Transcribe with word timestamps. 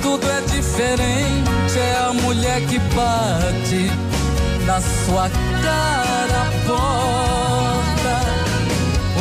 tudo 0.00 0.30
é 0.30 0.40
diferente, 0.42 1.78
é 1.78 1.96
a 2.08 2.12
mulher 2.12 2.60
que 2.66 2.78
bate 2.94 3.90
na 4.64 4.80
sua 4.80 5.28
cara 5.62 6.42
a 6.42 6.52
porta. 6.66 8.14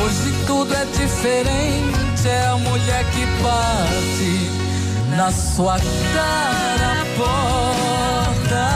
Hoje 0.04 0.46
tudo 0.46 0.73
é 0.73 0.86
diferente, 0.86 2.28
é 2.28 2.47
a 2.47 2.57
mulher 2.57 3.04
que 3.12 3.26
bate 3.42 4.52
na 5.16 5.32
sua 5.32 5.78
cara 6.14 7.02
a 7.02 7.06
porta. 7.18 8.68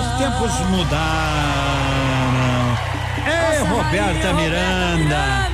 Os 0.00 0.06
tempos 0.18 0.52
mudaram. 0.70 2.04
É 3.26 3.58
Roberta 3.60 4.32
Miranda. 4.34 5.53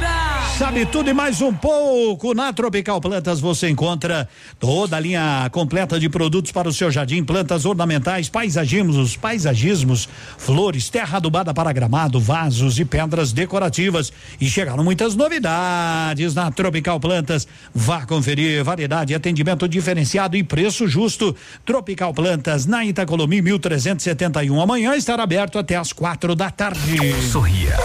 Sabe 0.61 0.85
tudo 0.85 1.09
e 1.09 1.15
mais 1.15 1.41
um 1.41 1.55
pouco. 1.55 2.35
Na 2.35 2.53
Tropical 2.53 3.01
Plantas 3.01 3.41
você 3.41 3.71
encontra 3.71 4.29
toda 4.59 4.95
a 4.95 5.01
linha 5.01 5.49
completa 5.51 5.99
de 5.99 6.07
produtos 6.07 6.53
para 6.53 6.69
o 6.69 6.73
seu 6.73 6.91
jardim, 6.91 7.25
plantas 7.25 7.65
ornamentais, 7.65 8.29
paisagismos, 8.29 9.17
paisagismos, 9.17 10.07
flores, 10.37 10.91
terra 10.91 11.17
adubada 11.17 11.55
para 11.55 11.73
gramado, 11.73 12.21
vasos 12.21 12.79
e 12.79 12.85
pedras 12.85 13.33
decorativas. 13.33 14.13
E 14.39 14.51
chegaram 14.51 14.85
muitas 14.85 15.15
novidades 15.15 16.35
na 16.35 16.51
Tropical 16.51 17.01
Plantas. 17.01 17.49
Vá 17.75 18.05
conferir 18.05 18.63
variedade, 18.63 19.15
atendimento 19.15 19.67
diferenciado 19.67 20.37
e 20.37 20.45
preço 20.45 20.87
justo. 20.87 21.35
Tropical 21.65 22.13
Plantas 22.13 22.67
na 22.67 22.85
Itacolomi 22.85 23.41
1371. 23.41 24.61
Amanhã 24.61 24.95
estará 24.95 25.23
aberto 25.23 25.59
até 25.59 25.77
às 25.77 25.91
quatro 25.91 26.35
da 26.35 26.51
tarde. 26.51 27.15
Sorria. 27.33 27.79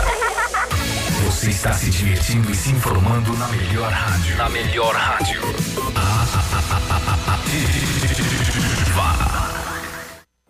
Você 1.35 1.49
está 1.49 1.73
se 1.73 1.89
divertindo 1.89 2.49
e 2.49 2.55
se 2.55 2.69
informando 2.69 3.33
na 3.33 3.49
melhor 3.49 3.91
rádio. 3.91 4.37
Na 4.37 4.49
melhor 4.49 4.95
rádio. 4.95 5.41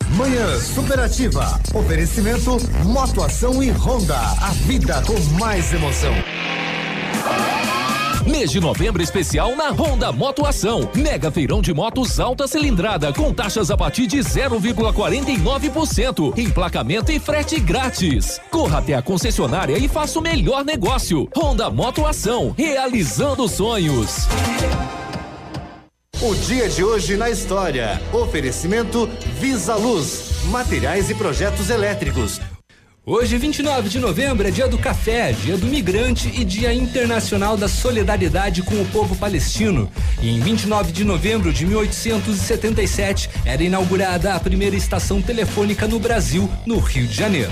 Manhã 0.09 0.59
Superativa. 0.59 1.59
Oferecimento 1.73 2.57
Motoação 2.83 3.63
e 3.63 3.71
Honda. 3.71 4.15
A 4.15 4.51
vida 4.67 5.01
com 5.07 5.19
mais 5.39 5.73
emoção. 5.73 6.13
Mês 8.25 8.49
de 8.49 8.59
novembro 8.59 9.03
especial 9.03 9.55
na 9.55 9.69
Honda 9.69 10.11
Motoação. 10.11 10.89
Mega 10.95 11.29
feirão 11.29 11.61
de 11.61 11.71
motos 11.71 12.19
alta 12.19 12.47
cilindrada 12.47 13.13
com 13.13 13.31
taxas 13.31 13.69
a 13.69 13.77
partir 13.77 14.07
de 14.07 14.17
0,49%. 14.17 16.35
Emplacamento 16.35 17.11
e 17.11 17.19
frete 17.19 17.59
grátis. 17.59 18.41
Corra 18.49 18.79
até 18.79 18.95
a 18.95 19.01
concessionária 19.01 19.77
e 19.77 19.87
faça 19.87 20.17
o 20.17 20.23
melhor 20.23 20.65
negócio. 20.65 21.29
Honda 21.37 21.69
Motoação, 21.69 22.51
realizando 22.57 23.47
sonhos. 23.47 24.27
O 26.19 26.33
dia 26.33 26.67
de 26.67 26.83
hoje 26.83 27.15
na 27.15 27.29
história. 27.29 28.01
Oferecimento 28.11 29.07
Visa 29.39 29.75
Luz. 29.75 30.31
Materiais 30.45 31.11
e 31.11 31.13
projetos 31.13 31.69
elétricos. 31.69 32.41
Hoje, 33.07 33.37
29 33.37 33.87
de 33.87 33.99
novembro, 33.99 34.47
é 34.47 34.49
dia 34.49 34.67
do 34.67 34.79
café, 34.79 35.31
dia 35.31 35.55
do 35.57 35.67
migrante 35.67 36.27
e 36.27 36.43
dia 36.43 36.73
internacional 36.73 37.55
da 37.55 37.67
solidariedade 37.67 38.63
com 38.63 38.81
o 38.81 38.85
povo 38.87 39.15
palestino. 39.15 39.87
E 40.19 40.31
em 40.31 40.39
29 40.39 40.91
de 40.91 41.03
novembro 41.03 41.53
de 41.53 41.67
1877 41.67 43.29
era 43.45 43.63
inaugurada 43.63 44.33
a 44.33 44.39
primeira 44.39 44.75
estação 44.75 45.21
telefônica 45.21 45.87
no 45.87 45.99
Brasil, 45.99 46.49
no 46.65 46.79
Rio 46.79 47.05
de 47.05 47.13
Janeiro. 47.13 47.51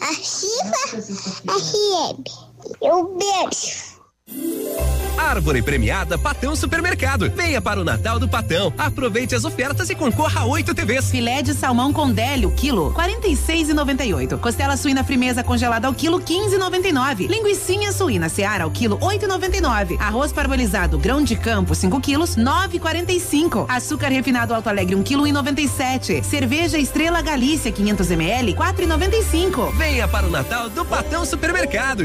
Ativa 0.00 0.78
FM. 1.46 2.24
Eu 2.80 3.16
beijo. 3.16 3.93
Árvore 5.34 5.62
premiada 5.62 6.18
Patão 6.18 6.54
Supermercado. 6.54 7.30
Venha 7.30 7.60
para 7.60 7.80
o 7.80 7.84
Natal 7.84 8.20
do 8.20 8.28
Patão. 8.28 8.72
Aproveite 8.78 9.34
as 9.34 9.44
ofertas 9.44 9.90
e 9.90 9.94
concorra 9.94 10.42
a 10.42 10.44
oito 10.44 10.74
TVs. 10.74 11.10
Filé 11.10 11.42
de 11.42 11.54
salmão 11.54 11.92
com 11.92 12.12
délio, 12.12 12.52
quilo, 12.52 12.92
46,98. 12.94 14.38
Costela 14.38 14.76
suína 14.76 15.02
frimeza 15.02 15.42
congelada 15.42 15.88
ao 15.88 15.94
quilo, 15.94 16.20
15,99. 16.20 17.26
Linguiça 17.26 17.64
suína 17.92 18.28
seara 18.28 18.64
ao 18.64 18.70
quilo, 18.70 18.98
8,99. 18.98 19.98
Arroz 19.98 20.32
parbolizado 20.32 20.98
grão 20.98 21.22
de 21.22 21.34
campo, 21.34 21.74
5 21.74 22.00
quilos, 22.00 22.36
9,45. 22.36 23.66
Açúcar 23.68 24.08
refinado 24.08 24.54
Alto 24.54 24.68
Alegre, 24.68 24.94
1 24.94 25.02
quilo 25.02 25.26
e 25.26 25.32
97. 25.32 26.22
Cerveja 26.22 26.78
Estrela 26.78 27.20
Galícia, 27.22 27.72
500 27.72 28.10
ml, 28.12 28.54
4,95. 28.54 29.74
Venha 29.74 30.06
para 30.06 30.26
o 30.26 30.30
Natal 30.30 30.68
do 30.68 30.84
Patão 30.84 31.24
Supermercado. 31.24 32.04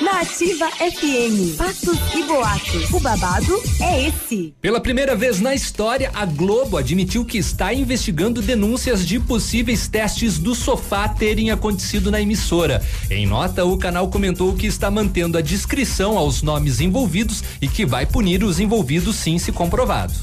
Na 0.00 0.20
Ativa 0.20 0.66
FM, 0.70 1.56
fatos 1.58 1.98
e 2.14 2.22
boatos. 2.22 2.90
O 2.90 3.00
babado 3.00 3.62
é 3.80 4.08
esse. 4.08 4.54
Pela 4.60 4.80
primeira 4.80 5.14
vez 5.14 5.40
na 5.40 5.54
história, 5.54 6.10
a 6.14 6.24
Globo 6.24 6.78
admitiu 6.78 7.22
que 7.22 7.36
está 7.36 7.74
investigando 7.74 8.40
denúncias 8.40 9.06
de 9.06 9.20
possíveis 9.20 9.88
testes 9.88 10.38
do 10.38 10.54
sofá 10.54 11.06
terem 11.06 11.50
acontecido 11.50 12.10
na 12.10 12.18
emissora. 12.18 12.82
Em 13.10 13.26
nota, 13.26 13.64
o 13.66 13.76
canal 13.76 14.08
comentou 14.08 14.54
que 14.54 14.66
está 14.66 14.90
mantendo 14.90 15.36
a 15.36 15.42
discrição 15.42 16.16
aos 16.16 16.40
nomes 16.40 16.80
envolvidos 16.80 17.44
e 17.60 17.68
que 17.68 17.84
vai 17.84 18.06
punir 18.06 18.42
os 18.42 18.58
envolvidos 18.58 19.16
sim 19.16 19.38
se 19.38 19.52
comprovados. 19.52 20.16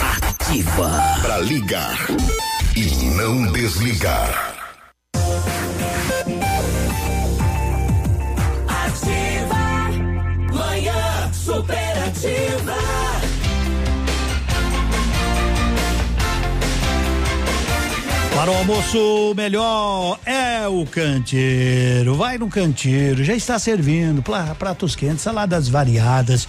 Ativa. 0.00 0.90
Para 1.22 1.38
ligar 1.38 1.96
e 2.74 2.86
não 3.14 3.52
desligar. 3.52 4.53
Superativa. 12.24 12.53
Para 18.44 18.52
o 18.52 18.56
almoço 18.58 19.32
melhor 19.34 20.18
é 20.26 20.68
o 20.68 20.84
canteiro. 20.84 22.14
Vai 22.14 22.36
no 22.36 22.46
canteiro, 22.46 23.24
já 23.24 23.34
está 23.34 23.58
servindo 23.58 24.22
pratos 24.58 24.94
quentes, 24.94 25.22
saladas 25.22 25.66
variadas. 25.66 26.46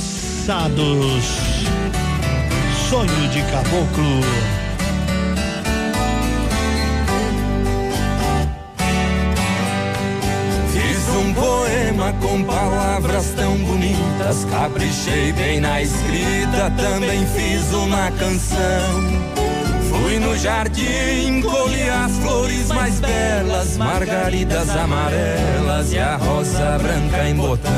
Sonho 2.89 3.27
de 3.29 3.41
caboclo. 3.43 4.21
Fiz 10.73 11.09
um 11.15 11.33
poema 11.33 12.11
com 12.21 12.43
palavras 12.43 13.31
bonitas, 14.31 14.45
caprichei 14.45 15.33
bem 15.33 15.59
na 15.59 15.81
escrita, 15.81 16.71
também 16.77 17.25
fiz 17.27 17.73
uma 17.73 18.11
canção. 18.11 19.31
Fui 19.89 20.19
no 20.19 20.37
jardim, 20.37 21.41
colhi 21.41 21.89
as 21.89 22.11
flores 22.19 22.67
mais 22.69 22.99
belas, 22.99 23.77
margaridas 23.77 24.69
amarelas 24.69 25.91
e 25.91 25.99
a 25.99 26.15
rosa 26.15 26.79
branca 26.81 27.27
em 27.27 27.35
botão. 27.35 27.71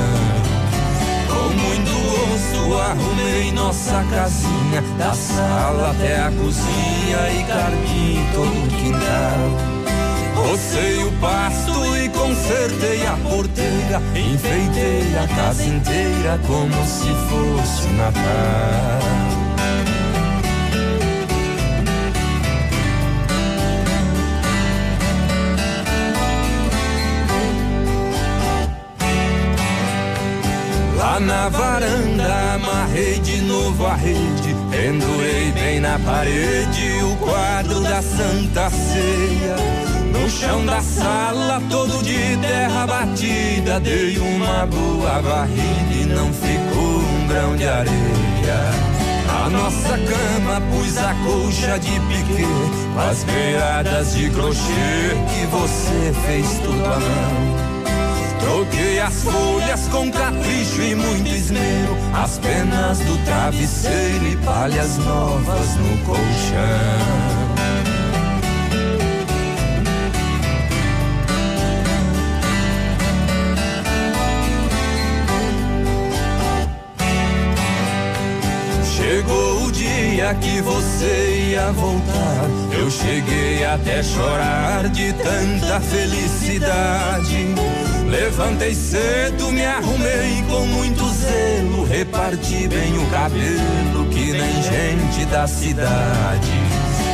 Com 1.28 1.50
muito 1.56 1.92
gosto 2.20 2.78
arrumei 2.80 3.52
nossa 3.52 4.04
casinha, 4.12 4.82
da 4.98 5.14
sala 5.14 5.92
até 5.92 6.20
a 6.20 6.32
cozinha 6.32 7.40
e 7.40 7.44
carpim 7.46 8.28
todo 8.34 8.48
o 8.48 8.68
quintal. 8.78 9.73
Rocei 10.36 11.04
o 11.04 11.12
pasto 11.14 11.98
e 11.98 12.10
consertei 12.10 13.06
a 13.06 13.18
porteira, 13.18 14.02
enfeitei 14.16 15.18
a 15.18 15.28
casa 15.36 15.64
inteira 15.64 16.40
como 16.48 16.74
se 16.86 17.10
fosse 17.30 17.88
Natal. 17.90 19.14
Lá 30.98 31.20
na 31.20 31.50
varanda 31.50 32.54
amarrei 32.56 33.20
de 33.20 33.42
novo 33.42 33.86
a 33.86 33.94
rede, 33.94 34.56
pendurei 34.72 35.52
bem 35.52 35.80
na 35.80 36.00
parede 36.00 37.04
o 37.04 37.16
quadro 37.18 37.82
da 37.82 38.02
Santa 38.02 38.70
Ceia. 38.72 39.93
No 40.14 40.30
chão 40.30 40.64
da 40.66 40.80
sala, 40.80 41.62
todo 41.70 42.04
de 42.04 42.38
terra 42.38 42.86
batida, 42.86 43.80
dei 43.80 44.18
uma 44.20 44.66
boa 44.68 45.20
varrida 45.22 45.94
e 45.94 46.06
não 46.06 46.32
ficou 46.32 47.00
um 47.00 47.28
grão 47.28 47.56
de 47.58 47.68
areia. 47.68 48.94
A 49.44 49.50
nossa 49.50 49.98
cama 49.98 50.62
pus 50.72 50.98
a 50.98 51.14
colcha 51.26 51.80
de 51.80 52.00
piquê, 52.00 52.46
com 52.94 53.00
as 53.00 53.24
beiradas 53.24 54.14
de 54.14 54.30
crochê 54.30 55.18
que 55.28 55.46
você 55.48 56.14
fez 56.26 56.60
tudo 56.60 56.86
à 56.86 57.00
mão. 57.00 57.74
Troquei 58.40 59.00
as 59.00 59.24
folhas 59.24 59.88
com 59.88 60.12
capricho 60.12 60.82
e 60.82 60.94
muito 60.94 61.30
esmero, 61.30 61.98
as 62.14 62.38
penas 62.38 63.00
do 63.00 63.18
travesseiro 63.26 64.28
e 64.28 64.38
palhas 64.38 64.98
novas 65.00 65.76
no 65.78 65.98
colchão. 66.06 67.53
Chegou 79.14 79.66
o 79.66 79.72
dia 79.72 80.34
que 80.42 80.60
você 80.62 81.52
ia 81.52 81.72
voltar. 81.72 82.50
Eu 82.76 82.90
cheguei 82.90 83.64
até 83.64 84.02
chorar 84.02 84.90
de 84.90 85.14
tanta 85.14 85.80
felicidade. 85.82 87.54
Levantei 88.10 88.74
cedo, 88.74 89.52
me 89.52 89.64
arrumei 89.64 90.44
com 90.50 90.66
muito 90.66 91.08
zelo. 91.10 91.86
Reparti 91.86 92.68
bem 92.68 92.98
o 92.98 93.06
cabelo, 93.12 94.08
que 94.10 94.32
nem 94.32 94.64
gente 94.64 95.26
da 95.26 95.46
cidade. 95.46 96.52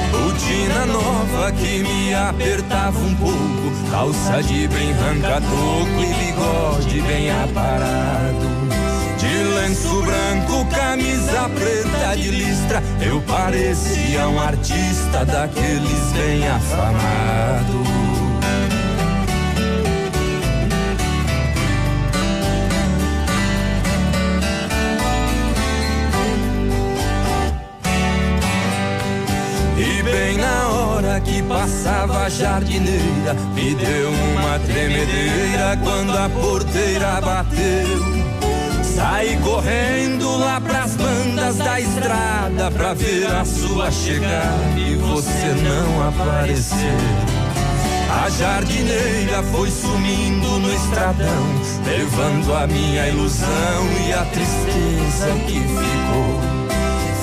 Botina 0.10 0.86
nova 0.86 1.52
que 1.52 1.80
me 1.80 2.14
apertava 2.14 2.98
um 2.98 3.16
pouco. 3.16 3.92
Calça 3.92 4.42
de 4.42 4.70
bem 4.70 4.94
ranca-toco 4.94 6.02
e 6.02 6.14
bigode 6.14 7.02
bem 7.02 7.30
aparado. 7.30 8.99
Lenço 9.44 10.02
branco, 10.02 10.66
camisa 10.66 11.50
preta 11.50 12.18
de 12.18 12.30
listra, 12.30 12.84
eu 13.02 13.22
parecia 13.22 14.28
um 14.28 14.40
artista 14.40 15.26
daqueles 15.26 16.12
bem 16.14 16.48
afamado. 16.48 17.84
E 29.78 30.04
bem 30.04 30.38
na 30.38 30.68
hora 30.68 31.22
que 31.22 31.42
passava 31.44 32.26
a 32.26 32.30
jardineira, 32.30 33.34
me 33.54 33.76
deu 33.76 34.10
uma 34.10 34.60
tremedeira 34.60 35.78
quando 35.82 36.18
a 36.18 36.30
porteira 36.30 37.22
bateu. 37.22 38.29
Saí 39.00 39.38
correndo 39.38 40.38
lá 40.38 40.60
pras 40.60 40.98
bandas 40.98 41.56
da 41.56 41.80
estrada 41.80 42.70
pra 42.70 42.94
ver 42.94 43.28
a 43.28 43.46
sua 43.46 43.90
chegada 43.90 44.78
e 44.78 44.96
você 44.96 45.56
não 45.64 46.06
apareceu. 46.06 46.98
A 48.12 48.30
jardineira 48.30 49.42
foi 49.54 49.72
sumindo 49.72 50.60
no 50.60 50.74
estradão, 50.74 51.46
levando 51.86 52.54
a 52.54 52.68
minha 52.68 53.08
ilusão 53.08 53.48
e 54.06 54.12
a 54.12 54.26
tristeza 54.26 55.32
que 55.48 55.62
ficou. 55.62 56.60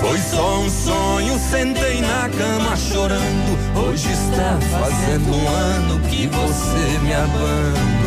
Foi 0.01 0.19
só 0.19 0.61
um 0.61 0.71
sonho, 0.71 1.39
sentei 1.39 2.01
na 2.01 2.31
cama 2.31 2.75
chorando. 2.75 3.87
Hoje 3.87 4.11
está 4.13 4.59
fazendo 4.71 5.31
um 5.31 5.49
ano 5.49 6.01
que 6.09 6.27
você 6.27 6.99
me 7.01 7.13
abandonou. 7.13 8.06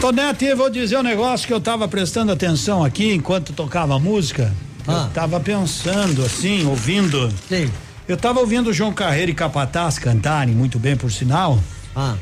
Tonete, 0.00 0.54
vou 0.54 0.70
dizer 0.70 0.98
um 0.98 1.02
negócio 1.02 1.46
que 1.46 1.52
eu 1.52 1.60
tava 1.60 1.88
prestando 1.88 2.30
atenção 2.30 2.84
aqui 2.84 3.12
enquanto 3.14 3.52
tocava 3.52 3.96
a 3.96 3.98
música. 3.98 4.52
Eu 4.86 5.10
tava 5.10 5.40
pensando 5.40 6.24
assim, 6.24 6.64
ouvindo. 6.66 7.32
Sim. 7.48 7.70
Eu 8.06 8.16
tava 8.16 8.38
ouvindo 8.38 8.70
o 8.70 8.72
João 8.72 8.92
Carreiro 8.92 9.32
e 9.32 9.34
Capataz 9.34 9.98
cantarem 9.98 10.54
muito 10.54 10.78
bem, 10.78 10.96
por 10.96 11.10
sinal. 11.10 11.58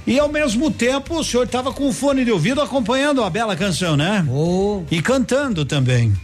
E 0.06 0.18
ao 0.18 0.28
mesmo 0.30 0.70
tempo 0.70 1.18
o 1.18 1.24
senhor 1.24 1.44
estava 1.44 1.72
com 1.72 1.92
fone 1.92 2.24
de 2.24 2.30
ouvido 2.30 2.62
acompanhando 2.62 3.22
a 3.22 3.28
bela 3.28 3.54
canção, 3.56 3.96
né? 3.96 4.24
E 4.90 5.02
cantando 5.02 5.64
também. 5.64 6.14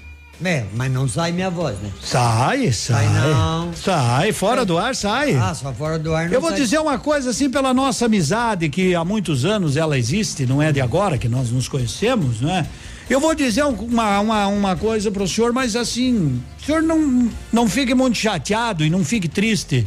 É, 0.43 0.65
mas 0.75 0.91
não 0.91 1.07
sai 1.07 1.33
minha 1.33 1.51
voz, 1.51 1.79
né? 1.81 1.91
Sai, 2.03 2.73
sai. 2.73 3.07
não. 3.09 3.73
Sai, 3.75 4.33
fora 4.33 4.65
do 4.65 4.79
ar, 4.79 4.95
sai. 4.97 5.35
Ah, 5.35 5.53
só 5.55 5.71
fora 5.73 5.99
do 5.99 6.15
ar 6.15 6.27
não 6.29 6.33
Eu 6.35 6.41
vou 6.41 6.51
sai. 6.51 6.61
dizer 6.61 6.79
uma 6.79 6.99
coisa 6.99 7.29
assim 7.31 7.51
pela 7.51 7.75
nossa 7.75 8.07
amizade, 8.07 8.69
que 8.71 8.95
há 8.95 9.05
muitos 9.05 9.45
anos 9.45 9.77
ela 9.77 9.99
existe, 9.99 10.47
não 10.47 10.63
é 10.63 10.73
de 10.73 10.81
agora 10.81 11.19
que 11.19 11.29
nós 11.29 11.51
nos 11.51 11.69
conhecemos, 11.69 12.41
não 12.41 12.51
é? 12.51 12.67
Eu 13.09 13.21
vou 13.21 13.35
dizer 13.35 13.65
um- 13.65 13.75
uma, 13.75 14.21
uma, 14.21 14.47
uma 14.47 14.77
coisa 14.77 15.11
pro 15.11 15.27
senhor, 15.29 15.53
mas 15.53 15.77
assim, 15.77 16.41
o 16.61 16.65
senhor 16.65 16.81
não, 16.83 17.29
não 17.53 17.69
fique 17.69 17.93
muito 17.95 18.17
chateado 18.17 18.83
e 18.85 18.89
não 18.89 19.05
fique 19.05 19.29
triste. 19.29 19.87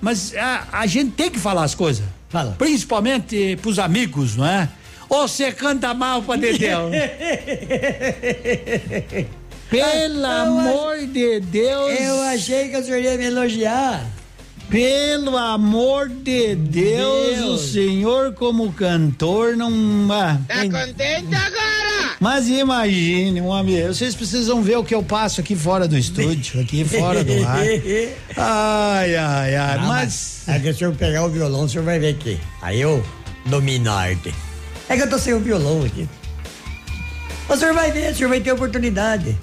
Mas 0.00 0.34
a, 0.36 0.64
a 0.72 0.86
gente 0.86 1.12
tem 1.12 1.30
que 1.30 1.38
falar 1.38 1.64
as 1.64 1.74
coisas. 1.74 2.04
Fala. 2.28 2.54
Principalmente 2.58 3.56
pros 3.62 3.78
amigos, 3.78 4.36
não 4.36 4.44
é? 4.44 4.68
Ou 5.08 5.26
você 5.26 5.50
canta 5.50 5.94
mal 5.94 6.22
pra 6.22 6.36
Dedéu? 6.36 6.90
Pelo 9.70 10.24
amor 10.26 10.98
de 11.06 11.40
Deus. 11.40 12.00
Eu 12.00 12.22
achei 12.22 12.68
que 12.68 12.76
o 12.76 12.84
senhor 12.84 13.00
ia 13.00 13.16
me 13.18 13.24
elogiar. 13.26 14.04
Pelo 14.70 15.34
amor 15.36 16.08
de 16.10 16.54
Deus, 16.54 17.36
Deus. 17.38 17.60
o 17.60 17.72
senhor 17.72 18.34
como 18.34 18.70
cantor 18.72 19.56
não. 19.56 19.70
Ah, 20.12 20.38
Tá 20.46 20.60
tem- 20.60 20.70
contente 20.70 21.34
agora? 21.34 22.16
Mas 22.20 22.48
imagine, 22.48 23.40
um 23.40 23.52
amigo, 23.52 23.88
vocês 23.88 24.14
precisam 24.14 24.60
ver 24.62 24.76
o 24.76 24.84
que 24.84 24.94
eu 24.94 25.02
passo 25.02 25.40
aqui 25.40 25.54
fora 25.56 25.86
do 25.88 25.96
estúdio, 25.96 26.60
aqui 26.60 26.84
fora 26.84 27.22
do 27.24 27.32
ar. 27.46 27.60
Ai, 28.36 29.14
ai, 29.16 29.54
ai, 29.56 29.76
Ah, 29.78 29.84
mas. 29.86 30.42
É 30.48 30.58
que 30.58 30.72
se 30.74 30.84
eu 30.84 30.92
pegar 30.92 31.24
o 31.24 31.30
violão, 31.30 31.64
o 31.64 31.68
senhor 31.68 31.84
vai 31.84 31.98
ver 31.98 32.08
aqui. 32.10 32.38
Aí 32.60 32.80
eu 32.80 33.02
domino 33.46 33.90
a 33.90 33.94
arte. 34.00 34.34
É 34.88 34.96
que 34.96 35.02
eu 35.02 35.08
tô 35.08 35.18
sem 35.18 35.32
o 35.32 35.40
violão 35.40 35.82
aqui. 35.84 36.06
O 37.48 37.56
senhor 37.56 37.72
vai 37.72 37.90
ver, 37.90 38.12
o 38.12 38.16
senhor 38.16 38.28
vai 38.28 38.40
ter 38.40 38.52
oportunidade. 38.52 39.34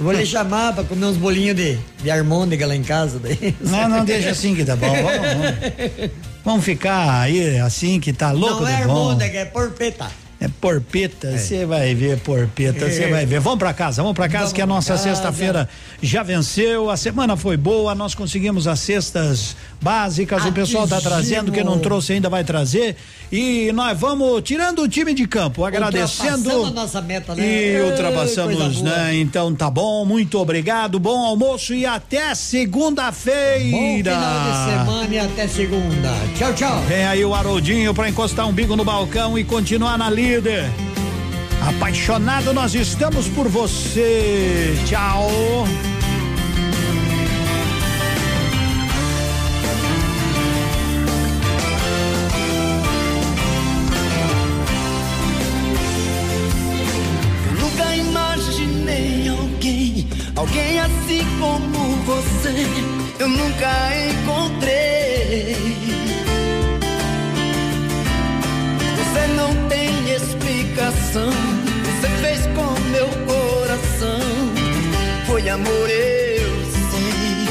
Eu 0.00 0.04
vou 0.04 0.14
lhe 0.14 0.24
chamar 0.24 0.72
pra 0.72 0.82
comer 0.82 1.04
uns 1.04 1.18
bolinhos 1.18 1.54
de, 1.54 1.78
de 2.02 2.10
harmônica 2.10 2.66
lá 2.66 2.74
em 2.74 2.82
casa. 2.82 3.18
Daí. 3.18 3.54
Não, 3.60 3.86
não, 3.86 4.02
deixa 4.06 4.30
assim 4.30 4.54
que 4.54 4.64
tá 4.64 4.74
bom. 4.74 4.90
Vamos, 4.90 5.04
vamos. 5.04 6.10
Vamos 6.42 6.64
ficar 6.64 7.20
aí 7.20 7.58
assim 7.58 8.00
que 8.00 8.10
tá 8.10 8.32
louco 8.32 8.62
Não 8.62 8.68
é 8.68 8.76
harmônica, 8.76 9.36
é 9.36 9.44
porpeta. 9.44 10.10
É 10.42 10.48
porpeta, 10.48 11.36
você 11.36 11.66
vai 11.66 11.94
ver 11.94 12.18
porpeta, 12.20 12.90
você 12.90 13.08
vai 13.08 13.26
ver. 13.26 13.40
Vamos 13.40 13.58
pra 13.58 13.74
casa, 13.74 14.00
vamos 14.00 14.16
pra 14.16 14.26
casa 14.26 14.44
Vamos 14.44 14.52
que 14.54 14.62
a 14.62 14.66
nossa 14.66 14.96
sexta-feira 14.96 15.68
já 16.02 16.22
venceu, 16.22 16.88
a 16.88 16.96
semana 16.96 17.36
foi 17.36 17.58
boa, 17.58 17.94
nós 17.94 18.14
conseguimos 18.14 18.66
as 18.66 18.80
cestas 18.80 19.54
básicas, 19.82 20.42
o 20.46 20.52
pessoal 20.52 20.88
tá 20.88 20.96
Atingimos. 20.96 21.18
trazendo, 21.18 21.52
quem 21.52 21.62
não 21.62 21.78
trouxe 21.78 22.14
ainda 22.14 22.30
vai 22.30 22.42
trazer 22.42 22.96
e 23.30 23.70
nós 23.72 23.98
vamos 23.98 24.40
tirando 24.40 24.80
o 24.80 24.88
time 24.88 25.12
de 25.12 25.26
campo, 25.26 25.62
agradecendo. 25.62 26.64
A 26.64 26.70
nossa 26.70 27.02
meta, 27.02 27.34
né? 27.34 27.42
E 27.42 27.72
coisa 27.72 27.90
ultrapassamos, 27.90 28.80
né? 28.80 29.16
Então 29.16 29.54
tá 29.54 29.68
bom, 29.68 30.06
muito 30.06 30.38
obrigado, 30.38 30.98
bom 30.98 31.18
almoço 31.18 31.74
e 31.74 31.84
até 31.84 32.34
segunda-feira. 32.34 33.60
Bom 33.70 33.98
final 33.98 34.40
de 34.40 34.70
semana 34.70 35.14
e 35.14 35.18
até 35.18 35.46
segunda. 35.46 36.14
Tchau, 36.38 36.54
tchau. 36.54 36.80
Vem 36.88 37.04
aí 37.04 37.22
o 37.26 37.34
Haroldinho 37.34 37.92
pra 37.92 38.08
encostar 38.08 38.48
um 38.48 38.52
bico 38.52 38.74
no 38.74 38.84
balcão 38.84 39.38
e 39.38 39.44
continuar 39.44 39.98
na 39.98 40.08
líder. 40.30 40.64
Apaixonado 41.68 42.54
nós 42.54 42.72
estamos 42.74 43.26
por 43.28 43.48
você. 43.48 44.74
Tchau. 44.86 45.28
Eu 57.46 57.60
nunca 57.60 57.96
imaginei 57.96 59.28
alguém, 59.28 60.08
alguém 60.36 60.78
assim 60.78 61.26
como 61.40 61.96
você. 62.06 62.66
Eu 63.18 63.28
nunca 63.28 63.70
encontrei. 64.08 64.99
Você 70.72 72.08
fez 72.22 72.46
com 72.54 72.80
meu 72.90 73.08
coração. 73.26 74.20
Foi 75.26 75.48
amor, 75.48 75.90
eu 75.90 76.50
sei. 76.90 77.48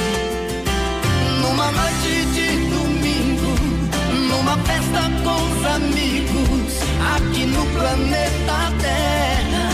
Numa 1.41 1.69
noite 1.71 2.25
de 2.33 2.47
domingo, 2.69 3.55
numa 4.29 4.57
festa 4.59 5.01
com 5.23 5.35
os 5.35 5.65
amigos, 5.65 6.79
aqui 7.15 7.45
no 7.45 7.65
planeta 7.67 8.71
Terra. 8.81 9.69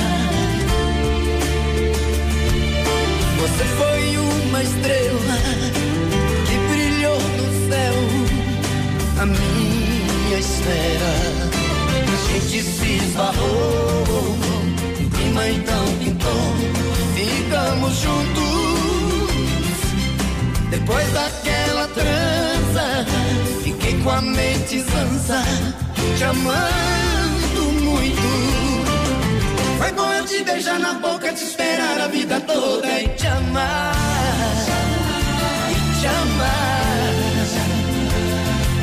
Você 3.41 3.63
foi 3.77 4.17
uma 4.17 4.63
estrela 4.63 5.37
que 6.47 6.57
brilhou 6.73 7.19
no 7.19 7.69
céu, 7.69 7.95
a 9.21 9.25
minha 9.25 10.39
esfera. 10.39 11.54
Gente 12.35 12.63
se 12.63 12.97
esbarrou, 12.97 14.03
um 14.99 15.09
clima 15.09 15.47
então 15.47 15.85
pintou, 15.99 16.53
ficamos 17.15 17.95
juntos. 17.95 18.43
Depois 20.69 21.13
daquela 21.13 21.87
trança, 21.87 23.05
fiquei 23.63 23.97
com 24.01 24.09
a 24.09 24.21
mente 24.21 24.81
zanza, 24.81 25.41
te 26.17 26.23
amando 26.25 27.71
muito. 27.81 28.21
Foi 29.79 29.93
bom 29.93 30.11
eu 30.11 30.25
te 30.25 30.43
beijar 30.43 30.77
na 30.77 30.95
boca, 30.95 31.31
te 31.31 31.41
esperar 31.41 32.01
a 32.01 32.07
vida 32.09 32.41
toda 32.41 33.01
e 33.01 33.07
te 33.15 33.27
amar, 33.27 33.95
e 35.71 35.99
te 36.01 36.07
amar 36.07 37.05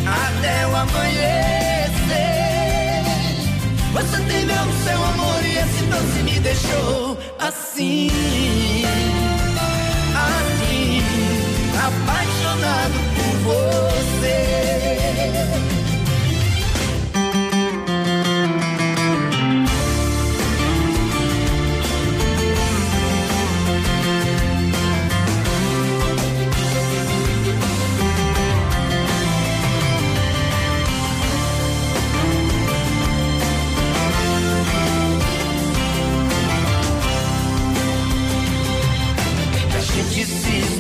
até 0.06 0.66
o 0.68 0.75
amanhecer. 0.75 1.62
Você 3.92 4.16
tem 4.22 4.46
meu 4.46 4.72
seu 4.84 5.04
amor 5.04 5.44
e 5.44 5.58
esse 5.58 5.84
doce 5.84 6.22
me 6.22 6.40
deixou 6.40 7.18
assim, 7.38 8.11
assim, 10.16 11.02
apaixonado 11.76 12.99
por 13.14 13.37
você. 13.52 14.71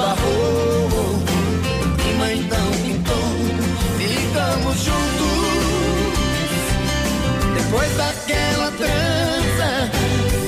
Esbarrou, 0.02 0.88
o 1.86 1.96
clima 1.96 2.32
então 2.32 2.70
pintou, 2.82 3.28
ficamos 3.98 4.76
juntos. 4.82 5.32
Depois 7.54 7.96
daquela 7.96 8.70
trança, 8.72 9.90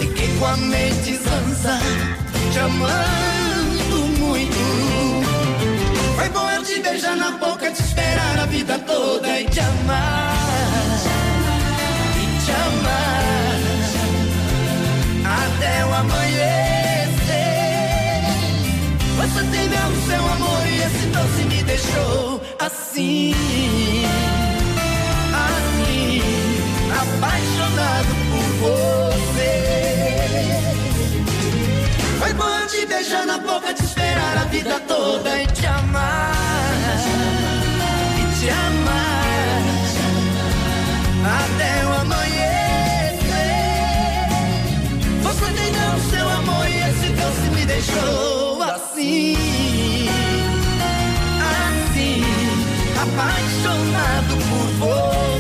fiquei 0.01 0.37
com 0.39 0.47
a 0.47 0.57
mente 0.57 1.17
zanza, 1.17 1.79
te 2.53 2.59
amando 2.59 3.97
muito. 4.19 4.59
Foi 6.17 6.29
bom 6.31 6.51
eu 6.51 6.63
te 6.65 6.81
beijar 6.81 7.17
na 7.17 7.31
boca, 7.33 7.71
te 7.71 7.81
esperar 7.81 8.41
a 8.41 8.47
vida 8.47 8.79
toda 8.81 9.41
e 9.41 9.45
te 9.45 9.61
amar, 9.61 10.34
deixou 21.75 22.41
assim, 22.61 23.35
assim, 25.35 26.23
apaixonado 27.03 28.13
por 28.31 28.49
você. 28.63 29.55
Foi 32.21 32.33
bom 32.35 32.67
te 32.69 32.87
beijar 32.87 33.27
na 33.27 33.39
boca, 33.39 33.75
te 33.75 33.83
esperar 33.83 34.39
a 34.39 34.45
vida 34.45 34.79
toda 34.87 35.43
e 35.43 35.47
te 35.49 35.67
amar, 35.67 36.33
e 38.21 38.39
te 38.39 38.49
amar 38.51 39.63
até 41.43 41.87
o 41.87 41.93
amanhecer. 42.03 43.25
Você 45.25 45.47
tem 45.59 45.73
não 45.73 45.99
seu 46.11 46.29
amor 46.29 46.69
e 46.69 46.77
esse 46.89 47.09
doce 47.15 47.51
me 47.53 47.67
deixou 47.67 48.63
assim, 48.63 50.24
apaixonado 53.15 54.37
por 54.49 54.89
você. 54.89 55.34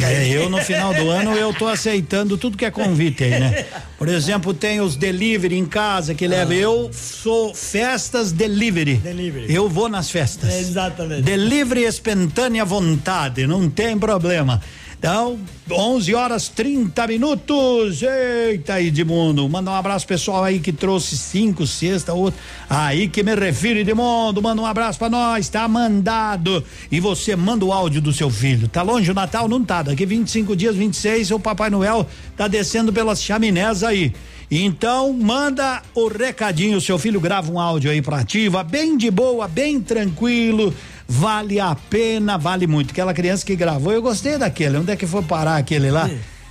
É, 0.00 0.28
eu 0.28 0.48
no 0.48 0.58
final 0.58 0.94
do 0.94 1.10
ano 1.10 1.32
eu 1.32 1.52
tô 1.52 1.66
aceitando 1.66 2.36
tudo 2.38 2.56
que 2.56 2.64
é 2.64 2.70
convite 2.70 3.24
aí, 3.24 3.38
né? 3.38 3.66
Por 3.98 4.08
exemplo, 4.08 4.54
tem 4.54 4.80
os 4.80 4.96
delivery 4.96 5.56
em 5.56 5.66
casa 5.66 6.14
que 6.14 6.26
leva. 6.26 6.54
Eu 6.54 6.90
sou 6.92 7.54
festas 7.54 8.32
delivery. 8.32 8.96
Delivery. 8.96 9.52
Eu 9.52 9.68
vou 9.68 9.88
nas 9.88 10.10
festas. 10.10 10.54
Exatamente. 10.54 11.22
Delivery 11.22 11.84
espontânea 11.84 12.64
vontade, 12.64 13.46
não 13.46 13.68
tem 13.68 13.98
problema. 13.98 14.62
Então, 14.98 15.38
11 15.70 16.12
horas 16.12 16.48
30 16.48 17.06
minutos. 17.06 18.02
Eita, 18.02 18.82
Edmundo. 18.82 19.48
Manda 19.48 19.70
um 19.70 19.74
abraço 19.74 20.04
pessoal 20.04 20.42
aí 20.42 20.58
que 20.58 20.72
trouxe 20.72 21.16
cinco, 21.16 21.64
sexta, 21.68 22.12
outro. 22.12 22.40
Aí 22.68 23.06
que 23.06 23.22
me 23.22 23.32
refiro, 23.36 23.78
Edmundo. 23.78 24.42
Manda 24.42 24.60
um 24.60 24.66
abraço 24.66 24.98
pra 24.98 25.08
nós. 25.08 25.48
Tá 25.48 25.68
mandado. 25.68 26.64
E 26.90 26.98
você 26.98 27.36
manda 27.36 27.64
o 27.64 27.72
áudio 27.72 28.00
do 28.00 28.12
seu 28.12 28.28
filho. 28.28 28.66
Tá 28.66 28.82
longe 28.82 29.08
o 29.08 29.14
Natal? 29.14 29.48
Não 29.48 29.62
tá. 29.62 29.82
Daqui 29.82 30.04
25 30.04 30.56
dias, 30.56 30.74
26, 30.74 31.30
o 31.30 31.38
Papai 31.38 31.70
Noel 31.70 32.04
tá 32.36 32.48
descendo 32.48 32.92
pelas 32.92 33.22
chaminés 33.22 33.84
aí. 33.84 34.12
Então, 34.50 35.12
manda 35.12 35.80
o 35.94 36.08
recadinho. 36.08 36.80
Seu 36.80 36.98
filho 36.98 37.20
grava 37.20 37.52
um 37.52 37.60
áudio 37.60 37.90
aí 37.90 38.02
pra 38.02 38.20
ativa, 38.20 38.64
bem 38.64 38.96
de 38.96 39.10
boa, 39.10 39.46
bem 39.46 39.80
tranquilo. 39.80 40.74
Vale 41.10 41.58
a 41.58 41.74
pena, 41.74 42.36
vale 42.36 42.66
muito. 42.66 42.90
Aquela 42.90 43.14
criança 43.14 43.44
que 43.44 43.56
gravou, 43.56 43.92
eu 43.94 44.02
gostei 44.02 44.36
daquele. 44.36 44.76
Onde 44.76 44.92
é 44.92 44.96
que 44.96 45.06
foi 45.06 45.22
parar 45.22 45.56
aquele 45.56 45.90
lá? 45.90 46.08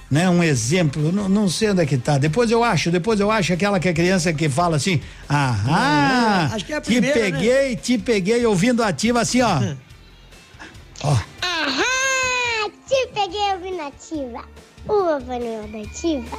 Né, 0.10 0.28
um 0.30 0.42
exemplo, 0.42 1.12
não, 1.12 1.30
não 1.30 1.50
sei 1.50 1.70
onde 1.70 1.82
é 1.82 1.86
que 1.86 1.98
tá. 1.98 2.18
Depois 2.18 2.50
eu 2.50 2.64
acho, 2.64 2.90
depois 2.90 3.20
eu 3.20 3.30
acho 3.30 3.54
aquela 3.54 3.78
que 3.80 3.90
é 3.90 3.94
criança 3.94 4.34
que 4.34 4.50
fala 4.50 4.78
assim: 4.78 5.02
ah, 5.30 6.50
acho 6.54 6.66
que 6.66 6.74
é 6.74 6.82
te 6.82 7.02
né? 7.02 7.12
peguei, 7.12 7.76
te 7.76 7.98
peguei 7.98 8.46
ouvindo 8.46 8.82
ativa 8.82 9.22
assim, 9.22 9.42
ó. 9.42 9.60
ó. 11.04 11.12
Aham! 11.12 12.72
Te 12.88 13.08
peguei 13.14 13.52
ouvindo 13.54 13.82
ativa. 13.82 14.44
O 14.88 15.20
Papai 15.20 15.40
Noel 15.40 15.68
da 15.68 15.82
ativa. 15.82 16.38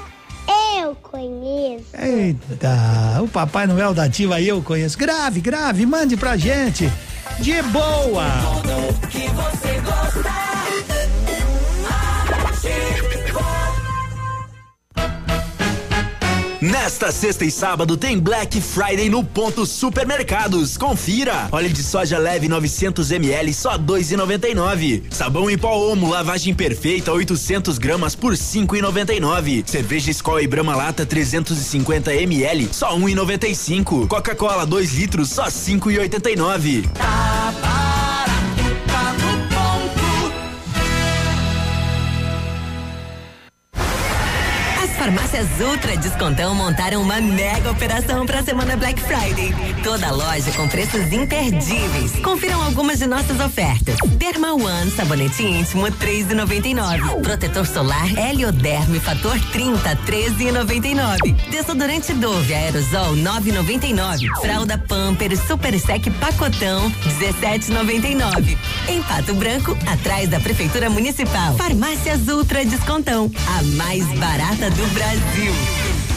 Eu 0.81 0.95
conheço. 0.95 1.85
Eita, 1.95 3.23
o 3.23 3.29
Papai 3.29 3.67
Noel 3.67 3.93
da 3.93 4.05
Ativa 4.05 4.41
eu 4.41 4.63
conheço. 4.63 4.97
Grave, 4.97 5.41
grave, 5.41 5.85
mande 5.85 6.17
pra 6.17 6.37
gente. 6.37 6.91
De 7.41 7.63
boa. 7.63 8.25
que 9.11 9.29
você 9.29 9.81
gosta. 9.81 10.98
Nesta 16.61 17.12
sexta 17.12 17.45
e 17.45 17.53
sábado 17.53 17.97
tem 17.97 18.19
Black 18.19 18.61
Friday 18.61 19.09
no 19.09 19.23
Ponto 19.23 19.65
Supermercados. 19.65 20.77
Confira. 20.77 21.47
Óleo 21.53 21.69
de 21.69 21.85
soja 21.85 22.19
leve 22.19 22.49
900 22.49 23.12
ml 23.12 23.55
só 23.55 23.79
2,99. 23.79 25.05
Sabão 25.09 25.49
em 25.49 25.57
pó 25.57 25.73
Omo 25.88 26.11
lavagem 26.11 26.53
perfeita 26.53 27.12
800 27.12 27.79
gramas 27.79 28.17
por 28.17 28.33
5,99. 28.33 29.69
Cerveja 29.69 30.11
Skol 30.11 30.41
e 30.41 30.49
Brahma 30.49 30.75
Lata 30.75 31.07
350 31.07 32.12
ml 32.12 32.69
só 32.73 32.99
1,95. 32.99 34.09
Coca-Cola 34.09 34.67
2 34.67 34.95
litros 34.95 35.31
só 35.31 35.47
5,89. 35.47 36.88
Tá 36.91 37.55
barato, 37.62 37.88
farmácias 45.09 45.49
Ultra 45.59 45.97
Descontão 45.97 46.55
montaram 46.55 47.00
uma 47.00 47.19
mega 47.19 47.71
operação 47.71 48.27
para 48.27 48.41
a 48.41 48.43
semana 48.43 48.77
Black 48.77 49.00
Friday. 49.00 49.55
Toda 49.83 50.11
loja 50.11 50.53
com 50.53 50.69
preços 50.69 51.11
imperdíveis. 51.11 52.12
Confiram 52.23 52.62
algumas 52.62 52.99
de 52.99 53.07
nossas 53.07 53.41
ofertas. 53.41 53.97
Derma 54.19 54.53
One, 54.53 54.91
sabonete 54.91 55.43
íntimo, 55.43 55.87
3,99. 55.87 57.23
Protetor 57.23 57.67
solar 57.67 58.07
Helioderme 58.19 59.00
Fator 59.00 59.41
30, 59.50 59.97
13,99. 60.05 61.50
Desodorante 61.50 62.12
Dove 62.12 62.53
Aerosol, 62.53 63.17
9,99. 63.17 64.27
Fralda 64.43 64.77
Pamper 64.77 65.35
Super 65.38 65.79
Sec 65.81 66.05
Pacotão, 66.21 66.91
17,99. 67.19 68.59
Em 68.88 69.03
Pato 69.05 69.33
Branco, 69.33 69.75
atrás 69.87 70.29
da 70.29 70.38
Prefeitura 70.38 70.90
Municipal. 70.90 71.57
Farmácias 71.57 72.29
Ultra 72.29 72.62
Descontão, 72.66 73.31
a 73.59 73.62
mais 73.62 74.05
barata 74.18 74.68
do 74.71 74.87
Brasil. 74.88 74.98
Brasil. 74.99 76.08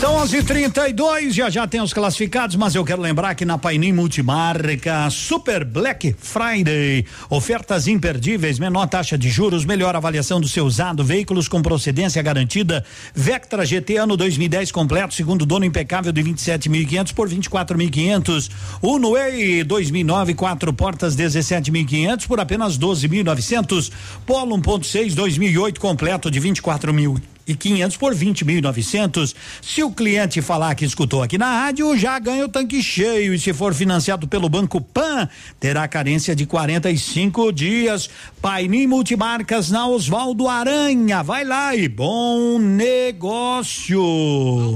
São 0.00 0.14
11:32 0.14 1.32
já 1.32 1.50
já 1.50 1.66
tem 1.66 1.80
os 1.80 1.92
classificados, 1.92 2.54
mas 2.54 2.76
eu 2.76 2.84
quero 2.84 3.02
lembrar 3.02 3.34
que 3.34 3.44
na 3.44 3.58
Painim 3.58 3.92
Multimarca 3.92 5.10
Super 5.10 5.64
Black 5.64 6.14
Friday, 6.16 7.04
ofertas 7.28 7.88
imperdíveis, 7.88 8.60
menor 8.60 8.86
taxa 8.86 9.18
de 9.18 9.28
juros, 9.28 9.64
melhor 9.64 9.96
avaliação 9.96 10.40
do 10.40 10.46
seu 10.46 10.64
usado, 10.64 11.02
veículos 11.02 11.48
com 11.48 11.60
procedência 11.60 12.22
garantida, 12.22 12.84
Vectra 13.12 13.66
GT 13.66 13.96
ano 13.96 14.16
2010 14.16 14.70
completo, 14.70 15.14
segundo 15.14 15.44
dono 15.44 15.64
impecável 15.64 16.12
de 16.12 16.22
27.500 16.22 17.12
por 17.12 17.28
24.500. 17.28 18.50
Uno 18.80 19.14
Way 19.14 19.64
2009 19.64 20.34
quatro 20.34 20.72
portas 20.72 21.16
17.500 21.16 22.28
por 22.28 22.38
apenas 22.38 22.78
12.900. 22.78 23.90
Polo 24.24 24.56
1.6 24.58 25.12
2008 25.14 25.80
completo 25.80 26.30
de 26.30 26.38
24 26.38 26.94
mil 26.94 27.20
e 27.48 27.56
500 27.56 27.96
por 27.96 28.14
20.900. 28.14 29.34
Se 29.62 29.82
o 29.82 29.90
cliente 29.90 30.42
falar 30.42 30.74
que 30.74 30.84
escutou 30.84 31.22
aqui 31.22 31.38
na 31.38 31.62
rádio, 31.62 31.96
já 31.96 32.18
ganha 32.18 32.44
o 32.44 32.48
tanque 32.48 32.82
cheio 32.82 33.32
e 33.32 33.38
se 33.38 33.54
for 33.54 33.74
financiado 33.74 34.28
pelo 34.28 34.48
Banco 34.48 34.80
Pan, 34.80 35.28
terá 35.58 35.88
carência 35.88 36.36
de 36.36 36.44
45 36.44 37.50
dias. 37.52 38.10
Paini 38.42 38.86
Multimarcas 38.86 39.70
na 39.70 39.88
Osvaldo 39.88 40.46
Aranha. 40.46 41.22
Vai 41.22 41.44
lá 41.44 41.74
e 41.74 41.88
bom 41.88 42.58
negócio. 42.58 44.02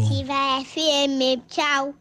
Ativa 0.07 0.65
FM. 0.65 1.43
Tchau. 1.49 1.95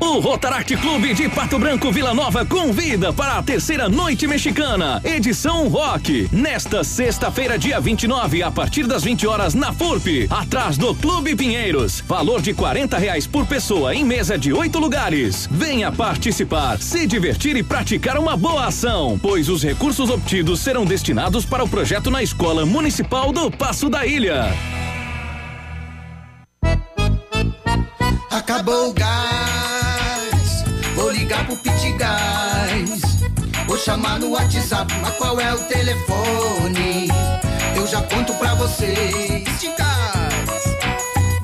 O 0.00 0.20
Rotaract 0.20 0.76
Clube 0.76 1.12
de 1.12 1.28
Pato 1.28 1.58
Branco 1.58 1.90
Vila 1.90 2.14
Nova 2.14 2.46
convida 2.46 3.12
para 3.12 3.36
a 3.36 3.42
terceira 3.42 3.88
noite 3.88 4.26
mexicana, 4.26 5.00
edição 5.04 5.68
rock, 5.68 6.28
nesta 6.32 6.84
sexta-feira, 6.84 7.58
dia 7.58 7.80
29, 7.80 8.42
a 8.42 8.50
partir 8.50 8.86
das 8.86 9.02
20 9.02 9.26
horas 9.26 9.54
na 9.54 9.72
FURP, 9.72 10.28
atrás 10.30 10.78
do 10.78 10.94
Clube 10.94 11.34
Pinheiros. 11.34 12.02
Valor 12.06 12.40
de 12.40 12.54
40 12.54 12.96
reais 12.96 13.26
por 13.26 13.44
pessoa 13.44 13.94
em 13.94 14.04
mesa 14.04 14.38
de 14.38 14.52
oito 14.52 14.78
lugares. 14.78 15.48
Venha 15.50 15.90
participar, 15.90 16.78
se 16.78 17.06
divertir 17.06 17.56
e 17.56 17.62
praticar 17.62 18.18
uma 18.18 18.36
boa 18.36 18.66
ação, 18.66 19.18
pois 19.20 19.48
os 19.48 19.62
recursos 19.62 20.10
obtidos 20.10 20.60
serão 20.60 20.86
destinados 20.86 21.44
para 21.44 21.64
o 21.64 21.68
projeto 21.68 22.10
na 22.10 22.22
Escola 22.22 22.64
Municipal 22.64 23.32
do 23.32 23.50
Passo 23.50 23.90
da 23.90 24.06
Ilha. 24.06 24.54
Acabou 28.48 28.88
o 28.88 28.92
gás, 28.94 30.64
vou 30.94 31.10
ligar 31.10 31.44
pro 31.44 31.54
Pit 31.58 31.92
Gás. 31.98 33.02
Vou 33.66 33.76
chamar 33.76 34.18
no 34.18 34.30
WhatsApp, 34.30 34.90
mas 35.02 35.14
qual 35.16 35.38
é 35.38 35.52
o 35.52 35.58
telefone? 35.64 37.08
Eu 37.76 37.86
já 37.86 38.00
conto 38.00 38.32
pra 38.36 38.54
vocês. 38.54 39.44
Pit 39.44 39.70
Gás, 39.76 40.64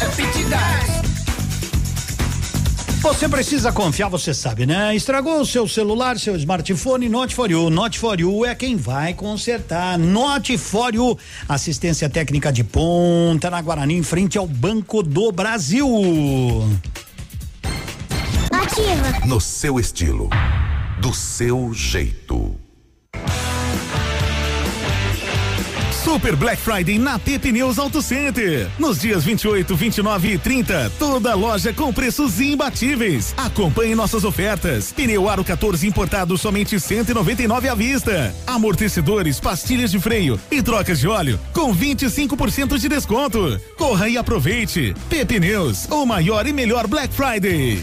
É 0.00 0.06
Pit 0.16 0.42
Gás. 0.44 1.01
Você 3.02 3.28
precisa 3.28 3.72
confiar, 3.72 4.08
você 4.08 4.32
sabe, 4.32 4.64
né? 4.64 4.94
Estragou 4.94 5.40
o 5.40 5.44
seu 5.44 5.66
celular, 5.66 6.16
seu 6.20 6.36
smartphone, 6.36 7.08
Note 7.08 7.34
for 7.34 7.50
You. 7.50 7.68
Note 7.68 7.98
for 7.98 8.20
You 8.20 8.46
é 8.46 8.54
quem 8.54 8.76
vai 8.76 9.12
consertar. 9.12 9.98
Note 9.98 10.56
for 10.56 10.94
You, 10.94 11.18
assistência 11.48 12.08
técnica 12.08 12.52
de 12.52 12.62
ponta 12.62 13.50
na 13.50 13.60
Guarani, 13.60 13.96
em 13.96 14.04
frente 14.04 14.38
ao 14.38 14.46
Banco 14.46 15.02
do 15.02 15.32
Brasil. 15.32 15.84
Ativa. 18.52 19.26
No 19.26 19.40
seu 19.40 19.80
estilo, 19.80 20.30
do 21.00 21.12
seu 21.12 21.74
jeito. 21.74 22.61
Super 26.12 26.36
Black 26.36 26.60
Friday 26.60 26.98
na 26.98 27.18
T 27.18 27.38
Pneus 27.38 27.78
Auto 27.78 28.02
Center. 28.02 28.68
Nos 28.78 29.00
dias 29.00 29.24
28, 29.24 29.74
29 29.74 30.32
e 30.34 30.36
30, 30.36 30.92
toda 30.98 31.34
loja 31.34 31.72
com 31.72 31.90
preços 31.90 32.38
imbatíveis. 32.38 33.32
Acompanhe 33.34 33.94
nossas 33.94 34.22
ofertas. 34.22 34.92
Pneu 34.92 35.26
Aro 35.26 35.42
14 35.42 35.86
importado 35.86 36.36
somente 36.36 36.78
199 36.78 37.66
à 37.66 37.74
vista. 37.74 38.34
Amortecedores, 38.46 39.40
pastilhas 39.40 39.90
de 39.90 39.98
freio 39.98 40.38
e 40.50 40.60
trocas 40.60 41.00
de 41.00 41.08
óleo 41.08 41.40
com 41.54 41.74
25% 41.74 42.76
de 42.76 42.90
desconto. 42.90 43.58
Corra 43.78 44.06
e 44.06 44.18
aproveite. 44.18 44.94
P 45.08 45.24
Pneus, 45.24 45.86
o 45.90 46.04
maior 46.04 46.46
e 46.46 46.52
melhor 46.52 46.86
Black 46.86 47.14
Friday. 47.14 47.82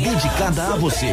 dedicada 0.00 0.64
a 0.72 0.76
você. 0.76 1.06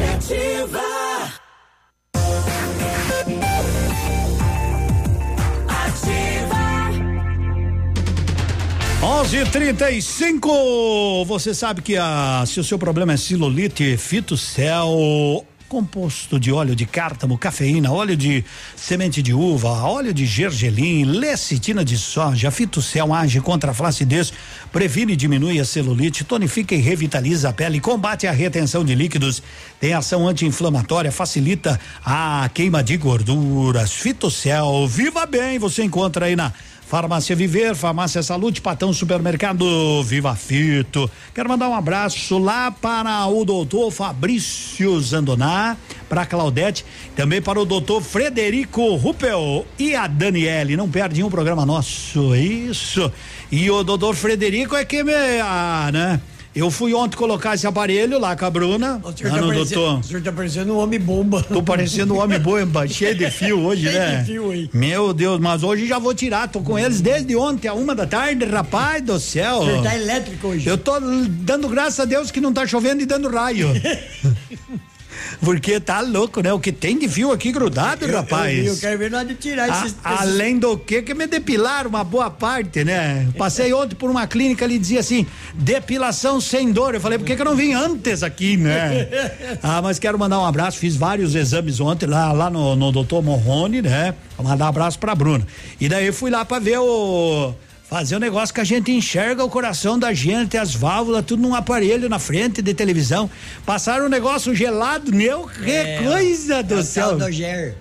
Onze 9.04 9.45
trinta 9.45 9.91
e 9.91 10.02
cinco. 10.02 11.26
Você 11.26 11.54
sabe 11.54 11.82
que 11.82 11.97
a, 11.97 12.43
se 12.47 12.60
o 12.60 12.63
seu 12.63 12.80
problema 12.80 13.13
é 13.13 13.17
celulite, 13.17 13.97
fitocel, 13.97 15.45
composto 15.67 16.39
de 16.39 16.51
óleo 16.51 16.75
de 16.75 16.86
cártamo, 16.86 17.38
cafeína, 17.38 17.91
óleo 17.91 18.15
de 18.15 18.43
semente 18.75 19.21
de 19.21 19.34
uva, 19.34 19.69
óleo 19.84 20.13
de 20.13 20.25
gergelim, 20.25 21.03
lecitina 21.03 21.84
de 21.84 21.97
soja, 21.97 22.49
fitocel 22.49 23.13
age 23.13 23.41
contra 23.41 23.71
a 23.71 23.73
flacidez, 23.73 24.32
previne 24.71 25.13
e 25.13 25.15
diminui 25.15 25.60
a 25.60 25.65
celulite, 25.65 26.23
tonifica 26.23 26.73
e 26.73 26.80
revitaliza 26.80 27.49
a 27.49 27.53
pele, 27.53 27.82
combate 27.82 28.27
a 28.27 28.32
retenção 28.32 28.84
de 28.84 28.95
líquidos, 28.95 29.43
tem 29.80 29.93
ação 29.93 30.27
anti-inflamatória, 30.27 31.12
facilita 31.12 31.80
a 32.03 32.49
queima 32.53 32.82
de 32.82 32.95
gorduras. 32.95 33.91
Fitocel, 33.91 34.88
viva 34.88 35.25
bem, 35.25 35.60
você 35.60 35.84
encontra 35.84 36.27
aí 36.27 36.36
na 36.36 36.53
Farmácia 36.88 37.36
Viver, 37.36 37.76
Farmácia 37.76 38.23
Saúde, 38.23 38.62
Patão 38.62 38.93
Supermercado, 38.93 40.02
Viva 40.04 40.34
Fito. 40.36 41.12
Quero 41.36 41.50
mandar 41.50 41.67
um 41.67 41.76
abraço 41.76 42.38
lá 42.38 42.71
para 42.71 43.28
o 43.28 43.43
doutor 43.43 43.91
Fabrício 43.91 44.97
Zandoná, 45.02 45.76
para 46.08 46.26
Claudete, 46.26 46.86
também 47.13 47.41
para 47.41 47.60
o 47.60 47.65
doutor 47.65 48.02
Frederico 48.02 48.95
Ruppel 48.95 49.65
e 49.78 49.95
a 49.95 50.08
Daniele. 50.08 50.78
Não 50.78 50.89
perde 50.89 51.21
um 51.21 51.30
programa 51.30 51.65
nosso, 51.65 52.34
isso. 52.34 53.12
E 53.52 53.69
o 53.69 53.84
doutor 53.84 54.15
Frederico 54.15 54.73
é 54.73 54.86
que 54.86 55.04
me. 55.04 55.12
Ah, 55.43 55.89
né? 55.91 56.21
Eu 56.58 56.72
fui 56.72 56.91
ontem 56.91 57.15
colocar 57.15 57.54
esse 57.54 57.67
aparelho 57.67 58.17
lá 58.20 58.36
com 58.36 58.43
a 58.46 58.50
Bruna. 58.50 59.00
O 59.04 59.15
senhor, 59.15 59.32
lá 59.32 59.36
tá 59.38 59.41
no 59.46 59.48
parecendo, 59.54 59.80
doutor. 59.82 60.00
o 60.00 60.04
senhor 60.04 60.24
tá 60.24 60.32
parecendo 60.32 60.74
um 60.74 60.78
homem 60.80 61.00
bomba. 61.00 61.43
Tô 61.43 61.62
parecendo 61.62 62.15
um 62.15 62.20
homem 62.20 62.39
bomba, 62.39 62.88
cheio 62.89 63.13
de 63.13 63.30
fio 63.30 63.60
hoje, 63.60 63.84
Cheio 63.84 64.00
né? 64.00 64.17
de 64.22 64.26
fio 64.26 64.50
aí. 64.50 64.67
Meu 64.74 65.13
Deus, 65.13 65.39
mas 65.39 65.62
hoje 65.62 65.86
já 65.86 66.00
vou 66.00 66.15
tirar. 66.15 66.48
Tô 66.48 66.62
com 66.62 66.80
eles 66.80 67.00
desde 67.00 67.36
ontem, 67.36 67.67
a 67.67 67.76
uma 67.76 67.93
da 67.93 68.08
tarde, 68.08 68.43
rapaz 68.46 69.04
do 69.04 69.20
céu. 69.20 69.60
O 69.60 69.65
senhor 69.65 69.84
tá 69.84 69.96
elétrico 69.96 70.48
hoje. 70.48 70.67
Eu 70.67 70.80
tô 70.80 70.93
dando 71.00 71.70
graças 71.70 72.00
a 72.00 72.06
Deus 72.06 72.32
que 72.32 72.41
não 72.41 72.52
tá 72.52 72.65
chovendo 72.65 73.04
e 73.04 73.06
dando 73.06 73.30
raio. 73.30 73.70
Porque 75.41 75.80
tá 75.80 76.02
louco, 76.02 76.41
né? 76.41 76.52
O 76.52 76.60
que 76.60 76.71
tem 76.71 76.97
de 76.97 77.08
fio 77.08 77.32
aqui 77.32 77.52
grudado, 77.52 78.06
Eu- 78.06 78.17
rapaz. 78.17 78.58
Eu, 78.58 78.73
eu 78.73 78.78
quero 78.80 78.97
ver 78.97 79.12
nós 79.12 79.28
de 79.28 79.36
tirar 79.36 79.63
A- 79.65 79.67
esses. 79.67 79.84
esses- 79.86 79.97
além 80.04 80.58
do 80.58 80.78
que 80.78 81.02
que 81.02 81.13
me 81.13 81.28
depilaram 81.28 81.89
uma 81.89 82.04
boa 82.04 82.30
parte, 82.30 82.84
né? 82.84 83.28
Passei 83.38 83.71
ontem 83.73 83.95
por 83.95 84.10
uma 84.10 84.26
clínica 84.28 84.65
ali 84.65 84.78
dizia 84.80 85.00
assim, 85.00 85.26
depilação 85.54 86.41
sem 86.41 86.71
dor. 86.71 86.95
Eu 86.95 87.02
falei, 87.02 87.17
por 87.17 87.26
que 87.26 87.36
que 87.36 87.41
eu 87.41 87.45
não 87.45 87.56
vim 87.56 87.73
antes 87.73 88.23
aqui, 88.23 88.58
né? 88.58 89.08
ah, 89.62 89.82
mas 89.82 90.00
quero 90.00 90.17
mandar 90.17 90.39
um 90.39 90.45
abraço, 90.45 90.78
fiz 90.80 90.95
vários 90.95 91.36
exames 91.36 91.80
ontem 91.80 92.06
lá, 92.08 92.32
lá 92.32 92.50
no, 92.50 92.76
no 92.76 92.91
doutor 92.91 93.21
Morrone, 93.23 93.82
né? 93.82 94.13
Vou 94.38 94.45
mandar 94.47 94.65
um 94.65 94.69
abraço 94.69 94.97
pra 95.00 95.13
Bruna. 95.13 95.45
E 95.80 95.88
daí 95.88 96.12
fui 96.12 96.32
lá 96.32 96.43
pra 96.45 96.60
ver 96.60 96.78
o 96.80 97.54
fazer 97.89 98.15
o 98.15 98.19
negócio 98.19 98.54
que 98.54 98.62
a 98.62 98.65
gente 98.65 98.91
enxerga 98.91 99.43
o 99.43 99.50
coração 99.50 99.97
da 99.97 100.13
gente, 100.13 100.58
as 100.58 100.76
válvulas, 100.76 101.23
tudo 101.26 101.41
num 101.41 101.56
aparelho 101.56 102.10
na 102.10 102.19
frente 102.19 102.62
de 102.62 102.73
televisão. 102.73 103.30
Passaram 103.65 104.06
um 104.06 104.10
negócio 104.10 104.54
gelado, 104.54 105.13
meu, 105.13 105.47
que 105.47 105.71
É, 105.71 106.02
coisa 106.04 106.56
é 106.56 106.63
do 106.63 106.76
o 106.76 106.84
céu. 106.84 107.17
do 107.17 107.32
gel. 107.32 107.73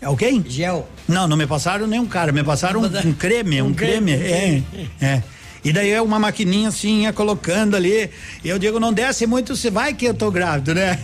É 0.00 0.08
o 0.08 0.16
quem? 0.16 0.44
Gel. 0.46 0.86
Não, 1.08 1.26
não 1.26 1.36
me 1.36 1.46
passaram 1.46 1.86
nenhum 1.86 2.06
cara, 2.06 2.30
me 2.30 2.44
passaram 2.44 2.82
um, 2.82 3.08
um 3.08 3.12
creme, 3.14 3.62
um, 3.62 3.68
Um 3.68 3.74
creme, 3.74 4.16
creme, 4.18 4.64
é, 5.00 5.06
é. 5.06 5.22
E 5.64 5.72
daí 5.72 5.90
é 5.90 6.02
uma 6.02 6.18
maquininha 6.18 6.68
assim, 6.68 7.04
ia 7.04 7.12
colocando 7.12 7.74
ali. 7.74 8.10
Eu 8.44 8.58
digo, 8.58 8.78
não 8.78 8.92
desce 8.92 9.26
muito, 9.26 9.56
você 9.56 9.70
vai 9.70 9.94
que 9.94 10.04
eu 10.04 10.12
tô 10.12 10.30
grávido, 10.30 10.74
né? 10.74 10.98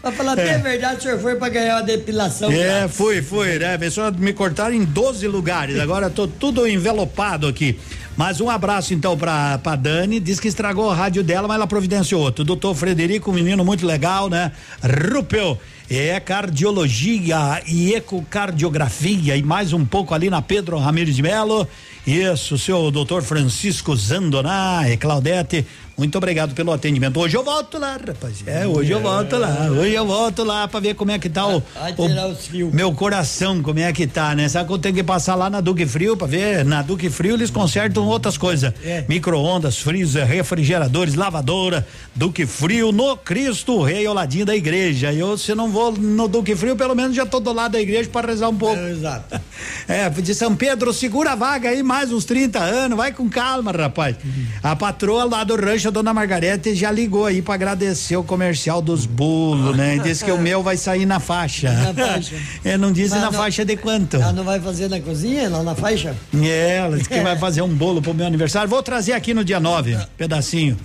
Pra 0.00 0.10
falar 0.12 0.32
até 0.32 0.54
É. 0.54 0.58
verdade, 0.58 0.98
o 0.98 1.02
senhor 1.02 1.18
foi 1.20 1.34
pra 1.36 1.48
ganhar 1.50 1.76
uma 1.76 1.82
depilação. 1.82 2.50
É, 2.50 2.56
grátis. 2.80 2.96
fui, 2.96 3.20
fui, 3.20 3.58
né? 3.58 3.76
Pessoal, 3.76 4.10
me 4.12 4.32
cortaram 4.32 4.74
em 4.74 4.84
12 4.84 5.26
lugares. 5.28 5.78
Agora 5.78 6.08
tô 6.08 6.26
tudo 6.26 6.66
envelopado 6.66 7.46
aqui. 7.46 7.78
Mas 8.16 8.40
um 8.40 8.50
abraço 8.50 8.92
então 8.92 9.16
pra, 9.16 9.58
pra 9.58 9.76
Dani, 9.76 10.18
diz 10.20 10.40
que 10.40 10.48
estragou 10.48 10.90
a 10.90 10.94
rádio 10.94 11.22
dela, 11.22 11.46
mas 11.48 11.54
ela 11.56 11.66
providenciou 11.66 12.20
outro. 12.22 12.44
Doutor 12.44 12.74
Frederico, 12.74 13.30
um 13.30 13.34
menino 13.34 13.64
muito 13.64 13.86
legal, 13.86 14.28
né? 14.28 14.52
Rupel, 14.82 15.58
é 15.90 16.18
cardiologia 16.20 17.62
e 17.66 17.94
ecocardiografia 17.94 19.36
e 19.36 19.42
mais 19.42 19.72
um 19.72 19.84
pouco 19.84 20.14
ali 20.14 20.28
na 20.28 20.42
Pedro 20.42 20.78
Ramires 20.78 21.16
de 21.16 21.22
Melo. 21.22 21.66
Isso, 22.06 22.58
seu 22.58 22.90
doutor 22.90 23.22
Francisco 23.22 23.94
Zandoná 23.96 24.82
e 24.88 24.96
Claudete, 24.96 25.66
muito 25.96 26.16
obrigado 26.16 26.54
pelo 26.54 26.72
atendimento. 26.72 27.18
Hoje 27.20 27.36
eu 27.36 27.44
volto 27.44 27.78
lá, 27.78 27.92
rapaz. 27.92 28.42
É, 28.46 28.66
hoje 28.66 28.90
eu 28.90 29.00
volto 29.00 29.36
lá. 29.36 29.68
Hoje 29.70 29.92
eu 29.94 30.06
volto 30.06 30.44
lá 30.44 30.66
pra 30.66 30.80
ver 30.80 30.94
como 30.94 31.10
é 31.10 31.18
que 31.18 31.28
tá 31.28 31.46
o, 31.46 31.58
o- 31.58 32.70
meu 32.72 32.92
coração, 32.92 33.62
como 33.62 33.78
é 33.78 33.92
que 33.92 34.06
tá, 34.06 34.34
né? 34.34 34.48
Sabe 34.48 34.66
que 34.68 34.72
eu 34.74 34.78
tenho 34.78 34.94
que 34.94 35.02
passar 35.02 35.34
lá 35.34 35.50
na 35.50 35.60
Duque 35.60 35.84
Frio 35.86 36.16
pra 36.16 36.26
ver? 36.26 36.64
Na 36.64 36.82
Duque 36.82 37.10
Frio 37.10 37.34
eles 37.34 37.50
consertam 37.50 38.06
outras 38.06 38.38
coisas. 38.38 38.72
É. 38.82 39.04
Micro-ondas, 39.08 39.78
freezer, 39.78 40.26
refrigeradores, 40.26 41.14
lavadora. 41.14 41.86
Duque 42.14 42.46
Frio 42.46 42.92
no 42.92 43.16
Cristo 43.16 43.82
Rei 43.82 44.06
ao 44.06 44.14
ladinho 44.14 44.46
da 44.46 44.56
igreja. 44.56 45.12
Eu, 45.12 45.36
se 45.36 45.54
não 45.54 45.70
vou 45.70 45.92
no 45.92 46.26
Duque 46.28 46.56
Frio, 46.56 46.76
pelo 46.76 46.94
menos 46.94 47.14
já 47.14 47.26
tô 47.26 47.40
do 47.40 47.52
lado 47.52 47.72
da 47.72 47.80
igreja 47.80 48.08
pra 48.08 48.26
rezar 48.26 48.48
um 48.48 48.56
pouco. 48.56 48.80
Exato. 48.80 49.40
É, 49.86 50.08
de 50.08 50.34
São 50.34 50.54
Pedro, 50.56 50.92
segura 50.92 51.32
a 51.32 51.34
vaga 51.34 51.68
aí, 51.68 51.82
mais 51.82 52.10
uns 52.12 52.24
30 52.24 52.58
anos, 52.60 52.96
vai 52.96 53.12
com 53.12 53.28
calma, 53.28 53.72
rapaz. 53.72 54.16
A 54.62 54.74
patroa 54.76 55.24
lá 55.24 55.42
do 55.44 55.54
rancho, 55.56 55.89
a 55.90 55.92
dona 55.92 56.14
Margarete, 56.14 56.74
já 56.74 56.90
ligou 56.90 57.26
aí 57.26 57.42
pra 57.42 57.54
agradecer 57.54 58.16
o 58.16 58.22
comercial 58.24 58.80
dos 58.80 59.04
bolos, 59.06 59.76
né? 59.76 59.96
E 59.96 60.00
disse 60.00 60.24
que 60.24 60.30
o 60.32 60.38
meu 60.40 60.62
vai 60.62 60.76
sair 60.76 61.04
na 61.06 61.20
faixa. 61.20 61.70
Na 61.72 61.92
faixa. 61.94 62.34
É, 62.64 62.76
não 62.76 62.92
disse 62.92 63.10
Mas 63.10 63.20
na 63.20 63.30
não- 63.30 63.38
faixa 63.38 63.64
de 63.64 63.76
quanto. 63.76 64.16
Ela 64.16 64.32
não 64.32 64.44
vai 64.44 64.60
fazer 64.60 64.88
na 64.88 65.00
cozinha, 65.00 65.48
lá 65.48 65.62
na 65.62 65.74
faixa? 65.74 66.14
É, 66.42 66.76
ela 66.78 66.96
disse 66.96 67.08
que 67.08 67.20
vai 67.20 67.36
fazer 67.38 67.62
um 67.62 67.68
bolo 67.68 68.00
pro 68.02 68.14
meu 68.14 68.26
aniversário. 68.26 68.68
Vou 68.68 68.82
trazer 68.82 69.12
aqui 69.12 69.32
no 69.34 69.44
dia 69.44 69.58
9, 69.60 69.96
pedacinho. 70.16 70.76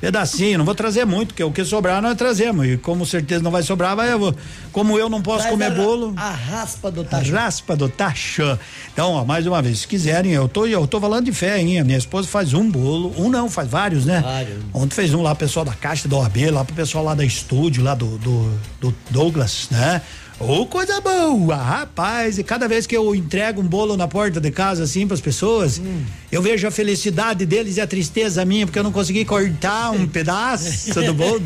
Pedacinho, 0.00 0.58
não 0.58 0.64
vou 0.66 0.74
trazer 0.74 1.06
muito, 1.06 1.28
porque 1.28 1.42
o 1.42 1.50
que 1.50 1.64
sobrar 1.64 2.02
nós 2.02 2.14
trazemos. 2.16 2.66
E 2.66 2.76
como 2.76 3.06
certeza 3.06 3.42
não 3.42 3.50
vai 3.50 3.62
sobrar, 3.62 3.96
vai, 3.96 4.12
eu 4.12 4.18
vou, 4.18 4.34
como 4.70 4.98
eu 4.98 5.08
não 5.08 5.22
posso 5.22 5.38
Traz 5.40 5.50
comer 5.52 5.66
a- 5.66 5.70
bolo. 5.70 6.12
A 6.16 6.30
raspa 6.30 6.90
do 6.90 7.00
A 7.00 7.04
tacho. 7.04 7.32
raspa 7.32 7.76
do 7.76 7.88
tacho. 7.88 8.58
Então, 8.92 9.12
ó, 9.12 9.24
mais 9.24 9.46
uma 9.46 9.62
vez, 9.62 9.78
se 9.80 9.88
quiserem, 9.88 10.32
eu 10.32 10.46
tô, 10.48 10.66
eu 10.66 10.86
tô 10.86 11.00
falando 11.00 11.24
de 11.24 11.32
fé, 11.32 11.58
hein? 11.58 11.80
A 11.80 11.84
minha 11.84 11.96
esposa 11.96 12.28
faz 12.28 12.52
um 12.52 12.68
bolo, 12.70 13.14
um 13.16 13.30
não, 13.30 13.48
faz 13.48 13.68
vários, 13.68 14.04
né? 14.04 14.20
Vários. 14.20 14.58
Ontem 14.74 14.94
fez 14.94 15.14
um 15.14 15.22
lá, 15.22 15.34
pro 15.34 15.46
pessoal 15.46 15.64
da 15.64 15.72
Caixa 15.72 16.06
da 16.06 16.16
OAB, 16.16 16.50
lá 16.50 16.64
pro 16.64 16.74
pessoal 16.74 17.02
lá 17.04 17.14
da 17.14 17.24
estúdio, 17.24 17.82
lá 17.82 17.94
do, 17.94 18.18
do, 18.18 18.58
do 18.80 18.94
Douglas, 19.10 19.68
né? 19.70 20.02
Ô, 20.40 20.66
coisa 20.66 21.00
boa, 21.00 21.54
rapaz, 21.56 22.38
e 22.38 22.44
cada 22.44 22.66
vez 22.66 22.86
que 22.86 22.96
eu 22.96 23.14
entrego 23.14 23.60
um 23.60 23.64
bolo 23.66 23.96
na 23.96 24.08
porta 24.08 24.40
de 24.40 24.50
casa, 24.50 24.82
assim, 24.82 25.06
pras 25.06 25.20
pessoas, 25.20 25.78
Hum. 25.78 26.02
eu 26.30 26.42
vejo 26.42 26.66
a 26.66 26.70
felicidade 26.72 27.46
deles 27.46 27.76
e 27.76 27.80
a 27.80 27.86
tristeza 27.86 28.44
minha, 28.44 28.66
porque 28.66 28.78
eu 28.78 28.82
não 28.82 28.90
consegui 28.92 29.24
cortar 29.24 29.90
um 29.92 30.06
pedaço 30.08 31.00
do 31.02 31.14
bolo. 31.14 31.40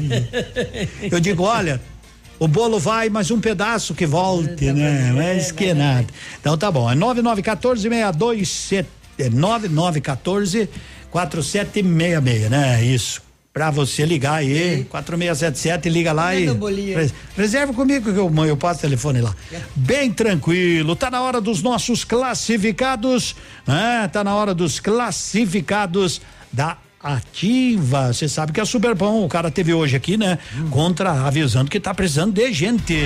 Eu 1.03 1.20
digo, 1.20 1.42
olha, 1.42 1.81
o 2.38 2.48
bolo 2.48 2.79
vai, 2.81 3.11
mas 3.11 3.31
um 3.31 3.40
pedaço 3.40 3.94
que 3.94 4.07
volte, 4.07 4.72
né? 4.72 5.12
Mas 5.14 5.53
que 5.53 5.74
nada. 5.74 6.07
Então 6.40 6.57
tá 6.57 6.70
bom, 6.70 6.90
é 6.90 6.94
9914 6.94 7.83
62 7.83 8.72
é 9.18 9.29
9914 9.29 10.68
4766, 11.11 12.51
né? 12.51 12.85
Isso. 12.85 13.28
Pra 13.59 13.73
você 13.73 14.07
ligar 14.07 14.35
aí, 14.35 14.87
4677, 14.88 15.88
liga 15.88 16.12
lá 16.12 16.33
e. 16.33 16.47
Reserva 17.37 17.73
comigo 17.73 18.12
que 18.12 18.16
eu, 18.16 18.33
eu 18.47 18.57
passo 18.57 18.79
o 18.79 18.83
telefone 18.83 19.21
lá. 19.21 19.35
Bem 19.75 20.12
tranquilo, 20.12 20.94
tá 20.94 21.11
na 21.11 21.21
hora 21.21 21.40
dos 21.40 21.61
nossos 21.61 22.05
classificados, 22.05 23.35
né? 23.66 24.09
Tá 24.12 24.23
na 24.23 24.33
hora 24.33 24.55
dos 24.55 24.79
classificados 24.79 26.21
da 26.53 26.77
ativa. 27.03 28.12
Você 28.12 28.29
sabe 28.29 28.53
que 28.53 28.61
é 28.61 28.64
super 28.64 28.94
bom. 28.94 29.25
O 29.25 29.29
cara 29.29 29.51
teve 29.51 29.75
hoje 29.75 29.97
aqui, 29.97 30.16
né? 30.16 30.38
Contra 30.71 31.27
avisando 31.27 31.68
que 31.68 31.81
tá 31.81 31.92
precisando 31.92 32.33
de 32.33 32.53
gente. 32.53 32.97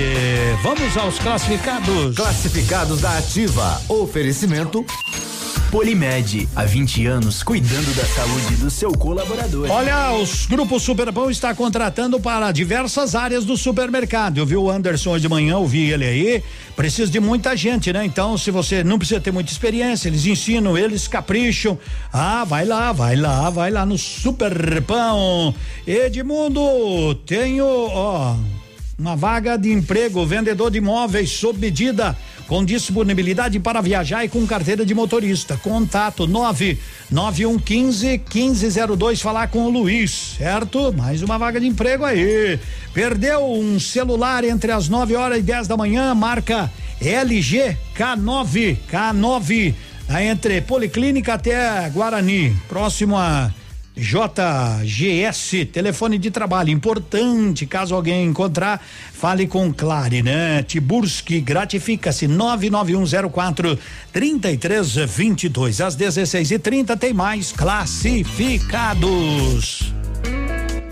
Vamos 0.62 0.94
aos 0.98 1.18
classificados. 1.18 2.14
Classificados 2.14 3.00
da 3.00 3.16
Ativa. 3.16 3.80
Oferecimento. 3.88 4.84
Polimed, 5.72 6.46
há 6.54 6.66
20 6.66 7.06
anos 7.06 7.42
cuidando 7.42 7.96
da 7.96 8.04
saúde 8.04 8.56
do 8.56 8.70
seu 8.70 8.92
colaborador. 8.92 9.70
Olha, 9.70 10.12
os 10.12 10.44
grupos 10.44 10.82
Superpão 10.82 11.30
está 11.30 11.54
contratando 11.54 12.20
para 12.20 12.52
diversas 12.52 13.14
áreas 13.14 13.46
do 13.46 13.56
supermercado. 13.56 14.36
Eu 14.36 14.44
vi 14.44 14.54
o 14.54 14.70
Anderson 14.70 15.12
hoje 15.12 15.22
de 15.22 15.30
manhã, 15.30 15.54
eu 15.54 15.66
vi 15.66 15.90
ele 15.90 16.04
aí. 16.04 16.42
Precisa 16.76 17.10
de 17.10 17.18
muita 17.18 17.56
gente, 17.56 17.90
né? 17.90 18.04
Então, 18.04 18.36
se 18.36 18.50
você 18.50 18.84
não 18.84 18.98
precisa 18.98 19.18
ter 19.18 19.30
muita 19.30 19.50
experiência, 19.50 20.08
eles 20.10 20.26
ensinam, 20.26 20.76
eles 20.76 21.08
capricham. 21.08 21.78
Ah, 22.12 22.44
vai 22.44 22.66
lá, 22.66 22.92
vai 22.92 23.16
lá, 23.16 23.48
vai 23.48 23.70
lá 23.70 23.86
no 23.86 23.96
Superpão. 23.96 25.54
Edmundo, 25.86 27.14
tenho, 27.24 27.64
ó, 27.64 28.36
uma 28.98 29.16
vaga 29.16 29.56
de 29.56 29.70
emprego, 29.72 30.24
vendedor 30.26 30.70
de 30.70 30.78
imóveis 30.78 31.30
sob 31.30 31.58
medida, 31.58 32.16
com 32.46 32.64
disponibilidade 32.64 33.58
para 33.58 33.80
viajar 33.80 34.24
e 34.24 34.28
com 34.28 34.46
carteira 34.46 34.84
de 34.84 34.94
motorista. 34.94 35.56
Contato 35.56 36.26
99115 36.26 38.20
1502 38.32 39.20
falar 39.20 39.48
com 39.48 39.64
o 39.64 39.70
Luiz, 39.70 40.34
certo? 40.36 40.92
Mais 40.92 41.22
uma 41.22 41.38
vaga 41.38 41.58
de 41.58 41.66
emprego 41.66 42.04
aí. 42.04 42.58
Perdeu 42.92 43.50
um 43.50 43.80
celular 43.80 44.44
entre 44.44 44.70
as 44.70 44.88
9 44.88 45.16
horas 45.16 45.38
e 45.38 45.42
10 45.42 45.66
da 45.66 45.76
manhã, 45.76 46.14
marca 46.14 46.70
LG 47.00 47.76
K9, 47.96 48.76
K9, 48.90 49.74
tá 50.06 50.22
entre 50.22 50.60
Policlínica 50.60 51.34
até 51.34 51.88
Guarani, 51.90 52.54
próximo 52.68 53.16
a 53.16 53.50
JGS, 53.96 55.66
telefone 55.66 56.18
de 56.18 56.30
trabalho 56.30 56.70
importante, 56.70 57.66
caso 57.66 57.94
alguém 57.94 58.24
encontrar, 58.24 58.80
fale 59.12 59.46
com 59.46 59.72
Clare, 59.72 60.22
né? 60.22 60.62
Tiburski, 60.62 61.40
gratifica-se 61.40 62.26
99104 62.26 63.78
3322 64.12 65.80
às 65.80 65.96
16h30 65.96 66.98
tem 66.98 67.12
mais 67.12 67.52
classificados. 67.52 69.92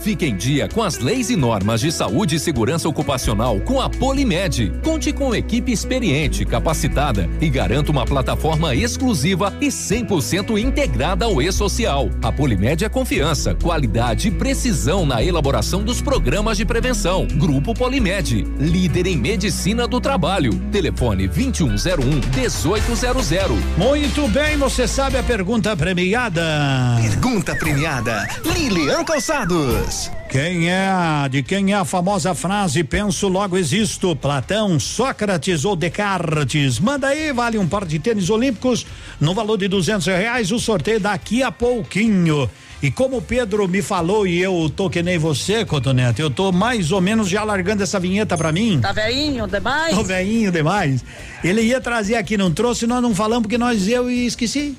Fique 0.01 0.25
em 0.25 0.35
dia 0.35 0.67
com 0.67 0.83
as 0.83 0.99
leis 0.99 1.29
e 1.29 1.37
normas 1.37 1.83
de 1.83 1.93
saúde 1.93 2.37
e 2.37 2.41
segurança 2.41 2.89
ocupacional 2.89 3.61
com 3.61 3.81
a 3.81 3.89
Polimed. 3.89 4.73
Conte 4.83 5.13
com 5.13 5.35
equipe 5.35 5.71
experiente, 5.71 6.47
capacitada 6.47 7.29
e 7.39 7.51
garanta 7.51 7.91
uma 7.91 8.07
plataforma 8.07 8.75
exclusiva 8.75 9.53
e 9.61 9.69
100% 9.69 10.59
integrada 10.59 11.27
ao 11.27 11.43
e-social. 11.43 12.09
A 12.23 12.33
Polimed 12.33 12.83
é 12.83 12.89
confiança, 12.89 13.55
qualidade 13.55 14.29
e 14.29 14.31
precisão 14.31 15.05
na 15.05 15.23
elaboração 15.23 15.83
dos 15.83 16.01
programas 16.01 16.57
de 16.57 16.65
prevenção. 16.65 17.27
Grupo 17.27 17.75
Polimed, 17.75 18.47
líder 18.59 19.07
em 19.07 19.19
medicina 19.19 19.87
do 19.87 20.01
trabalho. 20.01 20.59
Telefone 20.73 21.29
2101 21.29 22.21
1800. 22.35 23.31
Muito 23.77 24.27
bem, 24.29 24.57
você 24.57 24.89
sabe 24.89 25.19
a 25.19 25.23
pergunta 25.23 25.77
premiada. 25.77 26.97
Pergunta 27.03 27.55
premiada, 27.55 28.27
Lilian 28.45 29.05
Calçados. 29.05 29.90
Quem 30.29 30.71
é, 30.71 31.29
de 31.29 31.43
quem 31.43 31.73
é 31.73 31.77
a 31.77 31.85
famosa 31.85 32.35
frase 32.35 32.85
penso 32.85 33.27
logo 33.27 33.59
existo? 33.59 34.15
Platão, 34.15 34.79
Sócrates 34.79 35.65
ou 35.65 35.75
Descartes? 35.75 36.79
Manda 36.79 37.09
aí, 37.09 37.33
vale 37.33 37.59
um 37.59 37.67
par 37.67 37.85
de 37.85 37.99
tênis 37.99 38.31
olímpicos 38.31 38.87
no 39.21 39.35
valor 39.35 39.59
de 39.59 39.67
duzentos 39.67 40.07
reais, 40.07 40.53
o 40.53 40.59
sorteio 40.61 41.01
daqui 41.01 41.43
a 41.43 41.51
pouquinho. 41.51 42.49
E 42.83 42.91
como 42.91 43.19
o 43.19 43.23
Pedro 43.23 43.69
me 43.69 43.83
falou 43.83 44.27
e 44.27 44.41
eu 44.41 44.73
tô 44.75 44.89
que 44.89 45.03
nem 45.03 45.19
você, 45.19 45.67
Cotonete, 45.67 46.23
eu 46.23 46.31
tô 46.31 46.51
mais 46.51 46.93
ou 46.93 47.01
menos 47.01 47.29
já 47.29 47.45
largando 47.45 47.83
essa 47.83 48.01
vinheta 48.01 48.39
pra 48.39 48.53
mim. 48.53 48.79
Tá 48.81 48.93
veinho 48.93 49.47
demais? 49.47 49.95
Tô 49.95 50.03
veinho 50.03 50.51
demais. 50.51 51.05
Ele 51.45 51.61
ia 51.61 51.81
trazer 51.81 52.15
aqui, 52.15 52.39
não 52.39 52.51
trouxe, 52.51 52.87
nós 52.87 53.03
não 53.03 53.15
falamos 53.15 53.43
porque 53.43 53.59
nós 53.59 53.87
eu 53.87 54.09
e 54.11 54.25
esqueci. 54.25 54.77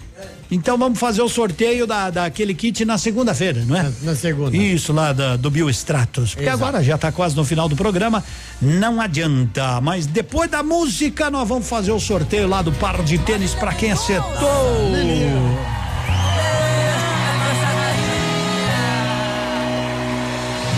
Então 0.50 0.78
vamos 0.78 1.00
fazer 1.00 1.22
o 1.22 1.30
sorteio 1.30 1.88
da, 1.88 2.10
daquele 2.10 2.54
kit 2.54 2.84
na 2.84 2.98
segunda-feira, 2.98 3.64
não 3.66 3.76
é? 3.76 3.84
Na, 3.84 3.92
na 4.04 4.16
segunda. 4.16 4.56
Isso 4.56 4.92
lá 4.92 5.14
da, 5.14 5.38
do 5.38 5.50
Biostratos. 5.50 6.36
Porque 6.36 6.50
Exato. 6.50 6.64
agora 6.64 6.84
já 6.84 6.98
tá 6.98 7.12
quase 7.12 7.36
no 7.36 7.46
final 7.46 7.70
do 7.70 7.76
programa, 7.76 8.22
não 8.62 9.00
adianta. 9.00 9.80
Mas 9.80 10.06
depois 10.06 10.52
da 10.52 10.62
música 10.62 11.32
nós 11.32 11.48
vamos 11.48 11.68
fazer 11.70 11.92
o 11.92 12.00
sorteio 12.00 12.48
lá 12.50 12.62
do 12.62 12.72
par 12.74 13.02
de 13.02 13.18
tênis 13.20 13.54
pra 13.54 13.74
quem 13.74 13.92
acertou. 13.94 14.92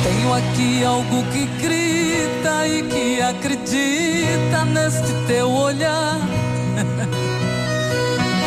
Tenho 0.04 0.34
aqui 0.34 0.84
algo 0.84 1.24
que 1.32 1.46
grita 1.62 2.68
e 2.68 2.84
que 2.84 3.22
acredita 3.22 4.66
neste 4.66 5.14
teu 5.28 5.50
olhar. 5.50 6.20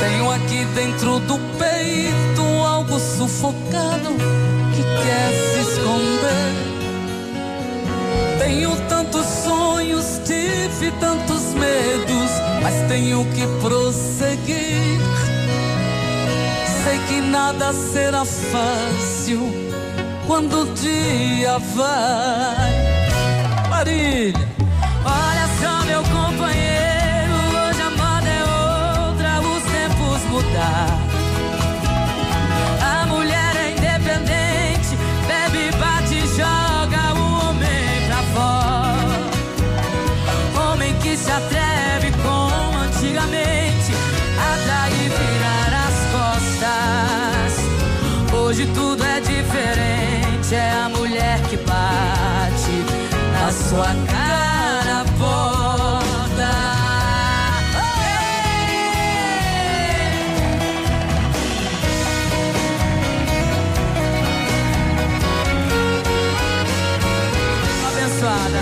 Tenho 0.00 0.30
aqui 0.30 0.64
dentro 0.74 1.18
do 1.20 1.38
peito 1.58 2.42
algo 2.64 2.98
sufocado 2.98 4.10
que 4.74 4.82
quer 4.82 5.32
se 5.32 5.70
esconder. 5.70 6.52
Tenho 8.38 8.76
tantos 8.88 9.26
sonhos, 9.44 10.20
tive 10.24 10.90
tantos 11.00 11.54
medos, 11.54 12.30
mas 12.62 12.88
tenho 12.88 13.24
que 13.32 13.46
prosseguir. 13.60 15.00
Sei 16.84 16.98
que 17.08 17.20
nada 17.20 17.72
será 17.72 18.24
fácil 18.24 19.52
quando 20.26 20.62
o 20.62 20.74
dia 20.74 21.58
vai. 21.74 22.85
Sua 53.76 53.94
cara 54.06 55.04
porta. 55.18 56.50
Abençoada. 67.86 68.60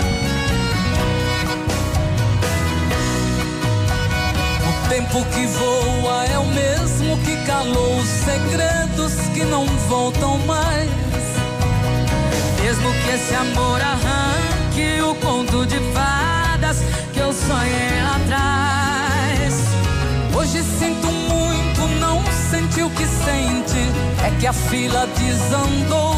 O 4.67 4.89
tempo 4.89 5.25
que 5.33 5.47
voa 5.47 6.25
é 6.25 6.37
o 6.37 6.45
mesmo 6.47 7.17
que 7.19 7.37
calou 7.45 7.99
os 7.99 8.09
segredos 8.09 9.13
que 9.33 9.45
não 9.45 9.65
voltam 9.87 10.37
mais. 10.39 10.89
Mesmo 12.61 12.93
que 12.93 13.11
esse 13.11 13.33
amor 13.33 13.79
arranque 13.79 14.14
o 14.81 15.15
conto 15.15 15.65
de 15.65 15.79
fadas 15.93 16.79
que 17.13 17.19
eu 17.19 17.31
sonhei 17.31 18.01
lá 18.03 18.17
atrás. 18.17 19.53
Hoje 20.35 20.61
sinto 20.63 21.07
muito, 21.07 21.87
não 21.99 22.21
senti 22.49 22.81
o 22.81 22.89
que 22.89 23.05
sente. 23.05 23.79
É 24.25 24.31
que 24.37 24.47
a 24.47 24.51
fila 24.51 25.07
desandou. 25.17 26.15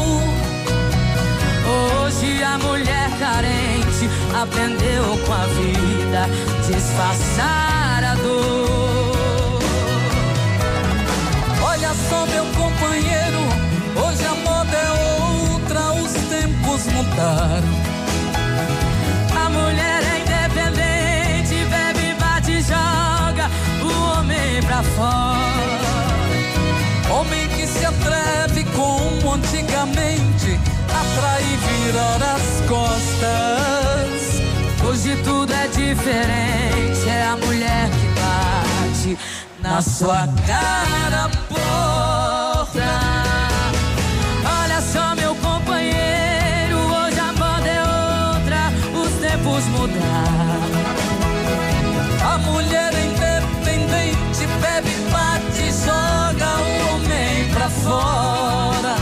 Hoje 1.70 2.42
a 2.42 2.58
mulher 2.58 3.10
carente 3.20 4.10
aprendeu 4.34 5.04
com 5.24 5.32
a 5.32 5.46
vida 5.46 6.28
disfarçar 6.66 8.02
a 8.02 8.14
dor. 8.16 9.60
Olha 11.62 11.94
só, 12.08 12.26
meu 12.26 12.44
companheiro, 12.56 13.40
hoje 14.04 14.24
a 14.24 14.34
moda 14.34 14.76
é 14.76 14.90
outra, 15.52 15.92
os 16.02 16.12
tempos 16.28 16.86
mudaram. 16.86 17.87
Pra 24.62 24.82
fora. 24.82 25.78
Homem 27.10 27.48
que 27.48 27.66
se 27.66 27.84
atreve 27.84 28.64
como 28.74 29.34
antigamente, 29.34 30.58
atrai 30.88 31.42
e 31.42 31.56
virar 31.56 32.22
as 32.34 32.60
costas. 32.68 34.42
Hoje 34.86 35.16
tudo 35.24 35.52
é 35.52 35.66
diferente, 35.68 37.08
é 37.08 37.26
a 37.26 37.36
mulher 37.36 37.90
que 37.90 38.06
bate 38.20 39.18
na 39.60 39.82
sua 39.82 40.28
cara 40.46 41.28
porta. 41.48 42.88
Olha 44.62 44.80
só, 44.80 45.14
meu 45.14 45.34
companheiro, 45.36 46.78
hoje 46.78 47.20
a 47.20 47.32
moda 47.32 47.68
é 47.68 47.80
outra, 47.80 48.72
os 48.94 49.12
tempos 49.20 49.64
mudaram. 49.66 50.37
fora. 57.88 58.94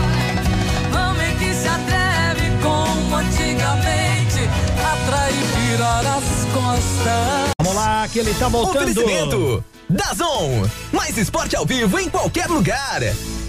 Homem 0.95 1.37
que 1.37 1.53
se 1.53 1.67
atreve 1.67 2.51
como 2.61 3.15
antigamente 3.15 4.41
a 4.81 5.09
trair, 5.09 5.45
virar 5.57 6.05
as 6.17 6.45
costas. 6.53 7.51
Vamos 7.61 7.75
lá, 7.75 8.07
que 8.07 8.19
ele 8.19 8.33
tá 8.33 8.47
voltando. 8.47 8.77
Oferecimento 8.77 9.63
Dazon. 9.89 10.67
Mais 10.91 11.17
esporte 11.17 11.55
ao 11.55 11.65
vivo 11.65 11.99
em 11.99 12.09
qualquer 12.09 12.47
lugar. 12.47 13.01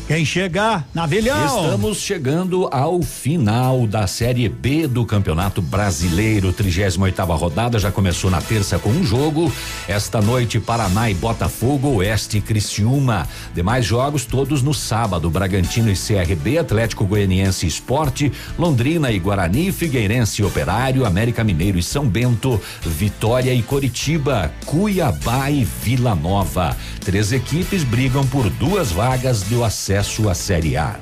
Quem 0.08 0.24
chegar, 0.24 0.88
Navilhão. 0.94 1.64
Estamos 1.64 1.98
chegando 1.98 2.66
ao 2.72 3.02
final 3.02 3.86
da 3.86 4.06
Série 4.06 4.48
B 4.48 4.86
do 4.86 5.04
Campeonato 5.04 5.60
Brasileiro. 5.60 6.50
38 6.50 7.22
rodada 7.24 7.78
já 7.78 7.92
começou 7.92 8.30
na 8.30 8.40
terça 8.40 8.78
com 8.78 8.88
um 8.88 9.04
jogo. 9.04 9.52
Esta 9.86 10.22
noite, 10.22 10.58
Paraná 10.58 11.10
e 11.10 11.14
Botafogo, 11.14 11.96
Oeste 11.96 12.38
e 12.38 12.40
Criciúma. 12.40 13.28
Demais 13.54 13.84
jogos 13.84 14.24
todos 14.24 14.62
no 14.62 14.72
sábado: 14.72 15.28
Bragantino 15.28 15.90
e 15.90 15.94
CRB, 15.94 16.56
Atlético 16.56 17.04
Goianiense 17.04 17.66
e 17.66 17.68
Esporte, 17.68 18.32
Londrina 18.58 19.12
e 19.12 19.18
Guarani, 19.18 19.70
Figueirense 19.70 20.40
e 20.40 20.44
Operário, 20.46 21.04
América 21.04 21.44
Mineiro 21.44 21.78
e 21.78 21.82
São 21.82 22.08
Bento, 22.08 22.58
Vitória 22.80 23.52
e 23.52 23.62
Coritiba, 23.62 24.50
Cuiabá 24.64 25.50
e 25.50 25.64
Vila 25.64 26.14
Nova. 26.14 26.74
Três 27.08 27.32
equipes 27.32 27.84
brigam 27.84 28.22
por 28.26 28.50
duas 28.50 28.92
vagas 28.92 29.40
do 29.44 29.64
acesso 29.64 30.28
à 30.28 30.34
Série 30.34 30.76
A. 30.76 31.00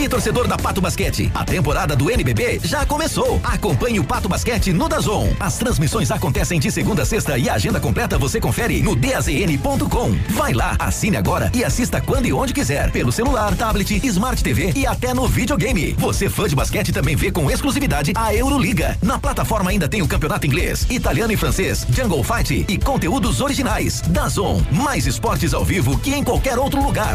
Aí, 0.00 0.08
torcedor 0.08 0.48
da 0.48 0.56
Pato 0.56 0.80
Basquete, 0.80 1.30
a 1.34 1.44
temporada 1.44 1.94
do 1.94 2.10
NBB 2.10 2.58
já 2.64 2.86
começou. 2.86 3.38
Acompanhe 3.44 4.00
o 4.00 4.04
Pato 4.04 4.30
Basquete 4.30 4.72
no 4.72 4.88
Dazon. 4.88 5.28
As 5.38 5.58
transmissões 5.58 6.10
acontecem 6.10 6.58
de 6.58 6.72
segunda 6.72 7.02
a 7.02 7.04
sexta 7.04 7.36
e 7.36 7.50
a 7.50 7.52
agenda 7.52 7.78
completa 7.78 8.16
você 8.16 8.40
confere 8.40 8.82
no 8.82 8.96
dazn.com. 8.96 10.18
Vai 10.30 10.54
lá, 10.54 10.74
assine 10.78 11.18
agora 11.18 11.52
e 11.54 11.62
assista 11.62 12.00
quando 12.00 12.24
e 12.24 12.32
onde 12.32 12.54
quiser, 12.54 12.90
pelo 12.90 13.12
celular, 13.12 13.54
tablet, 13.54 14.00
Smart 14.06 14.42
TV 14.42 14.72
e 14.74 14.86
até 14.86 15.12
no 15.12 15.28
videogame. 15.28 15.94
Você 15.98 16.30
fã 16.30 16.48
de 16.48 16.56
basquete 16.56 16.92
também 16.92 17.14
vê 17.14 17.30
com 17.30 17.50
exclusividade 17.50 18.14
a 18.14 18.34
Euroliga. 18.34 18.96
Na 19.02 19.18
plataforma 19.18 19.68
ainda 19.68 19.86
tem 19.86 20.00
o 20.00 20.08
campeonato 20.08 20.46
inglês, 20.46 20.86
italiano 20.88 21.34
e 21.34 21.36
francês, 21.36 21.86
Jungle 21.90 22.24
Fight 22.24 22.64
e 22.66 22.78
conteúdos 22.78 23.42
originais. 23.42 24.00
Dazon, 24.06 24.62
mais 24.72 25.06
esportes 25.06 25.52
ao 25.52 25.62
vivo 25.62 25.98
que 25.98 26.14
em 26.14 26.24
qualquer 26.24 26.58
outro 26.58 26.82
lugar. 26.82 27.14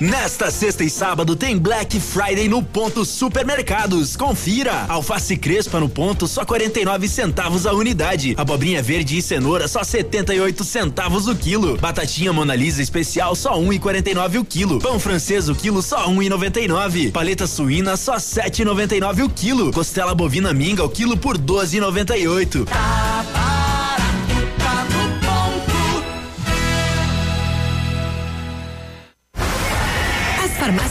Nesta 0.00 0.50
sexta 0.50 0.82
e 0.82 0.88
sábado 0.88 1.36
tem 1.36 1.58
Black 1.58 2.00
Friday 2.00 2.48
no 2.48 2.62
ponto 2.62 3.04
Supermercados. 3.04 4.16
Confira. 4.16 4.86
Alface 4.88 5.36
crespa 5.36 5.78
no 5.78 5.90
ponto 5.90 6.26
só 6.26 6.42
49 6.42 7.06
centavos 7.06 7.66
a 7.66 7.74
unidade. 7.74 8.34
Abobrinha 8.38 8.82
verde 8.82 9.18
e 9.18 9.20
cenoura 9.20 9.68
só 9.68 9.84
78 9.84 10.64
centavos 10.64 11.28
o 11.28 11.36
quilo. 11.36 11.76
Batatinha 11.76 12.32
Mona 12.32 12.54
Lisa 12.54 12.80
especial 12.80 13.36
só 13.36 13.60
1,49 13.60 14.40
o 14.40 14.44
quilo. 14.46 14.78
Pão 14.78 14.98
francês 14.98 15.50
o 15.50 15.54
quilo 15.54 15.82
só 15.82 16.08
1,99. 16.08 17.12
Paleta 17.12 17.46
suína 17.46 17.94
só 17.98 18.16
7,99 18.16 19.26
o 19.26 19.28
quilo. 19.28 19.70
Costela 19.70 20.14
bovina 20.14 20.54
minga 20.54 20.82
o 20.82 20.88
quilo 20.88 21.14
por 21.14 21.36
12,98. 21.36 22.66
As 22.70 23.49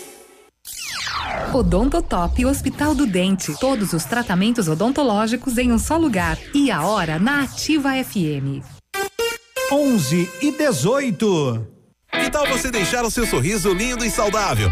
Odontotop 1.54 2.46
Hospital 2.46 2.94
do 2.94 3.08
Dente. 3.08 3.58
Todos 3.60 3.94
os 3.94 4.06
tratamentos 4.06 4.68
odontológicos 4.68 5.58
em 5.58 5.72
um 5.72 5.80
só 5.80 5.98
lugar. 5.98 6.38
E 6.54 6.70
a 6.70 6.84
hora 6.84 7.18
na 7.18 7.44
Ativa 7.44 7.92
FM. 8.04 8.62
11 9.72 10.30
e 10.42 10.52
18. 10.52 11.68
Que 12.12 12.30
tal 12.30 12.46
você 12.48 12.70
deixar 12.70 13.04
o 13.04 13.12
seu 13.12 13.26
sorriso 13.26 13.74
lindo 13.74 14.06
e 14.06 14.12
saudável? 14.12 14.72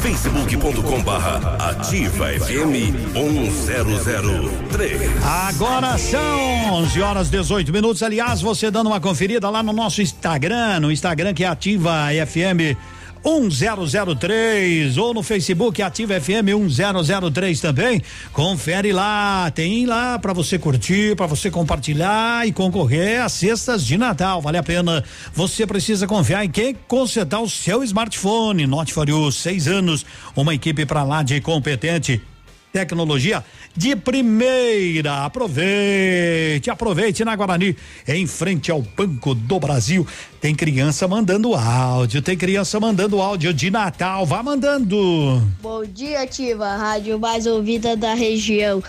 facebook.com 0.00 1.02
barra 1.02 1.56
ativa 1.58 2.28
FM 2.28 2.90
1003. 3.12 5.02
Agora 5.22 5.98
são 5.98 6.74
11 6.74 7.02
horas 7.02 7.30
18 7.30 7.70
minutos. 7.70 8.02
Aliás, 8.02 8.40
você 8.40 8.70
dando 8.70 8.86
uma 8.86 9.00
conferida 9.00 9.50
lá 9.50 9.62
no 9.62 9.72
nosso 9.72 10.00
Instagram, 10.00 10.80
no 10.80 10.90
Instagram 10.90 11.34
que 11.34 11.44
é 11.44 11.48
Ativa 11.48 12.08
FM 12.26 12.76
1003 13.24 14.96
ou 14.96 15.14
no 15.14 15.22
Facebook 15.22 15.82
Ativa 15.82 16.20
FM 16.20 16.48
1003 16.68 17.60
também. 17.60 18.02
Confere 18.32 18.92
lá, 18.92 19.50
tem 19.50 19.86
lá 19.86 20.18
para 20.18 20.32
você 20.32 20.58
curtir, 20.58 21.16
para 21.16 21.26
você 21.26 21.50
compartilhar 21.50 22.46
e 22.46 22.52
concorrer 22.52 23.22
às 23.22 23.32
cestas 23.32 23.84
de 23.84 23.98
Natal. 23.98 24.40
Vale 24.40 24.58
a 24.58 24.62
pena. 24.62 25.04
Você 25.34 25.66
precisa 25.66 26.06
confiar 26.06 26.44
em 26.44 26.50
quem 26.50 26.76
consertar 26.88 27.40
o 27.40 27.48
seu 27.48 27.82
smartphone. 27.82 28.66
Note 28.66 28.92
for 28.92 29.08
you, 29.08 29.30
seis 29.30 29.68
anos, 29.68 30.04
uma 30.34 30.54
equipe 30.54 30.86
para 30.86 31.02
lá 31.02 31.22
de 31.22 31.40
competente 31.40 32.22
tecnologia 32.72 33.44
de 33.76 33.94
primeira. 33.96 35.24
Aproveite, 35.24 36.70
aproveite 36.70 37.24
na 37.24 37.34
Guarani, 37.36 37.76
em 38.06 38.26
frente 38.26 38.70
ao 38.70 38.82
Banco 38.82 39.34
do 39.34 39.60
Brasil. 39.60 40.06
Tem 40.40 40.54
criança 40.54 41.06
mandando 41.06 41.54
áudio, 41.54 42.22
tem 42.22 42.36
criança 42.36 42.80
mandando 42.80 43.20
áudio 43.20 43.52
de 43.52 43.70
Natal. 43.70 44.24
Vá 44.24 44.42
mandando. 44.42 45.42
Bom 45.60 45.84
dia, 45.84 46.22
Ativa, 46.22 46.76
rádio 46.76 47.18
mais 47.18 47.46
ouvida 47.46 47.96
da 47.96 48.14
região. 48.14 48.82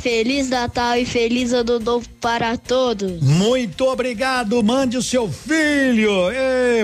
Feliz 0.00 0.48
Natal 0.48 0.96
e 0.96 1.04
feliz 1.04 1.52
Ano 1.52 1.80
Novo 1.80 2.06
para 2.20 2.56
todos. 2.56 3.20
Muito 3.22 3.84
obrigado. 3.84 4.62
Mande 4.62 4.96
o 4.96 5.02
seu 5.02 5.28
filho. 5.28 6.12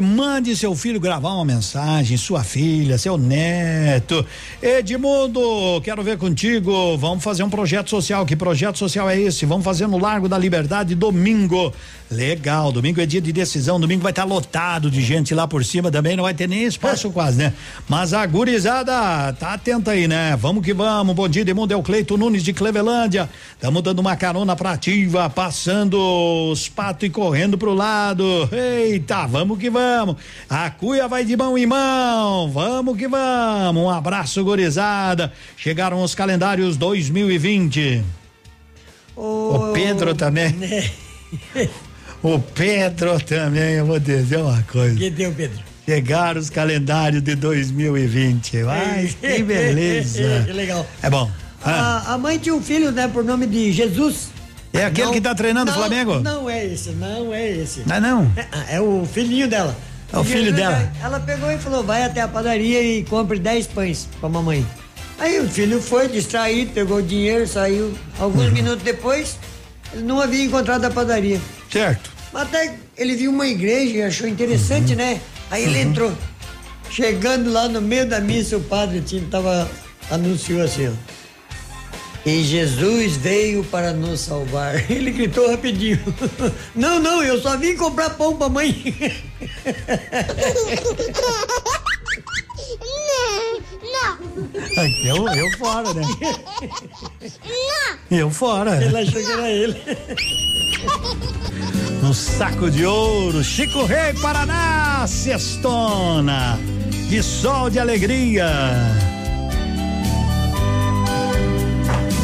Mande 0.03 0.57
seu 0.57 0.75
filho 0.75 0.99
gravar 0.99 1.35
uma 1.35 1.45
mensagem, 1.45 2.17
sua 2.17 2.43
filha, 2.43 2.99
seu 2.99 3.17
neto. 3.17 4.25
Edmundo, 4.61 5.81
quero 5.83 6.03
ver 6.03 6.19
contigo. 6.19 6.97
Vamos 6.97 7.23
fazer 7.23 7.43
um 7.43 7.51
projeto 7.51 7.91
social. 7.91 8.27
Que 8.27 8.35
projeto 8.35 8.79
social 8.79 9.09
é 9.09 9.21
esse? 9.21 9.47
Vamos 9.47 9.65
fazer 9.65 9.87
no 9.87 9.99
Largo 9.99 10.29
da 10.29 10.39
Liberdade 10.39 10.95
domingo. 10.95 11.73
Legal, 12.13 12.71
domingo 12.71 13.01
é 13.01 13.07
dia 13.07 13.23
de 13.23 13.33
decisão, 13.33 13.81
domingo 13.81 14.03
vai 14.03 14.13
estar 14.13 14.25
lotado 14.25 14.91
de 14.91 15.01
gente 15.01 15.35
lá 15.35 15.49
por 15.49 15.65
cima 15.65 15.91
também, 15.91 16.15
não 16.15 16.25
vai 16.25 16.35
ter 16.35 16.47
nem 16.47 16.65
espaço 16.65 17.11
quase, 17.11 17.39
né? 17.39 17.55
Mas 17.89 18.13
a 18.13 18.27
gurizada, 18.27 19.33
tá 19.33 19.55
atenta 19.55 19.93
aí, 19.93 20.07
né? 20.07 20.37
Vamos 20.37 20.63
que 20.63 20.75
vamos. 20.75 21.17
Bom 21.17 21.27
dia, 21.27 21.41
Edmundo, 21.41 21.73
é 21.73 21.77
o 21.77 21.83
Cleito 21.83 22.19
Nunes 22.19 22.43
de 22.43 22.53
Clevelândia. 22.53 23.31
Estamos 23.55 23.83
dando 23.83 24.01
uma 24.01 24.15
carona 24.15 24.55
pra 24.55 24.73
ativa, 24.73 25.31
passando 25.31 25.99
os 26.51 26.69
patos 26.69 27.09
e 27.09 27.11
correndo 27.11 27.57
pro 27.57 27.73
lado. 27.73 28.47
Eita, 28.53 29.27
vamos 29.27 29.59
que 29.59 29.71
vamos. 29.71 30.17
A 30.51 30.69
cuia 30.69 31.09
vai 31.09 31.25
de 31.25 31.35
mão 31.35 31.57
em 31.57 31.65
mão. 31.65 32.51
Vamos 32.51 32.95
que 32.99 33.09
vamos. 33.09 33.83
Um 33.83 33.89
abraço, 33.89 34.45
gorizada. 34.45 35.33
Chegaram 35.57 36.03
os 36.03 36.15
calendários 36.15 36.77
2020. 36.77 38.05
O 39.17 39.73
Pedro 39.73 40.15
também. 40.15 40.55
O 42.23 42.39
Pedro 42.39 43.19
também, 43.21 43.75
eu 43.75 43.87
vou 43.87 43.99
dizer 43.99 44.39
uma 44.39 44.63
coisa. 44.71 44.97
Que 44.97 45.11
deu, 45.11 45.33
Pedro? 45.33 45.59
Chegaram 45.85 46.41
os 46.41 46.49
calendários 46.49 47.23
de 47.23 47.35
2020. 47.35 48.63
Mas 48.63 49.15
que 49.21 49.43
beleza. 49.43 50.45
que 50.47 50.53
legal. 50.53 50.87
É 51.03 51.11
bom. 51.11 51.29
Ah, 51.65 52.05
A, 52.07 52.15
a 52.15 52.19
mãe 52.19 52.39
tinha 52.39 52.55
um 52.55 52.63
filho, 52.63 52.93
né, 52.93 53.09
por 53.09 53.25
nome 53.25 53.47
de 53.47 53.73
Jesus. 53.73 54.31
É 54.73 54.85
aquele 54.85 55.11
que 55.11 55.21
tá 55.21 55.35
treinando 55.35 55.71
o 55.71 55.75
não, 55.75 55.81
Flamengo? 55.81 56.21
Não 56.21 56.49
é 56.49 56.65
esse, 56.65 56.91
não 56.91 57.35
é 57.35 57.51
esse. 57.51 57.83
Ah, 57.91 58.01
não? 58.01 58.31
É, 58.37 58.77
é 58.77 58.81
o 58.81 59.05
filhinho 59.13 59.47
dela. 59.49 59.77
É 60.13 60.19
o 60.19 60.25
filho 60.25 60.45
Jesus, 60.45 60.57
dela. 60.57 60.93
Ela 61.03 61.21
pegou 61.21 61.51
e 61.51 61.59
falou: 61.59 61.83
vai 61.83 62.05
até 62.05 62.21
a 62.21 62.29
padaria 62.29 62.83
e 62.83 63.03
compre 63.05 63.39
10 63.39 63.67
pães 63.69 64.09
pra 64.21 64.29
mamãe. 64.29 64.65
Aí 65.19 65.41
o 65.41 65.49
filho 65.49 65.81
foi 65.81 66.09
distraído, 66.09 66.73
pegou 66.73 66.99
o 66.99 67.03
dinheiro, 67.03 67.47
saiu. 67.47 67.93
Alguns 68.19 68.47
Uhum. 68.47 68.53
minutos 68.53 68.83
depois, 68.83 69.39
ele 69.93 70.03
não 70.05 70.21
havia 70.21 70.45
encontrado 70.45 70.85
a 70.85 70.91
padaria. 70.91 71.41
Certo. 71.71 72.11
Mas 72.33 72.43
até 72.43 72.75
ele 72.97 73.15
viu 73.17 73.31
uma 73.31 73.47
igreja 73.47 73.97
e 73.99 74.03
achou 74.03 74.27
interessante, 74.27 74.97
né? 74.97 75.21
Aí 75.51 75.65
ele 75.65 75.81
entrou. 75.81 76.13
Chegando 76.91 77.51
lá 77.51 77.69
no 77.69 77.81
meio 77.81 78.07
da 78.09 78.21
missa, 78.21 78.57
o 78.57 78.61
padre 78.63 79.01
tinha, 79.01 79.23
tava, 79.31 79.71
anunciou 80.11 80.63
assim, 80.63 80.89
ó. 80.89 80.93
E 82.25 82.45
Jesus 82.45 83.17
veio 83.17 83.65
para 83.65 83.93
nos 83.93 84.21
salvar. 84.21 84.77
Ele 84.89 85.11
gritou 85.11 85.51
rapidinho. 85.51 85.99
Não, 86.73 87.01
não, 87.01 87.21
eu 87.21 87.41
só 87.43 87.57
vim 87.57 87.77
comprar 87.77 88.11
pão 88.11 88.37
pra 88.37 88.49
mãe. 88.49 88.95
Não, 93.83 94.85
Eu, 95.05 95.29
eu 95.29 95.59
fora, 95.59 95.93
né? 95.95 96.03
não. 98.11 98.19
Eu 98.19 98.31
fora. 98.31 98.85
Ele 98.85 98.99
achou 98.99 99.21
que 99.21 99.33
era 99.33 99.51
ele. 99.51 99.77
Um 102.03 102.13
saco 102.13 102.69
de 102.69 102.85
ouro, 102.85 103.45
Chico 103.45 103.85
Rei 103.85 104.13
Paraná, 104.21 105.07
Sextona, 105.07 106.59
de 107.09 107.23
sol 107.23 107.71
de 107.71 107.79
alegria. 107.79 108.51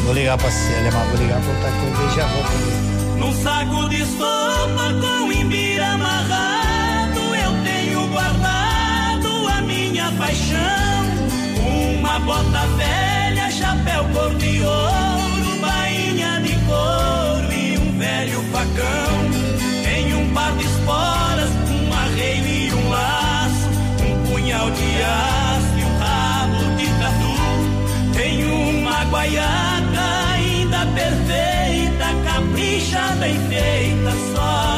Vou 0.03 0.13
ligar 0.13 0.37
pra 0.37 0.51
Célia, 0.51 0.91
mas 0.91 1.07
vou 1.07 1.17
ligar 1.21 1.39
pra 1.39 1.53
outra 1.53 1.71
coisa 1.71 2.11
e 2.11 2.15
já 2.15 2.27
vou 2.27 2.43
comigo. 2.43 3.19
Num 3.19 3.33
saco 3.41 3.89
de 3.89 4.05
sopa 4.05 4.93
com 4.99 5.31
imbira 5.31 5.93
amarrado, 5.93 7.19
eu 7.35 7.63
tenho 7.63 8.07
guardado 8.09 9.47
a 9.47 9.61
minha 9.61 10.11
paixão. 10.11 11.05
Uma 11.97 12.19
bota 12.19 12.67
velha, 12.75 13.49
chapéu 13.49 14.03
cor 14.13 14.35
de 14.35 14.61
ouro, 14.61 15.61
bainha 15.61 16.41
de 16.41 16.53
couro 16.65 17.53
e 17.53 17.77
um 17.77 17.97
velho 17.97 18.43
facão. 18.51 19.28
Par 20.39 20.55
de 20.55 20.63
esporas, 20.63 21.49
um 21.69 21.93
arreio 21.93 22.47
e 22.47 22.73
um 22.73 22.89
laço, 22.89 23.69
um 24.05 24.31
punhal 24.31 24.71
de 24.71 25.03
aço 25.03 25.73
e 25.77 25.83
um 25.83 25.97
rabo 25.97 26.75
de 26.77 26.87
tatu. 27.01 27.35
Tem 28.13 28.45
uma 28.45 29.03
guaiaca 29.03 30.07
ainda 30.33 30.85
perfeita, 30.95 32.05
caprichada 32.23 33.27
e 33.27 33.37
feita 33.49 34.11
só 34.33 34.68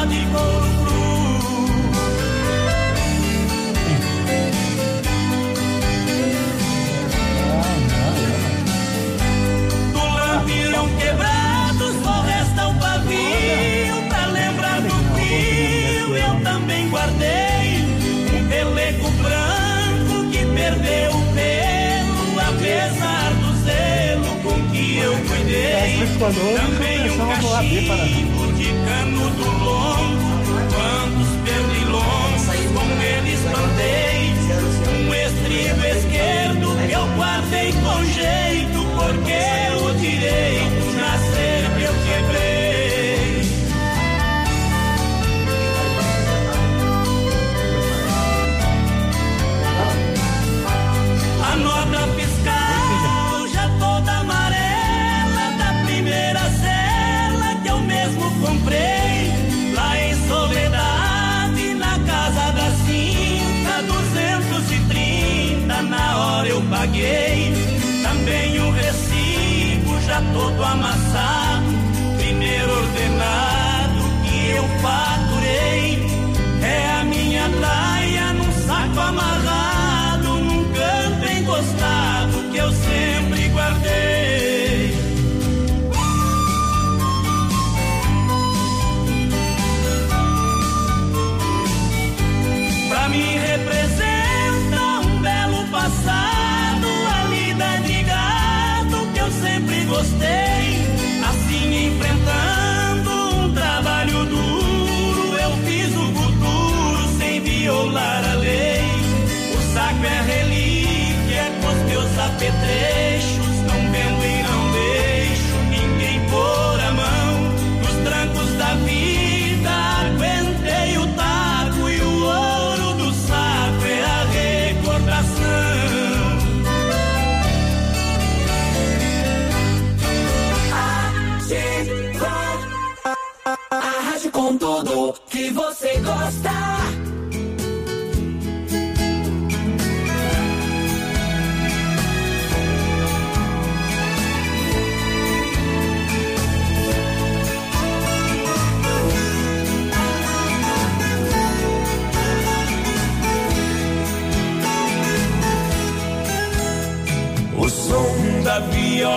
cuidei. 26.22 26.54
Também 26.54 27.10
um 27.10 27.18
cachimbo 27.26 28.52
de 28.52 28.72
canudo 28.86 29.44
longo, 29.44 29.61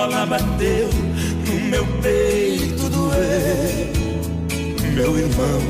viola 0.06 0.26
bateu 0.26 0.89
no 1.47 1.60
meu 1.70 1.86
peito 2.01 2.89
doer, 2.89 3.91
meu 4.93 5.18
irmão. 5.18 5.62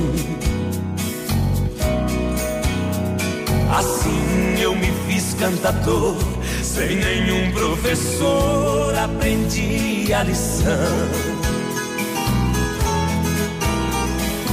Assim 3.71 4.61
eu 4.61 4.75
me 4.75 4.91
fiz 5.07 5.33
cantador, 5.35 6.15
sem 6.61 6.97
nenhum 6.97 7.51
professor 7.51 8.95
aprendi 8.97 10.13
a 10.13 10.23
lição. 10.23 10.73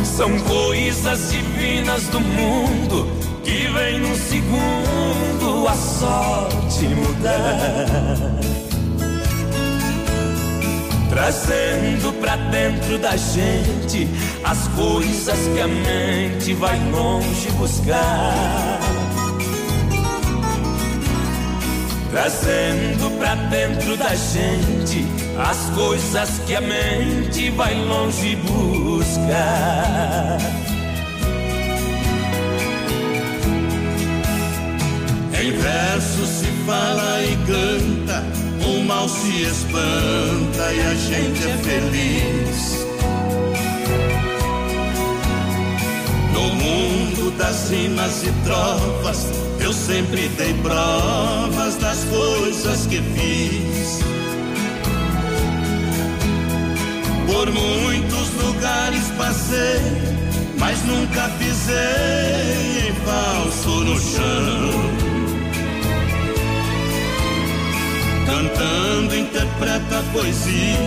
São 0.05 0.39
coisas 0.41 1.33
divinas 1.33 2.05
do 2.09 2.20
mundo 2.20 3.07
que 3.43 3.66
vem 3.68 4.01
num 4.01 4.14
segundo 4.14 5.66
a 5.66 5.74
sorte 5.74 6.85
mudar. 6.89 8.51
Trazendo 11.12 12.10
pra 12.22 12.36
dentro 12.36 12.98
da 12.98 13.14
gente 13.14 14.08
as 14.42 14.66
coisas 14.68 15.38
que 15.54 15.60
a 15.60 15.68
mente 15.68 16.54
vai 16.54 16.80
longe 16.90 17.50
buscar. 17.50 18.78
Trazendo 22.10 23.10
pra 23.18 23.34
dentro 23.34 23.94
da 23.98 24.14
gente 24.14 25.04
as 25.38 25.58
coisas 25.76 26.38
que 26.46 26.54
a 26.54 26.62
mente 26.62 27.50
vai 27.50 27.74
longe 27.74 28.34
buscar. 28.36 30.38
Em 35.38 35.50
verso 35.50 36.26
se 36.26 36.46
fala 36.64 37.22
e 37.22 37.36
canta, 37.46 38.24
o 38.64 38.84
mal 38.84 39.08
se 39.08 39.42
espanta 39.42 40.72
e 40.72 40.80
a 40.80 40.94
gente 40.94 41.42
é 41.44 41.56
feliz. 41.58 42.86
No 46.32 46.54
mundo 46.54 47.36
das 47.36 47.70
rimas 47.70 48.22
e 48.22 48.32
trovas, 48.44 49.26
eu 49.60 49.72
sempre 49.72 50.28
dei 50.28 50.54
provas 50.54 51.76
das 51.76 52.04
coisas 52.04 52.86
que 52.86 53.00
fiz. 53.00 54.00
Por 57.26 57.50
muitos 57.50 58.30
lugares 58.42 59.08
passei, 59.16 59.80
mas 60.58 60.82
nunca 60.84 61.28
pisei 61.38 62.88
em 62.88 62.94
falso 63.04 63.80
no 63.80 63.98
chão. 63.98 65.11
Cantando 68.33 69.14
interpreta 69.14 69.99
a 69.99 70.03
poesia, 70.11 70.78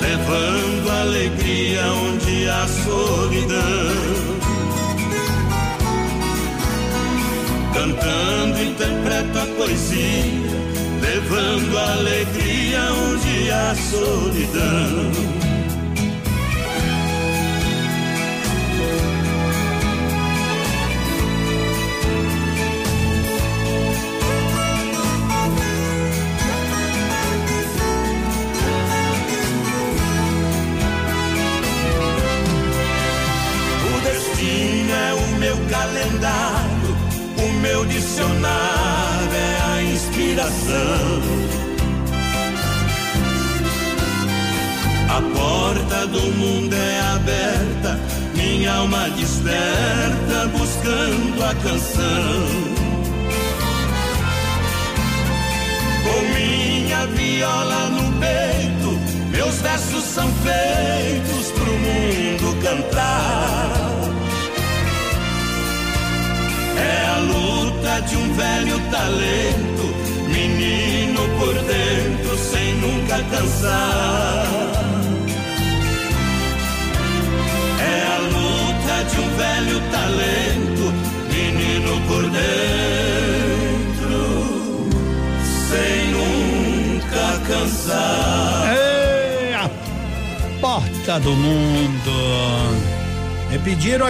levando 0.00 0.88
alegria 0.88 1.84
onde 1.92 2.48
há 2.48 2.68
solidão. 2.68 3.58
Cantando 7.74 8.62
interpreta 8.62 9.42
a 9.42 9.46
poesia, 9.56 10.22
levando 11.02 11.78
alegria 11.78 12.80
onde 12.92 13.50
há 13.50 13.74
solidão. 13.74 15.37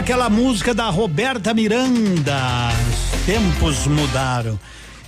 Aquela 0.08 0.30
música 0.30 0.72
da 0.72 0.88
Roberta 0.88 1.52
Miranda. 1.52 2.70
Os 2.88 3.26
tempos 3.26 3.86
mudaram. 3.86 4.58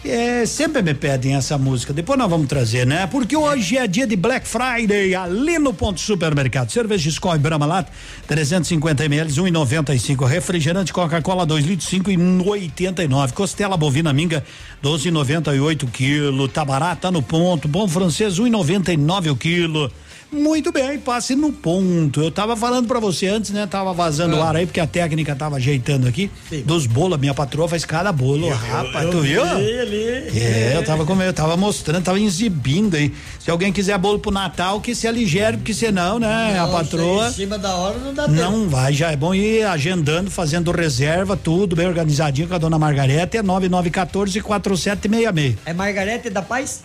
É, 0.05 0.45
sempre 0.45 0.83
me 0.83 0.93
pedem 0.93 1.37
essa 1.37 1.57
música. 1.57 1.91
Depois 1.91 2.19
nós 2.19 2.29
vamos 2.29 2.47
trazer, 2.47 2.87
né? 2.87 3.07
Porque 3.07 3.35
hoje 3.35 3.79
é 3.79 3.87
dia 3.87 4.07
de 4.07 4.15
Black 4.15 4.47
Friday 4.47 5.15
ali 5.15 5.59
no 5.59 5.73
ponto 5.73 5.99
supermercado. 5.99 6.71
Cerveja 6.71 7.09
Skol 7.09 7.35
e 7.35 7.39
Brahma 7.39 7.65
Lata, 7.65 7.91
350 8.27 9.03
ml, 9.07 9.31
1,95. 9.33 10.27
Refrigerante 10.27 10.93
Coca-Cola 10.93 11.47
2 11.47 11.65
litros, 11.65 11.89
5,89. 11.89 13.33
Costela 13.33 13.79
bovina 13.79 14.13
minga, 14.13 14.45
12,98 14.85 15.91
quilo. 15.91 16.47
Tá 16.47 16.63
barato, 16.63 17.01
tá 17.01 17.11
no 17.11 17.23
ponto. 17.23 17.67
Bom 17.67 17.89
francês, 17.89 18.39
1,99 18.39 19.33
o 19.33 19.37
quilo. 19.37 19.91
Muito 20.33 20.70
bem, 20.70 20.97
passe 20.99 21.35
no 21.35 21.51
ponto. 21.53 22.20
Eu 22.22 22.31
tava 22.31 22.57
falando 22.57 22.87
pra 22.87 23.01
você 23.01 23.26
antes, 23.26 23.51
né? 23.51 23.66
Tava 23.66 23.93
vazando 23.93 24.37
o 24.37 24.43
ar 24.43 24.55
aí, 24.55 24.64
porque 24.64 24.78
a 24.78 24.87
técnica 24.87 25.35
tava 25.35 25.57
ajeitando 25.57 26.07
aqui. 26.07 26.31
Dos 26.64 26.87
bolos, 26.87 27.18
minha 27.18 27.35
patroa 27.35 27.68
faz 27.68 27.85
cada 27.85 28.12
bolo. 28.12 28.49
Rapaz, 28.49 29.07
eu 29.07 29.11
tu 29.11 29.20
viu? 29.22 29.43
vi 29.45 29.78
ali. 29.81 30.39
É, 30.39 30.72
eu 30.76 30.85
tava 30.85 31.05
comendo, 31.05 31.31
eu 31.31 31.35
tava 31.35 31.57
mostrando, 31.57 32.05
tava 32.05 32.20
exibindo 32.20 32.95
aí. 32.97 33.12
Se 33.41 33.51
alguém 33.51 33.72
quiser 33.72 33.99
bolo 33.99 34.20
pro 34.20 34.31
Natal, 34.31 34.81
que 34.81 34.95
se 34.95 35.09
aligere, 35.09 35.57
porque 35.57 35.74
senão, 35.74 36.20
né, 36.20 36.57
a 36.59 36.64
Não, 36.64 36.72
patroa. 36.72 37.28
Em 37.28 37.33
cima 37.33 37.59
da 37.59 37.74
hora 37.74 37.99
não 37.99 38.14
dá 38.14 38.22
tempo. 38.28 38.37
Não 38.41 38.68
vai, 38.68 38.93
já 38.93 39.11
é 39.11 39.16
bom 39.16 39.35
ir 39.35 39.64
agendando, 39.64 40.31
fazendo 40.31 40.70
reserva, 40.70 41.37
tudo 41.37 41.74
bem 41.74 41.89
organizadinho 41.89 42.47
com 42.47 42.55
a 42.55 42.59
dona 42.59 42.78
Margareta, 42.78 43.37
é 43.37 43.43
9914 43.43 44.41
4766. 44.41 45.57
É 45.66 45.72
Margarete 45.72 46.31
da 46.31 46.41
Paz? 46.43 46.83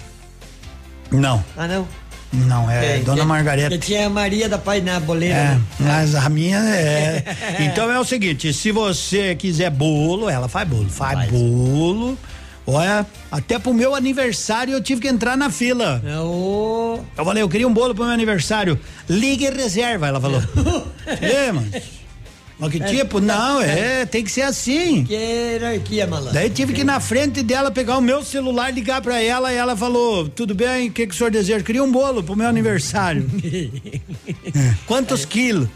Não, 1.12 1.44
Ah, 1.56 1.68
não. 1.68 1.88
Não, 2.34 2.70
é 2.70 2.96
Tem, 2.96 3.04
dona 3.04 3.26
Margareta. 3.26 3.70
porque 3.70 3.86
Tinha 3.86 4.08
a 4.08 4.10
Maria 4.10 4.50
da 4.50 4.58
Paz 4.58 4.84
na 4.84 5.00
boleira. 5.00 5.36
É, 5.36 5.44
né? 5.54 5.62
mas 5.80 6.16
a 6.16 6.30
minha 6.30 6.58
é. 6.58 7.24
Então 7.62 7.92
é 7.92 8.00
o 8.00 8.04
seguinte, 8.04 8.54
se 8.54 8.72
você 8.72 9.36
quiser 9.36 9.70
bolo, 9.70 10.30
ela 10.30 10.48
faz 10.48 10.68
bolo. 10.68 10.90
Faz, 10.90 11.30
bolo. 11.30 12.18
Olha, 12.68 13.06
até 13.32 13.60
pro 13.60 13.74
meu 13.74 13.94
aniversário 13.94 14.74
eu 14.74 14.82
tive 14.82 15.02
que 15.02 15.08
entrar 15.08 15.38
na 15.38 15.52
fila. 15.52 16.02
Eu, 16.04 17.06
eu 17.16 17.26
falei, 17.26 17.44
eu 17.44 17.50
queria 17.50 17.68
um 17.68 17.74
bolo 17.74 17.94
pro 17.94 18.04
meu 18.04 18.14
aniversário. 18.14 18.80
Liga 19.08 19.46
e 19.46 19.56
reserva, 19.56 20.08
ela 20.08 20.20
falou. 20.20 20.42
é, 21.22 21.52
mano. 21.52 21.70
Mas 22.58 22.72
que 22.72 22.80
tipo? 22.80 23.20
Não, 23.20 23.62
é, 23.62 24.06
tem 24.06 24.24
que 24.24 24.32
ser 24.32 24.44
assim. 24.44 25.04
Que 25.04 25.14
hierarquia, 25.14 26.08
malandro. 26.08 26.34
Daí 26.34 26.50
tive 26.50 26.74
que 26.74 26.82
ir 26.82 26.86
na 26.86 27.00
frente 27.00 27.44
dela 27.44 27.70
pegar 27.70 27.98
o 27.98 28.02
meu 28.02 28.24
celular, 28.24 28.74
ligar 28.74 29.02
pra 29.02 29.22
ela 29.22 29.52
e 29.52 29.56
ela 29.56 29.76
falou: 29.76 30.30
Tudo 30.30 30.56
bem, 30.56 30.88
o 30.90 30.92
que, 30.92 31.06
que 31.06 31.14
o 31.14 31.18
senhor 31.18 31.30
deseja? 31.30 31.64
Queria 31.64 31.84
um 31.84 31.92
bolo 31.92 32.24
pro 32.24 32.36
meu 32.36 32.48
aniversário. 32.48 33.30
É. 34.56 34.74
Quantos 34.86 35.26
quilos? 35.26 35.68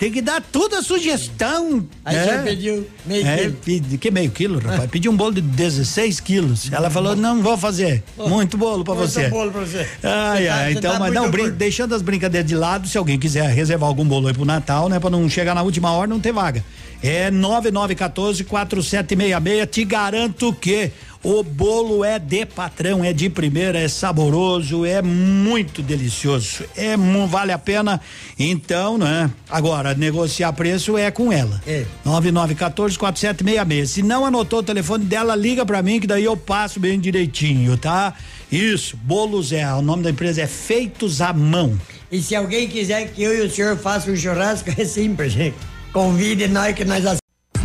Tem 0.00 0.10
que 0.10 0.22
dar 0.22 0.40
toda 0.40 0.78
a 0.78 0.82
sugestão. 0.82 1.86
Aí 2.04 2.16
é. 2.16 2.24
já 2.24 2.42
pediu 2.42 2.86
meio 3.04 3.26
é, 3.26 3.36
quilo. 3.36 3.56
pedi- 3.62 3.98
que 3.98 4.10
meio 4.10 4.30
quilo, 4.30 4.58
rapaz? 4.58 4.90
Pedi 4.90 5.10
um 5.10 5.14
bolo 5.14 5.34
de 5.34 5.42
16 5.42 6.18
quilos. 6.20 6.72
Ela 6.72 6.88
falou: 6.88 7.14
não 7.14 7.42
vou 7.42 7.56
fazer. 7.58 8.02
Muito 8.16 8.56
bolo 8.56 8.82
pra 8.82 8.94
Muito 8.94 9.10
você. 9.10 9.28
bolo 9.28 9.52
pra 9.52 9.60
você. 9.60 9.86
Ai, 10.02 10.48
ai, 10.48 10.72
então, 10.72 10.92
mas 10.98 11.12
muito 11.12 11.14
não, 11.22 11.30
brin- 11.30 11.50
deixando 11.50 11.94
as 11.94 12.00
brincadeiras 12.00 12.48
de 12.48 12.56
lado, 12.56 12.88
se 12.88 12.96
alguém 12.96 13.18
quiser 13.18 13.46
reservar 13.52 13.88
algum 13.90 14.06
bolo 14.06 14.26
aí 14.28 14.32
pro 14.34 14.46
Natal, 14.46 14.88
né? 14.88 14.98
Pra 14.98 15.10
não 15.10 15.28
chegar 15.28 15.54
na 15.54 15.60
última 15.62 15.92
hora, 15.92 16.06
não 16.06 16.18
ter 16.18 16.32
vaga. 16.32 16.64
É 17.02 17.30
9914 17.30 18.42
4766. 18.44 19.68
Te 19.70 19.84
garanto 19.84 20.52
que 20.54 20.90
o 21.22 21.42
bolo 21.42 22.02
é 22.02 22.18
de 22.18 22.46
patrão, 22.46 23.04
é 23.04 23.12
de 23.12 23.28
primeira, 23.28 23.78
é 23.78 23.88
saboroso, 23.88 24.86
é 24.86 25.02
muito 25.02 25.82
delicioso. 25.82 26.64
É 26.74 26.96
vale 27.28 27.52
a 27.52 27.58
pena. 27.58 28.00
Então, 28.38 28.96
né? 28.96 29.30
Agora, 29.48 29.94
negociar 29.94 30.52
preço 30.54 30.96
é 30.96 31.10
com 31.10 31.30
ela. 31.30 31.60
É. 31.66 31.84
9914 32.04 32.98
4766. 32.98 33.90
Se 33.90 34.02
não 34.02 34.24
anotou 34.24 34.60
o 34.60 34.62
telefone 34.62 35.04
dela, 35.04 35.36
liga 35.36 35.66
pra 35.66 35.82
mim 35.82 36.00
que 36.00 36.06
daí 36.06 36.24
eu 36.24 36.36
passo 36.36 36.80
bem 36.80 36.98
direitinho, 36.98 37.76
tá? 37.76 38.14
Isso, 38.50 38.96
bolos 38.96 39.52
é, 39.52 39.70
o 39.74 39.82
nome 39.82 40.02
da 40.02 40.10
empresa 40.10 40.40
é 40.42 40.46
Feitos 40.46 41.20
à 41.20 41.32
Mão. 41.32 41.78
E 42.10 42.20
se 42.20 42.34
alguém 42.34 42.66
quiser 42.66 43.12
que 43.12 43.22
eu 43.22 43.36
e 43.36 43.46
o 43.46 43.50
senhor 43.50 43.76
façam 43.76 44.14
um 44.14 44.16
churrasco, 44.16 44.70
é 44.76 44.84
simples, 44.84 45.32
gente. 45.32 45.56
Convide 45.92 46.48
nós 46.48 46.74
que 46.74 46.84
nós 46.84 47.19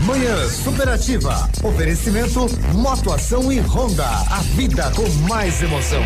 Manhã 0.06 0.48
Superativa. 0.50 1.50
Oferecimento 1.64 2.46
Motoação 2.76 3.52
e 3.52 3.60
Honda. 3.60 4.06
A 4.06 4.40
vida 4.56 4.92
com 4.96 5.10
mais 5.28 5.64
emoção. 5.64 6.04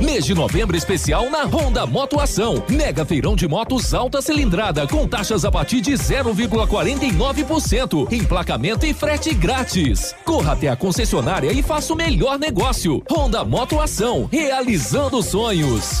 Mês 0.00 0.24
de 0.24 0.32
novembro 0.32 0.76
especial 0.76 1.28
na 1.28 1.42
Honda 1.44 1.84
Motoação. 1.86 2.62
Mega 2.68 3.04
feirão 3.04 3.34
de 3.34 3.48
motos 3.48 3.92
alta 3.92 4.22
cilindrada 4.22 4.86
com 4.86 5.04
taxas 5.06 5.44
a 5.44 5.50
partir 5.50 5.80
de 5.80 5.90
0,49%. 5.92 8.12
Emplacamento 8.12 8.86
e 8.86 8.94
frete 8.94 9.34
grátis. 9.34 10.14
Corra 10.24 10.52
até 10.52 10.68
a 10.68 10.76
concessionária 10.76 11.52
e 11.52 11.60
faça 11.60 11.92
o 11.92 11.96
melhor 11.96 12.38
negócio. 12.38 13.02
Honda 13.10 13.44
Motoação, 13.44 14.28
realizando 14.30 15.20
sonhos. 15.24 16.00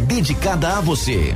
dedicada 0.01 0.77
a 0.77 0.81
você. 0.81 1.35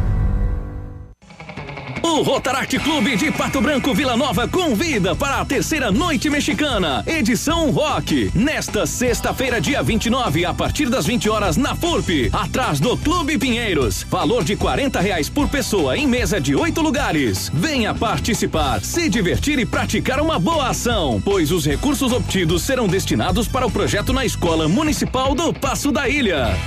O 2.03 2.23
Rotaract 2.23 2.79
Clube 2.79 3.15
de 3.15 3.31
Pato 3.31 3.61
Branco 3.61 3.93
Vila 3.93 4.17
Nova 4.17 4.47
convida 4.47 5.15
para 5.15 5.39
a 5.39 5.45
terceira 5.45 5.91
noite 5.91 6.31
mexicana, 6.31 7.03
edição 7.05 7.69
rock, 7.69 8.31
nesta 8.33 8.87
sexta-feira, 8.87 9.61
dia 9.61 9.83
29, 9.83 10.43
a 10.43 10.53
partir 10.53 10.89
das 10.89 11.05
20 11.05 11.29
horas 11.29 11.57
na 11.57 11.75
FURP, 11.75 12.31
atrás 12.33 12.79
do 12.79 12.97
Clube 12.97 13.37
Pinheiros. 13.37 14.03
Valor 14.09 14.43
de 14.43 14.55
40 14.55 14.99
reais 14.99 15.29
por 15.29 15.47
pessoa 15.47 15.95
em 15.95 16.07
mesa 16.07 16.41
de 16.41 16.55
oito 16.55 16.81
lugares. 16.81 17.51
Venha 17.53 17.93
participar, 17.93 18.81
se 18.81 19.07
divertir 19.07 19.59
e 19.59 19.65
praticar 19.65 20.19
uma 20.19 20.39
boa 20.39 20.69
ação, 20.69 21.21
pois 21.23 21.51
os 21.51 21.65
recursos 21.67 22.11
obtidos 22.11 22.63
serão 22.63 22.87
destinados 22.87 23.47
para 23.47 23.67
o 23.67 23.71
projeto 23.71 24.11
na 24.11 24.25
Escola 24.25 24.67
Municipal 24.67 25.35
do 25.35 25.53
Passo 25.53 25.91
da 25.91 26.09
Ilha. 26.09 26.57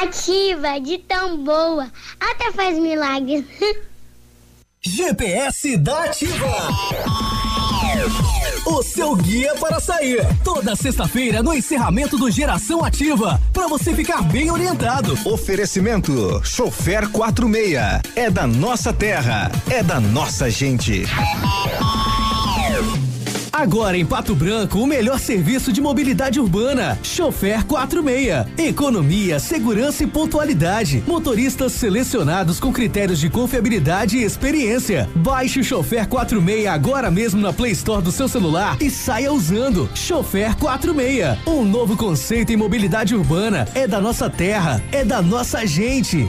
Ativa 0.00 0.80
de 0.80 0.96
tão 0.96 1.44
boa, 1.44 1.90
até 2.18 2.50
faz 2.52 2.78
milagres. 2.78 3.44
GPS 4.80 5.76
da 5.76 6.04
Ativa. 6.04 6.46
O 8.64 8.82
seu 8.82 9.14
guia 9.14 9.54
para 9.56 9.78
sair. 9.78 10.26
Toda 10.42 10.74
sexta-feira 10.74 11.42
no 11.42 11.52
encerramento 11.52 12.16
do 12.16 12.30
Geração 12.30 12.82
Ativa. 12.82 13.38
Para 13.52 13.68
você 13.68 13.94
ficar 13.94 14.22
bem 14.22 14.50
orientado. 14.50 15.18
Oferecimento: 15.26 16.40
Chofer 16.42 17.10
46. 17.10 18.00
É 18.16 18.30
da 18.30 18.46
nossa 18.46 18.94
terra. 18.94 19.52
É 19.68 19.82
da 19.82 20.00
nossa 20.00 20.48
gente. 20.48 21.04
Agora 23.60 23.94
em 23.94 24.06
Pato 24.06 24.34
Branco, 24.34 24.78
o 24.78 24.86
melhor 24.86 25.20
serviço 25.20 25.70
de 25.70 25.82
mobilidade 25.82 26.40
urbana. 26.40 26.98
Chofer 27.02 27.62
46. 27.66 28.46
Economia, 28.56 29.38
segurança 29.38 30.02
e 30.02 30.06
pontualidade. 30.06 31.04
Motoristas 31.06 31.72
selecionados 31.72 32.58
com 32.58 32.72
critérios 32.72 33.20
de 33.20 33.28
confiabilidade 33.28 34.16
e 34.16 34.24
experiência. 34.24 35.10
Baixe 35.14 35.60
o 35.60 35.64
Chofer 35.64 36.08
46 36.08 36.68
agora 36.68 37.10
mesmo 37.10 37.38
na 37.38 37.52
Play 37.52 37.72
Store 37.72 38.02
do 38.02 38.10
seu 38.10 38.28
celular 38.28 38.78
e 38.80 38.88
saia 38.88 39.30
usando. 39.30 39.90
Chofer 39.94 40.56
46. 40.56 41.46
Um 41.46 41.62
novo 41.62 41.98
conceito 41.98 42.54
em 42.54 42.56
mobilidade 42.56 43.14
urbana. 43.14 43.68
É 43.74 43.86
da 43.86 44.00
nossa 44.00 44.30
terra, 44.30 44.82
é 44.90 45.04
da 45.04 45.20
nossa 45.20 45.66
gente. 45.66 46.26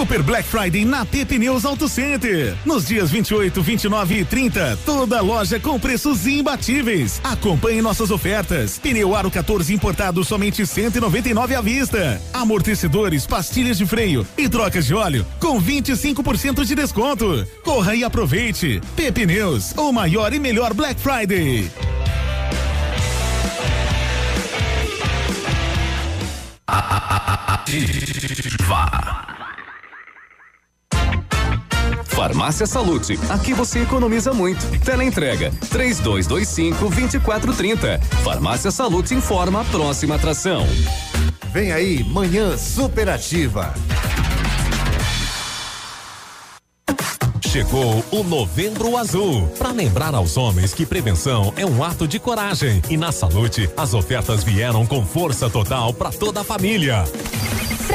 Super 0.00 0.22
Black 0.22 0.48
Friday 0.48 0.82
na 0.82 1.04
T 1.04 1.26
Pneus 1.26 1.66
Auto 1.66 1.86
Center. 1.86 2.56
Nos 2.64 2.86
dias 2.86 3.10
28, 3.10 3.60
29 3.60 4.20
e 4.20 4.24
30, 4.24 4.78
toda 4.86 5.20
loja 5.20 5.60
com 5.60 5.78
preços 5.78 6.26
imbatíveis. 6.26 7.20
Acompanhe 7.22 7.82
nossas 7.82 8.10
ofertas. 8.10 8.78
Pneu 8.78 9.14
Aro 9.14 9.30
14 9.30 9.74
importado 9.74 10.24
somente 10.24 10.64
199 10.64 11.54
à 11.54 11.60
vista. 11.60 12.18
Amortecedores, 12.32 13.26
pastilhas 13.26 13.76
de 13.76 13.84
freio 13.84 14.26
e 14.38 14.48
trocas 14.48 14.86
de 14.86 14.94
óleo 14.94 15.26
com 15.38 15.60
25% 15.60 16.64
de 16.64 16.74
desconto. 16.74 17.46
Corra 17.62 17.94
e 17.94 18.02
aproveite. 18.02 18.80
P 18.96 19.12
Pneus, 19.12 19.74
o 19.76 19.92
maior 19.92 20.32
e 20.32 20.38
melhor 20.38 20.72
Black 20.72 20.98
Friday. 20.98 21.70
Ativa. 27.46 28.00
Farmácia 32.20 32.66
Salute, 32.66 33.18
aqui 33.30 33.54
você 33.54 33.80
economiza 33.80 34.34
muito. 34.34 34.60
Teleentrega 34.80 35.50
3225 35.70 36.90
2430. 36.90 37.98
Farmácia 38.22 38.70
Salute 38.70 39.14
informa 39.14 39.62
a 39.62 39.64
próxima 39.64 40.16
atração. 40.16 40.66
Vem 41.50 41.72
aí, 41.72 42.04
manhã 42.04 42.58
superativa. 42.58 43.72
Chegou 47.40 48.04
o 48.10 48.22
Novembro 48.22 48.98
Azul 48.98 49.48
para 49.58 49.70
lembrar 49.70 50.14
aos 50.14 50.36
homens 50.36 50.74
que 50.74 50.84
prevenção 50.84 51.54
é 51.56 51.64
um 51.64 51.82
ato 51.82 52.06
de 52.06 52.18
coragem 52.18 52.82
e 52.90 52.98
na 52.98 53.12
Salute 53.12 53.70
as 53.78 53.94
ofertas 53.94 54.44
vieram 54.44 54.84
com 54.84 55.06
força 55.06 55.48
total 55.48 55.94
para 55.94 56.10
toda 56.10 56.42
a 56.42 56.44
família. 56.44 57.02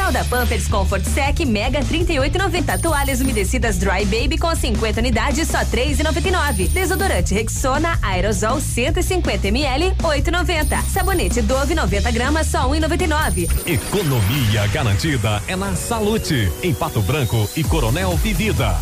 Fralda 0.06 0.24
Pampers 0.26 0.68
Comfort 0.68 1.04
Sec 1.04 1.40
Mega 1.48 1.80
38,90. 1.80 2.80
Toalhas 2.80 3.22
umedecidas 3.22 3.80
Dry 3.80 4.06
Baby 4.06 4.38
com 4.38 4.54
50 4.54 5.00
unidades 5.00 5.48
só 5.48 5.58
3,99. 5.66 6.70
Desodorante 6.70 7.34
Rexona 7.34 7.98
Aerosol 8.04 8.62
150 8.62 9.48
ml 9.48 9.96
8,90. 9.96 10.84
Sabonete 10.84 11.42
Dove 11.42 11.74
90 11.74 12.12
gramas 12.12 12.46
só 12.46 12.70
1,99. 12.70 13.50
Economia 13.66 14.68
garantida 14.68 15.42
é 15.48 15.56
na 15.56 15.76
Salute, 15.76 16.52
em 16.62 16.72
Pato 16.72 17.02
Branco 17.02 17.50
e 17.56 17.64
Coronel 17.64 18.16
Vivida. 18.18 18.80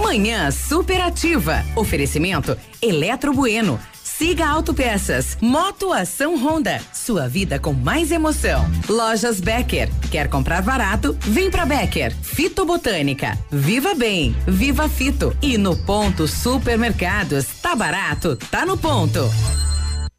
Manhã 0.00 0.50
superativa. 0.50 1.64
Oferecimento 1.76 2.58
Eletro 2.82 3.32
Bueno. 3.32 3.78
Siga 4.16 4.46
Autopeças. 4.46 5.36
Moto 5.40 5.92
Ação 5.92 6.36
Honda. 6.36 6.80
Sua 6.92 7.26
vida 7.26 7.58
com 7.58 7.72
mais 7.72 8.12
emoção. 8.12 8.64
Lojas 8.88 9.40
Becker. 9.40 9.90
Quer 10.10 10.28
comprar 10.28 10.62
barato? 10.62 11.16
Vem 11.20 11.50
pra 11.50 11.66
Becker. 11.66 12.14
Fito 12.22 12.64
Botânica. 12.64 13.36
Viva 13.50 13.94
Bem. 13.94 14.34
Viva 14.46 14.88
Fito. 14.88 15.36
E 15.42 15.58
no 15.58 15.76
ponto 15.76 16.28
Supermercados. 16.28 17.46
Tá 17.60 17.74
barato? 17.74 18.36
Tá 18.50 18.64
no 18.64 18.78
ponto. 18.78 19.20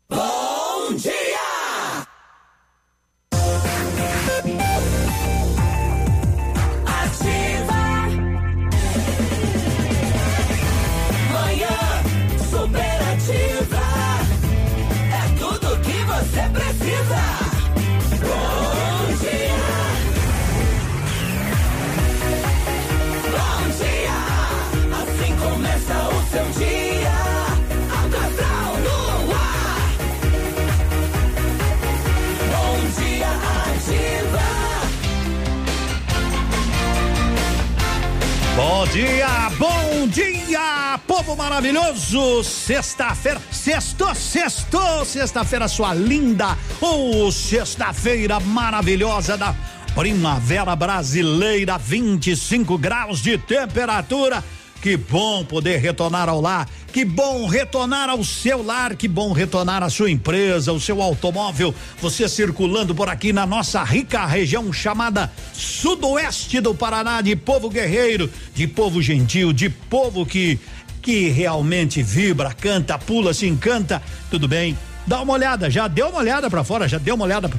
Bom 0.10 0.94
dia! 0.96 1.25
Dia, 38.96 39.50
bom 39.58 40.08
dia, 40.08 40.98
povo 41.06 41.36
maravilhoso! 41.36 42.42
Sexta-feira, 42.46 43.42
sexto, 43.52 44.16
sexto, 44.16 45.04
sexta-feira, 45.04 45.68
sua 45.68 45.94
linda, 45.94 46.58
ou 46.80 47.30
sexta-feira 47.30 48.40
maravilhosa 48.40 49.36
da 49.36 49.54
primavera 49.94 50.74
brasileira, 50.78 51.78
25 51.78 52.78
graus 52.78 53.20
de 53.20 53.38
temperatura. 53.38 54.42
Que 54.86 54.98
bom 54.98 55.44
poder 55.44 55.80
retornar 55.80 56.30
ao 56.30 56.40
lar, 56.40 56.70
que 56.94 57.04
bom 57.04 57.48
retornar 57.48 58.08
ao 58.08 58.24
seu 58.24 58.62
lar, 58.62 58.96
que 58.96 59.08
bom 59.08 59.34
retornar 59.34 59.82
à 59.82 59.90
sua 59.90 60.12
empresa, 60.12 60.72
o 60.72 60.80
seu 60.80 61.02
automóvel, 61.02 61.74
você 62.00 62.30
circulando 62.30 62.94
por 62.94 63.10
aqui 63.10 63.34
na 63.34 63.48
nossa 63.48 63.84
rica 63.84 64.24
região 64.28 64.72
chamada 64.72 65.34
Sudoeste 65.54 66.62
do 66.62 66.76
Paraná, 66.76 67.22
de 67.22 67.36
povo 67.36 67.68
guerreiro, 67.68 68.32
de 68.54 68.68
povo 68.68 69.02
gentil, 69.02 69.52
de 69.52 69.72
povo 69.72 70.24
que 70.24 70.60
que 71.02 71.30
realmente 71.30 72.04
vibra, 72.04 72.54
canta, 72.54 72.96
pula, 73.00 73.34
se 73.34 73.48
encanta. 73.48 74.04
Tudo 74.30 74.48
bem? 74.48 74.78
Dá 75.08 75.20
uma 75.20 75.34
olhada, 75.34 75.68
já 75.68 75.88
deu 75.88 76.10
uma 76.10 76.20
olhada 76.20 76.48
para 76.48 76.64
fora, 76.64 76.88
já 76.88 77.00
deu 77.00 77.16
uma 77.16 77.26
olhada 77.26 77.50
pra, 77.50 77.58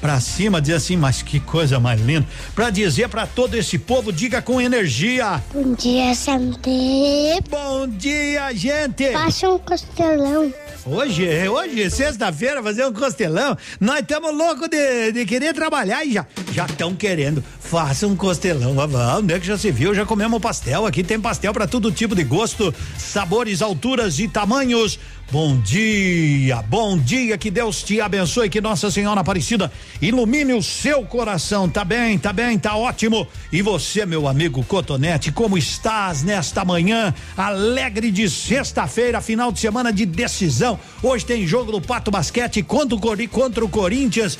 pra 0.00 0.18
cima, 0.20 0.60
dizer 0.60 0.74
assim, 0.74 0.96
mas 0.96 1.22
que 1.22 1.38
coisa 1.38 1.78
mais 1.78 2.00
linda. 2.00 2.26
Pra 2.54 2.70
dizer 2.70 3.08
pra 3.08 3.26
todo 3.26 3.54
esse 3.54 3.78
povo, 3.78 4.12
diga 4.12 4.40
com 4.40 4.60
energia. 4.60 5.42
Bom 5.52 5.74
dia, 5.74 6.14
Santé. 6.14 7.38
Bom 7.48 7.86
dia, 7.86 8.52
gente. 8.54 9.10
Passa 9.10 9.50
um 9.50 9.58
costelão. 9.58 10.52
Hoje, 10.86 11.28
é 11.28 11.48
hoje, 11.48 11.90
sexta-feira, 11.90 12.62
fazer 12.62 12.86
um 12.86 12.92
costelão. 12.92 13.56
Nós 13.78 14.00
estamos 14.00 14.34
loucos 14.34 14.68
de, 14.68 15.12
de 15.12 15.26
querer 15.26 15.52
trabalhar 15.54 16.04
e 16.04 16.12
já 16.12 16.26
já 16.52 16.64
estão 16.66 16.94
querendo. 16.94 17.42
Faça 17.60 18.06
um 18.06 18.16
costelão. 18.16 18.74
Vamos, 18.74 19.00
onde 19.18 19.34
é 19.34 19.38
que 19.38 19.46
já 19.46 19.56
se 19.56 19.70
viu? 19.70 19.94
Já 19.94 20.04
comemos 20.04 20.40
pastel. 20.40 20.86
Aqui 20.86 21.02
tem 21.04 21.20
pastel 21.20 21.52
para 21.52 21.66
todo 21.66 21.92
tipo 21.92 22.14
de 22.14 22.24
gosto, 22.24 22.74
sabores, 22.98 23.62
alturas 23.62 24.18
e 24.18 24.26
tamanhos. 24.26 24.98
Bom 25.32 25.56
dia, 25.60 26.60
bom 26.62 26.98
dia, 26.98 27.38
que 27.38 27.52
Deus 27.52 27.84
te 27.84 28.00
abençoe, 28.00 28.50
que 28.50 28.60
Nossa 28.60 28.90
Senhora 28.90 29.20
Aparecida 29.20 29.70
ilumine 30.02 30.52
o 30.54 30.60
seu 30.62 31.04
coração. 31.04 31.68
Tá 31.68 31.84
bem, 31.84 32.18
tá 32.18 32.32
bem, 32.32 32.58
tá 32.58 32.74
ótimo. 32.74 33.28
E 33.52 33.62
você, 33.62 34.04
meu 34.04 34.26
amigo 34.26 34.64
Cotonete, 34.64 35.30
como 35.30 35.56
estás 35.56 36.24
nesta 36.24 36.64
manhã 36.64 37.14
alegre 37.36 38.10
de 38.10 38.28
sexta-feira, 38.28 39.20
final 39.20 39.52
de 39.52 39.60
semana 39.60 39.92
de 39.92 40.04
decisão? 40.04 40.76
Hoje 41.00 41.24
tem 41.24 41.46
jogo 41.46 41.70
do 41.70 41.80
Pato 41.80 42.10
Basquete 42.10 42.60
contra 42.64 42.96
o, 42.96 43.00
Cori- 43.00 43.28
contra 43.28 43.64
o 43.64 43.68
Corinthians. 43.68 44.36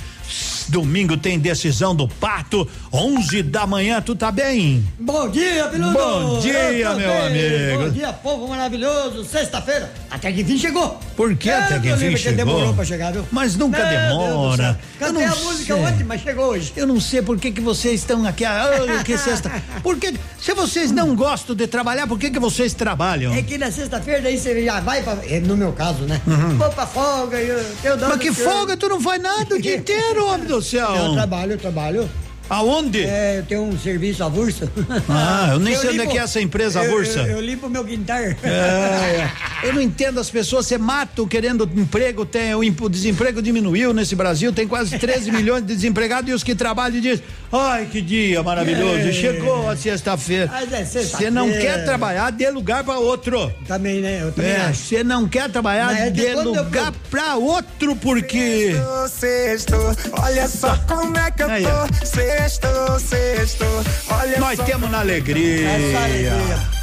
Domingo 0.69 1.17
tem 1.17 1.39
decisão 1.39 1.95
do 1.95 2.07
Pato, 2.09 2.69
11 2.93 3.43
da 3.45 3.65
manhã. 3.67 4.01
Tu 4.01 4.15
tá 4.17 4.31
bem? 4.33 4.85
Bom 4.99 5.29
dia, 5.29 5.67
Piludo! 5.69 5.93
Bom 5.93 6.41
dia, 6.41 6.95
meu 6.95 7.11
bem. 7.11 7.27
amigo. 7.27 7.85
Bom 7.85 7.91
dia, 7.91 8.13
povo 8.13 8.49
maravilhoso. 8.49 9.25
Sexta-feira, 9.25 9.93
até 10.11 10.33
que 10.33 10.41
enfim 10.43 10.59
chegou. 10.59 10.80
Por 11.17 11.37
que 11.37 11.51
até 11.51 11.79
que 11.79 11.91
enfim 11.91 12.17
chegou? 12.17 12.37
demorou 12.45 12.75
pra 12.75 12.85
chegar, 12.85 13.13
viu? 13.13 13.27
Mas 13.31 13.55
nunca 13.57 13.79
Deus 13.79 13.91
do 13.91 14.19
demora. 14.19 14.81
Cantei 14.99 15.27
não 15.27 15.33
a 15.33 15.37
música 15.37 15.75
sei. 15.75 15.85
ontem, 15.85 16.05
mas 16.05 16.21
chegou 16.23 16.45
hoje. 16.47 16.73
Eu 16.77 16.87
não 16.87 17.01
sei 17.01 17.21
por 17.23 17.39
que 17.39 17.51
que 17.53 17.61
vocês 17.61 18.01
estão 18.01 18.25
aqui, 18.27 18.45
ah, 18.45 18.71
que 19.05 19.17
sexta. 19.19 19.51
Porque 19.83 20.15
se 20.41 20.55
vocês 20.55 20.91
não 20.91 21.15
gostam 21.15 21.55
de 21.55 21.67
trabalhar, 21.67 22.07
por 22.07 22.19
que 22.19 22.31
que 22.31 22.39
vocês 22.39 22.73
trabalham? 22.75 23.33
É 23.35 23.43
que 23.43 23.59
na 23.59 23.71
sexta-feira 23.71 24.23
daí 24.23 24.39
você 24.39 24.65
já 24.65 24.81
vai 24.81 25.03
pra. 25.03 25.19
é, 25.29 25.41
No 25.41 25.57
meu 25.57 25.73
caso, 25.73 26.05
né? 26.05 26.21
Uhum. 26.27 26.57
Vou 26.57 26.71
pra 26.71 26.87
folga, 26.87 27.39
eu, 27.39 27.63
eu 27.85 27.97
dou 27.97 28.09
Mas 28.09 28.19
que 28.19 28.33
folga, 28.33 28.77
tu 28.77 28.89
não 28.89 29.01
faz 29.01 29.21
nada 29.21 29.55
o 29.55 29.61
dia 29.61 29.77
inteiro, 29.79 30.27
homem 30.27 30.47
do 30.47 30.63
céu. 30.63 30.95
Eu 30.95 31.13
trabalho, 31.15 31.53
eu 31.53 31.59
trabalho. 31.59 32.11
Aonde? 32.51 33.05
É, 33.05 33.39
eu 33.39 33.45
tenho 33.45 33.63
um 33.63 33.79
serviço 33.79 34.25
avulso. 34.25 34.69
Ah, 35.09 35.51
eu 35.53 35.59
nem 35.61 35.77
sei 35.77 35.91
onde 35.91 36.01
é 36.01 36.07
que 36.07 36.19
é 36.19 36.21
essa 36.21 36.41
empresa 36.41 36.83
eu- 36.83 36.93
avulsa. 36.93 37.21
Eu, 37.21 37.37
eu 37.37 37.41
limpo 37.41 37.69
meu 37.69 37.85
quintal. 37.85 38.19
É, 38.19 38.37
é. 38.43 39.31
Eu 39.63 39.73
não 39.75 39.81
entendo 39.81 40.19
as 40.19 40.29
pessoas, 40.31 40.67
você 40.67 40.77
mata 40.77 41.25
querendo 41.27 41.69
emprego, 41.77 42.25
tem 42.27 42.55
o, 42.55 42.59
o 42.61 42.89
desemprego 42.89 43.41
diminuiu 43.41 43.93
nesse 43.93 44.15
Brasil, 44.17 44.53
tem 44.53 44.67
quase 44.67 44.99
13 44.99 45.31
milhões 45.33 45.65
de 45.65 45.75
desempregados 45.75 46.31
e 46.31 46.35
os 46.35 46.43
que 46.43 46.55
trabalham 46.55 47.01
dizem, 47.01 47.23
ai 47.53 47.87
que 47.87 48.01
dia 48.01 48.43
maravilhoso, 48.43 49.09
É. 49.09 49.13
chegou 49.13 49.69
a 49.69 49.77
sexta-feira. 49.77 50.49
Mas 50.53 50.73
é 50.73 50.85
Você 50.85 51.01
sexta-feira. 51.01 51.31
não 51.33 51.51
quer 51.51 51.85
trabalhar, 51.85 52.31
dê 52.31 52.51
lugar 52.51 52.85
para 52.85 52.99
outro. 52.99 53.53
Também, 53.67 54.01
né? 54.01 54.21
Eu 54.23 54.33
também 54.33 54.51
É, 54.53 54.73
você 54.73 55.03
não 55.05 55.29
quer 55.29 55.51
trabalhar, 55.51 55.87
Mas 55.87 55.99
é 55.99 56.11
dê 56.11 56.33
quando 56.35 56.55
eu- 56.55 56.65
lugar 56.65 56.93
pra 57.11 57.37
outro, 57.37 57.97
porque. 57.97 58.73
Sexto, 59.11 59.75
olha 60.23 60.49
só 60.49 60.77
como 60.89 61.17
é 61.19 61.31
que 61.31 61.43
eu 61.43 61.51
Aí, 61.51 61.65
tô. 61.65 62.07
Sexto, 62.07 62.69
sexto, 63.01 63.65
olha 64.11 64.39
Nós 64.39 64.57
só. 64.57 64.65
temos 64.65 64.91
na 64.91 65.01
alegria. 65.01 65.69
É 65.69 65.93
só 65.93 65.99
alegria. 65.99 66.80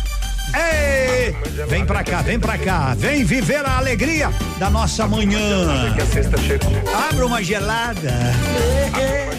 Ei, 0.54 1.36
vem 1.68 1.86
pra 1.86 2.04
cá, 2.04 2.22
vem 2.22 2.40
pra 2.40 2.58
cá, 2.58 2.96
vem 2.98 3.24
viver 3.24 3.66
a 3.66 3.78
alegria 3.78 4.32
da 4.58 4.70
nossa 4.70 5.08
manhã. 5.08 5.40
Abra 7.10 7.26
uma 7.26 7.44
gelada. 7.44 8.14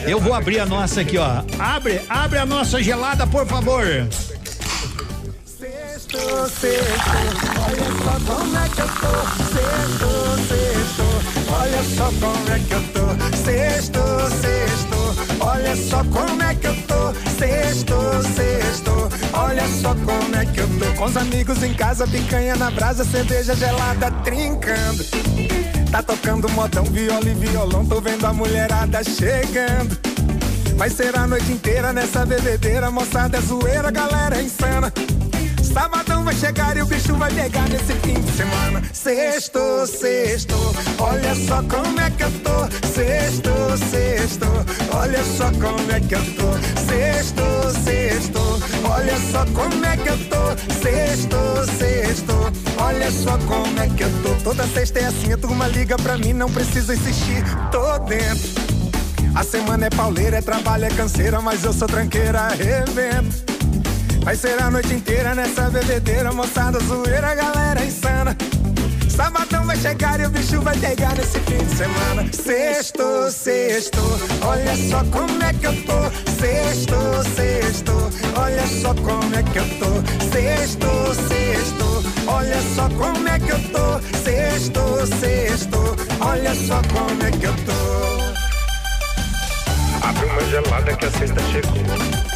Eu 0.06 0.20
vou 0.20 0.34
abrir 0.34 0.61
a 0.61 0.66
nossa 0.66 1.00
aqui, 1.00 1.18
ó. 1.18 1.42
Abre, 1.59 2.00
abre 2.09 2.38
a 2.38 2.46
nossa 2.46 2.82
gelada, 2.82 3.26
por 3.26 3.46
favor. 3.46 3.84
Sexto, 5.44 6.18
sexto, 6.48 7.11
olha 7.66 7.88
só 8.04 8.14
como 8.34 8.56
é 8.56 8.68
que 8.68 8.80
eu 8.80 8.88
tô. 8.88 9.14
Sexto, 9.44 10.11
sexto, 10.48 11.06
olha 11.52 11.82
só 11.96 12.12
como 12.20 12.48
é 12.50 12.59
que 12.61 12.72
eu 12.72 12.82
tô. 12.94 13.09
Sexto, 13.36 14.00
sexto, 14.40 14.97
olha 15.40 15.76
só 15.76 16.04
como 16.04 16.42
é 16.42 16.54
que 16.54 16.66
eu 16.66 16.74
tô. 16.82 17.12
Sexto, 17.38 17.94
sexto, 18.34 19.08
olha 19.32 19.66
só 19.80 19.94
como 19.94 20.36
é 20.36 20.44
que 20.46 20.60
eu 20.60 20.68
tô. 20.78 20.94
Com 20.96 21.04
os 21.04 21.16
amigos 21.16 21.62
em 21.62 21.74
casa, 21.74 22.06
picanha 22.06 22.56
na 22.56 22.70
brasa, 22.70 23.04
cerveja 23.04 23.54
gelada 23.54 24.10
trincando. 24.22 25.04
Tá 25.90 26.02
tocando 26.02 26.48
modão, 26.50 26.84
viola 26.84 27.28
e 27.28 27.34
violão, 27.34 27.84
tô 27.86 28.00
vendo 28.00 28.26
a 28.26 28.32
mulherada 28.32 29.02
chegando. 29.02 29.98
Vai 30.76 30.90
ser 30.90 31.16
a 31.16 31.26
noite 31.26 31.50
inteira 31.50 31.92
nessa 31.92 32.24
bebedeira, 32.24 32.90
moçada 32.90 33.38
é 33.38 33.40
zoeira, 33.40 33.90
galera 33.90 34.38
é 34.38 34.42
insana. 34.42 34.92
Sabadão 35.62 36.24
vai 36.24 36.34
chegar 36.34 36.76
e 36.76 36.82
o 36.82 36.86
bicho 36.86 37.14
vai 37.14 37.32
pegar 37.32 37.68
nesse 37.68 37.92
fim 37.94 38.20
de 38.20 38.32
semana. 38.32 38.82
Sexto, 38.92 39.86
sexto, 39.86 40.54
olha 40.98 41.34
só 41.34 41.62
como 41.62 42.00
é 42.00 42.11
que 42.11 42.22
eu 42.22 42.30
tô. 42.40 42.88
Sexto, 42.88 43.50
sexto, 43.90 44.46
olha 44.92 45.22
só 45.24 45.50
como 45.52 45.92
é 45.92 46.00
que 46.00 46.14
eu 46.14 46.24
tô. 46.34 46.52
Sexto, 46.88 47.42
sexto, 47.84 48.40
olha 48.84 49.16
só 49.30 49.44
como 49.46 49.84
é 49.84 49.96
que 49.96 50.09
eu 50.09 50.18
tô. 50.28 50.38
Sexto, 50.82 51.36
sexto, 51.78 52.34
olha 52.78 53.11
só 53.11 53.38
como 53.46 53.80
é 53.80 53.88
que 53.88 54.04
eu 54.04 54.22
tô. 54.22 54.34
Toda 54.42 54.66
sexta 54.66 55.00
é 55.00 55.06
assim, 55.06 55.32
a 55.32 55.38
turma 55.38 55.66
liga 55.68 55.96
pra 55.96 56.16
mim, 56.16 56.32
não 56.32 56.50
preciso 56.50 56.92
insistir, 56.92 57.42
tô 57.70 57.98
dentro. 58.00 58.68
A 59.34 59.44
semana 59.44 59.86
é 59.86 59.90
pauleira, 59.90 60.38
é 60.38 60.42
trabalho, 60.42 60.86
é 60.86 60.88
canseira, 60.88 61.40
mas 61.40 61.62
eu 61.62 61.72
sou 61.72 61.86
tranqueira, 61.86 62.40
arrebento. 62.40 63.57
Vai 64.22 64.36
ser 64.36 64.60
a 64.60 64.70
noite 64.70 64.92
inteira 64.92 65.34
nessa 65.34 65.70
bebedeira, 65.70 66.32
moçada 66.32 66.78
zoeira, 66.80 67.34
galera 67.34 67.84
insana. 67.84 68.36
Sabadão 69.08 69.64
vai 69.64 69.76
chegar 69.76 70.20
e 70.20 70.26
o 70.26 70.30
bicho 70.30 70.60
vai 70.60 70.76
pegar 70.78 71.16
nesse 71.16 71.40
fim 71.40 71.58
de 71.58 71.74
semana. 71.74 72.32
Sexto, 72.32 73.28
sexto, 73.32 73.98
olha 74.42 74.76
só 74.76 75.02
como 75.10 75.42
é 75.42 75.52
que 75.54 75.66
eu 75.66 75.72
tô. 75.84 76.08
Sexto, 76.40 76.94
sexto, 77.34 77.92
olha 78.36 78.66
só 78.66 78.94
como 78.94 79.34
é 79.34 79.42
que 79.42 79.58
eu 79.58 79.68
tô. 79.80 79.86
Sexto, 80.30 80.86
sexto, 81.28 82.04
olha 82.28 82.62
só 82.76 82.88
como 82.90 83.28
é 83.28 83.38
que 83.40 83.50
eu 83.50 83.58
tô. 83.70 84.00
Sexto, 84.18 84.80
sexto, 85.18 85.96
olha 86.20 86.54
só 86.54 86.80
como 86.92 87.22
é 87.24 87.30
que 87.32 87.44
eu 87.44 87.54
tô. 87.66 87.72
Abre 90.06 90.26
uma 90.26 90.44
gelada 90.44 90.96
que 90.96 91.06
a 91.06 91.10
sexta 91.10 91.40
chegou. 91.50 92.27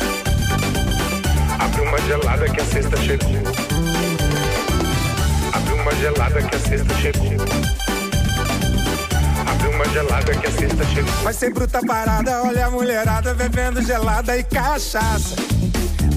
Abre 1.63 1.81
uma 1.81 1.99
gelada 2.01 2.49
que 2.49 2.61
a 2.61 2.65
sexta 2.65 2.97
chegou. 2.97 3.31
Abre 5.53 5.75
uma 5.75 5.95
gelada 5.95 6.43
que 6.43 6.57
a 6.57 6.59
sexta 6.59 6.95
chegou. 6.97 7.31
Abre 9.47 9.69
uma 9.69 9.89
gelada 9.91 10.35
que 10.35 10.47
a 10.47 10.51
sexta 10.51 10.85
chegou. 10.87 11.13
Vai 11.23 11.33
ser 11.33 11.55
bruta 11.55 11.81
parada, 11.87 12.43
olha 12.43 12.67
a 12.67 12.71
mulherada 12.71 13.33
bebendo 13.33 13.81
gelada 13.81 14.37
e 14.37 14.43
cachaça. 14.43 15.37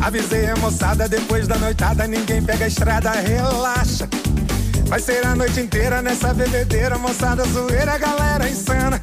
Avisei 0.02 0.50
a 0.50 0.56
moçada, 0.56 1.08
depois 1.08 1.48
da 1.48 1.58
noitada 1.58 2.08
ninguém 2.08 2.42
pega 2.42 2.66
a 2.66 2.68
estrada, 2.68 3.12
relaxa. 3.12 4.10
Vai 4.88 5.00
ser 5.00 5.24
a 5.28 5.36
noite 5.36 5.60
inteira 5.60 6.02
nessa 6.02 6.34
bebedeira, 6.34 6.98
moçada 6.98 7.44
zoeira, 7.46 8.00
galera 8.00 8.50
insana. 8.50 9.00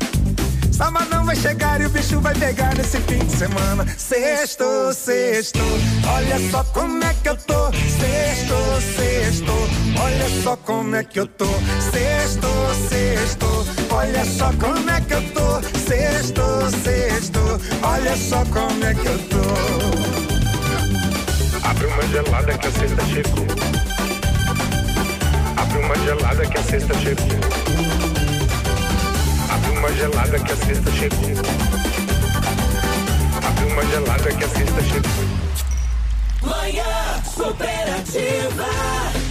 Sabadão 0.82 1.24
vai 1.24 1.36
chegar 1.36 1.80
e 1.80 1.86
o 1.86 1.90
bicho 1.90 2.20
vai 2.20 2.34
pegar 2.34 2.74
nesse 2.74 2.98
fim 3.02 3.24
de 3.24 3.30
semana. 3.30 3.86
Sexto, 3.96 4.92
sexto, 4.92 5.60
olha 6.12 6.36
só 6.50 6.64
como 6.64 7.04
é 7.04 7.14
que 7.22 7.28
eu 7.28 7.36
tô. 7.36 7.70
Sexto, 7.70 8.56
sexto, 8.96 9.52
olha 10.02 10.28
só 10.42 10.56
como 10.56 10.96
é 10.96 11.04
que 11.04 11.20
eu 11.20 11.26
tô. 11.28 11.46
Sexto, 11.92 12.48
sexto, 12.88 13.46
olha 13.92 14.24
só 14.24 14.52
como 14.54 14.90
é 14.90 15.00
que 15.02 15.14
eu 15.14 15.22
tô. 15.30 15.62
Sexto, 15.78 16.42
sexto, 16.82 17.60
olha 17.84 18.16
só 18.16 18.44
como 18.46 18.84
é 18.84 18.92
que 18.92 19.06
eu 19.06 19.18
tô. 19.28 19.38
Abre 21.64 21.86
uma 21.86 22.02
gelada 22.08 22.58
que 22.58 22.66
a 22.66 22.72
sexta 22.72 23.06
chegou. 23.06 23.46
Abre 25.56 25.78
uma 25.78 25.96
gelada 25.98 26.44
que 26.44 26.58
a 26.58 26.62
sexta 26.64 26.94
chegou. 26.98 28.01
Uma 29.82 29.92
gelada 29.94 30.38
que 30.38 30.52
a 30.52 30.56
sexta 30.56 30.92
chegou. 30.92 31.18
Abre 33.44 33.64
uma 33.64 33.84
gelada 33.86 34.32
que 34.32 34.44
a 34.44 34.48
sexta 34.48 34.80
chegou. 34.80 35.10
Manhã 36.40 37.20
superativa. 37.24 39.21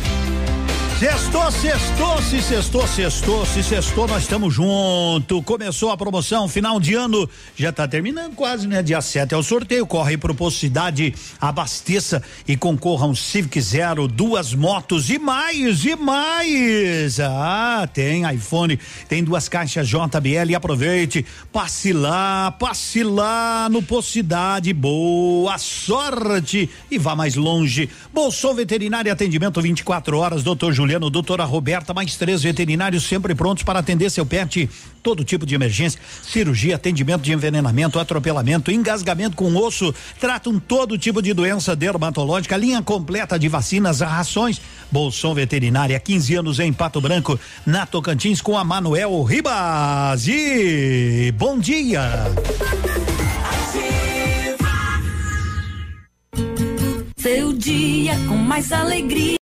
Sextou, 1.01 1.51
sextou, 1.51 2.21
se 2.21 2.41
sextou, 2.43 2.87
sextou, 2.87 3.45
se 3.47 3.63
sextou, 3.63 4.07
nós 4.07 4.21
estamos 4.21 4.53
junto. 4.53 5.41
Começou 5.41 5.89
a 5.89 5.97
promoção, 5.97 6.47
final 6.47 6.79
de 6.79 6.93
ano, 6.93 7.27
já 7.55 7.69
está 7.69 7.87
terminando 7.87 8.35
quase, 8.35 8.67
né? 8.67 8.83
Dia 8.83 9.01
7 9.01 9.33
é 9.33 9.37
o 9.37 9.41
sorteio, 9.41 9.87
corre 9.87 10.15
pro 10.15 10.35
Posto 10.35 10.59
Cidade, 10.59 11.15
abasteça 11.39 12.21
e 12.47 12.55
concorra 12.55 13.07
um 13.07 13.15
Civic 13.15 13.59
Zero, 13.59 14.07
duas 14.07 14.53
motos 14.53 15.09
e 15.09 15.17
mais, 15.17 15.83
e 15.85 15.95
mais. 15.95 17.19
Ah, 17.19 17.89
tem 17.91 18.31
iPhone, 18.31 18.77
tem 19.09 19.23
duas 19.23 19.49
caixas 19.49 19.87
JBL, 19.87 20.55
aproveite, 20.55 21.25
passe 21.51 21.93
lá, 21.93 22.51
passe 22.51 23.03
lá 23.03 23.67
no 23.71 23.81
Posto 23.81 24.11
Cidade, 24.11 24.71
boa 24.71 25.57
sorte 25.57 26.69
e 26.91 26.99
vá 26.99 27.15
mais 27.15 27.35
longe. 27.35 27.89
Bolsou 28.13 28.53
Veterinário 28.53 29.11
Atendimento 29.11 29.59
24 29.59 30.15
horas, 30.15 30.43
doutor 30.43 30.71
Juliano 30.71 30.90
Juliano, 30.91 31.09
doutora 31.09 31.45
Roberta, 31.45 31.93
mais 31.93 32.17
três 32.17 32.43
veterinários 32.43 33.03
sempre 33.03 33.33
prontos 33.33 33.63
para 33.63 33.79
atender 33.79 34.09
seu 34.09 34.25
pet. 34.25 34.69
Todo 35.01 35.23
tipo 35.23 35.45
de 35.45 35.55
emergência, 35.55 35.97
cirurgia, 36.21 36.75
atendimento 36.75 37.21
de 37.21 37.31
envenenamento, 37.31 37.97
atropelamento, 37.97 38.69
engasgamento 38.69 39.37
com 39.37 39.55
osso, 39.55 39.95
tratam 40.19 40.59
todo 40.59 40.97
tipo 40.97 41.21
de 41.21 41.33
doença 41.33 41.77
dermatológica, 41.77 42.57
linha 42.57 42.81
completa 42.81 43.39
de 43.39 43.47
vacinas, 43.47 44.01
rações. 44.01 44.59
Bolson 44.91 45.33
Veterinária, 45.33 45.97
15 45.97 46.35
anos 46.35 46.59
em 46.59 46.73
Pato 46.73 46.99
Branco, 46.99 47.39
na 47.65 47.85
Tocantins 47.85 48.41
com 48.41 48.57
a 48.57 48.63
Manuel 48.65 49.23
Ribas. 49.23 50.27
E 50.27 51.33
bom 51.37 51.57
dia. 51.57 52.01
Seu 57.17 57.53
dia 57.53 58.13
com 58.27 58.35
mais 58.35 58.73
alegria. 58.73 59.37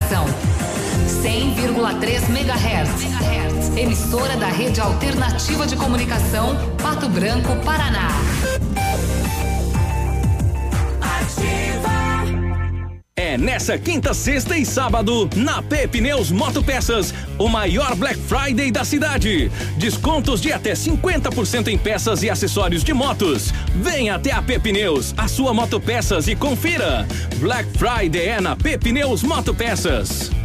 100,3 1.25 2.29
MHz. 2.29 3.75
Emissora 3.75 4.37
da 4.37 4.45
Rede 4.45 4.79
Alternativa 4.79 5.65
de 5.65 5.75
Comunicação, 5.75 6.55
Pato 6.77 7.09
Branco, 7.09 7.55
Paraná. 7.65 8.09
É 13.15 13.39
nessa 13.39 13.75
quinta, 13.79 14.13
sexta 14.13 14.55
e 14.55 14.63
sábado, 14.63 15.27
na 15.35 15.63
P 15.63 15.87
Pneus 15.87 16.29
Motopeças, 16.29 17.11
o 17.39 17.49
maior 17.49 17.95
Black 17.95 18.19
Friday 18.19 18.69
da 18.69 18.85
cidade. 18.85 19.49
Descontos 19.77 20.39
de 20.39 20.53
até 20.53 20.73
50% 20.73 21.69
em 21.69 21.77
peças 21.77 22.21
e 22.21 22.29
acessórios 22.29 22.83
de 22.83 22.93
motos. 22.93 23.51
Venha 23.73 24.13
até 24.13 24.31
a 24.31 24.43
P 24.43 24.59
Pneus, 24.59 25.11
a 25.17 25.27
sua 25.27 25.55
motopeças 25.55 26.27
e 26.27 26.35
confira. 26.35 27.07
Black 27.37 27.67
Friday 27.79 28.27
é 28.27 28.39
na 28.39 28.55
P 28.55 28.77
Pneus 28.77 29.23
Motopeças. 29.23 30.44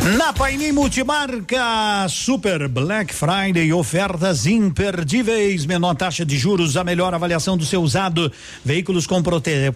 Na 0.04 0.32
Paini 0.32 0.72
Multimarca, 0.72 2.08
Super 2.08 2.66
Black 2.66 3.14
Friday, 3.14 3.72
ofertas 3.72 4.46
imperdíveis, 4.46 5.64
menor 5.64 5.94
taxa 5.94 6.26
de 6.26 6.36
juros, 6.36 6.76
a 6.76 6.82
melhor 6.82 7.14
avaliação 7.14 7.56
do 7.56 7.64
seu 7.64 7.80
usado, 7.80 8.30
veículos 8.64 9.06
com 9.06 9.22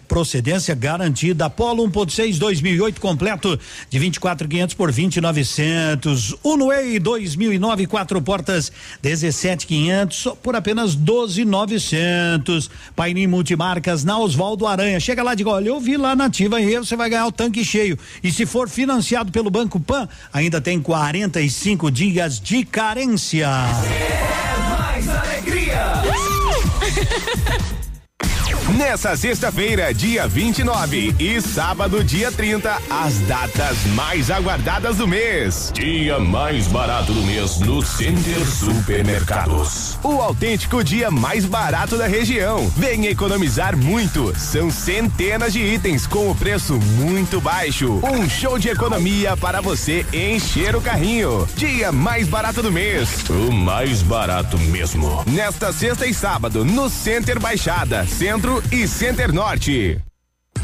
procedência 0.08 0.74
garantida, 0.74 1.48
Polo 1.48 1.88
1.6 1.88 2.38
2008 2.38 3.00
completo 3.00 3.56
de 3.88 4.00
24.500 4.00 4.74
por 4.74 4.90
20.900, 4.90 6.36
Unway 6.44 6.98
2009 6.98 7.86
quatro 7.86 8.20
portas 8.20 8.72
17.500 9.04 10.36
por 10.42 10.56
apenas 10.56 10.96
12.900. 10.96 12.68
Paini 12.96 13.28
Multimarcas 13.28 14.02
na 14.02 14.18
Oswaldo 14.18 14.66
Aranha, 14.66 14.98
chega 14.98 15.22
lá 15.22 15.34
e 15.34 15.36
diga, 15.36 15.50
olha, 15.50 15.68
eu 15.68 15.78
vi 15.78 15.96
lá 15.96 16.16
na 16.16 16.24
ativa 16.24 16.60
e 16.60 16.76
você 16.76 16.96
vai 16.96 17.10
ganhar 17.10 17.28
o 17.28 17.32
tanque 17.32 17.64
cheio. 17.64 17.96
E 18.24 18.32
se 18.32 18.44
for 18.44 18.68
financiado 18.68 19.30
pelo 19.30 19.50
Banco 19.50 19.78
Pan, 19.78 20.08
ainda 20.32 20.60
tem 20.60 20.80
45 20.80 21.90
dias 21.90 22.40
de 22.40 22.64
carência. 22.64 23.48
Mais 24.78 25.08
alegria! 25.08 26.02
Nessa 28.74 29.16
sexta-feira, 29.16 29.94
dia 29.94 30.26
29 30.26 31.14
e 31.20 31.40
sábado, 31.40 32.02
dia 32.02 32.32
30, 32.32 32.76
as 32.90 33.14
datas 33.20 33.86
mais 33.94 34.28
aguardadas 34.28 34.96
do 34.96 35.06
mês. 35.06 35.70
Dia 35.72 36.18
mais 36.18 36.66
barato 36.66 37.12
do 37.12 37.22
mês 37.22 37.60
no 37.60 37.80
Center 37.80 38.44
Supermercados. 38.44 39.96
O 40.02 40.20
autêntico 40.20 40.82
dia 40.82 41.12
mais 41.12 41.44
barato 41.44 41.96
da 41.96 42.08
região. 42.08 42.68
Venha 42.76 43.08
economizar 43.08 43.76
muito. 43.76 44.36
São 44.36 44.68
centenas 44.68 45.52
de 45.52 45.60
itens 45.60 46.04
com 46.04 46.28
o 46.28 46.34
preço 46.34 46.74
muito 46.74 47.40
baixo. 47.40 48.00
Um 48.02 48.28
show 48.28 48.58
de 48.58 48.68
economia 48.68 49.36
para 49.36 49.60
você 49.60 50.04
encher 50.12 50.74
o 50.74 50.80
carrinho. 50.80 51.48
Dia 51.56 51.92
mais 51.92 52.26
barato 52.26 52.62
do 52.62 52.72
mês. 52.72 53.24
O 53.30 53.52
mais 53.52 54.02
barato 54.02 54.58
mesmo. 54.58 55.22
Nesta 55.24 55.72
sexta 55.72 56.04
e 56.04 56.12
sábado, 56.12 56.64
no 56.64 56.90
Center 56.90 57.38
Baixada, 57.38 58.04
Centro 58.06 58.55
e 58.72 58.88
Center 58.88 59.32
Norte. 59.32 60.00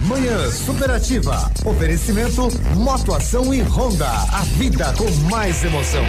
Manhã 0.02 0.50
Superativa. 0.50 1.48
Oferecimento 1.64 2.48
Motoação 2.76 3.54
e 3.54 3.62
Honda. 3.62 4.08
A 4.08 4.40
vida 4.56 4.92
com 4.96 5.08
mais 5.30 5.64
emoção. 5.64 6.04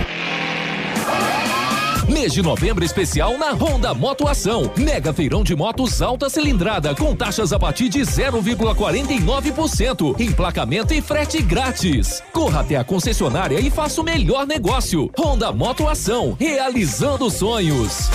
Mês 2.07 2.33
de 2.33 2.41
novembro 2.41 2.83
especial 2.83 3.37
na 3.37 3.51
Honda 3.51 3.93
Motoação. 3.93 4.71
Mega 4.77 5.13
feirão 5.13 5.43
de 5.43 5.55
motos 5.55 6.01
alta 6.01 6.27
cilindrada 6.29 6.95
com 6.95 7.15
taxas 7.15 7.53
a 7.53 7.59
partir 7.59 7.87
de 7.89 7.99
0,49%. 8.01 10.19
Emplacamento 10.19 10.93
e 10.93 11.01
frete 11.01 11.41
grátis. 11.41 12.21
Corra 12.31 12.61
até 12.61 12.75
a 12.75 12.83
concessionária 12.83 13.59
e 13.59 13.69
faça 13.69 14.01
o 14.01 14.03
melhor 14.03 14.47
negócio. 14.47 15.11
Honda 15.17 15.51
Motoação, 15.51 16.35
realizando 16.39 17.29
sonhos. 17.29 18.09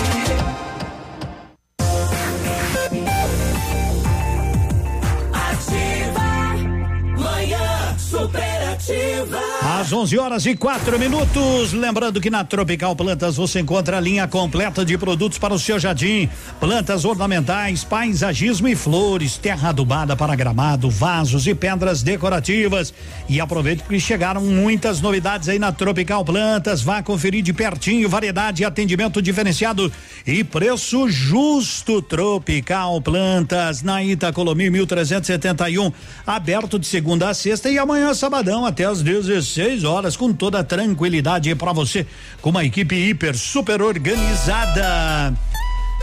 Superativa. 8.88 9.57
Às 9.78 9.92
11 9.92 10.18
horas 10.18 10.44
e 10.44 10.56
quatro 10.56 10.98
minutos. 10.98 11.72
Lembrando 11.72 12.20
que 12.20 12.28
na 12.28 12.42
Tropical 12.42 12.96
Plantas 12.96 13.36
você 13.36 13.60
encontra 13.60 13.98
a 13.98 14.00
linha 14.00 14.26
completa 14.26 14.84
de 14.84 14.98
produtos 14.98 15.38
para 15.38 15.54
o 15.54 15.58
seu 15.58 15.78
jardim: 15.78 16.28
plantas 16.58 17.04
ornamentais, 17.04 17.84
paisagismo 17.84 18.66
e 18.66 18.74
flores, 18.74 19.36
terra 19.36 19.68
adubada 19.68 20.16
para 20.16 20.34
gramado, 20.34 20.90
vasos 20.90 21.46
e 21.46 21.54
pedras 21.54 22.02
decorativas. 22.02 22.92
E 23.28 23.40
aproveite 23.40 23.84
que 23.84 24.00
chegaram 24.00 24.42
muitas 24.42 25.00
novidades 25.00 25.48
aí 25.48 25.60
na 25.60 25.70
Tropical 25.70 26.24
Plantas. 26.24 26.82
Vá 26.82 27.00
conferir 27.00 27.44
de 27.44 27.52
pertinho 27.52 28.08
variedade 28.08 28.62
e 28.62 28.64
atendimento 28.64 29.22
diferenciado 29.22 29.92
e 30.26 30.42
preço 30.42 31.08
justo. 31.08 32.02
Tropical 32.02 33.00
Plantas 33.00 33.84
na 33.84 34.02
Itacolomi 34.02 34.70
1371, 34.70 35.92
aberto 36.26 36.80
de 36.80 36.86
segunda 36.88 37.28
a 37.28 37.34
sexta 37.34 37.70
e 37.70 37.78
amanhã 37.78 38.12
sabadão 38.12 38.66
até 38.66 38.84
às 38.84 39.02
16 39.02 39.67
horas 39.84 40.16
com 40.16 40.32
toda 40.32 40.64
tranquilidade 40.64 41.54
para 41.54 41.72
você, 41.72 42.06
com 42.40 42.50
uma 42.50 42.64
equipe 42.64 42.94
hiper 42.94 43.36
super 43.36 43.82
organizada. 43.82 45.34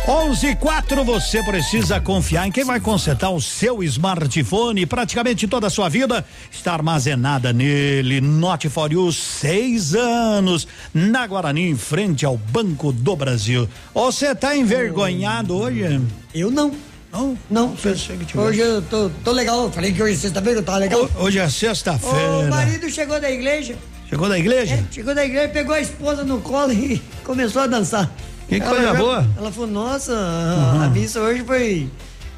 11 0.08 0.48
e 0.48 0.56
4 0.56 1.04
você 1.04 1.42
precisa 1.44 2.00
confiar 2.00 2.48
em 2.48 2.52
quem 2.52 2.64
vai 2.64 2.80
consertar 2.80 3.32
o 3.32 3.42
seu 3.42 3.82
smartphone. 3.82 4.86
Praticamente 4.86 5.48
toda 5.48 5.66
a 5.66 5.70
sua 5.70 5.90
vida 5.90 6.24
está 6.52 6.74
armazenada 6.74 7.52
nele. 7.52 8.22
Note 8.22 8.70
for 8.70 8.92
you, 8.92 9.12
seis 9.12 9.96
anos 9.96 10.68
na 10.94 11.26
Guarani, 11.26 11.70
em 11.70 11.76
frente 11.76 12.24
ao 12.24 12.38
Banco 12.38 12.92
do 12.92 13.16
Brasil. 13.16 13.68
Você 13.96 14.28
está 14.28 14.56
envergonhado 14.56 15.56
hoje? 15.56 16.00
Eu 16.36 16.52
não. 16.52 16.72
Não? 17.16 17.38
Não. 17.50 17.70
Pensei 17.76 18.18
que 18.18 18.26
tivesse. 18.26 18.48
Hoje 18.50 18.60
eu 18.60 18.82
tô, 18.84 19.10
tô 19.24 19.32
legal. 19.32 19.64
Eu 19.64 19.72
Falei 19.72 19.94
que 19.94 20.02
hoje 20.04 20.14
é 20.16 20.18
sexta-feira, 20.18 20.60
eu 20.60 20.64
tava 20.64 20.78
legal. 20.80 21.10
Hoje 21.18 21.40
é 21.40 21.46
O 21.46 21.50
sexta-feira. 21.50 22.48
marido 22.50 22.90
chegou 22.90 23.20
da 23.22 23.32
igreja. 23.32 23.76
Chegou 24.10 24.30
da 24.30 24.38
igreja? 24.38 24.76
É, 24.76 24.84
chegou 24.92 25.16
da 25.16 25.26
igreja, 25.26 25.48
pegou 25.50 25.74
a 25.74 25.80
esposa 25.82 26.24
no 26.24 26.40
colo 26.42 26.72
e 26.74 27.02
começou 27.24 27.62
a 27.64 27.68
dançar. 27.68 28.12
Que 28.48 28.56
Ela 28.56 28.66
coisa 28.70 28.84
já- 28.84 28.94
boa. 28.94 29.28
Ela 29.38 29.52
falou, 29.52 29.68
nossa, 29.70 30.14
a- 30.16 30.84
a 30.86 30.90
missa 30.90 31.20
hoje 31.22 31.44
foi, 31.44 31.90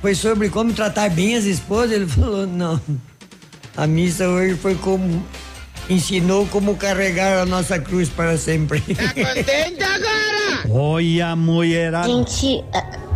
foi 0.02 0.16
sobre 0.16 0.48
como 0.50 0.72
tratar 0.74 1.10
bem 1.10 1.36
as 1.36 1.44
esposas. 1.44 1.92
Ele 1.92 2.08
falou, 2.08 2.48
não. 2.48 2.80
A 3.76 3.86
missa 3.88 4.28
hoje 4.28 4.56
foi 4.56 4.76
como. 4.76 5.26
Ensinou 5.90 6.46
como 6.48 6.76
carregar 6.76 7.40
a 7.44 7.46
nossa 7.46 7.80
cruz 7.80 8.10
para 8.10 8.38
sempre. 8.38 8.82
Contente 8.82 9.84
agora? 9.84 10.70
Olha 10.70 11.28
a 11.30 11.36
mulherada. 11.36 12.08
Gente, 12.10 12.62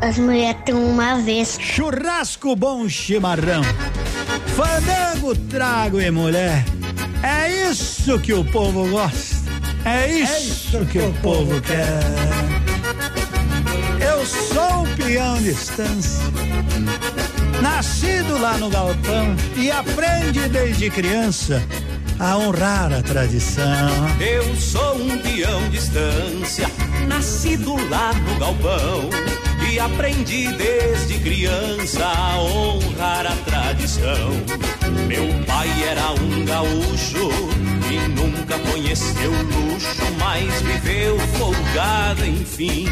as 0.01 0.17
mulheres 0.17 0.61
têm 0.65 0.75
uma 0.75 1.17
vez. 1.19 1.57
Churrasco 1.59 2.55
bom 2.55 2.89
chimarrão. 2.89 3.61
Fandango, 4.55 5.35
trago 5.47 6.01
e 6.01 6.09
mulher. 6.09 6.65
É 7.23 7.69
isso 7.69 8.19
que 8.19 8.33
o 8.33 8.43
povo 8.43 8.89
gosta. 8.89 9.39
É 9.85 10.19
isso, 10.19 10.85
que 10.87 10.99
o 10.99 11.13
povo 11.21 11.59
quer. 11.61 12.01
Eu 13.99 14.25
sou 14.25 14.83
um 14.83 14.95
peão 14.95 15.37
de 15.37 15.49
estância. 15.49 16.23
Nascido 17.61 18.39
lá 18.39 18.57
no 18.57 18.69
galpão 18.69 19.35
e 19.55 19.71
aprendi 19.71 20.49
desde 20.49 20.89
criança 20.89 21.61
a 22.19 22.37
honrar 22.37 22.93
a 22.93 23.01
tradição. 23.01 23.65
Eu 24.19 24.55
sou 24.55 24.95
um 24.95 25.17
peão 25.19 25.69
de 25.69 25.77
estância, 25.77 26.67
nascido 27.07 27.75
lá 27.89 28.13
no 28.13 28.39
galpão. 28.39 29.09
Aprendi 29.79 30.47
desde 30.53 31.17
criança 31.19 32.05
a 32.05 32.39
honrar 32.39 33.25
a 33.25 33.35
tradição. 33.45 34.29
Meu 35.07 35.27
pai 35.45 35.67
era 35.83 36.11
um 36.11 36.45
gaúcho 36.45 37.29
e 37.89 38.07
nunca 38.09 38.59
conheceu 38.59 39.31
luxo, 39.31 40.05
mas 40.19 40.61
viveu 40.61 41.17
folgado, 41.37 42.25
enfim. 42.25 42.85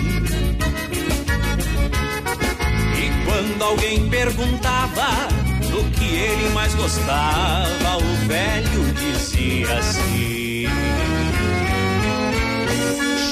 E 2.98 3.26
quando 3.26 3.64
alguém 3.64 4.10
perguntava 4.10 5.28
do 5.70 5.84
que 5.92 6.06
ele 6.06 6.50
mais 6.50 6.74
gostava, 6.74 7.98
o 7.98 8.28
velho 8.28 8.94
dizia 8.94 9.78
assim: 9.78 10.66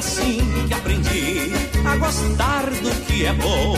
Assim 0.00 0.40
que 0.66 0.72
aprendi 0.72 1.52
a 1.84 1.96
gostar 1.96 2.64
do 2.70 2.90
que 3.04 3.26
é 3.26 3.34
bom, 3.34 3.76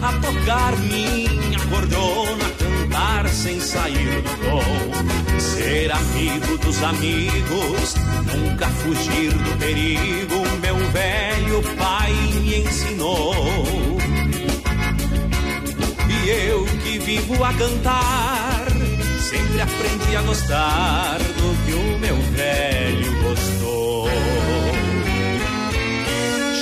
a 0.00 0.12
tocar 0.20 0.76
minha 0.78 1.58
cordona, 1.68 2.44
cantar 2.56 3.28
sem 3.28 3.60
sair 3.60 4.22
do 4.22 4.30
tom, 4.46 5.40
ser 5.40 5.90
amigo 5.90 6.56
dos 6.58 6.80
amigos, 6.84 7.94
nunca 8.32 8.68
fugir 8.68 9.32
do 9.32 9.58
perigo. 9.58 10.36
Meu 10.62 10.76
velho 10.92 11.62
pai 11.76 12.12
me 12.12 12.60
ensinou. 12.60 13.34
E 16.08 16.30
eu 16.30 16.64
que 16.64 16.98
vivo 17.00 17.42
a 17.42 17.52
cantar, 17.54 18.66
sempre 19.28 19.62
aprendi 19.62 20.16
a 20.16 20.22
gostar 20.22 21.18
do 21.18 21.66
que 21.66 21.72
o 21.72 21.98
meu 21.98 22.16
velho 22.36 23.19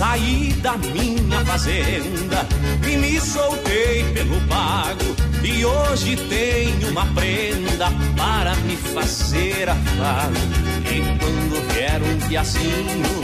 Saí 0.00 0.54
da 0.62 0.78
minha 0.78 1.44
fazenda 1.44 2.48
e 2.90 2.96
me 2.96 3.20
soltei 3.20 4.02
pelo 4.14 4.40
pago. 4.48 5.04
E 5.44 5.62
hoje 5.62 6.16
tenho 6.16 6.88
uma 6.88 7.04
prenda 7.08 7.90
para 8.16 8.54
me 8.64 8.76
fazer 8.78 9.68
afago. 9.68 10.36
E 10.86 11.02
quando 11.18 11.74
vier 11.74 12.00
um 12.02 12.28
piacinho 12.28 13.20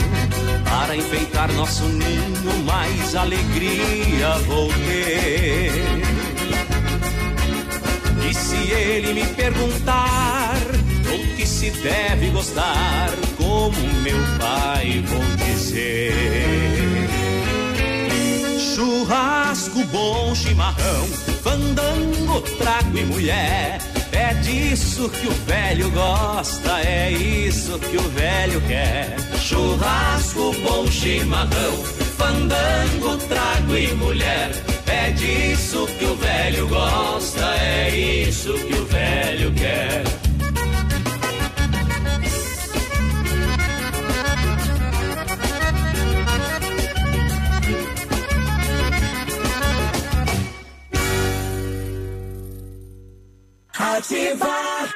para 0.69 0.95
enfeitar 0.95 1.51
nosso 1.53 1.83
ninho, 1.83 2.63
mais 2.63 3.15
alegria 3.15 4.37
vou 4.45 4.67
ter. 4.67 5.71
E 8.29 8.33
se 8.35 8.71
ele 8.71 9.13
me 9.13 9.25
perguntar 9.33 10.46
que 11.35 11.45
se 11.45 11.71
deve 11.71 12.29
gostar, 12.29 13.09
como 13.37 13.77
meu 14.01 14.17
pai 14.39 15.03
vou 15.07 15.23
dizer. 15.45 16.13
Churrasco 18.75 19.83
bom, 19.85 20.35
chimarrão, 20.35 21.07
fandango, 21.43 22.41
trago 22.57 22.97
e 22.97 23.05
mulher. 23.05 23.79
É 24.11 24.33
disso 24.35 25.09
que 25.09 25.27
o 25.27 25.31
velho 25.45 25.89
gosta, 25.91 26.81
é 26.81 27.11
isso 27.11 27.77
que 27.79 27.97
o 27.97 28.09
velho 28.09 28.61
quer. 28.61 29.15
Churrasco 29.39 30.53
bom, 30.63 30.87
chimarrão, 30.91 31.77
fandango, 32.17 33.17
trago 33.27 33.77
e 33.77 33.93
mulher. 33.95 34.51
É 34.87 35.11
disso 35.11 35.87
que 35.99 36.05
o 36.05 36.15
velho 36.15 36.67
gosta, 36.67 37.45
é 37.61 37.89
isso 37.95 38.53
que 38.53 38.73
o 38.73 38.85
velho 38.85 39.53
quer. 39.53 40.16
Ativar. 53.97 54.93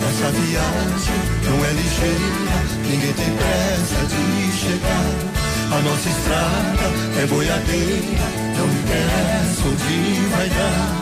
Nossa 0.00 0.30
viagem 0.30 1.20
não 1.44 1.64
é 1.64 1.72
ligeira, 1.72 2.54
ninguém 2.88 3.12
tem 3.14 3.30
pressa 3.34 4.06
de 4.06 4.52
chegar. 4.52 5.10
A 5.76 5.80
nossa 5.80 6.08
estrada 6.08 6.86
é 7.20 7.26
boiadeira, 7.26 8.26
não 8.56 8.68
interessa 8.70 9.66
onde 9.66 10.28
vai 10.28 10.48
dar. 10.48 11.01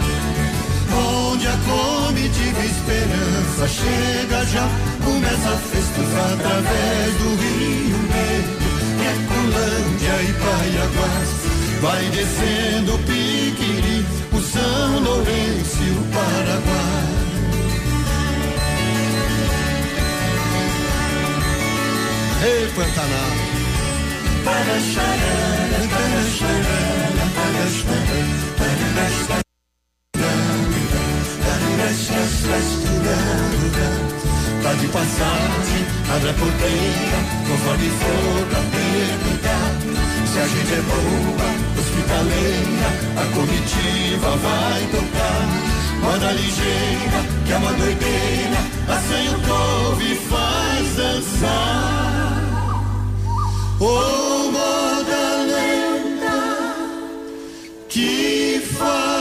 Onde 0.93 1.47
a 1.47 1.57
comitiva 1.57 2.65
esperança 2.65 3.69
chega 3.69 4.45
já, 4.47 4.69
começa 5.05 5.49
a 5.49 5.57
festa 5.57 6.01
através 6.35 7.15
do 7.15 7.29
Rio 7.37 7.99
Negro, 8.11 8.71
Ecolândia 9.13 10.23
e 10.23 10.33
Paiaguás. 10.33 11.31
Vai 11.81 12.05
descendo 12.11 12.95
o 12.95 12.99
Piquiri, 12.99 14.07
o 14.33 14.41
São 14.41 15.01
Lourenço 15.01 15.83
e 15.83 15.91
o 15.91 16.03
Paraguai. 16.13 17.21
Ei, 22.43 22.67
Pantanal. 22.75 23.61
Para 24.45 24.81
charana, 24.81 25.79
para 25.91 26.23
charana, 26.31 27.25
para 27.35 27.65
charana, 27.71 29.50
Tá 34.63 34.75
de 34.75 34.87
passagem, 34.89 35.87
abre 36.15 36.31
a 36.31 36.35
porteira, 36.35 37.19
conforme 37.49 37.89
for 37.91 38.47
pra 38.51 38.61
perguntar. 38.71 39.73
Se 40.31 40.39
a 40.39 40.47
gente 40.47 40.75
é 40.75 40.83
boa, 40.83 41.49
hospitaleira, 41.81 42.89
a 43.17 43.25
comitiva 43.35 44.37
vai 44.37 44.81
tocar. 44.91 45.49
Moda 46.03 46.33
ligeira, 46.33 47.21
que 47.47 47.53
é 47.53 47.57
uma 47.57 47.73
doideira, 47.73 48.59
assanha 48.87 49.33
o 49.33 49.41
povo 49.41 50.01
faz 50.29 50.97
dançar. 50.97 52.41
Oh, 53.81 54.51
moda 54.53 55.23
lenta, 55.49 56.37
que 57.89 58.63
faz 58.79 59.20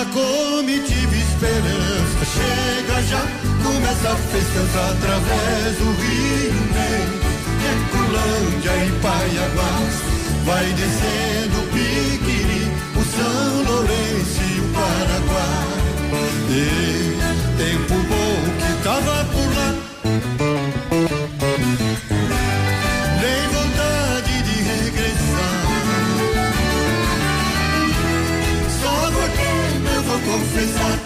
a 0.00 0.04
comitiva 0.04 1.16
esperança 1.16 2.24
chega 2.24 3.02
já, 3.02 3.20
começa 3.64 4.12
a 4.12 4.16
festa 4.16 4.90
através 4.90 5.76
do 5.78 5.90
Rio 5.90 6.54
Negro, 6.72 7.28
Ecolândia 7.72 8.74
e 8.84 8.92
Paiaguás. 9.02 9.96
Vai 10.44 10.66
descendo 10.74 11.58
o 11.58 11.66
Piquiri, 11.72 12.70
o 12.94 13.02
São 13.02 13.64
Lourenço 13.64 14.40
e 14.40 14.60
o 14.60 14.64
Paraguai. 14.72 15.78
E 16.50 16.62
tempo 17.58 17.94
bom 17.94 18.38
que 18.58 18.70
tava 18.84 19.24
por 19.24 19.48
lá. 19.56 20.57
Confessar 30.38 30.98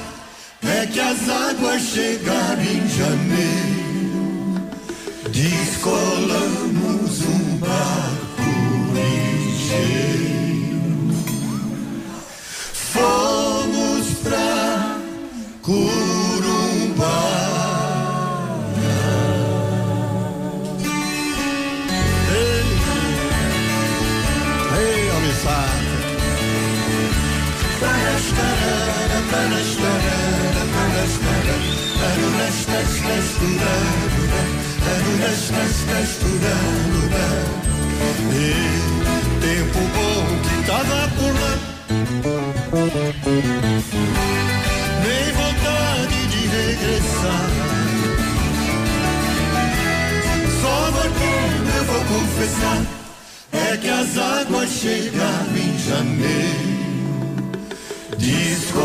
é 0.62 0.86
que 0.86 1.00
as 1.00 1.28
águas 1.28 1.82
chegaram 1.82 2.62
em 2.62 2.88
janeiro. 2.88 4.70
Descolamos 5.30 7.22
um 7.22 7.56
barco 7.58 8.42
ligeiro. 8.94 10.02
Fomos 12.92 14.06
pra 14.22 14.98
Curumbá. 15.62 16.01
E 38.34 38.52
tempo 39.40 39.78
bom 39.94 40.24
que 40.42 40.56
tava 40.66 41.00
por 41.16 41.32
lá. 41.40 41.54
Nem 45.04 45.26
vontade 45.32 46.18
de 46.28 46.40
regressar. 46.46 47.50
Só 50.60 50.76
porque 50.92 51.30
eu 51.76 51.84
vou 51.84 52.02
confessar 52.04 52.80
é 53.52 53.76
que 53.76 53.88
as 53.88 54.16
águas 54.16 54.70
chegaram 54.70 55.56
em 55.56 55.78
janeiro. 55.78 56.72
Descolamos 58.18 58.81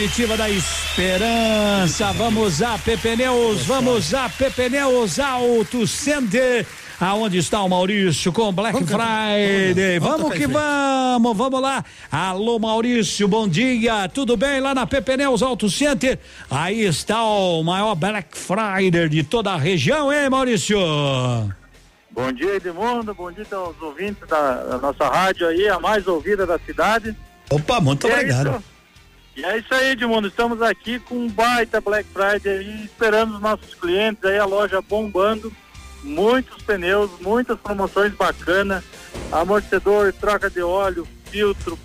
comitiva 0.00 0.34
da 0.34 0.48
esperança, 0.48 2.10
vamos 2.12 2.62
a 2.62 2.78
Pepneus, 2.78 3.66
vamos 3.66 4.14
a 4.14 4.30
Pepneus 4.30 5.18
Auto 5.20 5.86
Center. 5.86 6.66
Aonde 6.98 7.36
está 7.36 7.60
o 7.62 7.68
Maurício 7.68 8.32
com 8.32 8.50
Black 8.50 8.78
Friday? 8.82 9.98
Vamos 9.98 10.32
que 10.32 10.46
vamos, 10.46 11.36
vamos 11.36 11.60
lá. 11.60 11.84
Alô 12.10 12.58
Maurício, 12.58 13.28
bom 13.28 13.46
dia. 13.46 14.08
Tudo 14.08 14.38
bem 14.38 14.58
lá 14.58 14.74
na 14.74 14.86
Pepneus 14.86 15.42
Auto 15.42 15.68
Center? 15.68 16.18
Aí 16.50 16.80
está 16.82 17.22
o 17.22 17.62
maior 17.62 17.94
Black 17.94 18.38
Friday 18.38 19.06
de 19.06 19.22
toda 19.22 19.52
a 19.52 19.58
região, 19.58 20.10
hein, 20.10 20.30
Maurício? 20.30 20.78
Bom 22.10 22.32
dia, 22.32 22.56
Edmundo. 22.56 23.12
Bom 23.12 23.30
dia 23.30 23.44
aos 23.52 23.76
ouvintes 23.82 24.26
da, 24.26 24.62
da 24.64 24.78
nossa 24.78 25.06
rádio 25.08 25.46
aí, 25.46 25.68
a 25.68 25.78
mais 25.78 26.06
ouvida 26.06 26.46
da 26.46 26.58
cidade. 26.58 27.14
Opa, 27.50 27.80
muito 27.82 28.06
E 28.06 28.10
é 28.10 28.14
obrigado. 28.14 28.50
isso- 28.52 28.79
E 29.36 29.44
é 29.44 29.58
isso 29.58 29.72
aí, 29.72 29.90
Edmundo. 29.90 30.28
Estamos 30.28 30.60
aqui 30.60 30.98
com 30.98 31.14
um 31.14 31.28
baita 31.28 31.80
Black 31.80 32.08
Friday 32.12 32.58
aí, 32.58 32.84
esperando 32.84 33.34
os 33.34 33.40
nossos 33.40 33.74
clientes 33.74 34.24
aí, 34.24 34.38
a 34.38 34.44
loja 34.44 34.82
bombando. 34.82 35.52
Muitos 36.02 36.62
pneus, 36.62 37.10
muitas 37.20 37.58
promoções 37.58 38.12
bacanas. 38.14 38.82
Amortecedor, 39.30 40.12
troca 40.14 40.50
de 40.50 40.62
óleo, 40.62 41.06
filtro, 41.30 41.78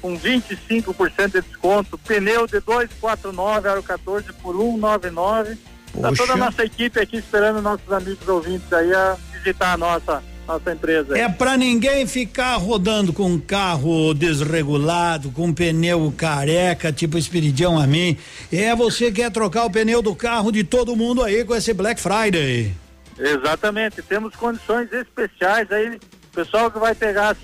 com 0.00 0.18
25% 0.18 1.32
de 1.32 1.40
desconto. 1.40 1.98
Pneu 1.98 2.46
de 2.46 2.60
249, 2.60 3.68
aro 3.68 3.82
14 3.82 4.32
por 4.34 4.54
199. 4.54 5.56
Tá 6.00 6.08
Poxa. 6.08 6.22
toda 6.22 6.32
a 6.34 6.36
nossa 6.36 6.64
equipe 6.64 7.00
aqui 7.00 7.16
esperando 7.16 7.60
nossos 7.60 7.90
amigos 7.92 8.26
ouvintes 8.28 8.72
aí 8.72 8.94
a 8.94 9.16
visitar 9.32 9.72
a 9.72 9.76
nossa, 9.76 10.22
nossa 10.46 10.72
empresa. 10.72 11.16
É 11.16 11.28
pra 11.28 11.56
ninguém 11.56 12.06
ficar 12.06 12.56
rodando 12.56 13.12
com 13.12 13.26
um 13.26 13.38
carro 13.38 14.14
desregulado, 14.14 15.30
com 15.30 15.46
um 15.46 15.52
pneu 15.52 16.12
careca, 16.16 16.92
tipo 16.92 17.16
Espiridião 17.16 17.78
a 17.78 17.86
mim. 17.86 18.16
É 18.52 18.74
você 18.74 19.06
que 19.06 19.20
quer 19.20 19.30
trocar 19.30 19.64
o 19.64 19.70
pneu 19.70 20.02
do 20.02 20.14
carro 20.14 20.50
de 20.50 20.64
todo 20.64 20.96
mundo 20.96 21.22
aí 21.22 21.44
com 21.44 21.54
esse 21.54 21.72
Black 21.72 22.00
Friday. 22.00 22.74
Exatamente, 23.18 24.02
temos 24.02 24.34
condições 24.34 24.90
especiais 24.92 25.70
aí, 25.70 26.00
pessoal 26.34 26.70
que 26.70 26.78
vai 26.78 26.94
pegar, 26.94 27.36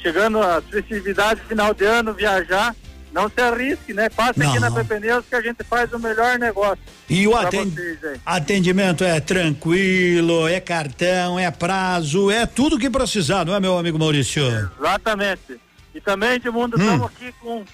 chegando 0.00 0.40
às 0.40 0.64
festividades 0.64 1.42
final 1.44 1.72
de 1.72 1.84
ano, 1.84 2.12
viajar, 2.12 2.74
não 3.14 3.28
se 3.30 3.40
arrisque, 3.40 3.94
né? 3.94 4.08
Passe 4.10 4.42
aqui 4.42 4.58
Não. 4.58 4.60
na 4.60 4.70
Pepneus 4.72 5.24
que 5.26 5.34
a 5.36 5.40
gente 5.40 5.62
faz 5.64 5.90
o 5.92 5.98
melhor 5.98 6.38
negócio. 6.38 6.78
E 7.08 7.26
o 7.26 7.30
pra 7.30 7.42
aten- 7.48 7.70
vocês 7.70 8.04
aí. 8.04 8.20
atendimento 8.26 9.04
é 9.04 9.20
tranquilo, 9.20 10.48
é 10.48 10.60
cartão, 10.60 11.38
é 11.38 11.50
prazo, 11.50 12.30
é 12.30 12.44
tudo 12.44 12.78
que 12.78 12.90
precisar, 12.90 13.44
não 13.46 13.54
é, 13.54 13.60
meu 13.60 13.78
amigo 13.78 13.98
Maurício? 13.98 14.42
Exatamente. 14.78 15.60
E 15.94 16.00
também, 16.00 16.32
Edmundo, 16.32 16.76
Hum. 16.76 16.80
estamos 16.80 17.06
aqui 17.06 17.32
com 17.40 17.64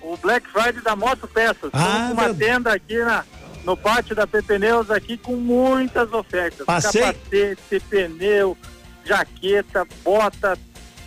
o 0.00 0.16
Black 0.16 0.48
Friday 0.48 0.80
da 0.82 0.96
Moto 0.96 1.28
Peças. 1.28 1.70
Ah, 1.72 1.78
Estamos 1.78 2.06
com 2.08 2.12
uma 2.14 2.22
verdade. 2.24 2.38
tenda 2.52 2.72
aqui 2.72 2.98
na, 2.98 3.24
no 3.64 3.76
pátio 3.76 4.16
da 4.16 4.26
Pepneus 4.26 4.90
aqui 4.90 5.18
com 5.18 5.36
muitas 5.36 6.10
ofertas. 6.12 6.64
Passei. 6.64 7.02
Capacete, 7.02 7.80
pneu, 7.90 8.56
jaqueta, 9.04 9.86
bota, 10.02 10.56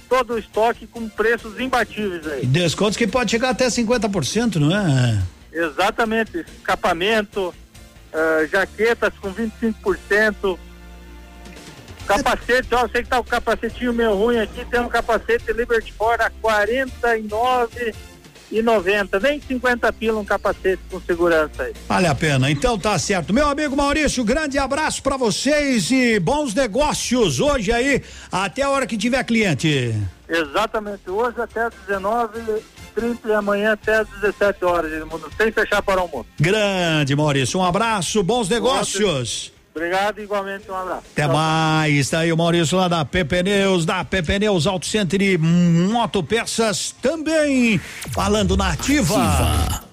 todo 0.09 0.33
o 0.33 0.39
estoque 0.39 0.87
com 0.87 1.07
preços 1.07 1.59
imbatíveis 1.59 2.27
aí. 2.27 2.45
Descontos 2.45 2.97
que 2.97 3.07
pode 3.07 3.31
chegar 3.31 3.51
até 3.51 3.67
50%, 3.67 4.55
não 4.55 4.75
é? 4.75 5.21
Exatamente, 5.53 6.45
escapamento, 6.57 7.53
ah, 8.13 8.45
jaquetas 8.51 9.13
com 9.21 9.31
25%. 9.31 10.57
Capacete, 12.07 12.73
ó, 12.73 12.81
eu 12.81 12.89
sei 12.89 13.03
que 13.03 13.09
tá 13.09 13.19
o 13.19 13.23
capacetinho 13.23 13.93
meio 13.93 14.15
ruim 14.15 14.39
aqui, 14.39 14.65
tem 14.65 14.79
um 14.79 14.89
capacete 14.89 15.53
Liberty 15.53 15.93
Ford 15.93 16.19
a 16.19 16.31
49 16.41 17.93
e 18.51 18.61
90, 18.61 19.19
nem 19.19 19.41
50 19.41 19.91
pila 19.93 20.19
um 20.19 20.25
capacete 20.25 20.81
com 20.89 20.99
segurança 21.01 21.63
aí. 21.63 21.73
Vale 21.87 22.07
a 22.07 22.15
pena. 22.15 22.49
Então 22.49 22.77
tá 22.77 22.97
certo. 22.97 23.33
Meu 23.33 23.47
amigo 23.47 23.75
Maurício, 23.75 24.23
grande 24.23 24.57
abraço 24.57 25.01
pra 25.03 25.17
vocês 25.17 25.91
e 25.91 26.19
bons 26.19 26.53
negócios 26.53 27.39
hoje 27.39 27.71
aí, 27.71 28.01
até 28.31 28.63
a 28.63 28.69
hora 28.69 28.87
que 28.87 28.97
tiver 28.97 29.23
cliente. 29.23 29.93
Exatamente, 30.27 31.09
hoje 31.09 31.41
até 31.41 31.63
às 31.63 31.73
19h30 31.87 33.17
e 33.25 33.31
amanhã 33.33 33.73
até 33.73 33.95
às 33.95 34.07
17 34.21 34.63
horas, 34.63 34.91
sem 35.37 35.51
fechar 35.51 35.81
para 35.81 35.99
o 35.99 36.03
almoço. 36.03 36.27
Grande 36.39 37.15
Maurício, 37.15 37.59
um 37.59 37.65
abraço, 37.65 38.21
bons 38.23 38.47
negócios. 38.47 39.51
Obrigado, 39.73 40.19
igualmente, 40.19 40.69
um 40.69 40.75
abraço. 40.75 41.03
Até 41.11 41.27
mais, 41.27 42.09
tá 42.09 42.19
aí 42.19 42.33
o 42.33 42.37
Maurício 42.37 42.77
lá 42.77 42.87
da 42.87 43.05
PP 43.05 43.43
Neus, 43.43 43.85
da 43.85 44.03
PP 44.03 44.39
Neus 44.39 44.67
Auto 44.67 44.85
Center 44.85 45.21
e 45.21 45.37
Motopeças 45.37 46.93
também, 47.01 47.79
falando 48.11 48.57
na 48.57 48.71
ativa. 48.71 49.85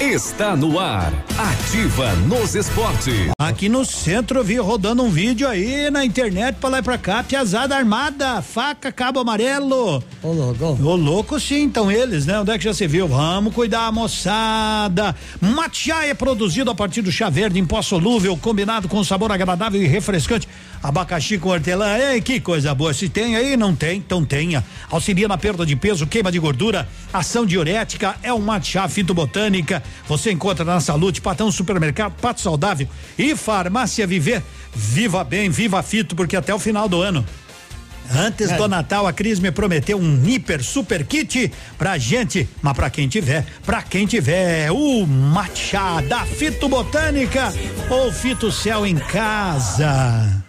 Está 0.00 0.56
no 0.56 0.80
ar. 0.80 1.12
Ativa 1.38 2.12
nos 2.26 2.56
esportes. 2.56 3.30
Aqui 3.38 3.68
no 3.68 3.84
centro 3.84 4.40
eu 4.40 4.44
vi 4.44 4.56
rodando 4.56 5.04
um 5.04 5.08
vídeo 5.08 5.48
aí 5.48 5.88
na 5.88 6.04
internet 6.04 6.56
pra 6.56 6.68
lá 6.68 6.78
e 6.80 6.82
pra 6.82 6.98
cá, 6.98 7.22
piazada 7.22 7.76
armada, 7.76 8.42
faca, 8.42 8.90
cabo 8.90 9.20
amarelo. 9.20 10.02
Ô 10.20 10.32
louco. 10.32 10.64
Ô 10.82 10.96
louco 10.96 11.38
sim, 11.38 11.62
então 11.62 11.92
eles, 11.92 12.26
né? 12.26 12.40
Onde 12.40 12.50
é 12.50 12.58
que 12.58 12.64
já 12.64 12.74
se 12.74 12.88
viu? 12.88 13.06
Vamos 13.06 13.54
cuidar, 13.54 13.92
moçada. 13.92 15.14
Matcha 15.40 16.04
é 16.04 16.12
produzido 16.12 16.72
a 16.72 16.74
partir 16.74 17.00
do 17.00 17.12
chá 17.12 17.30
verde 17.30 17.60
em 17.60 17.64
pó 17.64 17.80
solúvel, 17.80 18.36
combinado 18.36 18.88
com 18.88 19.02
sabor 19.04 19.30
agradável 19.30 19.80
e 19.80 19.86
refrescante. 19.86 20.48
Abacaxi 20.82 21.38
com 21.38 21.48
hortelã, 21.48 21.96
ei, 21.96 22.20
que 22.20 22.40
coisa 22.40 22.74
boa. 22.74 22.92
Se 22.92 23.08
tem 23.08 23.36
aí, 23.36 23.56
não 23.56 23.74
tem, 23.74 23.98
então 23.98 24.24
tenha. 24.24 24.62
Auxilia 24.90 25.28
na 25.28 25.38
perda 25.38 25.64
de 25.64 25.74
peso, 25.76 26.06
queima 26.06 26.30
de 26.30 26.38
gordura, 26.38 26.86
ação 27.12 27.46
diurética, 27.46 28.16
é 28.22 28.32
um 28.32 28.40
matcha 28.40 28.86
fitobotânica. 28.88 29.82
Você 30.08 30.30
encontra 30.30 30.64
na 30.64 30.80
Saúde, 30.80 31.20
Patão 31.20 31.50
Supermercado, 31.50 32.14
Pato 32.20 32.40
Saudável 32.40 32.88
e 33.18 33.34
Farmácia 33.36 34.06
Viver. 34.06 34.42
Viva 34.74 35.22
bem, 35.24 35.48
viva 35.50 35.82
fito, 35.82 36.14
porque 36.16 36.36
até 36.36 36.54
o 36.54 36.58
final 36.58 36.88
do 36.88 37.00
ano. 37.00 37.24
Antes 38.12 38.50
É. 38.50 38.56
do 38.56 38.68
Natal, 38.68 39.06
a 39.06 39.12
Cris 39.14 39.40
me 39.40 39.50
prometeu 39.50 39.98
um 39.98 40.22
hiper 40.26 40.62
super 40.62 41.06
kit 41.06 41.50
pra 41.78 41.96
gente, 41.96 42.46
mas 42.60 42.74
pra 42.74 42.90
quem 42.90 43.08
tiver, 43.08 43.46
pra 43.64 43.80
quem 43.80 44.06
tiver, 44.06 44.70
o 44.70 45.06
matcha 45.06 46.02
da 46.02 46.20
Fito 46.26 46.68
Botânica 46.68 47.50
ou 47.88 48.12
Fito 48.12 48.52
Céu 48.52 48.84
em 48.84 48.96
casa. 48.96 50.44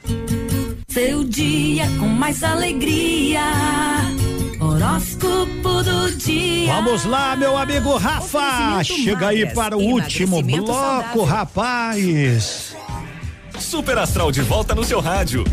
Seu 0.90 1.24
dia 1.24 1.88
com 2.00 2.08
mais 2.08 2.44
alegria. 2.44 3.42
Horóscopo 4.86 5.84
do 5.84 6.12
dia. 6.12 6.72
Vamos 6.72 7.06
lá, 7.06 7.36
meu 7.36 7.58
amigo 7.58 7.98
Rafa, 7.98 8.84
chega 8.84 9.30
aí 9.30 9.52
para 9.52 9.76
o 9.76 9.82
último 9.82 10.44
bloco, 10.44 11.24
rapaz. 11.24 12.76
Super 13.60 13.98
Astral 13.98 14.32
de 14.32 14.42
volta 14.44 14.76
no 14.76 14.84
seu 14.84 15.02
rádio. 15.02 15.44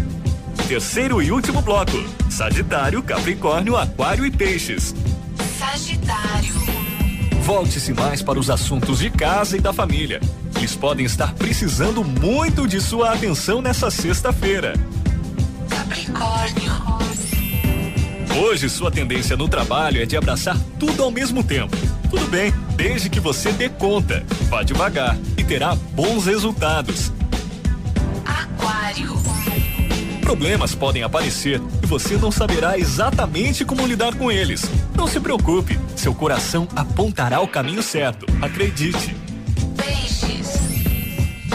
Terceiro 0.69 1.23
e 1.23 1.33
último 1.33 1.63
bloco. 1.63 2.05
Sagitário, 2.29 3.03
Capricórnio, 3.03 3.77
Aquário 3.77 4.27
e 4.27 4.31
Peixes. 4.31 4.95
Sagitário. 5.59 6.53
Volte-se 7.43 7.95
mais 7.95 8.23
para 8.23 8.39
os 8.39 8.51
assuntos 8.51 8.99
de 8.99 9.09
casa 9.09 9.57
e 9.57 9.61
da 9.61 9.73
família. 9.73 10.21
Eles 10.57 10.77
podem 10.77 11.07
estar 11.07 11.33
precisando 11.35 12.05
muito 12.05 12.69
de 12.69 12.81
sua 12.81 13.15
atenção 13.15 13.63
nessa 13.63 13.91
sexta-feira. 13.91 14.75
Capricórnio. 15.71 17.12
Hoje, 18.37 18.69
sua 18.71 18.91
tendência 18.91 19.37
no 19.37 19.47
trabalho 19.47 20.01
é 20.03 20.07
de 20.07 20.17
abraçar 20.17 20.57
tudo 20.79 21.03
ao 21.03 21.11
mesmo 21.11 21.45
tempo. 21.45 21.77
Tudo 22.09 22.27
bem, 22.29 22.53
desde 22.77 23.11
que 23.11 23.21
você 23.21 23.53
dê 23.53 23.69
conta. 23.69 24.25
Vá 24.49 24.63
devagar 24.63 25.19
e 25.37 25.45
terá 25.45 25.75
bons 25.75 26.25
resultados. 26.25 27.13
Aquário. 28.25 29.13
Problemas 30.23 30.75
podem 30.75 31.03
aparecer 31.03 31.61
e 31.83 31.87
você 31.87 32.17
não 32.17 32.33
saberá 32.33 32.79
exatamente 32.79 33.67
como 33.67 33.87
lidar 33.87 34.15
com 34.15 34.33
eles. 34.33 34.63
Não 34.97 35.07
se 35.07 35.21
preocupe, 35.21 35.79
seu 35.95 36.15
coração 36.15 36.67
apontará 36.75 37.41
o 37.41 37.49
caminho 37.49 37.83
certo. 37.83 38.25
Acredite. 38.41 39.22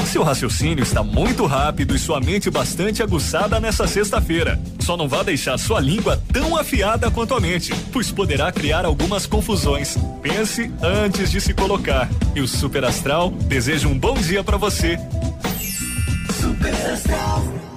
Seu 0.08 0.24
raciocínio 0.24 0.84
está 0.84 1.04
muito 1.04 1.46
rápido 1.46 1.94
e 1.94 2.00
sua 2.00 2.22
mente 2.22 2.50
bastante 2.50 3.04
aguçada 3.04 3.60
nessa 3.60 3.86
sexta-feira. 3.86 4.60
Só 4.80 4.96
não 4.96 5.08
vá 5.08 5.22
deixar 5.22 5.58
sua 5.58 5.82
língua 5.82 6.20
tão 6.32 6.58
afiada 6.58 7.12
quanto 7.12 7.36
a 7.36 7.42
mente, 7.42 7.74
pois 7.92 8.10
poderá 8.10 8.50
criar 8.50 8.86
algumas 8.86 9.26
confusões. 9.26 9.98
Pense 10.22 10.72
antes 10.82 11.30
de 11.30 11.42
se 11.42 11.54
colocar. 11.54 12.10
E 12.34 12.40
o 12.40 12.48
Super 12.48 12.86
Astral 12.86 13.32
deseja 13.32 13.90
um 13.90 14.00
bom 14.00 14.14
dia 14.14 14.44
para 14.44 14.56
você. 14.56 14.98
Super 16.40 16.74
Astral. 16.94 17.77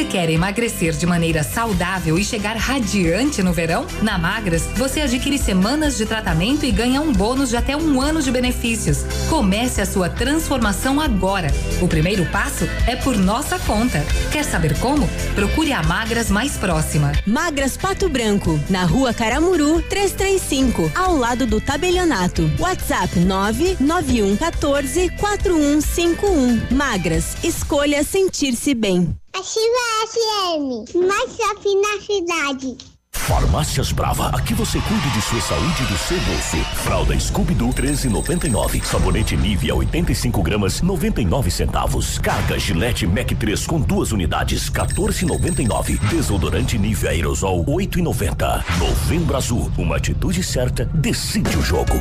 Você 0.00 0.06
quer 0.06 0.30
emagrecer 0.30 0.94
de 0.94 1.04
maneira 1.04 1.42
saudável 1.42 2.18
e 2.18 2.24
chegar 2.24 2.56
radiante 2.56 3.42
no 3.42 3.52
verão? 3.52 3.86
Na 4.00 4.16
Magras, 4.16 4.62
você 4.74 5.02
adquire 5.02 5.36
semanas 5.36 5.98
de 5.98 6.06
tratamento 6.06 6.64
e 6.64 6.72
ganha 6.72 7.02
um 7.02 7.12
bônus 7.12 7.50
de 7.50 7.58
até 7.58 7.76
um 7.76 8.00
ano 8.00 8.22
de 8.22 8.30
benefícios. 8.30 9.04
Comece 9.28 9.78
a 9.78 9.84
sua 9.84 10.08
transformação 10.08 10.98
agora. 10.98 11.48
O 11.82 11.86
primeiro 11.86 12.24
passo 12.32 12.64
é 12.86 12.96
por 12.96 13.14
nossa 13.14 13.58
conta. 13.58 14.02
Quer 14.32 14.42
saber 14.42 14.74
como? 14.78 15.06
Procure 15.34 15.74
a 15.74 15.82
Magras 15.82 16.30
mais 16.30 16.56
próxima. 16.56 17.12
Magras 17.26 17.76
Pato 17.76 18.08
Branco, 18.08 18.58
na 18.70 18.84
rua 18.84 19.12
Caramuru 19.12 19.82
335, 19.82 20.92
ao 20.94 21.14
lado 21.14 21.44
do 21.44 21.60
tabelionato. 21.60 22.50
WhatsApp 22.58 23.18
99114 23.18 25.10
4151. 25.10 26.74
Magras, 26.74 27.36
escolha 27.44 28.02
sentir-se 28.02 28.74
bem. 28.74 29.19
Ativa 29.32 30.08
FM, 30.08 31.06
mais 31.06 31.36
shopping 31.36 31.80
na 31.80 32.00
cidade. 32.00 32.76
Farmácias 33.12 33.92
Brava, 33.92 34.28
aqui 34.30 34.54
você 34.54 34.80
cuida 34.80 35.08
de 35.10 35.22
sua 35.22 35.40
saúde 35.40 35.82
e 35.82 35.86
do 35.86 35.98
seu 35.98 36.18
bolso. 36.20 36.56
Fralda 36.82 37.18
Scooby-Doo 37.18 37.72
13,99. 37.72 38.84
Sabonete 38.84 39.36
Nivea 39.36 39.74
85 39.74 40.42
gramas 40.42 40.82
99 40.82 41.50
centavos. 41.50 42.18
Carga 42.18 42.58
Gillette 42.58 43.06
Mac 43.06 43.30
3 43.30 43.66
com 43.66 43.80
duas 43.80 44.10
unidades 44.10 44.68
14,99. 44.68 45.98
Desodorante 46.08 46.76
Nivea 46.76 47.10
Aerosol 47.10 47.64
8,90. 47.66 48.64
Novembro 48.78 49.36
Azul, 49.36 49.70
uma 49.78 49.96
atitude 49.96 50.42
certa 50.42 50.84
decide 50.86 51.56
o 51.56 51.62
jogo. 51.62 51.92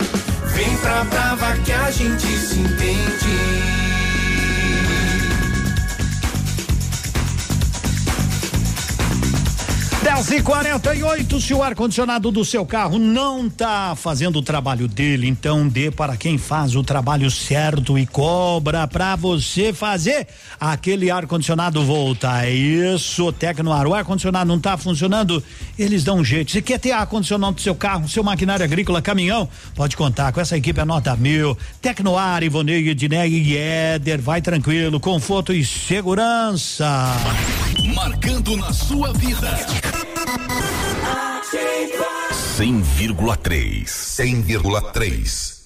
Vem 0.56 0.78
pra 0.78 1.04
Brava 1.04 1.56
que 1.58 1.72
a 1.72 1.92
gente 1.92 2.26
se 2.26 2.60
entende. 2.60 3.89
10 10.20 10.32
e 10.32 10.42
48 10.42 11.40
se 11.40 11.54
o 11.54 11.64
ar-condicionado 11.64 12.30
do 12.30 12.44
seu 12.44 12.66
carro 12.66 13.00
não 13.00 13.50
tá 13.50 13.96
fazendo 13.96 14.40
o 14.40 14.42
trabalho 14.42 14.86
dele, 14.86 15.30
então 15.30 15.66
dê 15.66 15.90
para 15.90 16.18
quem 16.18 16.38
faz 16.38 16.76
o 16.76 16.84
trabalho 16.84 17.32
certo 17.32 17.98
e 17.98 18.06
cobra 18.06 18.86
para 18.86 19.16
você 19.16 19.72
fazer 19.72 20.28
aquele 20.60 21.10
ar-condicionado 21.10 21.86
voltar. 21.86 22.46
É 22.46 22.52
isso, 22.52 23.32
Tecnoar. 23.32 23.88
O 23.88 23.94
ar-condicionado 23.94 24.46
não 24.46 24.60
tá 24.60 24.76
funcionando, 24.76 25.42
eles 25.78 26.04
dão 26.04 26.18
um 26.18 26.26
jeito. 26.26 26.52
Você 26.52 26.62
quer 26.62 26.80
ter 26.80 26.92
ar-condicionado 26.92 27.54
do 27.54 27.62
seu 27.62 27.74
carro, 27.74 28.10
seu 28.10 28.22
maquinário 28.22 28.66
agrícola, 28.66 29.02
caminhão? 29.02 29.48
Pode 29.74 29.96
contar 29.96 30.34
com 30.34 30.42
essa 30.42 30.58
equipe, 30.58 30.82
é 30.82 30.84
nota 30.84 31.16
mil. 31.16 31.58
Tecnoar, 31.82 32.44
Ivonei, 32.44 32.90
Ednei 32.90 33.30
e 33.30 33.56
Éder, 33.56 34.20
vai 34.20 34.42
tranquilo, 34.42 35.00
conforto 35.00 35.54
e 35.54 35.64
segurança. 35.64 36.90
Marcando 37.96 38.58
na 38.58 38.74
sua 38.74 39.14
vida. 39.14 40.09
100,3. 42.60 43.86
100,3. 43.88 45.59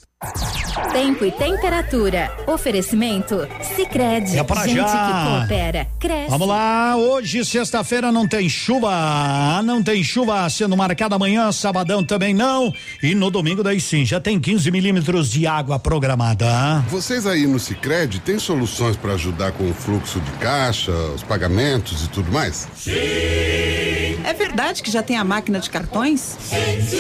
Tempo 0.92 1.26
e 1.26 1.32
temperatura. 1.32 2.32
Oferecimento 2.48 3.48
Sicredi. 3.76 4.38
É 4.38 4.44
pra 4.44 4.66
Gente 4.68 4.78
já. 4.78 4.86
que 4.86 5.40
coopera, 5.40 5.88
cresce. 6.00 6.30
Vamos 6.30 6.48
lá, 6.48 6.96
hoje 6.96 7.44
sexta-feira 7.44 8.12
não 8.12 8.28
tem 8.28 8.48
chuva, 8.48 9.62
não 9.64 9.82
tem 9.82 10.04
chuva 10.04 10.48
sendo 10.50 10.78
marcada 10.78 11.16
amanhã, 11.16 11.52
sabadão 11.52 12.04
também 12.04 12.34
não 12.34 12.72
e 13.02 13.16
no 13.16 13.30
domingo 13.32 13.64
daí 13.64 13.80
sim, 13.82 14.06
já 14.06 14.20
tem 14.20 14.40
15 14.40 14.70
milímetros 14.72 15.32
de 15.32 15.48
água 15.48 15.80
programada. 15.80 16.46
Vocês 16.90 17.26
aí 17.26 17.48
no 17.48 17.60
Sicredi 17.60 18.20
têm 18.20 18.38
soluções 18.38 18.96
para 18.96 19.14
ajudar 19.14 19.52
com 19.54 19.70
o 19.70 19.74
fluxo 19.74 20.20
de 20.20 20.32
caixa, 20.34 20.92
os 21.16 21.24
pagamentos 21.24 22.06
e 22.06 22.10
tudo 22.10 22.32
mais? 22.32 22.68
É 22.88 24.34
verdade 24.34 24.82
que 24.84 24.92
já 24.92 25.02
tem 25.04 25.18
a 25.18 25.24
máquina 25.24 25.60
de 25.60 25.70
cartões? 25.70 26.38
Sim, 26.40 26.82
sim. 26.88 26.98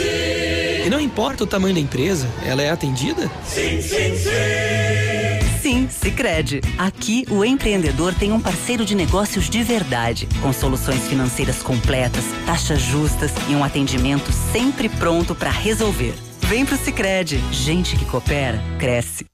E 0.85 0.89
não 0.89 0.99
importa 0.99 1.43
o 1.45 1.47
tamanho 1.47 1.73
da 1.75 1.79
empresa, 1.79 2.27
ela 2.45 2.61
é 2.61 2.69
atendida? 2.69 3.12
Sim, 3.45 3.81
sim, 3.81 4.15
sim. 4.17 5.59
Sim, 5.61 5.87
Sicredi. 5.89 6.59
Aqui 6.77 7.25
o 7.29 7.45
empreendedor 7.45 8.13
tem 8.13 8.31
um 8.31 8.39
parceiro 8.39 8.83
de 8.83 8.95
negócios 8.95 9.49
de 9.49 9.63
verdade, 9.63 10.27
com 10.41 10.51
soluções 10.51 11.07
financeiras 11.07 11.63
completas, 11.63 12.25
taxas 12.45 12.81
justas 12.81 13.31
e 13.49 13.55
um 13.55 13.63
atendimento 13.63 14.31
sempre 14.51 14.89
pronto 14.89 15.33
para 15.33 15.49
resolver. 15.49 16.13
Vem 16.41 16.65
pro 16.65 16.77
Sicredi. 16.77 17.41
Gente 17.51 17.95
que 17.95 18.05
coopera 18.05 18.61
cresce. 18.77 19.25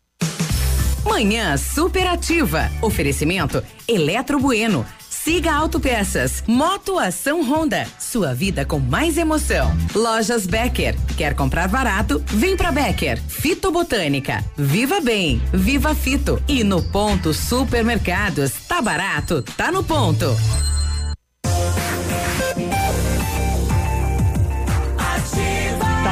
Manhã 1.03 1.57
superativa. 1.57 2.69
Oferecimento 2.81 3.64
Eletro 3.88 4.39
Bueno. 4.39 4.85
Siga 5.23 5.53
Autopeças. 5.53 6.43
Moto 6.47 6.97
Ação 6.97 7.41
Honda. 7.43 7.85
Sua 7.99 8.33
vida 8.33 8.63
com 8.63 8.79
mais 8.79 9.17
emoção. 9.17 9.75
Lojas 9.93 10.47
Becker. 10.47 10.95
Quer 11.17 11.35
comprar 11.35 11.67
barato? 11.67 12.23
Vem 12.27 12.55
pra 12.55 12.71
Becker. 12.71 13.21
Fitobotânica. 13.27 14.43
Viva 14.57 15.01
Bem. 15.01 15.41
Viva 15.53 15.93
Fito. 15.93 16.41
E 16.47 16.63
no 16.63 16.81
Ponto 16.81 17.33
Supermercados. 17.33 18.51
Tá 18.67 18.81
barato? 18.81 19.41
Tá 19.57 19.71
no 19.71 19.83
ponto. 19.83 20.25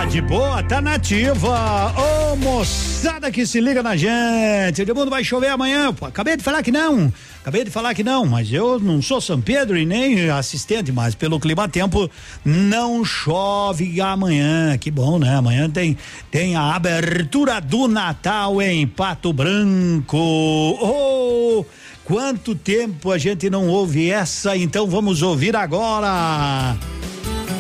De 0.09 0.21
boa, 0.21 0.63
tá 0.63 0.81
nativa. 0.81 1.93
Ô 2.31 2.35
moçada 2.37 3.29
que 3.29 3.45
se 3.45 3.59
liga 3.59 3.83
na 3.83 3.97
gente. 3.97 4.83
O 4.83 4.95
mundo 4.95 5.09
vai 5.09 5.23
chover 5.23 5.49
amanhã. 5.49 5.93
Pô, 5.93 6.05
acabei 6.05 6.37
de 6.37 6.43
falar 6.43 6.63
que 6.63 6.71
não. 6.71 7.11
Acabei 7.41 7.63
de 7.65 7.71
falar 7.71 7.93
que 7.93 8.03
não, 8.03 8.25
mas 8.25 8.51
eu 8.51 8.79
não 8.79 9.01
sou 9.01 9.19
São 9.19 9.41
Pedro 9.41 9.77
e 9.77 9.85
nem 9.85 10.29
assistente, 10.29 10.91
mas 10.91 11.13
pelo 11.13 11.39
clima 11.39 11.67
tempo 11.67 12.09
não 12.45 13.03
chove 13.03 13.99
amanhã. 13.99 14.77
Que 14.77 14.89
bom, 14.89 15.19
né? 15.19 15.35
Amanhã 15.35 15.69
tem 15.69 15.97
tem 16.31 16.55
a 16.55 16.75
abertura 16.75 17.59
do 17.59 17.87
Natal 17.87 18.61
em 18.61 18.87
Pato 18.87 19.33
Branco. 19.33 20.17
Oh! 20.17 21.65
Quanto 22.05 22.55
tempo 22.55 23.11
a 23.11 23.17
gente 23.17 23.49
não 23.49 23.67
ouve 23.67 24.09
essa, 24.09 24.55
então 24.55 24.87
vamos 24.87 25.21
ouvir 25.21 25.55
agora. 25.55 26.77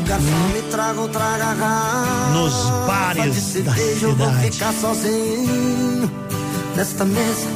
Garçom, 0.07 0.47
me 0.53 0.61
traga 0.71 1.01
outra 1.01 1.37
garrafa. 1.37 2.31
Nos 2.31 2.53
bares 2.87 3.33
de 3.35 3.41
cerveja, 3.41 4.05
eu 4.07 4.15
vou 4.15 4.31
ficar 4.35 4.71
sozinho. 4.71 6.09
Nesta 6.77 7.03
mesa, 7.03 7.47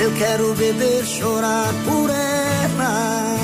eu 0.00 0.12
quero 0.12 0.54
beber, 0.54 1.04
chorar 1.04 1.74
por 1.84 2.08
ela. 2.08 3.36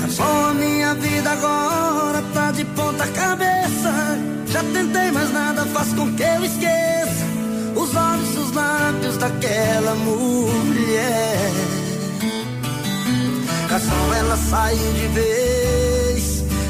Garçom, 0.00 0.46
a 0.50 0.54
minha 0.54 0.94
vida 0.94 1.30
agora 1.30 2.20
tá 2.34 2.50
de 2.50 2.64
ponta 2.64 3.06
cabeça. 3.06 4.18
Já 4.48 4.64
tentei, 4.64 5.12
mas 5.12 5.32
nada 5.32 5.64
faz 5.66 5.92
com 5.92 6.12
que 6.12 6.22
eu 6.24 6.44
esqueça 6.44 7.24
os 7.76 7.94
olhos 7.94 8.36
os 8.36 8.52
lábios 8.52 9.16
daquela 9.16 9.94
mulher. 9.94 11.52
Garçom, 13.68 14.14
ela 14.14 14.36
saiu 14.36 14.92
de 14.92 15.06
vez 15.08 15.95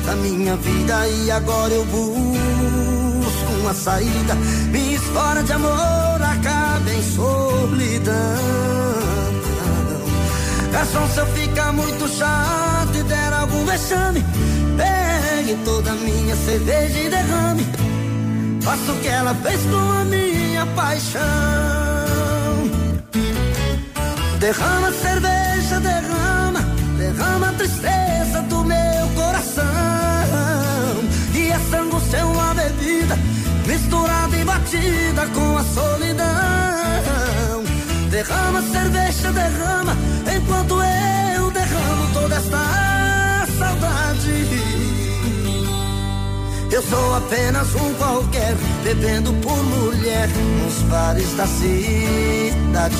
da 0.07 0.15
minha 0.15 0.57
vida 0.57 1.09
e 1.09 1.31
agora 1.33 1.75
eu 1.75 1.85
busco 1.85 3.53
uma 3.61 3.75
saída. 3.75 4.35
Minha 4.71 4.97
história 4.97 5.43
de 5.43 5.53
amor 5.53 6.23
acaba 6.23 6.93
em 6.93 7.03
solidão. 7.03 8.15
Garçom, 10.71 11.09
se 11.09 11.19
eu 11.19 11.27
ficar 11.27 11.73
muito 11.73 12.09
chato 12.09 12.95
e 12.95 13.03
der 13.03 13.33
algum 13.33 13.65
vexame, 13.65 14.25
pegue 14.77 15.57
toda 15.65 15.91
a 15.91 15.95
minha 15.95 16.37
cerveja 16.37 16.99
e 16.99 17.09
derrame. 17.11 17.67
Faça 18.63 18.93
o 18.93 19.01
que 19.01 19.09
ela 19.09 19.35
fez 19.35 19.61
com 19.63 19.93
a 20.01 20.05
minha 20.05 20.67
paixão. 20.67 21.23
Derrama 24.39 24.93
cerveja, 24.93 25.81
derrama, 25.81 26.61
derrama 26.97 27.49
a 27.49 27.53
tristeza 27.55 28.43
do 28.43 28.65
meu 28.65 29.09
coração. 29.17 29.96
Misturada 33.67 34.37
e 34.37 34.45
batida 34.45 35.27
com 35.35 35.59
a 35.59 35.65
solidão. 35.65 36.27
Derrama 38.11 38.63
cerveja, 38.63 39.33
derrama, 39.33 39.97
enquanto 40.35 40.75
eu 40.75 41.51
derramo 41.51 42.13
toda 42.15 42.37
esta 42.37 43.47
saudade. 43.59 44.47
Eu 46.71 46.83
sou 46.83 47.15
apenas 47.17 47.75
um 47.75 47.95
qualquer, 47.95 48.55
bebendo 48.85 49.33
por 49.35 49.57
mulher 49.57 50.29
nos 50.29 50.83
bares 50.91 51.35
da 51.37 51.47
cidade. 51.47 52.97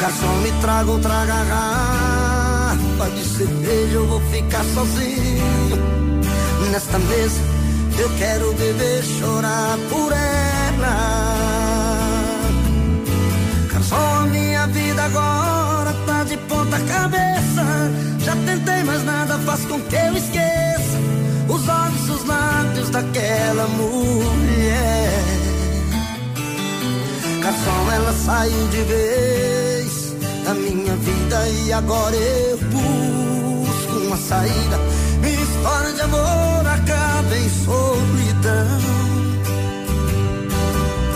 Garçom, 0.00 0.36
me 0.42 0.50
traga 0.62 0.90
outra 0.90 1.24
garrafa 1.26 3.10
de 3.14 3.24
cerveja, 3.24 3.94
eu 3.94 4.06
vou 4.06 4.20
ficar 4.30 4.64
sozinho. 4.64 5.78
Nesta 6.70 6.98
mesa, 6.98 7.40
eu 8.00 8.08
quero 8.16 8.52
beber, 8.54 9.02
chorar 9.04 9.78
por 9.90 10.12
ela. 10.12 10.96
Garçom, 13.72 14.26
minha 14.30 14.66
vida 14.68 15.02
agora 15.04 15.92
tá 16.06 16.24
de 16.24 16.36
mas 18.84 19.04
nada 19.04 19.38
faz 19.40 19.64
com 19.66 19.80
que 19.80 19.94
eu 19.94 20.16
esqueça 20.16 20.98
os 21.48 21.68
olhos 21.68 22.08
os 22.08 22.26
lábios 22.26 22.90
daquela 22.90 23.66
mulher. 23.68 25.24
Garçom, 27.42 27.92
ela 27.92 28.12
saiu 28.12 28.68
de 28.68 28.82
vez 28.82 30.14
da 30.44 30.54
minha 30.54 30.96
vida 30.96 31.48
e 31.48 31.72
agora 31.72 32.16
eu 32.16 32.58
busco 32.58 33.92
uma 34.06 34.16
saída. 34.16 35.09
História 35.60 35.92
de 35.92 36.00
amor 36.00 36.66
acaba 36.66 37.36
em 37.36 37.50
solidão. 37.50 38.80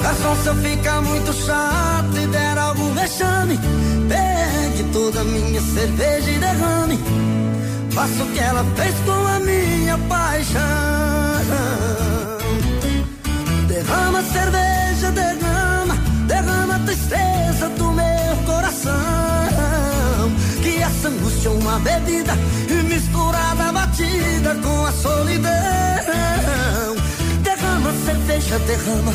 Garçom, 0.03 0.37
se 0.43 0.47
eu 0.49 0.55
ficar 0.57 1.01
muito 1.01 1.33
chato 1.33 2.15
e 2.23 2.27
der 2.27 2.59
algum 2.59 2.93
vexame, 2.93 3.59
pegue 4.07 4.85
toda 4.93 5.23
a 5.23 5.25
minha 5.25 5.62
cerveja 5.62 6.31
e 6.31 6.39
derrame. 6.39 6.99
Faça 7.93 8.23
o 8.23 8.27
que 8.33 8.39
ela 8.39 8.62
fez 8.77 8.95
com 9.07 9.27
a 9.27 9.41
minha 9.41 9.97
paixão. 10.11 10.61
Derrama 13.66 14.23
cerveja, 14.25 15.11
derrama, 15.11 15.97
derrama 16.27 16.77
a 16.77 16.79
tristeza 16.81 17.71
do 17.79 17.93
meu 17.93 18.37
coração. 18.45 18.93
Que 20.62 20.83
essa 20.83 21.09
angústia 21.09 21.49
é 21.49 21.53
uma 21.53 21.79
bebida 21.79 22.37
misturada, 22.95 23.73
batida 23.73 24.55
com 24.62 24.87
a 24.87 24.93
solidão. 24.93 25.51
Derrama 27.43 27.93
cerveja, 28.05 28.59
derrama, 28.61 29.12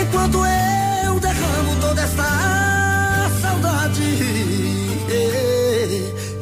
enquanto 0.00 0.38
eu 0.44 1.18
derramo 1.20 1.76
toda 1.80 2.02
esta 2.02 3.30
saudade. 3.40 4.02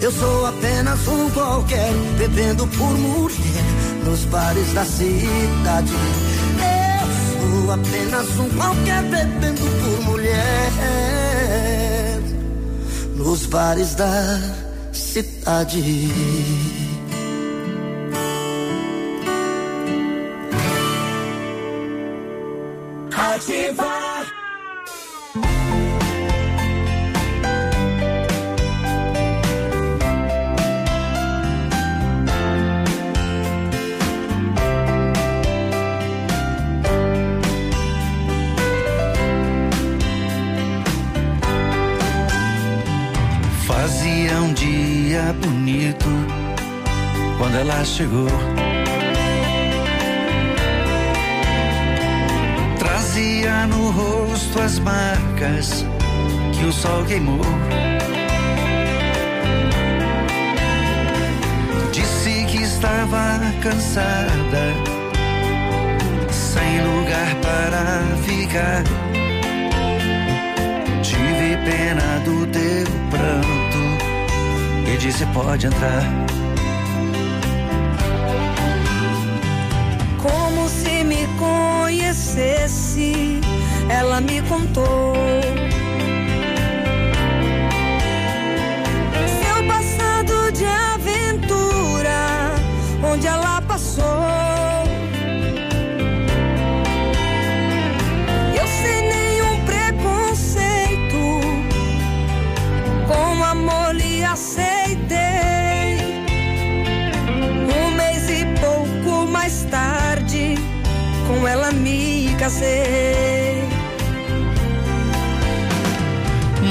Eu 0.00 0.10
sou 0.12 0.46
apenas 0.46 1.06
um 1.06 1.30
qualquer, 1.30 1.92
bebendo 2.18 2.66
por 2.66 2.98
mulher 2.98 3.64
nos 4.04 4.24
bares 4.24 4.72
da 4.72 4.84
cidade. 4.84 5.92
Eu 6.98 7.06
sou 7.38 7.72
apenas 7.72 8.38
um 8.38 8.48
qualquer, 8.50 9.02
bebendo 9.04 9.62
por 9.80 10.04
mulher 10.06 10.72
nos 13.16 13.46
bares 13.46 13.94
da 13.94 14.08
cidade. 14.08 14.69
Fazia 23.40 24.09
quando 47.50 47.58
ela 47.58 47.84
chegou. 47.84 48.28
Trazia 52.78 53.66
no 53.66 53.90
rosto 53.90 54.60
as 54.60 54.78
marcas 54.78 55.84
que 56.56 56.64
o 56.64 56.72
sol 56.72 57.04
queimou. 57.06 57.40
Disse 61.92 62.44
que 62.46 62.62
estava 62.62 63.40
cansada, 63.62 64.74
sem 66.30 66.82
lugar 66.82 67.34
para 67.42 68.16
ficar. 68.24 68.84
Tive 71.02 71.56
pena 71.64 72.20
do 72.24 72.46
teu 72.46 72.84
pranto 73.10 74.92
e 74.92 74.96
disse: 74.98 75.26
pode 75.26 75.66
entrar. 75.66 76.29
Conhecesse, 82.10 83.40
ela 83.88 84.20
me 84.20 84.42
contou. 84.42 85.14
Seu 89.40 89.64
passado 89.64 90.50
de 90.52 90.66
aventura, 90.66 92.52
onde 93.04 93.26
ela 93.28 93.49
casei. 112.60 113.64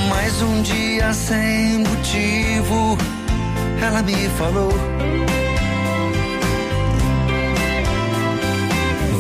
Mais 0.08 0.42
um 0.42 0.62
dia 0.62 1.12
sem 1.14 1.80
motivo, 1.80 2.98
ela 3.82 4.02
me 4.04 4.30
falou. 4.38 4.72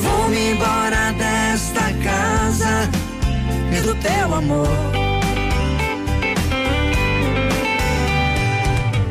Vou-me 0.02 0.52
embora 0.52 1.12
desta 1.14 1.82
casa 2.04 2.90
e 3.76 3.82
do 3.82 3.96
teu 3.96 4.36
amor. 4.36 4.68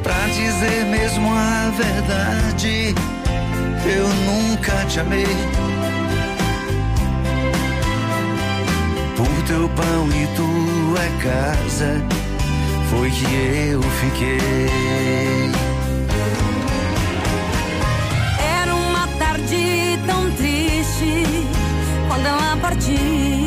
Pra 0.02 0.26
dizer 0.28 0.84
mesmo 0.86 1.28
a 1.34 1.70
verdade, 1.76 2.94
eu 3.84 4.08
nunca 4.08 4.84
te 4.86 5.00
amei. 5.00 5.57
Teu 9.48 9.66
pão 9.70 10.06
e 10.10 10.26
tua 10.36 11.22
casa, 11.22 12.04
foi 12.90 13.10
que 13.10 13.24
eu 13.72 13.80
fiquei. 13.82 14.38
Era 18.60 18.74
uma 18.74 19.08
tarde 19.18 19.98
tão 20.06 20.30
triste 20.32 21.24
quando 22.08 22.26
ela 22.26 22.58
partiu. 22.60 23.37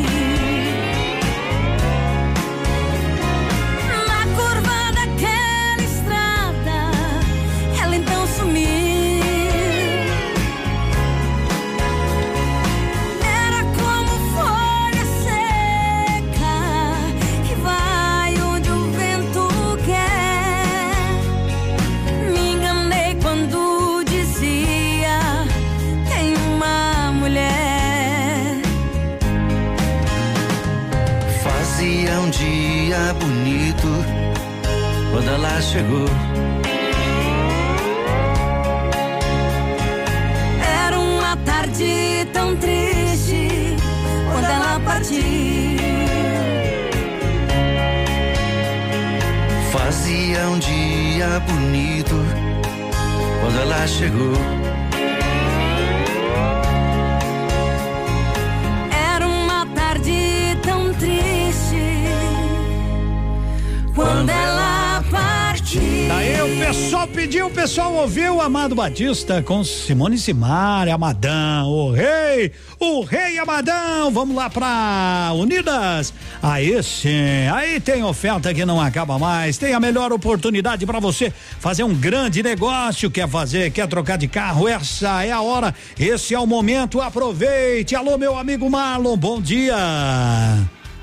Batista 68.82 69.40
com 69.40 69.62
Simone 69.62 70.18
Simar, 70.18 70.88
Amadão, 70.88 71.68
o 71.68 71.92
rei, 71.92 72.50
o 72.80 73.02
rei 73.02 73.38
Amadão. 73.38 74.10
Vamos 74.10 74.34
lá 74.34 74.50
pra 74.50 75.30
Unidas. 75.36 76.12
Aí 76.42 76.82
sim, 76.82 77.46
aí 77.54 77.78
tem 77.78 78.02
oferta 78.02 78.52
que 78.52 78.64
não 78.64 78.80
acaba 78.80 79.20
mais. 79.20 79.56
Tem 79.56 79.72
a 79.72 79.78
melhor 79.78 80.12
oportunidade 80.12 80.84
para 80.84 80.98
você 80.98 81.32
fazer 81.60 81.84
um 81.84 81.94
grande 81.94 82.42
negócio. 82.42 83.08
Quer 83.08 83.28
fazer, 83.28 83.70
quer 83.70 83.86
trocar 83.86 84.18
de 84.18 84.26
carro? 84.26 84.66
Essa 84.66 85.24
é 85.24 85.30
a 85.30 85.40
hora, 85.40 85.72
esse 85.96 86.34
é 86.34 86.38
o 86.40 86.44
momento. 86.44 87.00
Aproveite. 87.00 87.94
Alô, 87.94 88.18
meu 88.18 88.36
amigo 88.36 88.68
Marlon, 88.68 89.16
bom 89.16 89.40
dia. 89.40 89.76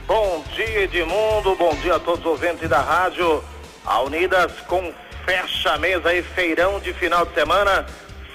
Bom 0.05 0.43
dia, 0.53 0.83
Edmundo. 0.83 1.55
Bom 1.55 1.73
dia 1.81 1.95
a 1.95 1.99
todos 1.99 2.19
os 2.19 2.25
ouvintes 2.25 2.67
da 2.67 2.81
rádio. 2.81 3.41
A 3.85 4.01
Unidas 4.01 4.51
com 4.67 4.91
fecha 5.29 5.77
mesa 5.77 6.09
aí, 6.09 6.23
feirão 6.23 6.79
de 6.79 6.91
final 6.91 7.23
de 7.23 7.35
semana. 7.35 7.85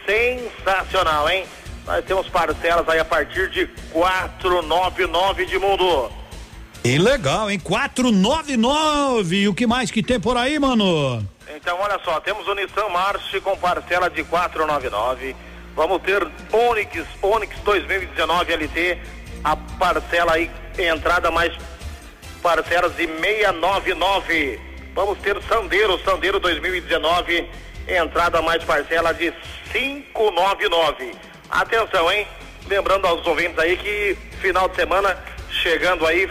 Sensacional, 0.07 1.29
hein? 1.29 1.45
Nós 1.85 2.05
temos 2.05 2.29
parcelas 2.29 2.89
aí 2.89 3.01
a 3.01 3.05
partir 3.05 3.51
de 3.51 3.67
499 3.91 5.45
de 5.45 5.59
mundo. 5.59 6.13
E 6.85 6.97
legal, 6.97 7.51
hein? 7.51 7.59
499. 7.59 9.37
E 9.37 9.49
o 9.49 9.55
que 9.55 9.67
mais 9.67 9.91
que 9.91 10.05
tem 10.05 10.21
por 10.21 10.37
aí, 10.37 10.57
mano? 10.57 11.27
Então, 11.57 11.77
olha 11.81 11.99
só, 12.05 12.21
temos 12.21 12.47
o 12.47 12.55
Nissan 12.55 12.89
March 12.91 13.41
com 13.43 13.57
parcela 13.57 14.09
de 14.09 14.23
499. 14.23 15.35
Vamos 15.75 16.01
ter 16.03 16.25
Onix, 16.53 17.05
Onix 17.21 17.59
2019 17.65 18.55
LT, 18.55 18.99
a 19.43 19.57
parcela 19.57 20.35
aí, 20.35 20.49
entrada 20.79 21.29
mais 21.33 21.53
parcelas 22.41 22.95
de 22.95 23.09
699. 23.09 24.74
Vamos 24.95 25.19
ter 25.19 25.37
Sandeiro, 25.43 25.99
Sandeiro 26.05 26.39
2019, 26.39 27.51
entrada 27.89 28.41
mais 28.41 28.63
parcela 28.63 29.13
de 29.13 29.33
599. 29.73 31.13
Atenção, 31.51 32.13
hein? 32.13 32.27
Lembrando 32.69 33.07
aos 33.07 33.27
ouvintes 33.27 33.59
aí 33.59 33.77
que 33.77 34.17
final 34.41 34.69
de 34.69 34.77
semana 34.77 35.19
chegando 35.51 36.07
aí 36.07 36.31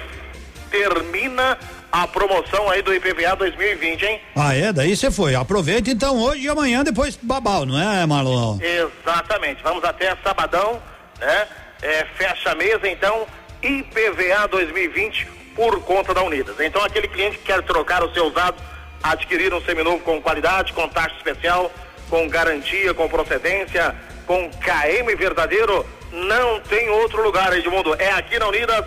termina 0.72 1.58
a 1.92 2.08
promoção 2.08 2.70
aí 2.70 2.82
do 2.82 2.94
IPVA 2.94 3.36
2020, 3.36 4.02
hein? 4.06 4.22
Ah, 4.36 4.56
é? 4.56 4.72
Daí 4.72 4.96
você 4.96 5.12
foi. 5.12 5.36
Aproveita 5.36 5.92
então 5.92 6.18
hoje 6.18 6.46
e 6.46 6.50
amanhã 6.50 6.84
depois 6.84 7.18
babau, 7.22 7.66
não 7.66 7.80
é, 7.80 8.06
Marlon? 8.06 8.58
Exatamente. 8.62 9.62
Vamos 9.62 9.84
até 9.84 10.16
sabadão, 10.24 10.82
né? 11.20 11.48
É, 11.82 12.06
fecha 12.16 12.52
a 12.52 12.56
mesa, 12.56 12.88
então, 12.88 13.28
IPVA 13.62 14.48
2020 14.50 15.43
por 15.56 15.80
conta 15.82 16.14
da 16.14 16.24
Unidas. 16.24 16.56
Então, 16.60 16.84
aquele 16.84 17.08
cliente 17.08 17.38
que 17.38 17.44
quer 17.46 17.62
trocar 17.64 18.04
o 18.04 18.14
seu 18.14 18.26
usado, 18.28 18.56
adquirir 19.02 19.54
um 19.54 19.62
seminovo 19.62 20.00
com 20.00 20.22
qualidade, 20.22 20.74
com 20.74 20.88
taxa 20.88 21.16
especial, 21.18 21.72
com 22.10 22.28
garantia, 22.28 22.94
com 22.94 23.08
procedência, 23.10 23.96
com 24.26 24.50
KM 24.50 25.16
verdadeiro, 25.18 25.86
não 26.12 26.60
tem 26.62 26.90
outro 26.90 27.22
lugar, 27.24 27.56
Edmundo. 27.58 27.96
É 28.00 28.12
aqui 28.12 28.38
na 28.40 28.48
Unidas, 28.48 28.86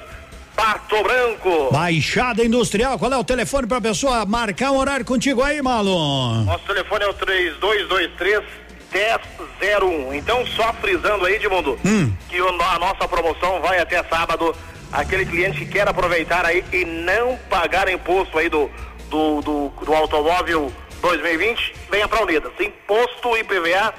Pato 0.55 1.03
Branco. 1.03 1.71
Baixada 1.73 2.45
Industrial, 2.45 2.99
qual 2.99 3.13
é 3.13 3.17
o 3.17 3.25
telefone 3.25 3.67
pra 3.67 3.81
pessoa 3.81 4.25
marcar 4.25 4.71
um 4.71 4.79
horário 4.79 5.05
contigo 5.05 5.43
aí, 5.43 5.61
Marlon? 5.61 6.45
Nosso 6.45 6.65
telefone 6.65 7.05
é 7.05 7.09
o 7.09 7.15
3223 7.15 8.43
1001. 9.61 10.15
Então, 10.15 10.47
só 10.47 10.73
frisando 10.75 11.27
aí, 11.27 11.35
Edmundo, 11.35 11.79
Hum. 11.85 12.13
que 12.29 12.37
a 12.39 12.79
nossa 12.79 13.07
promoção 13.09 13.61
vai 13.61 13.79
até 13.81 14.03
sábado. 14.05 14.55
Aquele 14.97 15.27
cliente 15.27 15.59
que 15.59 15.67
quer 15.67 15.87
aproveitar 15.87 16.47
aí 16.47 16.65
e 16.73 16.85
não 16.87 17.37
pagar 17.51 17.87
imposto 17.87 18.39
aí 18.39 18.49
do, 18.49 18.71
do, 19.11 19.43
do, 19.43 19.69
do 19.85 19.95
automóvel 19.95 20.73
2020, 21.03 21.75
venha 21.91 22.09
pra 22.09 22.23
Unidas. 22.23 22.51
Imposto 22.59 23.37
IPVA 23.37 23.93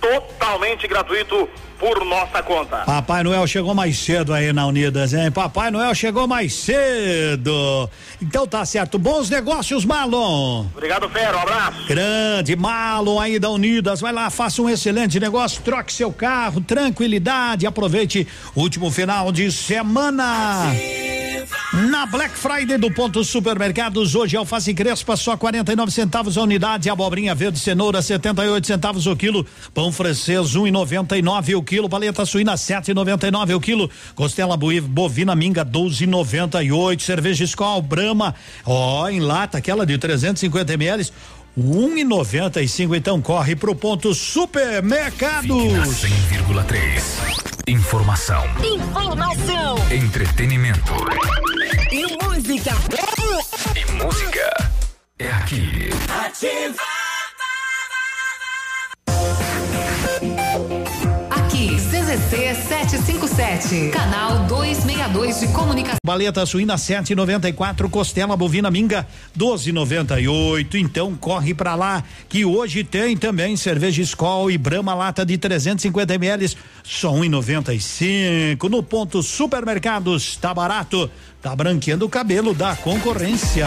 totalmente 0.00 0.86
gratuito 0.86 1.48
por 1.78 2.04
nossa 2.04 2.42
conta. 2.42 2.78
Papai 2.78 3.22
Noel 3.22 3.46
chegou 3.46 3.74
mais 3.74 3.98
cedo 3.98 4.32
aí 4.32 4.52
na 4.52 4.66
Unidas, 4.66 5.12
hein? 5.12 5.30
Papai 5.30 5.70
Noel 5.70 5.94
chegou 5.94 6.26
mais 6.26 6.52
cedo. 6.54 7.88
Então 8.20 8.46
tá 8.46 8.64
certo. 8.64 8.98
Bons 8.98 9.28
negócios, 9.28 9.84
Marlon. 9.84 10.66
Obrigado, 10.74 11.08
Fera. 11.08 11.36
Um 11.36 11.40
abraço. 11.40 11.86
Grande 11.86 12.56
Marlon 12.56 13.20
aí 13.20 13.38
da 13.38 13.50
Unidas. 13.50 14.00
Vai 14.00 14.12
lá, 14.12 14.30
faça 14.30 14.62
um 14.62 14.68
excelente 14.68 15.18
negócio, 15.20 15.62
troque 15.62 15.92
seu 15.92 16.12
carro, 16.12 16.60
tranquilidade. 16.60 17.66
Aproveite 17.66 18.26
o 18.54 18.60
último 18.60 18.90
final 18.90 19.30
de 19.32 19.50
semana. 19.50 20.72
Na 21.90 22.06
Black 22.06 22.36
Friday 22.38 22.78
do 22.78 22.88
Ponto 22.90 23.24
Supermercados, 23.24 24.14
hoje 24.14 24.36
alface 24.36 24.72
crespa 24.72 25.16
só 25.16 25.36
49 25.36 25.90
centavos 25.90 26.38
a 26.38 26.42
unidade, 26.42 26.88
abobrinha 26.88 27.34
verde 27.34 27.58
cenoura 27.58 28.00
78 28.00 28.64
centavos 28.64 29.06
o 29.06 29.16
quilo, 29.16 29.44
pão 29.74 29.90
francês 29.90 30.54
1,99 30.54 31.56
o 31.58 31.62
quilo, 31.62 31.73
paleta 31.88 32.24
suína 32.24 32.54
7,99 32.54 33.56
o 33.56 33.60
quilo, 33.60 33.90
costela 34.14 34.56
bovina 34.56 35.34
minga 35.34 35.64
12,98, 35.64 37.00
cerveja 37.00 37.44
Skol 37.44 37.82
Brahma, 37.82 38.34
ó, 38.64 39.08
em 39.08 39.20
lata 39.20 39.58
aquela 39.58 39.84
de 39.84 39.98
350 39.98 40.72
ml 40.72 41.10
1,95 41.58 42.96
então 42.96 43.22
corre 43.22 43.54
pro 43.54 43.74
Ponto 43.74 44.12
Supermercados. 44.12 45.54
100,3. 45.54 47.44
Informação. 47.68 48.44
Informação 48.62 49.76
Entretenimento. 49.90 50.92
e 51.92 52.02
música. 52.24 52.72
E 53.76 53.92
música. 53.92 54.70
É 55.18 55.30
aqui. 55.30 55.90
Ativa. 56.26 56.93
757, 62.54 63.90
canal 63.90 64.46
262 64.46 65.40
de 65.40 65.48
comunicação. 65.48 65.98
Baleta 66.04 66.44
suína 66.46 66.76
7,94, 66.76 67.90
costela 67.90 68.36
bovina 68.36 68.70
minga 68.70 69.06
12,98. 69.38 70.74
Então 70.76 71.14
corre 71.14 71.54
pra 71.54 71.74
lá 71.74 72.02
que 72.28 72.44
hoje 72.44 72.84
tem 72.84 73.16
também 73.16 73.56
cerveja 73.56 74.02
Skol 74.02 74.50
e 74.50 74.58
Brahma 74.58 74.94
lata 74.94 75.24
de 75.24 75.36
350 75.36 76.14
ml, 76.14 76.56
só 76.82 77.12
1,95. 77.12 78.68
No 78.68 78.82
ponto 78.82 79.22
supermercados, 79.22 80.36
tá 80.36 80.52
barato, 80.54 81.10
tá 81.42 81.54
branqueando 81.54 82.06
o 82.06 82.08
cabelo 82.08 82.54
da 82.54 82.76
concorrência. 82.76 83.66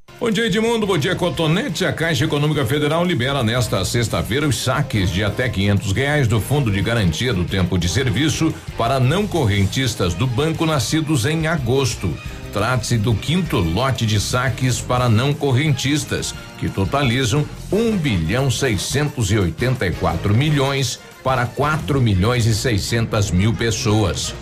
Bom 0.21 0.29
dia, 0.29 0.45
Edmundo. 0.45 0.85
Bom 0.85 0.99
dia, 0.99 1.15
Cotonete. 1.15 1.83
A 1.83 1.91
Caixa 1.91 2.25
Econômica 2.25 2.63
Federal 2.63 3.03
libera 3.03 3.43
nesta 3.43 3.83
sexta-feira 3.83 4.47
os 4.47 4.55
saques 4.55 5.09
de 5.09 5.23
até 5.23 5.49
quinhentos 5.49 5.91
reais 5.93 6.27
do 6.27 6.39
Fundo 6.39 6.69
de 6.69 6.79
Garantia 6.79 7.33
do 7.33 7.43
Tempo 7.43 7.75
de 7.75 7.89
Serviço 7.89 8.53
para 8.77 8.99
não 8.99 9.25
correntistas 9.25 10.13
do 10.13 10.27
banco 10.27 10.63
nascidos 10.63 11.25
em 11.25 11.47
agosto. 11.47 12.15
Trata-se 12.53 12.99
do 12.99 13.15
quinto 13.15 13.57
lote 13.57 14.05
de 14.05 14.19
saques 14.19 14.79
para 14.79 15.09
não 15.09 15.33
correntistas, 15.33 16.35
que 16.59 16.69
totalizam 16.69 17.43
um 17.71 17.97
bilhão 17.97 18.51
seiscentos 18.51 19.31
e 19.31 19.39
oitenta 19.39 19.87
e 19.87 19.91
quatro 19.91 20.35
milhões 20.35 20.99
para 21.23 21.47
quatro 21.47 21.99
milhões 21.99 22.45
e 22.45 22.53
seiscentas 22.53 23.31
mil 23.31 23.55
pessoas. 23.55 24.35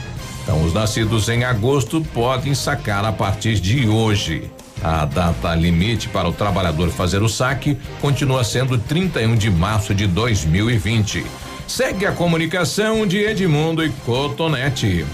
Então, 0.43 0.61
os 0.61 0.73
nascidos 0.73 1.30
em 1.30 1.45
agosto 1.45 2.01
podem 2.14 2.53
sacar 2.53 3.06
a 3.06 3.14
partir 3.14 3.61
de 3.61 3.88
hoje. 3.88 4.51
A 4.84 5.06
data 5.06 5.53
limite 5.56 6.07
para 6.10 6.27
o 6.27 6.34
trabalhador 6.34 6.89
fazer 6.89 7.22
o 7.22 7.30
saque 7.30 7.77
continua 8.01 8.43
sendo 8.43 8.77
31 8.77 9.35
de 9.35 9.49
março 9.49 9.93
de 9.93 10.07
2020. 10.07 11.26
Segue 11.68 12.06
a 12.06 12.11
comunicação 12.11 13.06
de 13.06 13.18
Edmundo 13.19 13.85
e 13.85 13.89
Cotonete. 14.06 15.06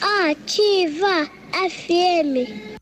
Ativa 0.00 1.28
FM. 1.52 2.77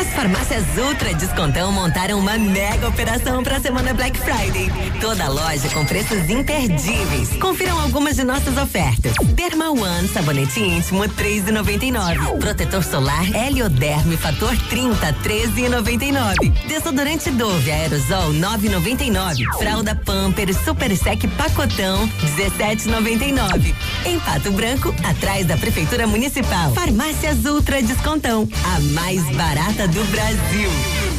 A 0.00 0.04
Farmácias 0.04 0.64
Ultra 0.78 1.12
Descontão 1.12 1.70
montaram 1.70 2.18
uma 2.18 2.38
mega 2.38 2.88
operação 2.88 3.42
para 3.42 3.58
a 3.58 3.60
semana 3.60 3.92
Black 3.92 4.18
Friday. 4.18 4.70
Toda 4.98 5.28
loja 5.28 5.68
com 5.74 5.84
preços 5.84 6.26
imperdíveis. 6.30 7.28
Confiram 7.38 7.78
algumas 7.78 8.16
de 8.16 8.24
nossas 8.24 8.56
ofertas. 8.56 9.12
Derma 9.34 9.70
One, 9.70 10.08
sabonete 10.08 10.58
íntimo, 10.58 11.02
3,99. 11.04 12.38
Protetor 12.38 12.82
solar 12.82 13.28
Helioderme 13.36 14.16
Fator 14.16 14.56
30, 14.70 15.12
13,99. 15.22 16.50
Desodorante 16.66 17.30
Dove 17.32 17.70
Aerosol, 17.70 18.32
9,99. 18.32 19.44
Fralda 19.58 19.94
Pamper 19.94 20.54
Super 20.64 20.96
Sec 20.96 21.28
Pacotão, 21.36 22.08
17,99. 22.38 23.74
Em 24.06 24.18
Pato 24.20 24.50
Branco, 24.52 24.94
atrás 25.04 25.44
da 25.46 25.58
Prefeitura 25.58 26.06
Municipal. 26.06 26.72
Farmácias 26.72 27.44
Ultra 27.44 27.82
Descontão, 27.82 28.48
a 28.64 28.80
mais 28.94 29.22
barata 29.36 29.89
do 29.90 30.04
Brasil. 30.04 31.09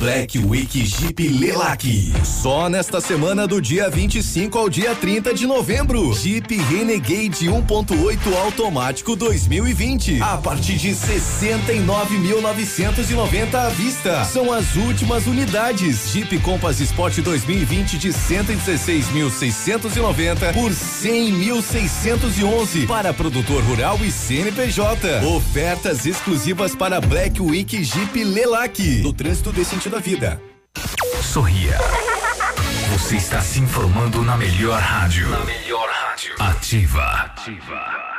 Black 0.00 0.36
Week 0.38 0.86
Jeep 0.86 1.28
Lelac. 1.28 1.84
Só 2.24 2.70
nesta 2.70 3.02
semana 3.02 3.46
do 3.46 3.60
dia 3.60 3.90
25 3.90 4.58
ao 4.58 4.70
dia 4.70 4.94
30 4.94 5.34
de 5.34 5.46
novembro. 5.46 6.14
Jeep 6.14 6.56
Renegade 6.56 7.50
1.8 7.50 8.34
automático 8.34 9.14
2020. 9.14 10.22
A 10.22 10.38
partir 10.38 10.78
de 10.78 10.92
69.990 10.92 13.54
à 13.54 13.68
vista. 13.68 14.24
São 14.24 14.50
as 14.50 14.74
últimas 14.74 15.26
unidades. 15.26 16.14
Jeep 16.14 16.38
Compass 16.38 16.80
Sport 16.80 17.18
2020 17.18 17.98
de 17.98 18.08
116.690 18.08 20.54
por 20.54 20.70
100.611 20.70 22.86
para 22.86 23.12
produtor 23.12 23.62
rural 23.64 23.98
e 24.02 24.10
CNPJ. 24.10 25.26
Ofertas 25.26 26.06
exclusivas 26.06 26.74
para 26.74 27.02
Black 27.02 27.42
Week 27.42 27.84
Jeep 27.84 28.24
Lelac. 28.24 29.02
No 29.02 29.12
trânsito 29.12 29.52
desse 29.52 29.72
sentido 29.72 29.89
da 29.90 29.98
vida. 29.98 30.40
Sorria. 31.20 31.76
Você 32.92 33.16
está 33.16 33.40
se 33.40 33.58
informando 33.58 34.22
na 34.22 34.36
melhor 34.36 34.80
rádio. 34.80 35.28
Na 35.28 35.40
melhor 35.40 35.88
rádio. 35.88 36.34
Ativa. 36.38 37.02
Ativa. 37.02 38.09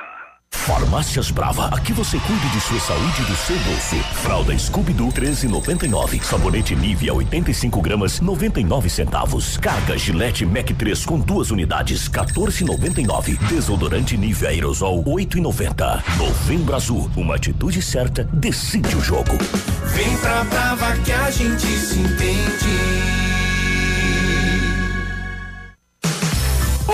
Farmácias 0.66 1.32
Brava, 1.32 1.68
aqui 1.68 1.92
você 1.92 2.20
cuida 2.20 2.48
de 2.50 2.62
sua 2.62 2.80
saúde 2.80 3.22
e 3.24 3.26
do 3.26 3.36
seu 3.36 3.58
bolso. 3.58 3.96
Fralda 4.22 4.58
Scooby-Doo 4.58 5.12
13,99. 5.12 6.22
Sabonete 6.22 6.76
Nivea 6.76 7.14
85 7.14 7.82
gramas 7.82 8.22
99 8.22 8.88
centavos. 8.88 9.58
Carga 9.58 9.98
Gillette 9.98 10.46
Mac 10.46 10.70
3 10.70 11.04
com 11.04 11.20
duas 11.20 11.50
unidades 11.50 12.08
14,99. 12.08 13.40
Desodorante 13.48 14.16
Nivea 14.16 14.50
Aerosol 14.50 15.04
8,90. 15.04 16.04
Novembro 16.18 16.76
Azul, 16.76 17.10
uma 17.16 17.36
atitude 17.36 17.82
certa 17.82 18.24
decide 18.32 18.96
o 18.96 19.02
jogo. 19.02 19.36
Vem 19.96 20.16
pra 20.18 20.44
Brava 20.44 20.96
que 20.98 21.12
a 21.12 21.32
gente 21.32 21.66
se 21.66 22.00
entende. 22.00 23.01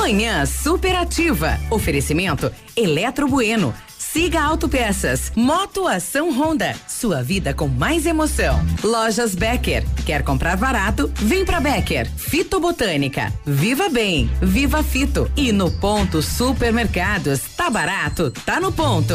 Manhã 0.08 0.46
superativa. 0.46 1.60
Oferecimento 1.70 2.50
Eletro 2.78 3.28
Bueno. 3.28 3.74
Siga 3.98 4.42
Autopeças. 4.42 5.34
Moto 5.36 5.86
Ação 5.86 6.32
Honda. 6.32 6.74
Sua 6.88 7.22
vida 7.22 7.54
com 7.54 7.68
mais 7.68 8.06
emoção. 8.06 8.58
Lojas 8.82 9.36
Becker. 9.36 9.84
Quer 10.06 10.24
comprar 10.24 10.56
barato? 10.56 11.12
Vem 11.16 11.44
pra 11.44 11.60
Becker. 11.60 12.10
Fito 12.16 12.58
Botânica. 12.58 13.34
Viva 13.46 13.90
Bem. 13.90 14.32
Viva 14.42 14.82
Fito. 14.82 15.30
E 15.36 15.52
no 15.52 15.70
Ponto 15.70 16.22
Supermercados. 16.22 17.42
Tá 17.58 17.70
barato? 17.70 18.32
Tá 18.46 18.62
no 18.62 18.72
ponto. 18.72 19.14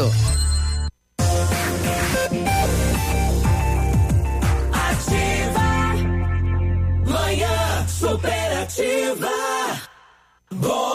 Ativa. 4.71 5.95
Manhã 7.07 7.87
superativa. 7.87 9.62
Bom 10.61 10.92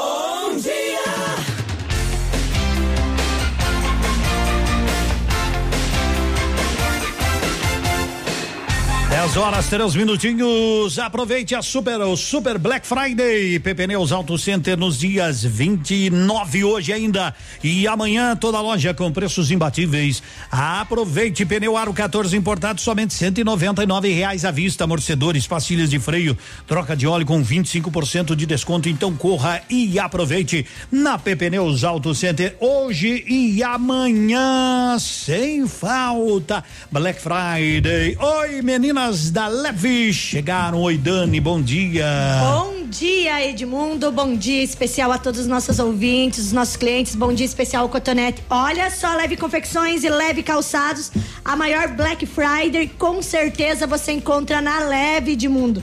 10 9.28 9.36
horas, 9.36 9.68
três 9.68 9.94
minutinhos. 9.94 10.98
Aproveite 10.98 11.54
a 11.54 11.60
Super, 11.60 12.00
o 12.00 12.16
Super 12.16 12.56
Black 12.56 12.86
Friday. 12.86 13.58
PP 13.58 13.88
Neus 13.88 14.10
Auto 14.10 14.38
Center 14.38 14.74
nos 14.74 14.98
dias 14.98 15.44
29 15.44 16.64
hoje 16.64 16.94
ainda. 16.94 17.34
E 17.62 17.86
amanhã 17.86 18.34
toda 18.34 18.58
loja 18.62 18.94
com 18.94 19.12
preços 19.12 19.50
imbatíveis. 19.50 20.22
Aproveite 20.50 21.44
pneu 21.44 21.76
aro 21.76 21.92
14 21.92 22.34
importado 22.34 22.80
somente 22.80 23.12
199 23.12 24.10
reais 24.10 24.46
à 24.46 24.50
vista. 24.50 24.84
Amortecedores, 24.84 25.46
pastilhas 25.46 25.90
de 25.90 25.98
freio, 25.98 26.36
troca 26.66 26.96
de 26.96 27.06
óleo 27.06 27.26
com 27.26 27.44
25% 27.44 28.34
de 28.34 28.46
desconto. 28.46 28.88
Então 28.88 29.14
corra 29.14 29.60
e 29.68 29.98
aproveite 29.98 30.64
na 30.90 31.18
PP 31.18 31.50
Neus 31.50 31.84
Auto 31.84 32.14
Center 32.14 32.56
hoje 32.60 33.24
e 33.28 33.62
amanhã 33.62 34.96
sem 34.98 35.68
falta. 35.68 36.64
Black 36.90 37.20
Friday. 37.20 38.16
Oi, 38.18 38.62
meninas 38.62 39.17
da 39.26 39.48
Leve 39.48 40.12
chegaram. 40.12 40.80
Oi, 40.82 40.96
Dani, 40.96 41.40
bom 41.40 41.60
dia. 41.60 42.06
Bom 42.40 42.86
dia, 42.86 43.44
Edmundo. 43.44 44.12
Bom 44.12 44.36
dia 44.36 44.62
especial 44.62 45.10
a 45.10 45.18
todos 45.18 45.40
os 45.40 45.46
nossos 45.46 45.78
ouvintes, 45.78 46.46
os 46.46 46.52
nossos 46.52 46.76
clientes. 46.76 47.14
Bom 47.14 47.32
dia 47.32 47.44
especial 47.44 47.88
Cotonete. 47.88 48.42
Olha 48.48 48.90
só, 48.90 49.14
Leve 49.14 49.36
Confecções 49.36 50.04
e 50.04 50.08
Leve 50.08 50.42
Calçados. 50.42 51.10
A 51.44 51.56
maior 51.56 51.88
Black 51.88 52.24
Friday, 52.24 52.88
com 52.98 53.20
certeza 53.20 53.86
você 53.86 54.12
encontra 54.12 54.60
na 54.60 54.80
Leve, 54.80 55.32
Edmundo. 55.32 55.82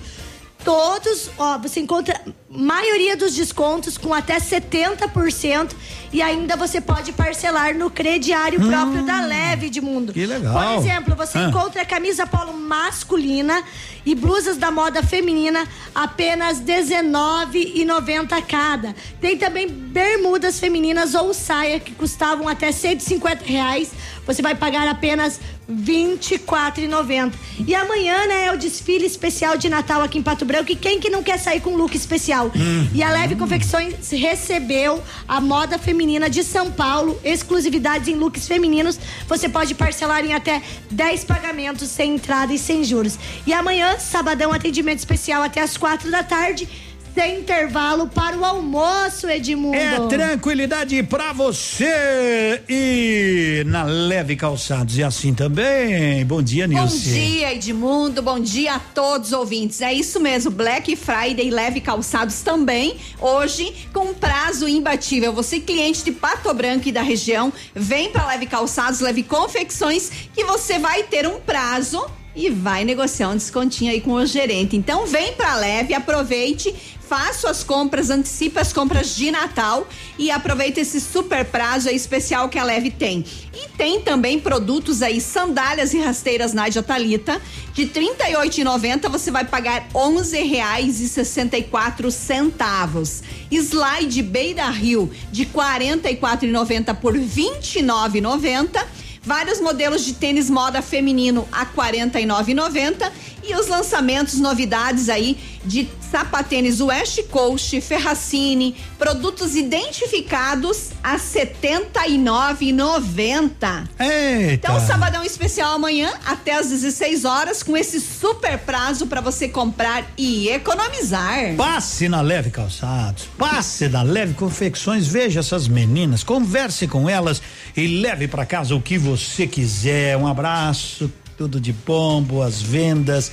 Todos, 0.64 1.30
ó, 1.38 1.60
você 1.60 1.82
encontra 1.82 2.20
maioria 2.56 3.16
dos 3.18 3.36
descontos 3.36 3.98
com 3.98 4.14
até 4.14 4.38
70% 4.40 5.72
e 6.14 6.22
ainda 6.22 6.56
você 6.56 6.80
pode 6.80 7.12
parcelar 7.12 7.76
no 7.76 7.90
crediário 7.90 8.60
próprio 8.60 9.04
da 9.06 9.22
Leve 9.22 9.68
Edmundo. 9.68 10.14
Que 10.14 10.26
legal. 10.26 10.54
Por 10.54 10.78
exemplo, 10.80 11.16
você 11.16 11.38
Ah. 11.38 11.50
encontra 11.50 11.84
camisa 11.86 12.26
polo 12.26 12.54
masculina 12.54 13.62
e 14.06 14.16
blusas 14.16 14.56
da 14.58 14.72
moda 14.72 15.04
feminina 15.04 15.68
apenas 15.94 16.60
R$19,90 16.60 18.42
cada. 18.48 18.96
Tem 19.20 19.38
também 19.38 19.68
bermudas 19.68 20.60
femininas 20.60 21.14
ou 21.16 21.34
saia 21.34 21.80
que 21.80 21.94
custavam 21.94 22.48
até 22.48 22.72
150 22.72 23.44
reais. 23.44 23.92
Você 24.26 24.42
vai 24.42 24.56
pagar 24.56 24.88
apenas 24.88 25.40
R$24,90. 25.68 27.34
E 27.68 27.74
amanhã, 27.76 28.28
né, 28.28 28.46
é 28.48 28.54
o 28.54 28.58
desfile 28.58 29.06
especial 29.06 29.58
de 29.58 29.70
Natal 29.70 30.02
aqui 30.02 30.18
em 30.18 30.24
Pato 30.24 30.46
Branco. 30.46 30.72
E 30.72 30.76
quem 30.76 31.00
que 31.00 31.10
não 31.10 31.24
quer 31.24 31.38
sair 31.40 31.60
com 31.60 31.72
um 31.72 31.78
look 31.78 31.96
especial? 31.96 32.45
E 32.94 33.04
a 33.04 33.12
Leve 33.12 33.36
Confecções 33.36 34.10
recebeu 34.12 35.02
a 35.28 35.40
moda 35.42 35.78
feminina 35.78 36.30
de 36.30 36.44
São 36.44 36.72
Paulo, 36.72 37.20
exclusividades 37.24 38.08
em 38.08 38.16
looks 38.16 38.48
femininos. 38.48 39.00
Você 39.28 39.48
pode 39.50 39.76
parcelar 39.76 40.26
em 40.26 40.34
até 40.34 40.62
10 40.92 41.24
pagamentos 41.24 41.90
sem 41.90 42.16
entrada 42.16 42.54
e 42.54 42.58
sem 42.58 42.84
juros. 42.84 43.18
E 43.46 43.54
amanhã, 43.54 43.98
sabadão, 44.00 44.52
atendimento 44.52 45.00
especial 45.00 45.44
até 45.44 45.62
as 45.62 45.78
quatro 45.78 46.10
da 46.12 46.24
tarde. 46.24 46.68
Sem 47.16 47.40
intervalo 47.40 48.08
para 48.10 48.38
o 48.38 48.44
almoço, 48.44 49.30
Edmundo. 49.30 49.78
É 49.78 50.06
tranquilidade 50.08 51.02
pra 51.04 51.32
você 51.32 52.62
e 52.68 53.64
na 53.68 53.84
Leve 53.84 54.36
Calçados 54.36 54.98
e 54.98 55.04
assim 55.04 55.34
também. 55.34 56.26
Bom 56.26 56.42
dia, 56.42 56.68
Bom 56.68 56.74
Nilce. 56.74 57.00
dia, 57.10 57.54
Edmundo. 57.54 58.22
Bom 58.22 58.38
dia 58.38 58.76
a 58.76 58.80
todos 58.80 59.30
os 59.30 59.34
ouvintes. 59.34 59.80
É 59.80 59.94
isso 59.94 60.20
mesmo, 60.20 60.52
Black 60.52 60.94
Friday 60.98 61.50
leve 61.50 61.80
calçados 61.80 62.42
também. 62.42 62.98
Hoje, 63.18 63.74
com 63.94 64.14
prazo 64.14 64.68
imbatível. 64.68 65.32
Você, 65.32 65.62
cliente 65.62 66.04
de 66.04 66.12
Pato 66.12 66.54
Branco 66.54 66.90
e 66.90 66.92
da 66.92 67.02
região, 67.02 67.54
vem 67.74 68.12
para 68.12 68.28
Leve 68.28 68.46
Calçados, 68.46 69.00
Leve 69.00 69.24
Confecções, 69.24 70.12
que 70.34 70.44
você 70.44 70.78
vai 70.80 71.04
ter 71.04 71.26
um 71.26 71.40
prazo 71.40 72.06
e 72.36 72.50
vai 72.50 72.84
negociar 72.84 73.30
um 73.30 73.38
descontinho 73.38 73.92
aí 73.92 74.02
com 74.02 74.14
o 74.14 74.26
gerente. 74.26 74.76
Então, 74.76 75.06
vem 75.06 75.34
pra 75.34 75.56
Leve, 75.56 75.94
aproveite. 75.94 76.74
Faça 77.08 77.52
as 77.52 77.64
compras, 77.64 78.10
antecipe 78.10 78.58
as 78.58 78.74
compras 78.74 79.16
de 79.16 79.30
Natal 79.30 79.88
e 80.18 80.32
aproveite 80.32 80.80
esse 80.80 81.00
super 81.00 81.46
prazo 81.46 81.88
aí 81.88 81.96
especial 81.96 82.50
que 82.50 82.58
a 82.58 82.64
Leve 82.64 82.90
tem. 82.90 83.24
E 83.54 83.70
tem 83.78 84.02
também 84.02 84.40
produtos 84.40 85.04
aí, 85.04 85.22
sandálias 85.22 85.94
e 85.94 86.00
rasteiras 86.00 86.52
Nádia 86.52 86.82
Talita, 86.82 87.40
de 87.74 87.84
R$ 87.84 87.92
38,90 88.18 89.08
você 89.08 89.30
vai 89.30 89.46
pagar 89.46 89.88
R$ 89.94 90.44
reais 90.44 91.00
e 91.00 91.08
64 91.08 92.10
centavos. 92.10 93.22
Slide 93.52 94.24
Beira 94.24 94.68
Rio 94.70 95.12
de 95.32 95.44
R$ 95.44 95.50
44,90 95.54 96.96
por 96.96 97.14
R$ 97.14 97.20
29,90. 97.20 98.84
Vários 99.26 99.60
modelos 99.60 100.06
de 100.06 100.14
tênis 100.14 100.50
moda 100.52 100.84
feminino 100.84 101.48
a 101.52 101.64
R$ 101.64 101.70
49,90 101.76 103.12
e 103.44 103.56
os 103.56 103.68
lançamentos, 103.68 104.40
novidades 104.40 105.10
aí 105.10 105.38
de 105.66 105.90
sapatênis 106.12 106.80
West 106.80 107.24
Coast, 107.24 107.82
Ferracini, 107.82 108.76
produtos 108.98 109.56
identificados 109.56 110.92
a 111.04 111.14
R$ 111.14 111.18
79,90. 111.18 113.88
Eita. 114.00 114.54
Então, 114.54 114.80
sabadão 114.80 115.24
especial 115.24 115.74
amanhã 115.74 116.14
até 116.26 116.54
às 116.54 116.70
16 116.70 117.26
horas 117.26 117.64
com 117.64 117.76
esse 117.76 118.00
super 118.00 118.60
prazo 118.60 119.08
para 119.08 119.22
você 119.22 119.48
comprar 119.48 120.06
e 120.18 120.50
economizar. 120.50 121.56
Passe 121.58 122.08
na 122.08 122.22
Leve 122.22 122.52
Calçados, 122.52 123.28
passe 123.38 123.90
na 123.90 124.04
Leve 124.04 124.34
Confecções, 124.34 125.08
veja 125.08 125.40
essas 125.40 125.68
meninas, 125.68 126.24
converse 126.24 126.88
com 126.88 127.10
elas 127.10 127.42
e 127.76 127.88
leve 127.88 128.28
para 128.28 128.46
casa 128.46 128.76
o 128.76 128.82
que 128.82 128.98
você 128.98 129.48
quiser. 129.48 130.18
Um 130.18 130.28
abraço, 130.28 131.12
tudo 131.38 131.60
de 131.60 131.74
bom, 131.74 132.22
boas 132.22 132.62
vendas. 132.62 133.32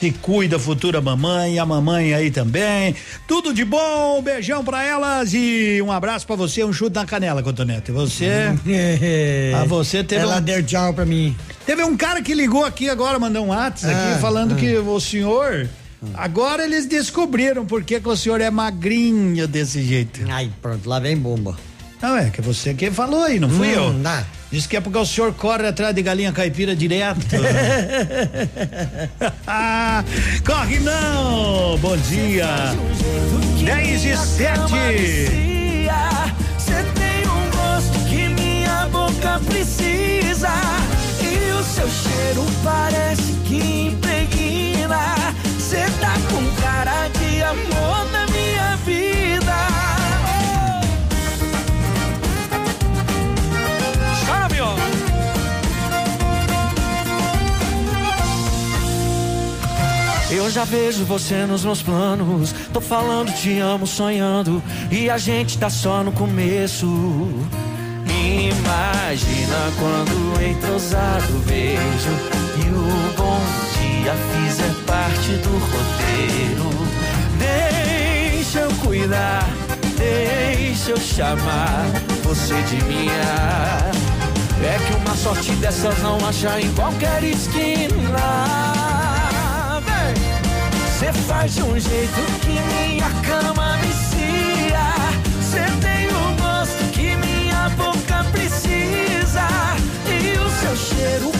Se 0.00 0.12
cuida, 0.12 0.60
futura 0.60 1.00
mamãe, 1.00 1.58
a 1.58 1.66
mamãe 1.66 2.14
aí 2.14 2.30
também. 2.30 2.94
Tudo 3.26 3.52
de 3.52 3.64
bom, 3.64 4.20
um 4.20 4.22
beijão 4.22 4.64
pra 4.64 4.84
elas 4.84 5.34
e 5.34 5.82
um 5.82 5.90
abraço 5.90 6.24
pra 6.24 6.36
você, 6.36 6.62
um 6.62 6.72
chute 6.72 6.94
na 6.94 7.04
canela, 7.04 7.42
Cotonete. 7.42 7.90
Você. 7.90 8.28
a 9.60 9.64
você 9.64 10.04
teve. 10.04 10.22
Ela 10.22 10.38
um, 10.38 10.42
deu 10.42 10.62
tchau 10.62 10.94
pra 10.94 11.04
mim. 11.04 11.36
Teve 11.66 11.82
um 11.82 11.96
cara 11.96 12.22
que 12.22 12.32
ligou 12.32 12.64
aqui 12.64 12.88
agora, 12.88 13.18
mandou 13.18 13.44
um 13.44 13.48
WhatsApp 13.48 13.92
Ah, 13.92 14.12
aqui 14.12 14.20
falando 14.20 14.52
ah. 14.52 14.56
que 14.56 14.76
o 14.78 15.00
senhor. 15.00 15.68
Agora 16.14 16.64
eles 16.64 16.86
descobriram 16.86 17.66
por 17.66 17.82
que, 17.82 17.98
que 17.98 18.08
o 18.08 18.16
senhor 18.16 18.40
é 18.40 18.50
magrinho 18.52 19.48
desse 19.48 19.82
jeito. 19.82 20.20
Ai, 20.30 20.48
pronto, 20.62 20.88
lá 20.88 21.00
vem 21.00 21.16
bomba. 21.16 21.56
Não, 22.00 22.16
é 22.16 22.30
que 22.30 22.40
você 22.40 22.72
que 22.72 22.88
falou 22.92 23.24
aí, 23.24 23.40
não 23.40 23.50
fui 23.50 23.66
Hum, 23.66 23.72
eu. 23.72 23.92
dá. 23.94 24.24
Diz 24.50 24.66
que 24.66 24.78
é 24.78 24.80
porque 24.80 24.96
o 24.98 25.04
senhor 25.04 25.34
corre 25.34 25.66
atrás 25.66 25.94
de 25.94 26.02
galinha 26.02 26.32
caipira 26.32 26.74
direto. 26.74 27.18
Ah, 29.46 30.02
corre 30.44 30.78
não! 30.78 31.76
Bom 31.78 31.96
dia! 31.98 32.46
10 33.62 34.04
e 34.04 34.16
7. 34.16 34.58
Você 36.56 36.82
tem 36.94 37.26
um 37.26 37.50
gosto 37.50 37.98
que 38.08 38.28
minha 38.28 38.86
boca 38.86 39.38
precisa. 39.46 40.48
E 41.20 41.52
o 41.52 41.62
seu 41.62 41.88
cheiro 41.88 42.46
parece 42.64 43.32
que 43.44 43.88
impregna. 43.88 45.34
Você 45.58 45.84
tá 46.00 46.14
com 46.30 46.62
cara 46.62 47.08
de 47.08 47.42
amor 47.42 48.17
Eu 60.48 60.52
já 60.52 60.64
vejo 60.64 61.04
você 61.04 61.44
nos 61.44 61.62
meus 61.62 61.82
planos. 61.82 62.54
Tô 62.72 62.80
falando, 62.80 63.30
te 63.34 63.58
amo, 63.58 63.86
sonhando. 63.86 64.62
E 64.90 65.10
a 65.10 65.18
gente 65.18 65.58
tá 65.58 65.68
só 65.68 66.02
no 66.02 66.10
começo. 66.10 66.86
Imagina 68.06 69.56
quando 69.78 70.42
entrosado 70.42 71.38
vejo. 71.44 72.10
E 72.56 72.70
o 72.70 73.12
bom 73.14 73.38
dia 73.76 74.14
fizer 74.32 74.74
parte 74.86 75.32
do 75.32 75.50
roteiro. 75.58 76.70
Deixa 77.38 78.60
eu 78.60 78.70
cuidar, 78.76 79.46
deixa 79.98 80.92
eu 80.92 80.96
chamar 80.96 81.84
você 82.22 82.54
de 82.62 82.82
minha. 82.84 83.90
É 84.64 84.78
que 84.78 84.96
uma 84.96 85.14
sorte 85.14 85.52
dessas 85.56 86.02
não 86.02 86.16
acha 86.26 86.58
em 86.58 86.72
qualquer 86.72 87.22
esquina. 87.22 89.07
Você 90.98 91.12
faz 91.12 91.54
de 91.54 91.62
um 91.62 91.78
jeito 91.78 92.20
que 92.40 92.48
minha 92.48 93.08
cama 93.22 93.76
vicia. 93.76 94.80
Você 95.40 95.60
tem 95.80 96.08
um 96.08 96.36
gosto 96.36 96.92
que 96.92 97.14
minha 97.14 97.68
boca 97.76 98.24
precisa. 98.32 99.46
E 100.08 100.36
o 100.36 100.50
seu 100.50 100.76
cheiro 100.76 101.30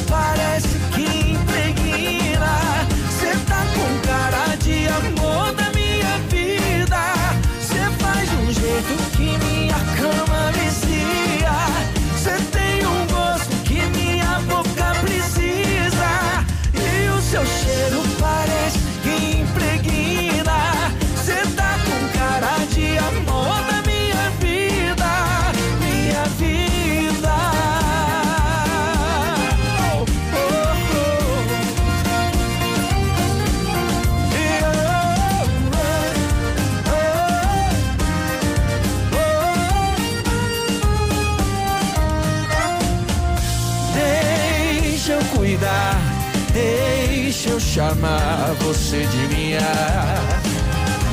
você 48.60 49.06
de 49.06 49.34
minha. 49.34 49.58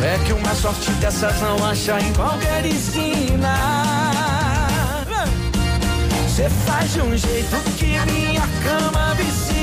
É 0.04 0.20
que 0.26 0.34
uma 0.34 0.54
sorte 0.54 0.92
dessas 0.94 1.42
não 1.42 1.66
acha 1.66 2.00
em 2.00 2.14
qualquer 2.14 2.66
esquina. 2.66 3.56
Você 6.28 6.50
faz 6.50 6.94
de 6.94 7.02
um 7.02 7.18
jeito 7.18 7.56
que 7.78 7.86
minha 8.12 8.48
cama 8.64 9.16
vicia. 9.16 9.55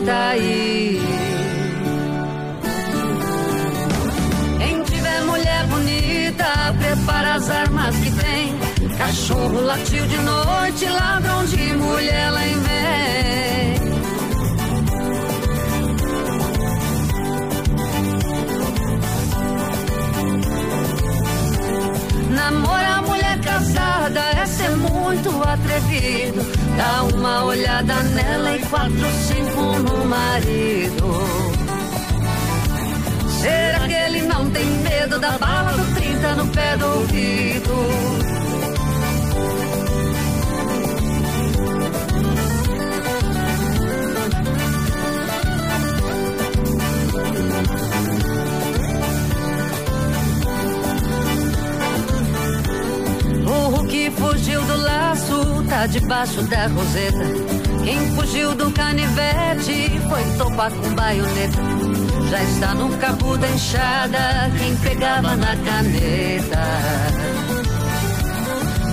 Daí. 0.00 1.00
Quem 4.58 4.82
tiver 4.84 5.20
mulher 5.22 5.66
bonita, 5.66 6.74
prepara 6.78 7.34
as 7.34 7.50
armas 7.50 7.96
que 7.96 8.10
tem. 8.12 8.58
Cachorro 8.96 9.60
latiu 9.60 10.06
de 10.06 10.16
noite, 10.18 10.86
ladrão 10.86 11.44
de 11.44 11.72
mulher 11.74 12.30
lá 12.30 12.46
em 12.46 12.60
vem. 12.60 13.78
Namorar 22.30 23.02
mulher 23.02 23.40
casada 23.40 24.20
é 24.20 24.46
muito 24.76 25.30
atrevido. 25.42 26.44
Dá 26.76 27.02
uma 27.14 27.44
olhada 27.44 27.94
nela 28.02 28.56
e 28.56 28.60
quatro, 28.66 29.06
cinco 29.26 29.37
no 29.78 30.04
marido. 30.06 31.08
Será 33.40 33.86
que 33.86 33.92
ele 33.92 34.22
não 34.22 34.50
tem 34.50 34.64
medo 34.64 35.18
da 35.18 35.32
bala 35.38 35.72
do 35.72 35.94
30 35.94 36.34
no 36.34 36.46
pé 36.48 36.76
do 36.76 36.86
ouvido? 36.86 38.18
está 55.78 55.86
debaixo 55.86 56.42
da 56.42 56.66
roseta. 56.66 57.57
Quem 57.88 58.14
fugiu 58.14 58.54
do 58.54 58.70
canivete 58.70 59.98
foi 60.10 60.22
topar 60.36 60.70
com 60.70 60.94
baioneta. 60.94 61.58
Já 62.28 62.42
está 62.42 62.74
no 62.74 62.94
cabo 62.98 63.38
da 63.38 63.48
enxada 63.48 64.18
quem 64.58 64.76
pegava 64.76 65.34
na 65.34 65.56
caneta. 65.56 66.64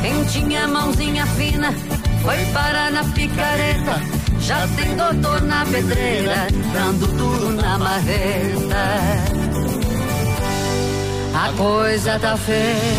Quem 0.01 0.23
tinha 0.27 0.65
mãozinha 0.69 1.25
fina 1.25 1.73
foi 2.21 2.37
parar 2.53 2.89
na 2.89 3.03
picareta. 3.03 4.01
Já 4.39 4.65
tem 4.77 4.95
doutor 4.95 5.41
na 5.41 5.65
pedreira, 5.65 6.47
dando 6.71 7.07
duro 7.17 7.49
na 7.51 7.77
marreta. 7.77 8.85
A 11.33 11.51
coisa 11.57 12.17
tá 12.17 12.37
feia, 12.37 12.95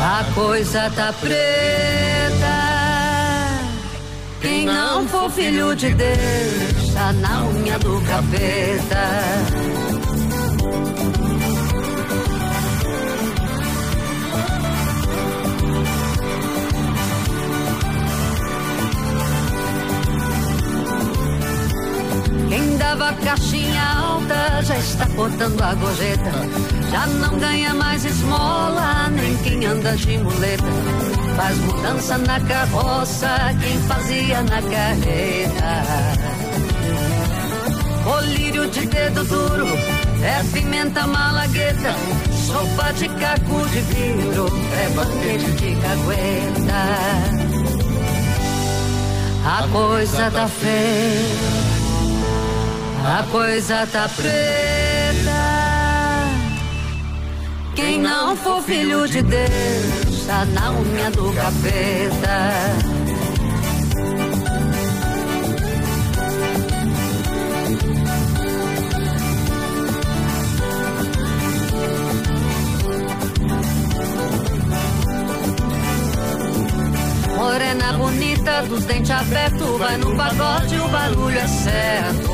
a 0.00 0.24
coisa 0.34 0.90
tá 0.96 1.12
preta. 1.20 2.11
Quem 4.42 4.66
não 4.66 5.06
for 5.06 5.30
filho 5.30 5.74
de 5.76 5.94
Deus, 5.94 6.92
tá 6.92 7.12
na 7.12 7.44
unha 7.46 7.78
do 7.78 8.00
capeta. 8.02 9.06
Quem 22.48 22.76
dava 22.76 23.12
caixinha 23.14 23.82
alta 23.96 24.62
já 24.62 24.76
está 24.76 25.06
cortando 25.14 25.62
a 25.62 25.74
gorjeta. 25.74 26.32
Já 26.90 27.06
não 27.06 27.38
ganha 27.38 27.72
mais 27.74 28.04
esmola, 28.04 29.08
nem 29.10 29.36
quem 29.38 29.64
anda 29.66 29.96
de 29.96 30.18
muleta. 30.18 31.11
Faz 31.36 31.58
mudança 31.58 32.18
na 32.18 32.40
carroça, 32.40 33.28
quem 33.60 33.78
fazia 33.82 34.42
na 34.42 34.62
carreta. 34.62 35.82
Colírio 38.04 38.68
de 38.68 38.86
dedo 38.86 39.24
duro, 39.24 39.66
é 40.22 40.42
pimenta 40.52 41.06
malagueta. 41.06 41.94
Sopa 42.46 42.92
de 42.92 43.08
caco 43.08 43.68
de 43.68 43.80
vidro, 43.80 44.46
é 44.80 44.88
bandeja 44.90 45.50
de 45.50 45.76
cagueta. 45.76 47.52
A 49.44 49.68
coisa 49.68 50.30
tá 50.30 50.46
feia. 50.46 51.52
A 53.04 53.24
coisa 53.24 53.86
tá 53.90 54.08
preta. 54.16 55.42
Quem 57.74 58.00
não 58.00 58.36
for 58.36 58.62
filho 58.62 59.08
de 59.08 59.22
Deus, 59.22 60.01
na 60.26 60.70
unha 60.70 61.10
do 61.10 61.32
capeta. 61.32 62.38
Morena 77.36 77.92
bonita, 77.94 78.62
dos 78.62 78.84
dentes 78.84 79.10
abertos, 79.10 79.78
vai 79.78 79.96
no 79.96 80.16
pagode, 80.16 80.76
o 80.76 80.88
barulho 80.88 81.38
é 81.38 81.48
certo. 81.48 82.32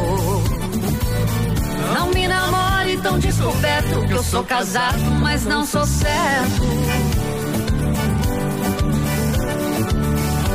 Não 1.94 2.10
me 2.10 2.28
namore 2.28 2.98
tão 2.98 3.18
descoberto 3.18 4.06
que 4.06 4.12
eu 4.12 4.22
sou 4.22 4.44
casado, 4.44 5.00
mas 5.20 5.44
não 5.44 5.64
sou 5.64 5.86
certo. 5.86 6.77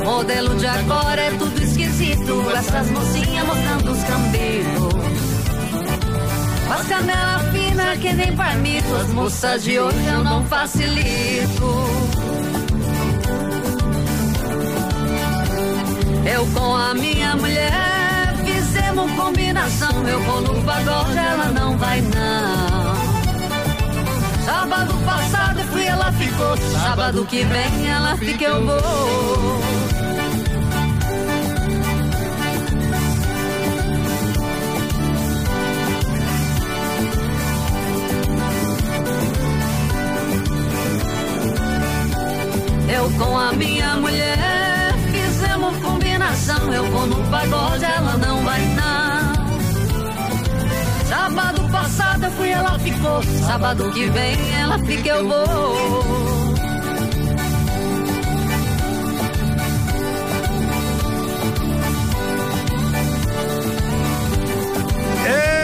Modelo 0.04 0.56
de 0.56 0.68
agora 0.68 1.22
é 1.22 1.32
tudo 1.32 1.62
esquisito, 1.64 2.44
essas 2.56 2.90
mocinhas 2.92 3.46
mostrando 3.48 3.92
os 3.92 4.04
cambitos. 4.04 4.94
As 6.70 6.88
canela 6.88 7.40
fina 7.52 7.98
que 7.98 8.14
nem 8.14 8.36
parmito, 8.36 8.96
as 8.96 9.08
moças 9.10 9.64
de 9.64 9.80
hoje 9.80 10.06
eu 10.08 10.24
não 10.24 10.44
facilito. 10.46 12.14
Eu 16.26 16.48
com 16.48 16.76
a 16.76 16.94
minha 16.94 17.36
mulher 17.36 18.34
fizemos 18.46 19.12
combinação. 19.12 20.08
Eu 20.08 20.22
vou 20.22 20.42
no 20.42 20.64
pagode, 20.64 21.18
ela 21.18 21.46
não 21.52 21.78
vai 21.78 22.02
não. 22.02 22.94
Sábado 24.46 24.94
passado 25.06 25.60
eu 25.60 25.66
fui, 25.68 25.86
ela 25.86 26.12
ficou. 26.14 26.58
Sábado 26.58 27.26
que 27.26 27.44
vem 27.44 27.88
ela 27.88 28.18
fica, 28.18 28.46
eu 28.46 28.66
vou. 28.66 29.63
Eu 42.94 43.10
com 43.18 43.36
a 43.36 43.52
minha 43.54 43.96
mulher 43.96 44.94
fizemos 45.12 45.78
combinação. 45.78 46.72
Eu 46.72 46.86
vou 46.92 47.08
no 47.08 47.28
pagode, 47.32 47.84
ela 47.84 48.16
não 48.18 48.44
vai 48.44 48.62
não. 48.76 49.34
Sábado 51.08 51.72
passado 51.72 52.26
eu 52.26 52.32
fui, 52.34 52.50
ela 52.50 52.78
ficou. 52.78 53.24
Sábado 53.48 53.90
que 53.90 54.06
vem 54.12 54.54
ela 54.62 54.78
fica, 54.78 55.10
eu 55.10 55.28
vou. 55.28 56.54
Ê, 65.26 65.63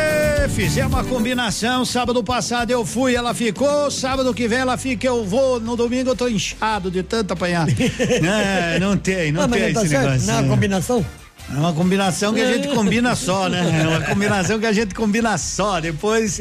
Fizemos 0.56 0.94
uma 0.94 1.04
combinação, 1.06 1.86
sábado 1.86 2.22
passado 2.24 2.70
eu 2.70 2.86
fui, 2.86 3.16
ela 3.16 3.34
ficou, 3.34 3.90
sábado 3.90 4.34
que 4.34 4.46
vem 4.48 4.60
ela 4.60 4.78
fica, 4.78 5.08
eu 5.08 5.24
vou, 5.24 5.60
no 5.60 5.76
domingo 5.76 6.10
eu 6.10 6.16
tô 6.16 6.28
inchado 6.28 6.92
de 6.92 7.02
tanto 7.02 7.32
apanhar. 7.32 7.66
é, 7.72 8.78
não 8.80 8.98
tem, 8.98 9.32
não 9.32 9.44
Ah, 9.44 9.48
mas 9.48 9.62
tem 9.62 9.74
tá 9.74 9.80
esse 9.82 9.90
certo, 9.90 10.06
negócio. 10.06 10.28
não 10.28 10.34
é 10.34 10.42
uma 10.42 10.50
combinação? 10.50 11.06
É 11.52 11.58
uma 11.58 11.74
combinação 11.74 12.34
que 12.34 12.42
a 12.42 12.54
gente 12.54 12.68
combina 12.76 13.16
só, 13.16 13.50
né? 13.50 13.82
É 13.84 13.88
uma 13.88 14.02
combinação 14.02 14.60
que 14.60 14.66
a 14.66 14.74
gente 14.74 14.94
combina 14.94 15.38
só, 15.38 15.80
depois 15.80 16.40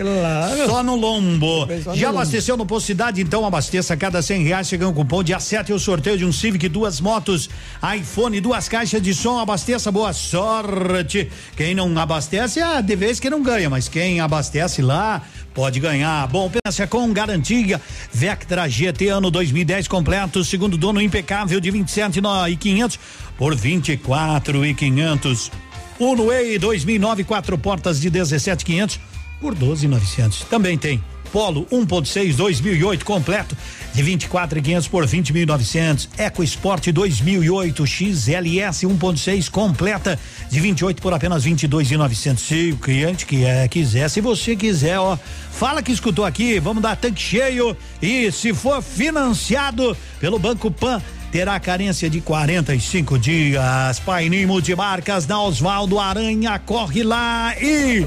só 0.66 0.82
no 0.82 0.94
lombo. 0.96 1.66
Só 1.82 1.90
no 1.90 1.96
Já 1.96 2.08
lombo. 2.08 2.18
abasteceu 2.20 2.56
no 2.56 2.66
Posto 2.66 2.86
Cidade? 2.86 3.20
Então 3.22 3.46
abasteça 3.46 3.96
cada 3.96 4.20
cem 4.20 4.42
reais, 4.44 4.68
chega 4.68 4.86
um 4.86 4.92
cupom 4.92 5.22
dia 5.22 5.40
7 5.40 5.72
o 5.72 5.78
sorteio 5.78 6.18
de 6.18 6.24
um 6.24 6.32
Civic, 6.32 6.68
duas 6.68 7.00
motos, 7.00 7.48
iPhone, 7.96 8.40
duas 8.40 8.68
caixas 8.68 9.00
de 9.00 9.14
som, 9.14 9.38
abasteça, 9.38 9.90
boa 9.90 10.12
sorte. 10.12 11.30
Quem 11.56 11.74
não 11.74 11.96
abastece, 11.98 12.60
é 12.60 12.82
de 12.82 12.96
vez 12.96 13.18
que 13.18 13.30
não 13.30 13.42
ganha, 13.42 13.70
mas 13.70 13.88
quem 13.88 14.20
abastece 14.20 14.82
lá, 14.82 15.22
pode 15.58 15.80
ganhar. 15.80 16.24
Bom, 16.28 16.48
pensa 16.48 16.86
com 16.86 17.12
garantia, 17.12 17.80
Vectra 18.12 18.68
GT 18.68 19.08
ano 19.08 19.28
2010 19.28 19.88
completo, 19.88 20.44
segundo 20.44 20.76
dono 20.78 21.02
impecável 21.02 21.58
de 21.58 21.68
27 21.68 22.20
e 22.48 22.56
500 22.56 23.00
por 23.36 23.56
24 23.56 24.64
e 24.64 24.72
500. 24.72 25.50
Uno 25.98 26.26
Way 26.26 26.60
2009 26.60 27.24
quatro 27.24 27.58
portas 27.58 28.00
de 28.00 28.08
17,500 28.08 29.00
por 29.40 29.52
12,900. 29.52 30.44
Também 30.44 30.78
tem 30.78 31.02
Polo 31.32 31.66
1.6 31.66 32.34
2008 32.34 33.04
completo 33.04 33.56
de 33.94 34.02
24,500 34.02 34.88
por 34.88 35.06
20.900. 35.06 36.08
Eco 36.18 36.42
Sport 36.42 36.88
2008 36.88 37.86
XLS 37.86 38.86
1.6 38.86 39.50
completa 39.50 40.18
de 40.50 40.60
28 40.60 41.02
por 41.02 41.12
apenas 41.12 41.44
22.900. 41.44 42.38
Se 42.38 42.72
o 42.72 42.76
cliente 42.76 43.26
que 43.26 43.44
é, 43.44 43.66
quiser, 43.68 44.08
se 44.08 44.20
você 44.20 44.56
quiser, 44.56 44.98
ó, 44.98 45.16
fala 45.50 45.82
que 45.82 45.92
escutou 45.92 46.24
aqui, 46.24 46.58
vamos 46.60 46.82
dar 46.82 46.96
tanque 46.96 47.20
cheio 47.20 47.76
e 48.00 48.30
se 48.30 48.54
for 48.54 48.82
financiado 48.82 49.96
pelo 50.20 50.38
Banco 50.38 50.70
Pan 50.70 51.02
terá 51.30 51.58
carência 51.60 52.08
de 52.08 52.20
45 52.20 53.18
dias. 53.18 54.00
Paininho 54.00 54.48
Multimarcas 54.48 55.26
da 55.26 55.40
Osvaldo 55.40 55.98
Aranha, 55.98 56.58
corre 56.58 57.02
lá 57.02 57.54
e 57.60 58.06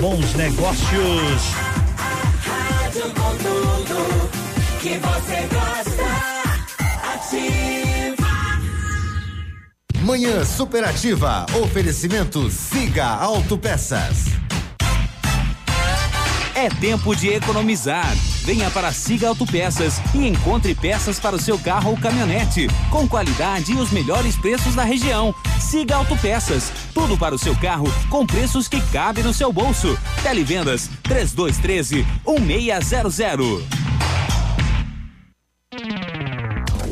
bons 0.00 0.34
negócios. 0.34 1.42
Rádio 2.44 3.02
com 3.14 3.36
tudo 3.36 4.30
que 4.80 4.98
você 4.98 5.48
gosta. 5.52 6.06
Ativa. 7.14 8.26
Manhã 10.00 10.44
Superativa. 10.44 11.46
Oferecimento 11.62 12.50
Siga 12.50 13.06
Autopeças. 13.06 14.26
É 16.56 16.70
tempo 16.70 17.14
de 17.14 17.28
economizar. 17.28 18.16
Venha 18.42 18.70
para 18.70 18.90
Siga 18.90 19.28
Autopeças 19.28 20.00
e 20.14 20.26
encontre 20.26 20.74
peças 20.74 21.20
para 21.20 21.36
o 21.36 21.38
seu 21.38 21.58
carro 21.58 21.90
ou 21.90 21.98
caminhonete, 21.98 22.66
com 22.90 23.06
qualidade 23.06 23.72
e 23.72 23.74
os 23.74 23.90
melhores 23.90 24.36
preços 24.36 24.74
da 24.74 24.82
região. 24.82 25.34
Siga 25.60 25.96
Autopeças, 25.96 26.72
tudo 26.94 27.18
para 27.18 27.34
o 27.34 27.38
seu 27.38 27.54
carro 27.56 27.92
com 28.08 28.24
preços 28.26 28.68
que 28.68 28.80
cabem 28.90 29.22
no 29.22 29.34
seu 29.34 29.52
bolso. 29.52 29.98
Televendas 30.22 30.88
3213 31.02 32.06
1600. 32.40 33.62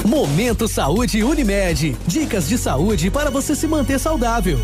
Momento 0.05 0.69
Saúde 0.69 1.24
Unimed. 1.24 1.97
Dicas 2.07 2.47
de 2.47 2.59
saúde 2.59 3.11
para 3.11 3.31
você 3.31 3.55
se 3.55 3.66
manter 3.66 3.99
saudável. 3.99 4.61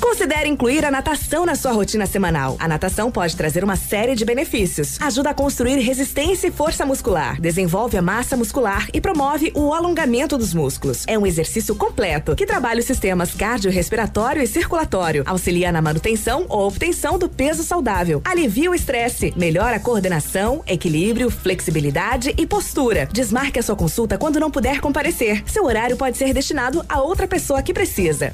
Considere 0.00 0.48
incluir 0.48 0.84
a 0.84 0.90
natação 0.90 1.46
na 1.46 1.54
sua 1.54 1.72
rotina 1.72 2.06
semanal. 2.06 2.56
A 2.58 2.68
natação 2.68 3.10
pode 3.10 3.36
trazer 3.36 3.64
uma 3.64 3.76
série 3.76 4.14
de 4.14 4.24
benefícios. 4.24 5.00
Ajuda 5.00 5.30
a 5.30 5.34
construir 5.34 5.78
resistência 5.78 6.48
e 6.48 6.50
força 6.50 6.84
muscular, 6.84 7.40
desenvolve 7.40 7.96
a 7.96 8.02
massa 8.02 8.36
muscular 8.36 8.88
e 8.92 9.00
promove 9.00 9.52
o 9.54 9.72
alongamento 9.72 10.36
dos 10.36 10.52
músculos. 10.52 11.04
É 11.06 11.18
um 11.18 11.26
exercício 11.26 11.74
completo 11.74 12.34
que 12.34 12.46
trabalha 12.46 12.80
os 12.80 12.86
sistemas 12.86 13.34
cardiorrespiratório 13.34 14.42
e 14.42 14.46
circulatório, 14.46 15.22
auxilia 15.26 15.72
na 15.72 15.82
manutenção 15.82 16.46
ou 16.48 16.66
obtenção 16.66 17.18
do 17.18 17.28
peso 17.28 17.62
saudável, 17.62 18.20
alivia 18.24 18.70
o 18.70 18.74
estresse, 18.74 19.32
melhora 19.36 19.76
a 19.76 19.80
coordenação, 19.80 20.62
equilíbrio, 20.66 21.30
flexibilidade 21.30 22.34
e 22.36 22.46
postura. 22.46 23.08
Desmarque 23.12 23.58
a 23.58 23.62
sua 23.62 23.76
consulta 23.76 24.18
quando 24.18 24.40
não 24.40 24.50
puder 24.50 24.80
comparecer. 24.80 25.42
Seu 25.46 25.64
horário 25.64 25.96
pode 25.96 26.16
ser 26.16 26.32
destinado 26.32 26.84
a 26.88 27.00
outra 27.00 27.26
pessoa 27.26 27.62
que 27.62 27.72
precisa. 27.72 28.32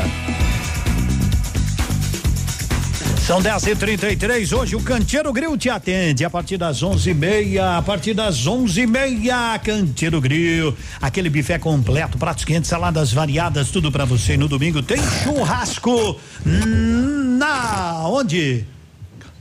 São 3.26 3.40
10 3.40 3.68
e 3.68 3.76
33 3.76 4.52
Hoje 4.52 4.76
o 4.76 4.82
Canteiro 4.82 5.32
Grill 5.32 5.56
te 5.56 5.70
atende 5.70 6.26
a 6.26 6.30
partir 6.30 6.58
das 6.58 6.82
11 6.82 7.08
e 7.08 7.14
meia. 7.14 7.78
A 7.78 7.82
partir 7.82 8.12
das 8.12 8.46
11 8.46 8.82
e 8.82 8.86
meia, 8.86 9.58
Canteiro 9.60 10.20
Grill. 10.20 10.76
Aquele 11.00 11.30
buffet 11.30 11.58
completo, 11.58 12.18
pratos 12.18 12.44
quentes, 12.44 12.68
saladas 12.68 13.14
variadas, 13.14 13.70
tudo 13.70 13.90
para 13.90 14.04
você. 14.04 14.36
No 14.36 14.46
domingo 14.46 14.82
tem 14.82 14.98
churrasco. 14.98 16.20
Na 16.44 18.06
onde? 18.06 18.66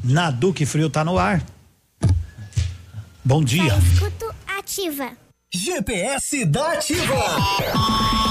Na 0.01 0.31
Duque 0.31 0.65
Frio 0.65 0.89
tá 0.89 1.03
no 1.03 1.19
ar. 1.19 1.43
Bom 3.23 3.43
dia. 3.43 3.77
Escuto 3.93 4.34
ativa. 4.47 5.11
GPS 5.53 6.45
da 6.45 6.72
Ativa. 6.72 8.22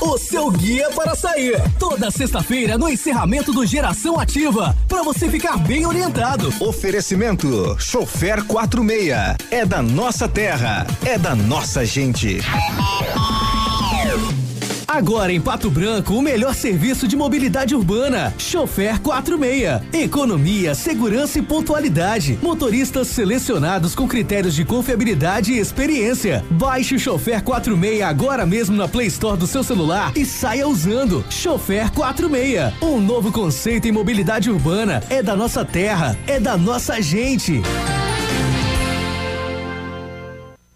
O 0.00 0.18
seu 0.18 0.50
guia 0.50 0.90
para 0.90 1.14
sair. 1.14 1.60
Toda 1.78 2.10
sexta-feira 2.10 2.76
no 2.76 2.88
encerramento 2.88 3.52
do 3.52 3.64
Geração 3.66 4.18
Ativa. 4.18 4.76
Para 4.88 5.02
você 5.02 5.28
ficar 5.28 5.56
bem 5.58 5.86
orientado. 5.86 6.52
Oferecimento: 6.60 7.76
Chofer 7.78 8.44
46. 8.44 9.36
É 9.50 9.64
da 9.64 9.82
nossa 9.82 10.28
terra. 10.28 10.86
É 11.04 11.18
da 11.18 11.34
nossa 11.34 11.84
gente. 11.84 12.40
Agora 14.90 15.32
em 15.32 15.40
Pato 15.40 15.70
Branco, 15.70 16.14
o 16.14 16.20
melhor 16.20 16.52
serviço 16.52 17.06
de 17.06 17.14
mobilidade 17.14 17.76
urbana. 17.76 18.34
Chofer 18.36 19.00
46. 19.00 19.82
Economia, 19.92 20.74
segurança 20.74 21.38
e 21.38 21.42
pontualidade. 21.42 22.36
Motoristas 22.42 23.06
selecionados 23.06 23.94
com 23.94 24.08
critérios 24.08 24.52
de 24.52 24.64
confiabilidade 24.64 25.52
e 25.52 25.60
experiência. 25.60 26.44
Baixe 26.50 26.96
o 26.96 26.98
Chofer 26.98 27.40
46 27.40 28.02
agora 28.02 28.44
mesmo 28.44 28.76
na 28.76 28.88
Play 28.88 29.06
Store 29.06 29.38
do 29.38 29.46
seu 29.46 29.62
celular 29.62 30.10
e 30.16 30.26
saia 30.26 30.66
usando. 30.66 31.24
Chofer 31.30 31.92
46. 31.92 32.74
Um 32.82 33.00
novo 33.00 33.30
conceito 33.30 33.86
em 33.86 33.92
mobilidade 33.92 34.50
urbana. 34.50 35.04
É 35.08 35.22
da 35.22 35.36
nossa 35.36 35.64
terra, 35.64 36.18
é 36.26 36.40
da 36.40 36.56
nossa 36.56 37.00
gente. 37.00 37.62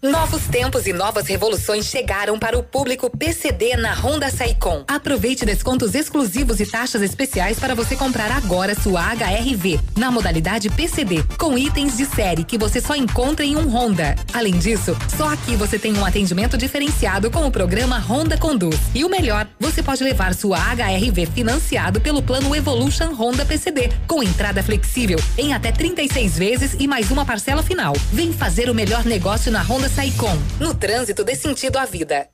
Novos 0.05 0.43
tempos 0.43 0.85
e 0.85 0.93
novas 0.93 1.25
revoluções 1.25 1.87
chegaram 1.87 2.37
para 2.37 2.55
o 2.55 2.61
público 2.61 3.09
PCD 3.09 3.75
na 3.75 3.91
Honda 3.95 4.29
Saicom. 4.29 4.83
Aproveite 4.87 5.47
descontos 5.47 5.95
exclusivos 5.95 6.59
e 6.59 6.65
taxas 6.67 7.01
especiais 7.01 7.59
para 7.59 7.73
você 7.73 7.95
comprar 7.95 8.29
agora 8.29 8.75
sua 8.75 9.01
HRV 9.01 9.79
na 9.97 10.11
modalidade 10.11 10.69
PCD, 10.69 11.23
com 11.39 11.57
itens 11.57 11.97
de 11.97 12.05
série 12.05 12.43
que 12.43 12.55
você 12.55 12.79
só 12.79 12.95
encontra 12.95 13.43
em 13.43 13.55
um 13.55 13.67
Honda. 13.67 14.15
Além 14.31 14.59
disso, 14.59 14.95
só 15.17 15.33
aqui 15.33 15.55
você 15.55 15.79
tem 15.79 15.97
um 15.97 16.05
atendimento 16.05 16.55
diferenciado 16.55 17.31
com 17.31 17.43
o 17.47 17.51
programa 17.51 17.97
Honda 17.97 18.37
Conduz. 18.37 18.79
E 18.93 19.03
o 19.03 19.09
melhor, 19.09 19.47
você 19.59 19.81
pode 19.81 20.03
levar 20.03 20.35
sua 20.35 20.59
HRV 20.59 21.25
financiado 21.33 21.99
pelo 21.99 22.21
plano 22.21 22.55
Evolution 22.55 23.11
Honda 23.15 23.43
PCD, 23.43 23.89
com 24.05 24.21
entrada 24.21 24.61
flexível 24.61 25.17
em 25.35 25.51
até 25.51 25.71
36 25.71 26.37
vezes 26.37 26.75
e 26.77 26.87
mais 26.87 27.09
uma 27.09 27.25
parcela 27.25 27.63
final. 27.63 27.93
Vem 28.13 28.31
fazer 28.31 28.69
o 28.69 28.75
melhor 28.75 29.03
negócio 29.03 29.51
na 29.51 29.63
Honda 29.63 29.94
Saicom. 29.95 30.37
No 30.59 30.73
trânsito 30.73 31.23
dê 31.23 31.35
sentido 31.35 31.77
à 31.77 31.85
vida. 31.85 32.27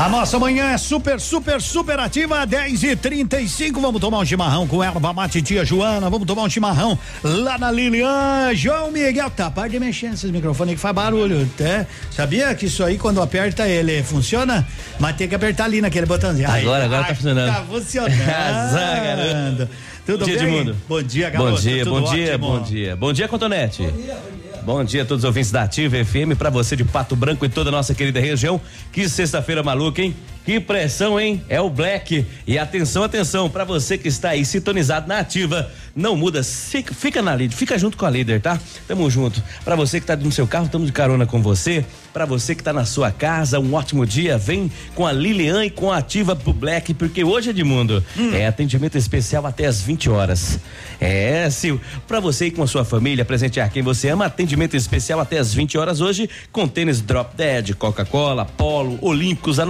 A 0.00 0.08
nossa 0.08 0.38
manhã 0.38 0.70
é 0.70 0.78
super, 0.78 1.20
super, 1.20 1.60
super 1.60 2.00
ativa, 2.00 2.46
10 2.46 2.84
e 2.84 2.96
35 2.96 3.82
Vamos 3.82 4.00
tomar 4.00 4.20
um 4.20 4.24
chimarrão 4.24 4.66
com 4.66 4.82
erva 4.82 5.12
mate 5.12 5.42
tia 5.42 5.62
Joana. 5.62 6.08
Vamos 6.08 6.26
tomar 6.26 6.44
um 6.44 6.48
chimarrão 6.48 6.98
lá 7.22 7.58
na 7.58 7.70
Lilian. 7.70 8.54
João 8.54 8.90
Miguel, 8.90 9.28
tá, 9.28 9.50
para 9.50 9.68
de 9.68 9.78
mexer 9.78 10.08
nesses 10.08 10.30
microfones 10.30 10.76
que 10.76 10.80
faz 10.80 10.94
barulho, 10.94 11.46
tá? 11.54 11.84
Sabia 12.10 12.54
que 12.54 12.64
isso 12.64 12.82
aí, 12.82 12.96
quando 12.96 13.20
aperta 13.20 13.68
ele, 13.68 14.02
funciona? 14.02 14.66
Mas 14.98 15.16
tem 15.16 15.28
que 15.28 15.34
apertar 15.34 15.64
ali 15.64 15.82
naquele 15.82 16.06
botãozinho. 16.06 16.50
Aí, 16.50 16.62
Agora, 16.62 16.86
agora 16.86 17.04
tá 17.04 17.14
funcionando. 17.14 17.54
Tá 17.54 17.64
funcionando. 17.68 19.68
Tudo 20.06 20.20
bom 20.20 20.24
dia, 20.24 20.38
bem? 20.38 20.46
Edmundo. 20.46 20.76
Bom 20.88 21.02
dia, 21.02 21.28
garoto. 21.28 21.50
Bom 21.50 21.60
dia, 21.60 21.84
Tudo 21.84 22.00
bom 22.00 22.10
dia, 22.10 22.32
ótimo? 22.32 22.48
bom 22.48 22.62
dia. 22.62 22.96
Bom 22.96 23.12
dia, 23.12 23.28
Cotonete. 23.28 23.82
Bom 23.82 23.90
dia, 23.90 24.14
bom 24.14 24.42
dia. 24.42 24.49
Bom 24.62 24.84
dia 24.84 25.02
a 25.02 25.04
todos 25.06 25.24
os 25.24 25.28
ouvintes 25.28 25.50
da 25.50 25.62
Ativa 25.62 26.04
FM, 26.04 26.36
pra 26.36 26.50
você 26.50 26.76
de 26.76 26.84
Pato 26.84 27.16
Branco 27.16 27.44
e 27.46 27.48
toda 27.48 27.70
a 27.70 27.72
nossa 27.72 27.94
querida 27.94 28.20
região. 28.20 28.60
Que 28.92 29.08
sexta-feira 29.08 29.62
maluca, 29.62 30.02
hein? 30.02 30.14
Que 30.50 30.58
pressão, 30.58 31.20
hein? 31.20 31.40
É 31.48 31.60
o 31.60 31.70
Black. 31.70 32.26
E 32.44 32.58
atenção, 32.58 33.04
atenção, 33.04 33.48
para 33.48 33.62
você 33.62 33.96
que 33.96 34.08
está 34.08 34.30
aí 34.30 34.44
sintonizado 34.44 35.06
na 35.06 35.20
ativa, 35.20 35.70
não 35.94 36.16
muda, 36.16 36.42
fica, 36.42 36.92
fica 36.92 37.22
na 37.22 37.36
líder, 37.36 37.54
fica 37.54 37.78
junto 37.78 37.96
com 37.96 38.04
a 38.04 38.10
líder, 38.10 38.40
tá? 38.40 38.58
Tamo 38.88 39.08
junto. 39.08 39.40
Para 39.64 39.76
você 39.76 40.00
que 40.00 40.06
tá 40.06 40.16
no 40.16 40.32
seu 40.32 40.48
carro, 40.48 40.66
estamos 40.66 40.88
de 40.88 40.92
carona 40.92 41.24
com 41.24 41.40
você. 41.40 41.84
Para 42.12 42.24
você 42.24 42.56
que 42.56 42.64
tá 42.64 42.72
na 42.72 42.84
sua 42.84 43.12
casa, 43.12 43.60
um 43.60 43.74
ótimo 43.74 44.04
dia. 44.04 44.36
Vem 44.36 44.72
com 44.96 45.06
a 45.06 45.12
Lilian 45.12 45.64
e 45.64 45.70
com 45.70 45.92
a 45.92 45.98
Ativa 45.98 46.34
pro 46.34 46.52
Black, 46.52 46.94
porque 46.94 47.22
hoje, 47.22 47.50
Edmundo, 47.50 48.02
é 48.32 48.48
atendimento 48.48 48.98
especial 48.98 49.46
até 49.46 49.66
as 49.66 49.80
20 49.80 50.10
horas. 50.10 50.58
É, 51.00 51.48
Sil, 51.54 51.78
para 52.08 52.18
você 52.18 52.46
e 52.46 52.50
com 52.50 52.64
a 52.64 52.66
sua 52.66 52.84
família, 52.84 53.24
presentear 53.24 53.70
quem 53.70 53.84
você 53.84 54.08
ama, 54.08 54.26
atendimento 54.26 54.76
especial 54.76 55.20
até 55.20 55.38
as 55.38 55.54
20 55.54 55.78
horas 55.78 56.00
hoje, 56.00 56.28
com 56.50 56.66
tênis 56.66 57.00
Drop 57.00 57.36
Dead, 57.36 57.74
Coca-Cola, 57.74 58.44
Polo, 58.44 58.98
Olímpicos 59.00 59.60
a 59.60 59.64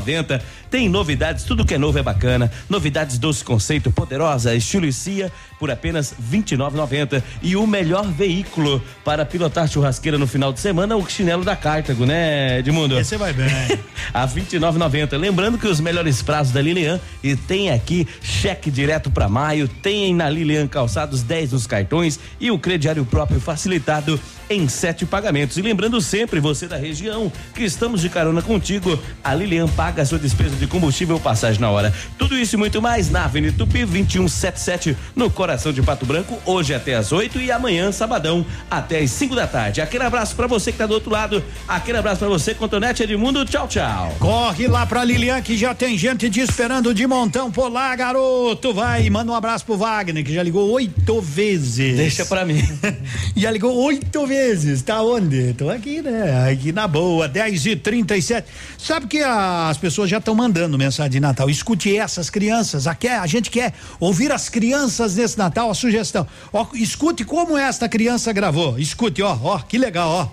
99,90. 0.00 0.40
Tem 0.70 0.88
novidades, 0.88 1.44
tudo 1.44 1.64
que 1.64 1.74
é 1.74 1.78
novo 1.78 1.98
é 1.98 2.02
bacana. 2.02 2.50
Novidades 2.68 3.18
doce 3.18 3.42
conceito, 3.42 3.90
poderosa, 3.90 4.54
estilo 4.54 4.86
e 4.86 4.92
cia 4.92 5.32
por 5.58 5.70
apenas 5.70 6.14
29,90 6.30 7.22
e 7.42 7.56
o 7.56 7.66
melhor 7.66 8.06
veículo 8.06 8.82
para 9.04 9.24
pilotar 9.24 9.66
churrasqueira 9.68 10.18
no 10.18 10.26
final 10.26 10.52
de 10.52 10.60
semana, 10.60 10.96
o 10.96 11.08
chinelo 11.08 11.44
da 11.44 11.56
Cartago, 11.56 12.06
né, 12.06 12.58
Edmundo? 12.58 12.98
Esse 12.98 13.16
vai 13.16 13.32
bem. 13.32 13.48
a 14.14 14.26
29,90. 14.26 15.18
Lembrando 15.18 15.58
que 15.58 15.66
os 15.66 15.80
melhores 15.80 16.22
prazos 16.22 16.52
da 16.52 16.60
Lilian 16.60 17.00
e 17.22 17.34
tem 17.34 17.70
aqui 17.70 18.06
cheque 18.22 18.70
direto 18.70 19.10
para 19.10 19.28
maio, 19.28 19.66
tem 19.66 20.14
na 20.14 20.28
Lilian 20.28 20.68
calçados 20.68 21.22
10 21.22 21.52
nos 21.52 21.66
cartões 21.66 22.20
e 22.38 22.50
o 22.50 22.58
crediário 22.58 23.04
próprio 23.04 23.40
facilitado 23.40 24.20
em 24.50 24.68
sete 24.68 25.04
pagamentos. 25.04 25.56
E 25.56 25.62
lembrando 25.62 26.00
sempre, 26.00 26.40
você 26.40 26.66
da 26.66 26.76
região, 26.76 27.30
que 27.54 27.64
estamos 27.64 28.00
de 28.00 28.08
carona 28.08 28.40
contigo, 28.40 28.98
a 29.22 29.34
Lilian 29.34 29.68
paga 29.78 30.02
a 30.02 30.04
sua 30.04 30.18
despesa 30.18 30.56
de 30.56 30.66
combustível 30.66 31.20
passagem 31.20 31.60
na 31.60 31.70
hora. 31.70 31.94
Tudo 32.18 32.36
isso 32.36 32.56
e 32.56 32.58
muito 32.58 32.82
mais 32.82 33.10
na 33.10 33.26
Avenida 33.26 33.56
Tupi 33.56 33.84
2177, 33.84 34.96
no 35.14 35.30
coração 35.30 35.72
de 35.72 35.80
Pato 35.82 36.04
Branco, 36.04 36.36
hoje 36.44 36.74
até 36.74 36.96
às 36.96 37.12
8 37.12 37.38
e 37.38 37.52
amanhã, 37.52 37.92
sabadão, 37.92 38.44
até 38.68 38.98
às 38.98 39.12
5 39.12 39.36
da 39.36 39.46
tarde. 39.46 39.80
Aquele 39.80 40.02
abraço 40.02 40.34
para 40.34 40.48
você 40.48 40.72
que 40.72 40.78
tá 40.78 40.84
do 40.84 40.94
outro 40.94 41.12
lado, 41.12 41.44
aquele 41.68 41.96
abraço 41.96 42.18
para 42.18 42.26
você, 42.26 42.54
Contonete 42.54 43.04
Edmundo, 43.04 43.44
tchau, 43.44 43.68
tchau. 43.68 44.16
Corre 44.18 44.66
lá 44.66 44.84
pra 44.84 45.04
Lilian 45.04 45.40
que 45.42 45.56
já 45.56 45.72
tem 45.72 45.96
gente 45.96 46.28
te 46.28 46.40
esperando 46.40 46.92
de 46.92 47.06
montão 47.06 47.48
por 47.48 47.68
lá, 47.68 47.94
garoto. 47.94 48.74
Vai, 48.74 49.08
manda 49.08 49.30
um 49.30 49.34
abraço 49.36 49.64
pro 49.64 49.76
Wagner, 49.76 50.24
que 50.24 50.34
já 50.34 50.42
ligou 50.42 50.68
oito 50.72 51.20
vezes. 51.20 51.96
Deixa 51.96 52.26
pra 52.26 52.44
mim. 52.44 52.60
já 53.36 53.48
ligou 53.52 53.76
oito 53.84 54.26
vezes. 54.26 54.82
Tá 54.82 55.00
onde? 55.02 55.54
Tô 55.54 55.70
aqui, 55.70 56.02
né? 56.02 56.50
Aqui 56.50 56.72
na 56.72 56.88
boa, 56.88 57.28
10 57.28 57.66
e 57.66 57.76
37 57.76 58.48
Sabe 58.76 59.06
que 59.06 59.22
as 59.68 59.78
pessoas 59.78 60.10
já 60.10 60.18
estão 60.18 60.34
mandando 60.34 60.78
mensagem 60.78 61.12
de 61.12 61.20
Natal. 61.20 61.48
Escute 61.48 61.96
essas 61.96 62.30
crianças. 62.30 62.86
A, 62.86 62.94
quer, 62.94 63.18
a 63.18 63.26
gente 63.26 63.50
quer 63.50 63.74
ouvir 64.00 64.32
as 64.32 64.48
crianças 64.48 65.16
nesse 65.16 65.38
Natal, 65.38 65.70
a 65.70 65.74
sugestão. 65.74 66.26
Ó, 66.52 66.66
escute 66.74 67.24
como 67.24 67.56
esta 67.56 67.88
criança 67.88 68.32
gravou. 68.32 68.78
Escute, 68.78 69.22
ó, 69.22 69.38
ó, 69.42 69.58
que 69.58 69.78
legal, 69.78 70.08
ó. 70.10 70.28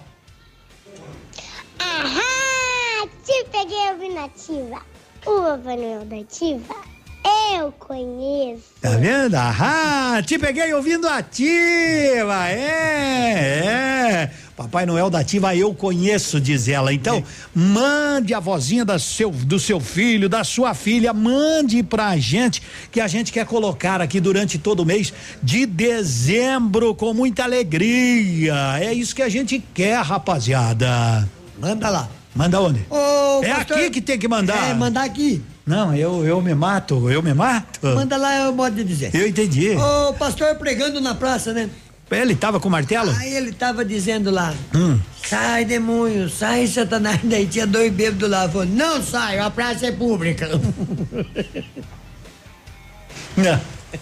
Ahá! 1.80 3.08
Te 3.26 3.46
peguei 3.52 3.90
ouvindo 3.92 4.20
ativa. 4.20 4.82
O 5.26 5.42
Papai 5.42 5.78
Noel 5.78 6.06
da 6.06 6.18
ativa. 6.18 6.95
Eu 7.58 7.72
conheço. 7.72 8.62
Tá 8.82 8.92
vendo? 8.92 9.34
Ahá, 9.36 10.22
te 10.22 10.38
peguei 10.38 10.74
ouvindo 10.74 11.08
ativa. 11.08 12.48
É, 12.50 14.30
é. 14.30 14.32
Papai 14.56 14.86
Noel 14.86 15.10
da 15.10 15.20
Ativa 15.20 15.54
eu 15.56 15.74
conheço, 15.74 16.40
diz 16.40 16.68
ela. 16.70 16.94
Então, 16.94 17.22
mande 17.54 18.34
a 18.34 18.40
vozinha 18.40 18.86
da 18.86 18.98
seu, 18.98 19.30
do 19.32 19.60
seu 19.60 19.80
filho, 19.82 20.30
da 20.30 20.44
sua 20.46 20.74
filha, 20.74 21.12
mande 21.14 21.84
pra 21.84 22.16
gente, 22.18 22.62
que 22.92 23.02
a 23.02 23.08
gente 23.08 23.34
quer 23.34 23.46
colocar 23.46 24.00
aqui 24.00 24.20
durante 24.22 24.58
todo 24.58 24.82
o 24.82 24.86
mês 24.86 25.12
de 25.44 25.66
dezembro 25.66 26.96
com 26.96 27.14
muita 27.14 27.44
alegria. 27.44 28.56
É 28.80 28.94
isso 28.94 29.14
que 29.16 29.22
a 29.22 29.30
gente 29.30 29.62
quer, 29.74 29.98
rapaziada. 30.02 31.28
Manda 31.60 31.90
lá. 31.90 32.10
Manda 32.34 32.62
onde? 32.62 32.86
Ô, 32.90 33.44
é 33.44 33.54
pastor- 33.56 33.78
aqui 33.78 33.90
que 33.90 34.02
tem 34.02 34.18
que 34.20 34.28
mandar. 34.28 34.70
É, 34.70 34.74
mandar 34.74 35.04
aqui. 35.04 35.42
Não, 35.66 35.96
eu, 35.96 36.24
eu 36.26 36.42
me 36.42 36.54
mato, 36.54 37.10
eu 37.10 37.24
me 37.24 37.34
mato. 37.34 37.80
Manda 37.88 38.18
lá, 38.18 38.34
é 38.36 38.48
o 38.50 38.54
modo 38.54 38.76
de 38.76 38.84
dizer. 38.84 39.10
Eu 39.16 39.28
entendi. 39.28 39.72
O 39.76 40.14
pastor 40.14 40.54
pregando 40.56 41.02
na 41.02 41.16
praça, 41.16 41.54
né? 41.54 41.70
Ele 42.12 42.36
tava 42.36 42.60
com 42.60 42.68
o 42.68 42.72
martelo? 42.72 43.10
Aí 43.18 43.34
ele 43.36 43.52
tava 43.52 43.84
dizendo 43.84 44.30
lá, 44.30 44.54
Hum. 44.76 45.00
sai 45.28 45.66
demônio, 45.66 46.30
sai 46.30 46.68
satanás, 46.68 47.20
daí 47.26 47.48
tinha 47.48 47.66
dois 47.66 47.92
bêbados 47.92 48.30
lá, 48.30 48.48
falou, 48.48 48.68
não 48.68 49.02
sai, 49.02 49.40
a 49.40 49.50
praça 49.50 49.88
é 49.88 49.92
pública. 49.92 50.48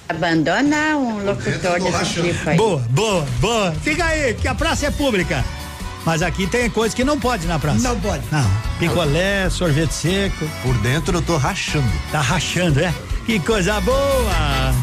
Abandona 0.10 0.98
um 0.98 1.24
locutor 1.24 1.80
desse 1.80 2.22
tipo 2.22 2.50
aí. 2.50 2.58
Boa, 2.58 2.80
boa, 2.90 3.26
boa. 3.40 3.72
Fica 3.84 4.06
aí, 4.06 4.34
que 4.34 4.48
a 4.48 4.56
praça 4.56 4.88
é 4.88 4.92
pública. 4.92 5.44
Mas 6.06 6.22
aqui 6.22 6.46
tem 6.46 6.70
coisa 6.70 6.96
que 6.96 7.04
não 7.04 7.20
pode 7.20 7.48
na 7.48 7.58
praça. 7.58 7.80
Não 7.80 8.00
pode. 8.00 8.24
Não. 8.32 8.50
Picolé, 8.78 9.50
sorvete 9.50 9.94
seco. 9.94 10.46
Por 10.62 10.78
dentro 10.80 11.18
eu 11.18 11.22
tô 11.22 11.38
rachando. 11.38 11.88
Tá 12.12 12.20
rachando, 12.20 12.80
é? 12.80 12.94
Que 13.26 13.40
coisa 13.40 13.80
boa! 13.80 14.74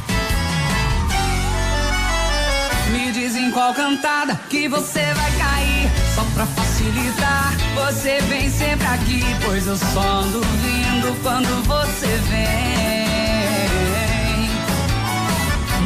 Me 2.91 3.13
diz 3.13 3.37
em 3.37 3.51
qual 3.51 3.75
cantada 3.75 4.35
que 4.49 4.67
você 4.69 5.05
vai 5.13 5.33
cair. 5.33 5.91
Só 6.15 6.25
pra 6.35 6.47
facilitar, 6.47 7.53
você 7.75 8.21
vem 8.23 8.51
sempre 8.51 8.87
aqui. 8.87 9.23
Pois 9.45 9.67
eu 9.67 9.77
só 9.77 10.23
ando 10.23 10.41
vindo 10.41 11.23
quando 11.23 11.63
você 11.67 12.07
vem. 12.31 13.10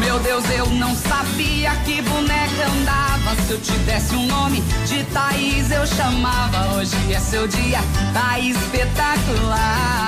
Meu 0.04 0.18
Deus, 0.18 0.44
eu 0.50 0.66
não 0.66 0.94
sabia 0.94 1.74
que 1.84 2.02
boneca 2.02 2.66
andava. 2.78 3.34
Se 3.46 3.52
eu 3.52 3.60
te 3.60 3.72
desse 3.78 4.14
um 4.14 4.26
nome 4.26 4.60
de 4.86 5.02
Thaís, 5.04 5.70
eu 5.70 5.86
chamava. 5.86 6.76
Hoje 6.76 6.94
é 7.10 7.18
seu 7.18 7.48
dia, 7.48 7.78
tá 8.12 8.38
espetacular. 8.38 10.04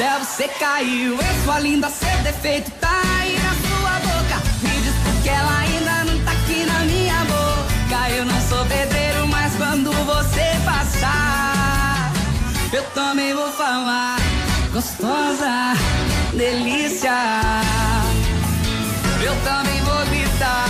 Céu 0.00 0.18
você 0.20 0.48
caiu, 0.48 1.18
sua 1.44 1.60
linda, 1.60 1.90
seu 1.90 2.16
defeito 2.22 2.70
tá 2.80 3.02
aí 3.20 3.38
na 3.38 3.50
sua 3.50 3.92
boca. 4.00 4.36
Me 4.62 4.80
diz 4.80 4.94
porque 5.04 5.28
ela 5.28 5.58
ainda 5.58 6.04
não 6.04 6.24
tá 6.24 6.32
aqui 6.32 6.64
na 6.64 6.78
minha 6.84 7.22
boca. 7.24 8.08
Eu 8.08 8.24
não 8.24 8.40
sou 8.48 8.64
pedreiro, 8.64 9.28
mas 9.28 9.54
quando 9.56 9.92
você 9.92 10.56
passar, 10.64 12.12
eu 12.72 12.82
também 12.94 13.34
vou 13.34 13.52
falar. 13.52 14.16
Gostosa, 14.72 15.74
delícia. 16.32 17.12
Eu 19.22 19.36
também 19.44 19.82
vou 19.82 20.06
gritar. 20.06 20.69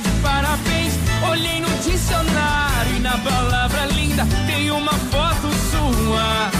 De 0.00 0.10
parabéns. 0.22 0.94
Olhei 1.28 1.60
no 1.60 1.68
dicionário 1.78 2.96
e 2.96 3.00
na 3.00 3.18
palavra 3.18 3.86
linda 3.86 4.26
tem 4.46 4.70
uma 4.70 4.92
foto 4.92 5.48
sua. 5.70 6.50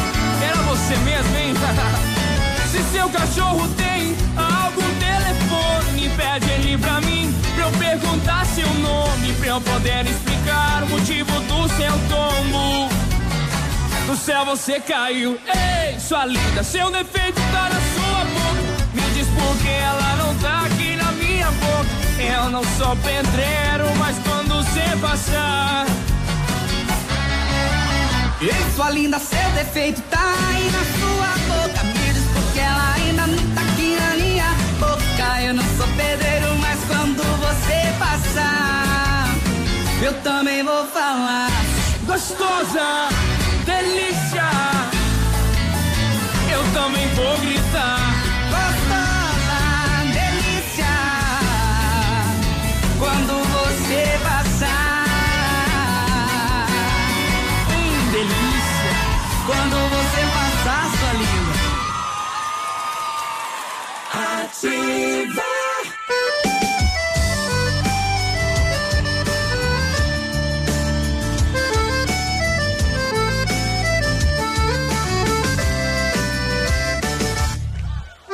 Era 0.42 0.56
você 0.62 0.96
mesmo, 0.98 1.36
hein? 1.36 1.54
Se 2.70 2.82
seu 2.92 3.08
cachorro 3.08 3.66
tem 3.76 4.14
algum 4.36 4.94
telefone, 4.98 6.10
pede 6.16 6.50
ele 6.50 6.78
pra 6.78 7.00
mim, 7.00 7.34
pra 7.54 7.64
eu 7.64 7.70
perguntar 7.72 8.44
seu 8.44 8.68
nome, 8.74 9.32
pra 9.34 9.46
eu 9.46 9.60
poder 9.60 10.04
explicar 10.06 10.82
o 10.82 10.88
motivo 10.88 11.40
do 11.40 11.68
seu 11.76 11.92
tombo. 12.08 12.88
Do 14.06 14.16
céu 14.16 14.44
você 14.44 14.80
caiu, 14.80 15.38
ei, 15.46 15.98
sua 15.98 16.26
linda, 16.26 16.62
seu 16.62 16.90
defeito 16.90 17.40
tá 17.52 17.70
na 17.70 17.80
sua 17.94 18.24
boca. 18.24 18.78
Me 18.94 19.02
diz 19.14 19.26
por 19.28 19.56
que 19.62 19.68
ela 19.68 20.16
não 20.16 20.34
tá 20.36 20.66
aqui. 20.66 20.77
Eu 22.20 22.50
não 22.50 22.64
sou 22.76 22.96
pedreiro, 22.96 23.94
mas 23.98 24.16
quando 24.26 24.56
você 24.56 24.96
passar, 25.00 25.86
Ei, 28.40 28.54
sua 28.74 28.90
linda, 28.90 29.18
seu 29.18 29.50
defeito 29.54 30.00
tá 30.02 30.34
aí 30.48 30.70
na 30.70 30.84
sua 30.98 31.28
boca. 31.48 31.84
Me 31.84 32.12
diz 32.12 32.24
porque 32.32 32.60
ela 32.60 32.94
ainda 32.94 33.26
não 33.26 33.54
tá 33.54 33.62
aqui 33.62 33.96
na 34.00 34.14
minha 34.16 34.54
boca. 34.78 35.42
Eu 35.42 35.54
não 35.54 35.64
sou 35.76 35.86
pedreiro, 35.96 36.56
mas 36.58 36.78
quando 36.86 37.22
você 37.40 37.92
passar, 37.98 39.28
eu 40.02 40.14
também 40.22 40.62
vou 40.62 40.86
falar. 40.86 41.50
Gostosa, 42.04 43.08
delícia, 43.64 44.50
eu 46.52 46.72
também 46.72 47.08
vou 47.14 47.38
gritar. 47.38 48.17
Ativa. 64.58 65.42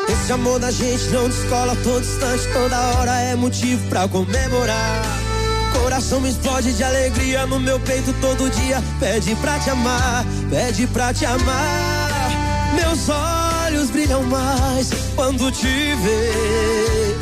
Esse 0.08 0.32
amor 0.32 0.58
da 0.58 0.70
gente 0.70 1.04
não 1.10 1.28
descola 1.28 1.76
todo 1.82 2.00
instante, 2.00 2.48
toda 2.54 2.80
hora 2.96 3.20
é 3.20 3.34
motivo 3.34 3.86
pra 3.90 4.08
comemorar. 4.08 5.02
Coração 5.74 6.26
explode 6.26 6.72
de 6.72 6.82
alegria 6.82 7.44
no 7.44 7.60
meu 7.60 7.78
peito 7.80 8.14
todo 8.22 8.48
dia. 8.48 8.82
Pede 8.98 9.36
pra 9.36 9.58
te 9.58 9.68
amar, 9.68 10.24
pede 10.48 10.86
pra 10.86 11.12
te 11.12 11.26
amar. 11.26 12.13
Meus 12.74 13.08
olhos 13.08 13.90
brilham 13.90 14.22
mais 14.24 14.90
quando 15.14 15.50
te 15.50 15.66
vê. 15.66 17.16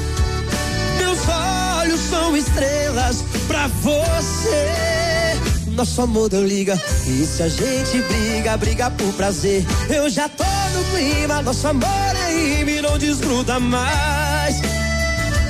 Meus 0.98 1.18
olhos 1.28 2.00
são 2.00 2.36
estrelas 2.36 3.24
pra 3.46 3.68
você. 3.68 4.92
Nosso 5.72 6.02
amor 6.02 6.28
deu 6.28 6.46
liga. 6.46 6.80
E 7.06 7.24
se 7.24 7.42
a 7.42 7.48
gente 7.48 8.02
briga, 8.02 8.56
briga 8.56 8.90
por 8.90 9.12
prazer. 9.14 9.64
Eu 9.88 10.08
já 10.08 10.28
tô 10.28 10.44
no 10.44 10.84
clima, 10.94 11.42
nosso 11.42 11.66
amor 11.66 12.16
é 12.26 12.60
ime, 12.60 12.80
não 12.80 12.98
desgruda 12.98 13.58
mais. 13.58 14.60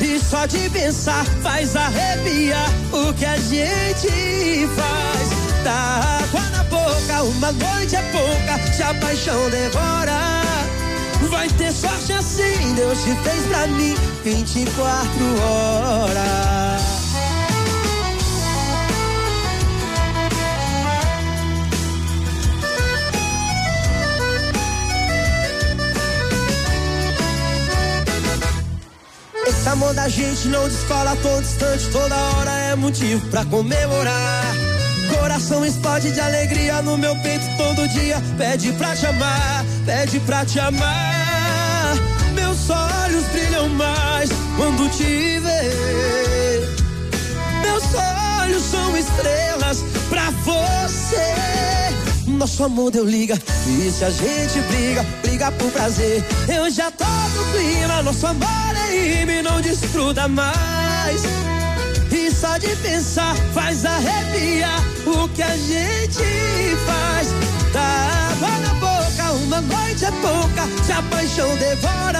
E 0.00 0.18
só 0.18 0.46
de 0.46 0.68
pensar 0.70 1.24
faz 1.42 1.76
arrepiar 1.76 2.70
o 2.92 3.12
que 3.14 3.24
a 3.24 3.36
gente 3.36 4.66
faz. 4.74 5.21
Dá 5.64 6.20
água 6.22 6.40
na 6.50 6.64
boca, 6.64 7.22
uma 7.22 7.52
noite 7.52 7.94
é 7.94 8.02
pouca, 8.10 8.72
se 8.72 8.82
a 8.82 8.92
paixão 8.94 9.48
devora. 9.50 10.42
Vai 11.30 11.48
ter 11.50 11.72
sorte 11.72 12.12
assim, 12.12 12.74
Deus 12.74 12.98
te 12.98 13.14
fez 13.22 13.46
pra 13.46 13.66
mim 13.68 13.94
24 14.24 15.04
horas. 15.40 16.82
Esse 29.46 29.68
amor 29.68 29.94
da 29.94 30.08
gente 30.08 30.48
não 30.48 30.68
descola 30.68 31.16
todo 31.22 31.40
instante, 31.40 31.88
toda 31.92 32.16
hora 32.16 32.50
é 32.50 32.74
motivo 32.74 33.24
pra 33.28 33.44
comemorar. 33.44 34.51
Coração 35.18 35.64
explode 35.64 36.10
de 36.10 36.20
alegria 36.20 36.80
no 36.82 36.96
meu 36.96 37.14
peito 37.16 37.44
todo 37.56 37.86
dia. 37.88 38.16
Pede 38.38 38.72
pra 38.72 38.94
te 38.96 39.06
amar, 39.06 39.64
pede 39.84 40.18
pra 40.20 40.44
te 40.44 40.58
amar. 40.58 41.94
Meus 42.34 42.70
olhos 42.70 43.24
brilham 43.26 43.68
mais 43.68 44.30
quando 44.56 44.88
te 44.90 45.38
vê. 45.38 46.62
Meus 47.62 47.84
olhos 47.94 48.62
são 48.62 48.96
estrelas 48.96 49.84
pra 50.08 50.30
você. 50.44 51.32
Nosso 52.26 52.64
amor 52.64 52.90
deu 52.90 53.04
liga, 53.04 53.38
e 53.66 53.90
se 53.90 54.04
a 54.04 54.10
gente 54.10 54.60
briga, 54.68 55.06
briga 55.22 55.52
por 55.52 55.70
prazer. 55.70 56.24
Eu 56.48 56.70
já 56.70 56.90
tô 56.90 57.04
no 57.04 57.44
clima, 57.52 58.02
nosso 58.02 58.26
amor 58.26 58.48
é 58.88 59.22
ime, 59.22 59.42
não 59.42 59.60
desgruda 59.60 60.26
mais. 60.26 61.22
Só 62.42 62.58
de 62.58 62.74
pensar 62.74 63.36
faz 63.54 63.84
arrepiar 63.84 64.82
o 65.06 65.28
que 65.28 65.44
a 65.44 65.56
gente 65.56 66.76
faz. 66.84 67.28
Dá 67.72 68.32
água 68.32 68.58
na 68.58 68.74
boca, 68.80 69.30
uma 69.44 69.60
noite 69.60 70.04
é 70.04 70.10
pouca, 70.10 70.66
se 70.84 70.90
a 70.90 71.00
paixão 71.02 71.56
devora. 71.58 72.18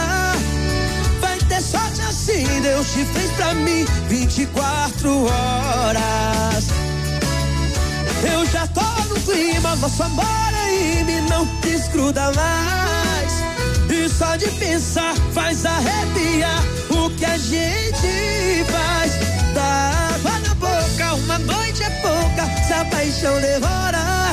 Vai 1.21 1.37
ter 1.49 1.61
sorte 1.61 2.03
assim, 2.03 2.45
Deus 2.63 2.87
te 2.93 3.05
fez 3.05 3.33
pra 3.33 3.53
mim 3.53 3.85
24 4.07 5.25
horas. 5.25 6.67
Eu 8.23 8.47
já 8.47 8.65
tô 8.69 8.81
no 9.13 9.21
clima, 9.23 9.75
nosso 9.75 10.05
amor 10.05 10.25
ime, 11.01 11.21
não 11.23 11.45
desgruda 11.63 12.31
mais. 12.37 13.33
E 13.91 14.09
só 14.09 14.37
de 14.37 14.49
pensar 14.53 15.17
faz 15.33 15.67
arrepiar 15.67 16.63
o 16.91 17.11
que 17.11 17.25
a 17.25 17.37
gente 17.37 18.65
faz. 18.71 19.02
Uma 21.33 21.39
noite 21.39 21.83
é 21.83 21.91
pouca, 22.03 22.45
se 22.67 22.73
a 22.75 22.85
paixão 22.85 23.41
devora. 23.41 24.33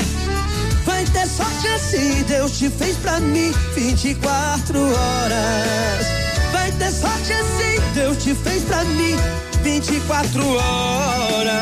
Vai 0.83 1.05
ter 1.05 1.27
sorte 1.27 1.67
assim, 1.67 2.23
Deus 2.23 2.57
te 2.57 2.69
fez 2.69 2.97
pra 2.97 3.19
mim 3.19 3.53
24 3.75 4.79
horas. 4.79 6.07
Vai 6.51 6.71
ter 6.73 6.91
sorte 6.91 7.31
assim, 7.31 7.79
Deus 7.93 8.17
te 8.21 8.35
fez 8.35 8.63
pra 8.63 8.83
mim 8.83 9.15
24 9.63 10.45
horas. 10.45 11.59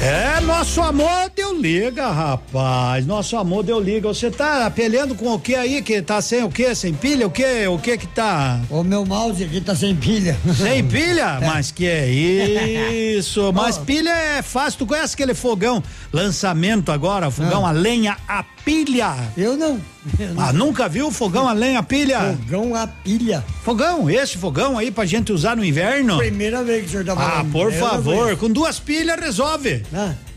É, 0.00 0.40
nosso 0.42 0.80
amor 0.82 1.30
deu 1.34 1.53
liga, 1.60 2.10
rapaz. 2.10 3.06
Nosso 3.06 3.36
amor 3.36 3.62
deu 3.64 3.80
liga. 3.80 4.08
Você 4.08 4.30
tá 4.30 4.66
apelhando 4.66 5.14
com 5.14 5.32
o 5.32 5.38
que 5.38 5.54
aí? 5.54 5.82
Que 5.82 6.00
tá 6.02 6.20
sem 6.20 6.42
o 6.42 6.50
que? 6.50 6.74
Sem 6.74 6.92
pilha? 6.94 7.26
O 7.26 7.30
que? 7.30 7.66
O 7.66 7.78
que 7.78 7.96
que 7.98 8.06
tá? 8.06 8.60
O 8.70 8.82
meu 8.82 9.04
mouse 9.04 9.42
aqui 9.44 9.60
tá 9.60 9.74
sem 9.74 9.94
pilha. 9.94 10.36
Sem 10.56 10.84
pilha? 10.88 11.38
Mas 11.40 11.70
que 11.70 11.86
é 11.86 12.08
isso? 12.08 13.52
Mas 13.54 13.78
pilha 13.78 14.10
é 14.10 14.42
fácil. 14.42 14.78
Tu 14.80 14.86
conhece 14.86 15.14
aquele 15.14 15.34
fogão? 15.34 15.82
Lançamento 16.12 16.90
agora, 16.92 17.30
fogão 17.30 17.66
a 17.66 17.70
lenha 17.70 18.16
a 18.28 18.42
pilha. 18.64 19.14
Eu 19.36 19.56
não. 19.56 19.80
Ah, 20.36 20.52
nunca 20.52 20.88
viu 20.88 21.10
fogão 21.10 21.48
a 21.48 21.52
lenha 21.52 21.78
a 21.78 21.82
pilha? 21.82 22.20
Fogão 22.46 22.74
a 22.74 22.86
pilha. 22.86 23.44
Fogão, 23.64 24.08
esse 24.10 24.36
fogão 24.36 24.76
aí 24.78 24.90
pra 24.90 25.06
gente 25.06 25.32
usar 25.32 25.56
no 25.56 25.64
inverno? 25.64 26.18
Primeira 26.18 26.62
vez 26.62 26.82
que 26.82 26.86
o 26.88 26.90
senhor 26.90 27.04
tá 27.06 27.12
Ah, 27.14 27.16
falando. 27.16 27.52
por 27.52 27.72
Eu 27.72 27.80
não 27.80 27.88
favor, 27.88 28.16
conheço. 28.24 28.36
com 28.38 28.50
duas 28.50 28.78
pilhas 28.78 29.18
resolve. 29.18 29.82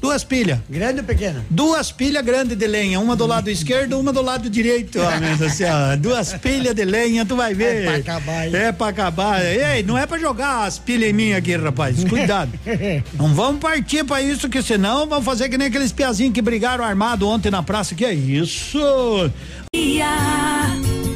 Duas 0.01 0.23
pilhas. 0.23 0.59
Grande 0.69 0.99
ou 0.99 1.05
pequena? 1.05 1.45
Duas 1.49 1.91
pilhas 1.91 2.23
grandes 2.23 2.57
de 2.57 2.67
lenha, 2.67 2.99
uma 2.99 3.15
do 3.15 3.25
lado 3.25 3.49
esquerdo, 3.49 3.99
uma 3.99 4.13
do 4.13 4.21
lado 4.21 4.49
direito. 4.49 4.99
Ó, 4.99 5.35
do 5.35 5.49
céu. 5.49 5.75
Duas 5.97 6.33
pilhas 6.33 6.75
de 6.75 6.85
lenha, 6.85 7.25
tu 7.25 7.35
vai 7.35 7.53
ver. 7.53 7.83
É 7.83 7.83
pra 7.83 7.95
acabar, 7.95 8.47
hein? 8.47 8.55
É 8.55 8.71
pra 8.71 8.87
acabar. 8.87 9.45
Ei, 9.45 9.83
não 9.83 9.97
é 9.97 10.05
pra 10.05 10.17
jogar 10.17 10.65
as 10.65 10.77
pilhas 10.77 11.09
em 11.09 11.13
mim 11.13 11.33
aqui, 11.33 11.55
rapaz. 11.55 12.03
Cuidado. 12.03 12.51
não 13.13 13.33
vamos 13.33 13.59
partir 13.59 14.03
pra 14.03 14.21
isso, 14.21 14.49
que 14.49 14.61
senão 14.61 15.07
vamos 15.07 15.25
fazer 15.25 15.49
que 15.49 15.57
nem 15.57 15.67
aqueles 15.67 15.91
piazinhos 15.91 16.33
que 16.33 16.41
brigaram 16.41 16.83
armado 16.83 17.27
ontem 17.27 17.49
na 17.49 17.63
praça. 17.63 17.95
Que 17.95 18.05
é 18.05 18.13
isso? 18.13 18.79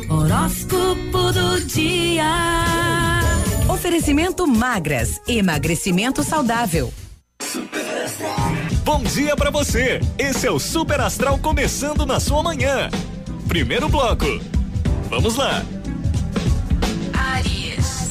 Horóscopo 0.09 1.31
do 1.31 1.61
dia. 1.65 2.23
Oferecimento 3.69 4.45
magras, 4.45 5.19
emagrecimento 5.27 6.23
saudável. 6.23 6.93
Bom 8.83 9.03
dia 9.03 9.35
pra 9.35 9.51
você. 9.51 10.01
Esse 10.17 10.47
é 10.47 10.51
o 10.51 10.57
Super 10.57 11.01
Astral 11.01 11.37
começando 11.37 12.03
na 12.03 12.19
sua 12.19 12.41
manhã. 12.41 12.89
Primeiro 13.47 13.87
bloco. 13.87 14.25
Vamos 15.07 15.35
lá. 15.35 15.63
Aries. 17.13 18.09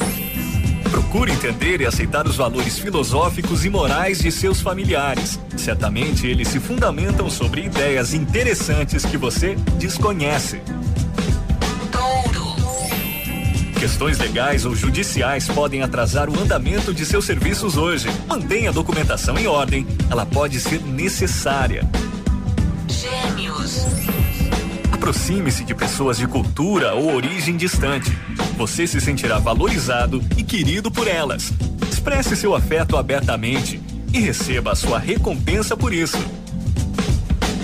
Procure 0.89 1.33
entender 1.33 1.81
e 1.81 1.87
aceitar 1.87 2.27
os 2.27 2.37
valores 2.37 2.79
filosóficos 2.79 3.65
e 3.65 3.71
morais 3.71 4.21
de 4.21 4.31
seus 4.31 4.61
familiares. 4.61 5.41
Certamente 5.57 6.29
eles 6.29 6.47
se 6.47 6.61
fundamentam 6.61 7.29
sobre 7.29 7.65
ideias 7.65 8.15
interessantes 8.15 9.05
que 9.05 9.17
você 9.17 9.57
desconhece. 9.77 10.63
Questões 13.81 14.19
legais 14.19 14.67
ou 14.67 14.77
judiciais 14.77 15.49
podem 15.49 15.81
atrasar 15.81 16.29
o 16.29 16.39
andamento 16.39 16.93
de 16.93 17.07
seus 17.07 17.25
serviços 17.25 17.79
hoje. 17.79 18.11
Mantenha 18.29 18.69
a 18.69 18.73
documentação 18.75 19.39
em 19.39 19.47
ordem, 19.47 19.87
ela 20.11 20.27
pode 20.27 20.61
ser 20.61 20.83
necessária. 20.83 21.89
Gêmeos. 22.87 23.87
Aproxime-se 24.93 25.65
de 25.65 25.75
pessoas 25.75 26.19
de 26.19 26.27
cultura 26.27 26.93
ou 26.93 27.15
origem 27.15 27.57
distante. 27.57 28.13
Você 28.59 28.87
se 28.87 29.01
sentirá 29.01 29.39
valorizado 29.39 30.23
e 30.37 30.43
querido 30.43 30.91
por 30.91 31.09
elas. 31.09 31.51
Expresse 31.91 32.37
seu 32.37 32.55
afeto 32.55 32.99
abertamente. 32.99 33.81
e 34.13 34.21
receba 34.21 34.73
a 34.73 34.75
sua 34.75 34.99
recompensa 34.99 35.75
por 35.75 35.95
isso. 35.95 36.19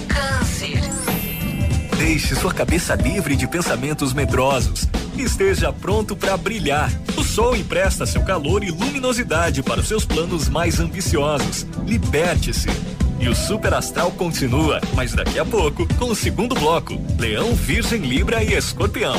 Câncer. 0.09 0.81
Deixe 1.99 2.35
sua 2.37 2.55
cabeça 2.55 2.95
livre 2.95 3.37
de 3.37 3.47
pensamentos 3.47 4.15
medrosos. 4.15 4.89
Esteja 5.19 5.73
pronto 5.73 6.17
para 6.17 6.37
brilhar. 6.37 6.91
O 7.17 7.25
sol 7.25 7.57
empresta 7.57 8.07
seu 8.07 8.23
calor 8.23 8.63
e 8.63 8.71
luminosidade 8.71 9.63
para 9.63 9.81
os 9.81 9.89
seus 9.89 10.05
planos 10.05 10.49
mais 10.49 10.79
ambiciosos. 10.79 11.67
Liberte-se. 11.87 12.69
E 13.19 13.29
o 13.29 13.35
Super 13.35 13.75
Astral 13.75 14.11
continua, 14.13 14.81
mas 14.95 15.15
daqui 15.15 15.39
a 15.39 15.45
pouco, 15.45 15.87
com 15.97 16.07
o 16.07 16.15
segundo 16.15 16.55
bloco: 16.55 16.95
Leão, 17.19 17.55
Virgem, 17.55 18.01
Libra 18.01 18.43
e 18.43 18.55
Escorpião. 18.55 19.17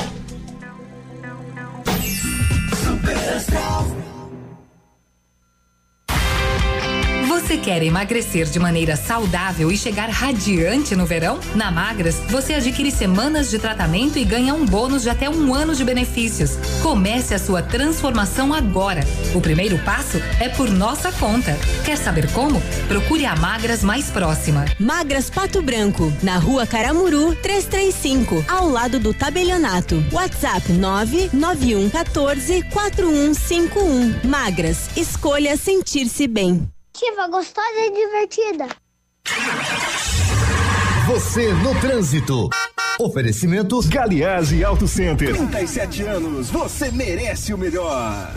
Você 7.47 7.55
quer 7.55 7.81
emagrecer 7.81 8.45
de 8.45 8.59
maneira 8.59 8.97
saudável 8.97 9.71
e 9.71 9.77
chegar 9.77 10.09
radiante 10.09 10.97
no 10.97 11.05
verão? 11.05 11.39
Na 11.55 11.71
Magras, 11.71 12.15
você 12.27 12.55
adquire 12.55 12.91
semanas 12.91 13.49
de 13.49 13.57
tratamento 13.57 14.19
e 14.19 14.25
ganha 14.25 14.53
um 14.53 14.65
bônus 14.65 15.03
de 15.03 15.09
até 15.09 15.29
um 15.29 15.53
ano 15.53 15.73
de 15.73 15.81
benefícios. 15.85 16.57
Comece 16.83 17.33
a 17.33 17.39
sua 17.39 17.61
transformação 17.61 18.53
agora. 18.53 18.99
O 19.33 19.39
primeiro 19.39 19.79
passo 19.79 20.17
é 20.41 20.49
por 20.49 20.69
nossa 20.69 21.09
conta. 21.13 21.57
Quer 21.85 21.97
saber 21.97 22.29
como? 22.33 22.61
Procure 22.89 23.25
a 23.25 23.33
Magras 23.37 23.81
mais 23.81 24.09
próxima. 24.09 24.65
Magras 24.77 25.29
Pato 25.29 25.61
Branco, 25.61 26.11
na 26.21 26.37
rua 26.37 26.67
Caramuru, 26.67 27.33
335, 27.33 28.43
ao 28.49 28.67
lado 28.67 28.99
do 28.99 29.13
tabelionato. 29.13 30.03
WhatsApp 30.11 30.69
99114 30.73 32.63
4151. 32.63 34.27
Magras, 34.27 34.89
escolha 34.97 35.55
sentir-se 35.55 36.27
bem. 36.27 36.67
Ativa, 36.97 37.27
gostosa 37.27 37.77
e 37.77 37.91
divertida. 37.91 38.67
Você 41.05 41.53
no 41.53 41.79
trânsito. 41.79 42.49
Oferecimento 42.99 43.79
Galiase 43.87 44.63
Auto 44.63 44.87
Center. 44.87 45.31
37 45.31 46.01
anos, 46.01 46.49
você 46.49 46.89
merece 46.89 47.53
o 47.53 47.57
melhor. 47.57 48.31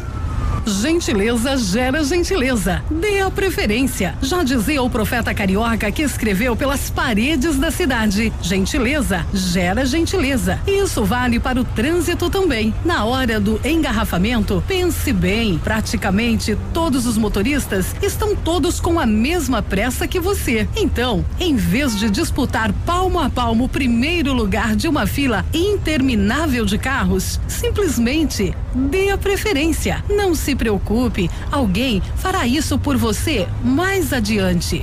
Gentileza 0.66 1.56
gera 1.56 2.04
gentileza. 2.04 2.82
Dê 2.90 3.20
a 3.20 3.30
preferência. 3.30 4.14
Já 4.22 4.42
dizia 4.42 4.82
o 4.82 4.90
profeta 4.90 5.34
carioca 5.34 5.90
que 5.90 6.02
escreveu 6.02 6.54
pelas 6.54 6.90
paredes 6.90 7.56
da 7.56 7.70
cidade. 7.70 8.32
Gentileza 8.42 9.26
gera 9.32 9.84
gentileza. 9.84 10.60
Isso 10.66 11.04
vale 11.04 11.40
para 11.40 11.60
o 11.60 11.64
trânsito 11.64 12.30
também. 12.30 12.74
Na 12.84 13.04
hora 13.04 13.40
do 13.40 13.60
engarrafamento, 13.64 14.62
pense 14.66 15.12
bem. 15.12 15.58
Praticamente 15.58 16.56
todos 16.72 17.06
os 17.06 17.16
motoristas 17.16 17.94
estão 18.02 18.36
todos 18.36 18.80
com 18.80 19.00
a 19.00 19.06
mesma 19.06 19.62
pressa 19.62 20.06
que 20.06 20.20
você. 20.20 20.68
Então, 20.76 21.24
em 21.38 21.56
vez 21.56 21.98
de 21.98 22.10
disputar 22.10 22.72
palmo 22.84 23.18
a 23.18 23.28
palmo 23.28 23.64
o 23.64 23.68
primeiro 23.68 24.32
lugar 24.32 24.76
de 24.76 24.88
uma 24.88 25.06
fila 25.06 25.44
interminável 25.52 26.64
de 26.64 26.78
carros, 26.78 27.40
simplesmente 27.48 28.54
dê 28.74 29.10
a 29.10 29.18
preferência. 29.18 30.04
Não 30.08 30.29
se 30.34 30.54
preocupe, 30.54 31.30
alguém 31.50 32.02
fará 32.16 32.46
isso 32.46 32.78
por 32.78 32.96
você 32.96 33.46
mais 33.62 34.12
adiante. 34.12 34.82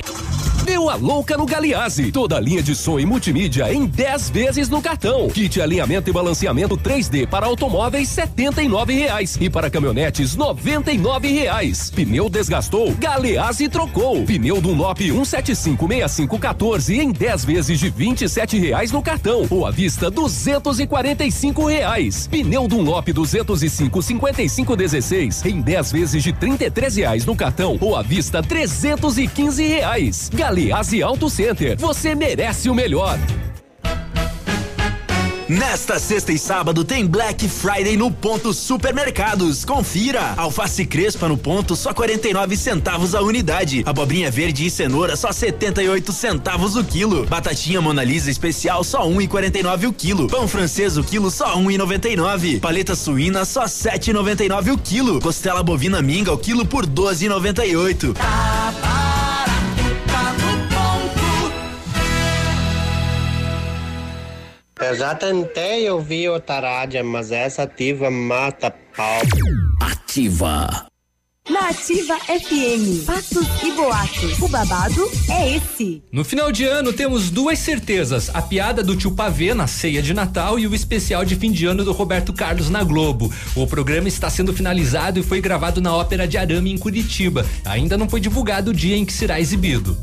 Deu 0.67 0.89
a 0.89 0.95
louca 0.95 1.37
no 1.37 1.45
Galiase. 1.45 2.11
Toda 2.11 2.35
a 2.35 2.41
linha 2.41 2.61
de 2.61 2.75
som 2.75 2.99
e 2.99 3.05
multimídia 3.05 3.73
em 3.73 3.85
10 3.85 4.29
vezes 4.31 4.67
no 4.67 4.81
cartão. 4.81 5.29
Kit 5.29 5.61
alinhamento 5.61 6.09
e 6.09 6.13
balanceamento 6.13 6.75
3D 6.75 7.25
para 7.25 7.45
automóveis 7.45 8.09
79 8.09 8.93
reais 8.93 9.37
e 9.39 9.49
para 9.49 9.69
caminhonetes 9.69 10.35
99 10.35 11.31
reais. 11.31 11.89
Pneu 11.89 12.29
desgastou, 12.29 12.93
Galeazzi 12.95 13.69
trocou. 13.69 14.25
Pneu 14.25 14.59
Dunlop 14.59 14.99
1756514 14.99 16.99
em 16.99 17.13
10 17.13 17.45
vezes 17.45 17.79
de 17.79 17.89
27 17.89 18.59
reais 18.59 18.91
no 18.91 19.01
cartão 19.01 19.47
ou 19.49 19.65
à 19.65 19.71
vista 19.71 20.11
245 20.11 21.65
reais. 21.65 22.27
Pneu 22.27 22.67
Dunlop 22.67 23.13
205 23.13 24.01
5516 24.01 25.45
em 25.45 25.61
10 25.61 25.91
vezes 25.93 26.21
de 26.21 26.33
33 26.33 26.97
reais 26.97 27.25
no 27.25 27.37
cartão 27.37 27.77
ou 27.79 27.95
à 27.95 28.01
vista 28.01 28.41
R$ 28.41 28.47
315 28.47 29.63
reais. 30.57 30.77
Galeazzi 30.77 31.01
Auto 31.01 31.29
Center, 31.29 31.77
você 31.77 32.15
merece 32.15 32.69
o 32.69 32.73
melhor. 32.73 33.17
Nesta 35.47 35.97
sexta 35.97 36.33
e 36.33 36.37
sábado 36.37 36.83
tem 36.83 37.05
Black 37.05 37.47
Friday 37.47 37.95
no 37.95 38.11
Ponto 38.11 38.53
Supermercados. 38.53 39.63
Confira. 39.63 40.33
Alface 40.35 40.85
crespa 40.85 41.29
no 41.29 41.37
ponto 41.37 41.73
só 41.73 41.93
49 41.93 42.57
centavos 42.57 43.15
a 43.15 43.21
unidade. 43.21 43.81
Abobrinha 43.85 44.29
verde 44.29 44.65
e 44.65 44.69
cenoura 44.69 45.15
só 45.15 45.31
78 45.31 46.11
centavos 46.11 46.75
o 46.75 46.83
quilo. 46.83 47.25
Batatinha 47.25 47.79
Mona 47.79 48.03
Lisa 48.03 48.29
especial 48.29 48.83
só 48.83 49.07
1,49 49.07 49.87
o 49.87 49.93
quilo. 49.93 50.27
Pão 50.27 50.49
francês 50.49 50.97
o 50.97 51.03
quilo 51.03 51.31
só 51.31 51.57
1,99. 51.57 52.59
Paleta 52.59 52.93
suína 52.93 53.45
só 53.45 53.63
7,99 53.63 54.73
o 54.73 54.77
quilo. 54.77 55.21
Costela 55.21 55.63
bovina 55.63 56.01
minga 56.01 56.33
o 56.33 56.37
quilo 56.37 56.65
por 56.65 56.85
12,98. 56.85 58.17
Eu 64.87 64.95
já 64.95 65.13
tentei 65.13 65.89
ouvir 65.89 66.29
outra 66.29 66.61
rádio, 66.61 67.03
mas 67.03 67.29
essa 67.29 67.63
ativa 67.63 68.09
mata 68.09 68.73
pau. 68.95 69.19
Ativa. 69.81 70.87
Na 71.49 71.69
Ativa 71.69 72.17
FM, 72.19 73.05
fatos 73.05 73.47
e 73.63 73.71
boatos. 73.73 74.39
O 74.39 74.47
babado 74.47 75.11
é 75.29 75.57
esse. 75.57 76.01
No 76.09 76.23
final 76.23 76.53
de 76.53 76.63
ano 76.63 76.93
temos 76.93 77.29
duas 77.29 77.59
certezas: 77.59 78.33
a 78.33 78.41
piada 78.41 78.81
do 78.81 78.95
tio 78.95 79.11
Pavê 79.11 79.53
na 79.53 79.67
ceia 79.67 80.01
de 80.01 80.13
Natal 80.13 80.57
e 80.57 80.65
o 80.65 80.73
especial 80.73 81.25
de 81.25 81.35
fim 81.35 81.51
de 81.51 81.65
ano 81.65 81.83
do 81.83 81.91
Roberto 81.91 82.31
Carlos 82.31 82.69
na 82.69 82.81
Globo. 82.81 83.29
O 83.57 83.67
programa 83.67 84.07
está 84.07 84.29
sendo 84.29 84.53
finalizado 84.53 85.19
e 85.19 85.23
foi 85.23 85.41
gravado 85.41 85.81
na 85.81 85.93
Ópera 85.93 86.25
de 86.25 86.37
Arame 86.37 86.71
em 86.71 86.77
Curitiba. 86.77 87.45
Ainda 87.65 87.97
não 87.97 88.07
foi 88.07 88.21
divulgado 88.21 88.71
o 88.71 88.73
dia 88.73 88.95
em 88.95 89.05
que 89.05 89.11
será 89.11 89.37
exibido. 89.37 89.97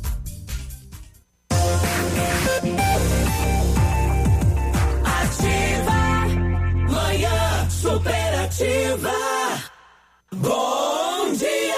Superativa. 8.65 9.13
Bom 10.33 11.33
dia. 11.33 11.75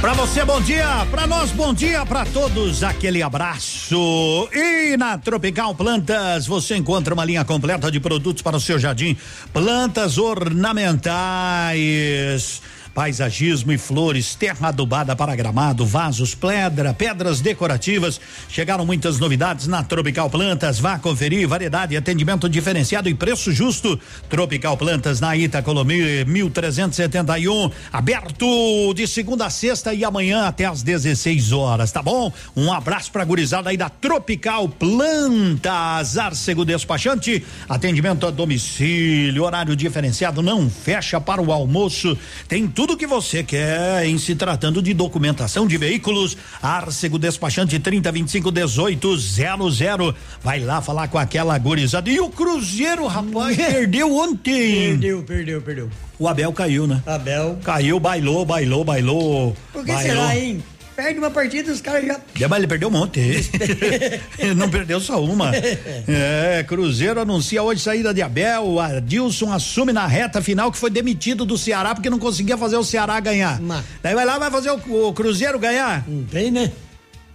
Pra 0.00 0.14
você, 0.14 0.44
bom 0.44 0.60
dia. 0.60 1.06
Pra 1.10 1.26
nós, 1.26 1.50
bom 1.50 1.74
dia. 1.74 2.06
Pra 2.06 2.24
todos, 2.24 2.82
aquele 2.82 3.22
abraço. 3.22 4.48
E 4.52 4.96
na 4.96 5.18
Tropical 5.18 5.74
Plantas, 5.74 6.46
você 6.46 6.76
encontra 6.76 7.12
uma 7.12 7.24
linha 7.24 7.44
completa 7.44 7.90
de 7.90 8.00
produtos 8.00 8.42
para 8.42 8.56
o 8.56 8.60
seu 8.60 8.78
jardim. 8.78 9.16
Plantas 9.52 10.16
ornamentais. 10.18 12.62
Paisagismo 12.94 13.72
e 13.72 13.78
flores, 13.78 14.34
terra 14.34 14.68
adubada 14.68 15.14
para 15.14 15.34
gramado, 15.36 15.86
vasos, 15.86 16.34
pedra, 16.34 16.92
pedras 16.92 17.40
decorativas. 17.40 18.20
Chegaram 18.48 18.84
muitas 18.84 19.18
novidades 19.18 19.66
na 19.66 19.82
Tropical 19.82 20.28
Plantas. 20.28 20.80
Vá 20.80 20.98
conferir 20.98 21.46
variedade, 21.46 21.96
atendimento 21.96 22.48
diferenciado 22.48 23.08
e 23.08 23.14
preço 23.14 23.52
justo. 23.52 23.98
Tropical 24.28 24.76
Plantas 24.76 25.20
na 25.20 25.36
Itacolomi 25.36 26.24
1371, 26.24 27.70
aberto 27.92 28.92
de 28.94 29.06
segunda 29.06 29.46
a 29.46 29.50
sexta 29.50 29.94
e 29.94 30.04
amanhã 30.04 30.46
até 30.46 30.64
às 30.64 30.82
16 30.82 31.52
horas, 31.52 31.92
tá 31.92 32.02
bom? 32.02 32.32
Um 32.56 32.72
abraço 32.72 33.12
pra 33.12 33.24
gurizada 33.24 33.70
aí 33.70 33.76
da 33.76 33.88
Tropical 33.88 34.68
Plantas, 34.68 36.18
Arcego 36.18 36.64
Despachante, 36.64 37.44
atendimento 37.68 38.26
a 38.26 38.30
domicílio, 38.30 39.44
horário 39.44 39.76
diferenciado, 39.76 40.42
não 40.42 40.68
fecha 40.68 41.20
para 41.20 41.40
o 41.40 41.52
almoço. 41.52 42.18
Tem 42.48 42.66
tudo 42.66 42.79
que 42.96 43.06
você 43.06 43.42
quer 43.42 44.04
em 44.06 44.18
se 44.18 44.34
tratando 44.34 44.82
de 44.82 44.92
documentação 44.92 45.66
de 45.66 45.76
veículos. 45.76 46.36
Arcego 46.62 47.18
Despachante 47.18 47.78
30 47.78 48.12
25 48.12 48.50
18 48.50 49.16
00. 49.16 50.14
Vai 50.42 50.60
lá 50.60 50.80
falar 50.80 51.08
com 51.08 51.18
aquela 51.18 51.56
gurizada. 51.58 52.10
E 52.10 52.20
o 52.20 52.28
Cruzeiro, 52.28 53.06
rapaz, 53.06 53.56
perdeu 53.56 54.16
ontem. 54.16 54.90
Perdeu, 54.90 55.22
perdeu, 55.22 55.62
perdeu. 55.62 55.90
O 56.18 56.28
Abel 56.28 56.52
caiu, 56.52 56.86
né? 56.86 57.02
Abel. 57.06 57.58
Caiu, 57.64 57.98
bailou, 57.98 58.44
bailou, 58.44 58.84
bailou. 58.84 59.56
Por 59.72 59.84
que 59.84 59.92
bailou. 59.92 60.14
será, 60.14 60.36
hein? 60.36 60.62
Perde 61.00 61.18
uma 61.18 61.30
partida, 61.30 61.72
os 61.72 61.80
caras 61.80 62.04
já. 62.04 62.20
É, 62.38 62.46
mas 62.46 62.58
ele 62.58 62.66
perdeu 62.66 62.88
um 62.88 62.90
monte. 62.90 63.50
Não 64.54 64.68
perdeu 64.68 65.00
só 65.00 65.24
uma. 65.24 65.50
É, 65.56 66.62
Cruzeiro 66.68 67.18
anuncia 67.18 67.62
hoje 67.62 67.80
saída 67.80 68.12
de 68.12 68.20
Abel. 68.20 68.64
O 68.66 68.78
Adilson 68.78 69.50
assume 69.50 69.94
na 69.94 70.06
reta 70.06 70.42
final 70.42 70.70
que 70.70 70.76
foi 70.76 70.90
demitido 70.90 71.46
do 71.46 71.56
Ceará 71.56 71.94
porque 71.94 72.10
não 72.10 72.18
conseguia 72.18 72.58
fazer 72.58 72.76
o 72.76 72.84
Ceará 72.84 73.18
ganhar. 73.18 73.58
Daí 74.02 74.14
vai 74.14 74.26
lá, 74.26 74.38
vai 74.38 74.50
fazer 74.50 74.72
o, 74.72 75.08
o 75.08 75.12
Cruzeiro 75.14 75.58
ganhar? 75.58 76.04
Não 76.06 76.22
tem, 76.24 76.50
né? 76.50 76.70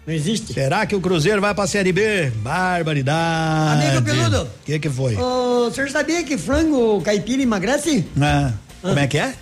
Não 0.06 0.14
existe. 0.14 0.54
Será 0.54 0.86
que 0.86 0.96
o 0.96 1.02
Cruzeiro 1.02 1.42
vai 1.42 1.56
pra 1.56 1.66
Série 1.66 1.92
B? 1.92 2.30
Barbaridade. 2.36 3.88
Amigo 3.88 4.04
Peludo. 4.04 4.44
O 4.44 4.50
que 4.64 4.78
que 4.78 4.90
foi? 4.92 5.16
O 5.16 5.72
senhor 5.72 5.90
sabia 5.90 6.24
que 6.24 6.38
frango 6.38 7.02
caipira 7.02 7.42
emagrece? 7.42 8.06
Ah, 8.22 8.54
como 8.84 9.00
é 9.00 9.08
que 9.08 9.18
é? 9.18 9.34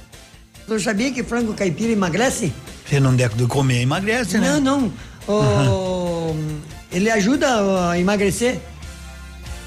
O 0.64 0.68
senhor 0.68 0.80
sabia 0.80 1.12
que 1.12 1.24
frango 1.24 1.54
caipira 1.54 1.92
emagrece? 1.92 2.54
Se 2.90 3.00
não 3.00 3.16
der 3.16 3.30
de 3.30 3.46
comer, 3.48 3.82
emagrece, 3.82 4.38
né? 4.38 4.60
Não, 4.60 4.62
não. 4.62 4.94
O- 5.28 6.36
Ele 6.92 7.10
ajuda 7.10 7.90
a 7.90 8.00
emagrecer. 8.00 8.60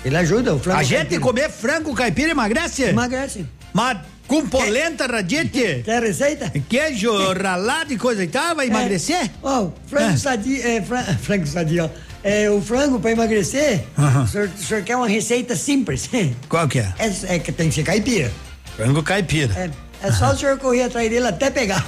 Ele 0.05 0.17
ajuda 0.17 0.55
o 0.55 0.59
frango. 0.61 0.79
A 0.79 0.83
gente 0.83 0.99
caipira. 0.99 1.21
comer 1.21 1.51
frango 1.51 1.95
caipira 1.95 2.31
emagrece? 2.31 2.83
Emagrece. 2.85 3.45
Mas 3.73 3.99
com 4.29 4.47
polenta, 4.47 5.07
radite? 5.07 5.83
Quer 5.85 6.03
receita? 6.03 6.51
Queijo 6.69 7.11
ralado 7.33 7.93
e 7.93 7.99
coisa 7.99 8.23
e 8.23 8.29
tal, 8.29 8.55
vai 8.55 8.69
emagrecer? 8.69 9.31
Ó, 9.43 9.71
frango 9.87 10.15
É. 10.15 10.17
sadio, 10.17 10.63
é, 10.67 10.81
fra- 10.83 11.03
frango 11.21 11.47
sadio, 11.47 11.85
ó. 11.87 11.91
É, 12.23 12.51
o 12.51 12.61
frango 12.61 12.99
para 12.99 13.13
emagrecer, 13.13 13.85
Aham. 13.97 14.25
o, 14.25 14.27
senhor, 14.29 14.49
o 14.49 14.59
senhor 14.59 14.83
quer 14.83 14.97
uma 14.97 15.07
receita 15.09 15.55
simples. 15.57 16.09
Qual 16.49 16.67
que 16.69 16.81
é? 16.81 16.93
É, 16.99 17.35
é 17.37 17.39
que 17.39 17.51
tem 17.53 17.69
que 17.69 17.75
ser 17.77 17.83
caipira. 17.85 18.31
Frango 18.77 19.03
caipira. 19.03 19.53
É, 19.55 19.71
é 20.03 20.13
só 20.13 20.33
o 20.33 20.37
senhor 20.37 20.59
correr 20.59 20.83
atrás 20.85 21.09
dele 21.11 21.27
até 21.27 21.51
pegar. 21.51 21.85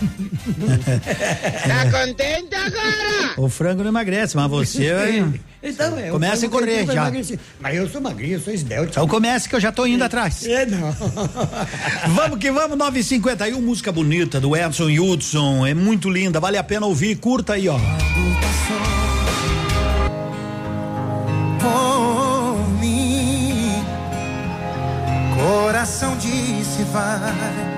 Tá 1.67 1.91
contente 1.91 2.55
agora? 2.55 3.35
O 3.37 3.49
frango 3.49 3.83
não 3.83 3.91
emagrece, 3.91 4.35
mas 4.37 4.51
você 4.51 4.93
vai- 4.95 5.41
Então, 5.63 5.99
é, 5.99 6.09
Começa 6.11 6.47
a 6.47 6.49
correr 6.49 6.87
já. 6.87 6.93
emagrecer. 6.93 7.39
Mas 7.61 7.77
eu 7.77 7.89
sou 7.89 8.01
magrinho, 8.01 8.35
eu 8.37 8.41
sou 8.41 8.53
esbelto. 8.53 8.91
Então 8.91 9.07
comece 9.09 9.49
que 9.49 9.55
eu 9.57 9.61
já 9.61 9.71
tô 9.73 9.87
indo 9.87 10.03
atrás. 10.05 10.45
É, 10.47 10.65
não. 10.67 10.93
Vamos 12.15 12.39
que 12.39 12.51
vamos, 12.51 12.79
951, 12.79 13.61
música 13.61 13.91
bonita 13.93 14.41
do 14.41 14.57
Edson 14.57 14.89
Hudson. 14.89 15.67
É 15.67 15.75
muito 15.75 16.09
linda, 16.09 16.39
vale 16.41 16.57
a 16.57 16.63
pena 16.65 16.87
ouvir. 16.87 17.17
Curta 17.17 17.55
aí, 17.55 17.69
ó. 17.69 17.79
por 21.61 22.69
mim. 22.81 23.83
Coração 25.37 26.17
disse 26.17 26.83
vai, 26.93 27.78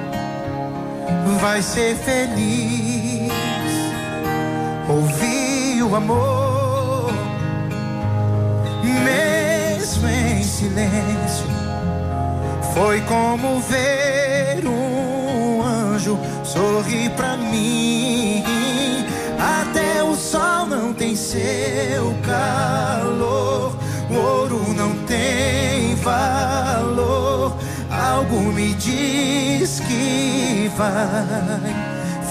vai 1.40 1.62
ser 1.62 1.96
feliz. 1.96 3.32
Ouvi 4.88 5.82
o 5.82 5.94
amor, 5.94 7.12
mesmo 8.82 10.08
em 10.08 10.42
silêncio. 10.42 11.46
Foi 12.74 13.00
como 13.02 13.60
ver 13.60 14.66
um 14.66 15.62
anjo 15.62 16.18
sorrir 16.44 17.10
pra 17.10 17.36
mim. 17.36 18.44
Até 19.38 20.02
o 20.02 20.14
sol 20.14 20.66
não 20.66 20.92
tem 20.92 21.14
seu 21.16 22.14
calor, 22.22 23.76
o 24.10 24.14
ouro 24.14 24.74
não 24.74 24.94
tem 25.06 25.94
valor. 25.96 27.56
Algo 27.90 28.40
me 28.52 28.74
diz 28.74 29.80
que 29.80 30.59
vai 30.80 31.60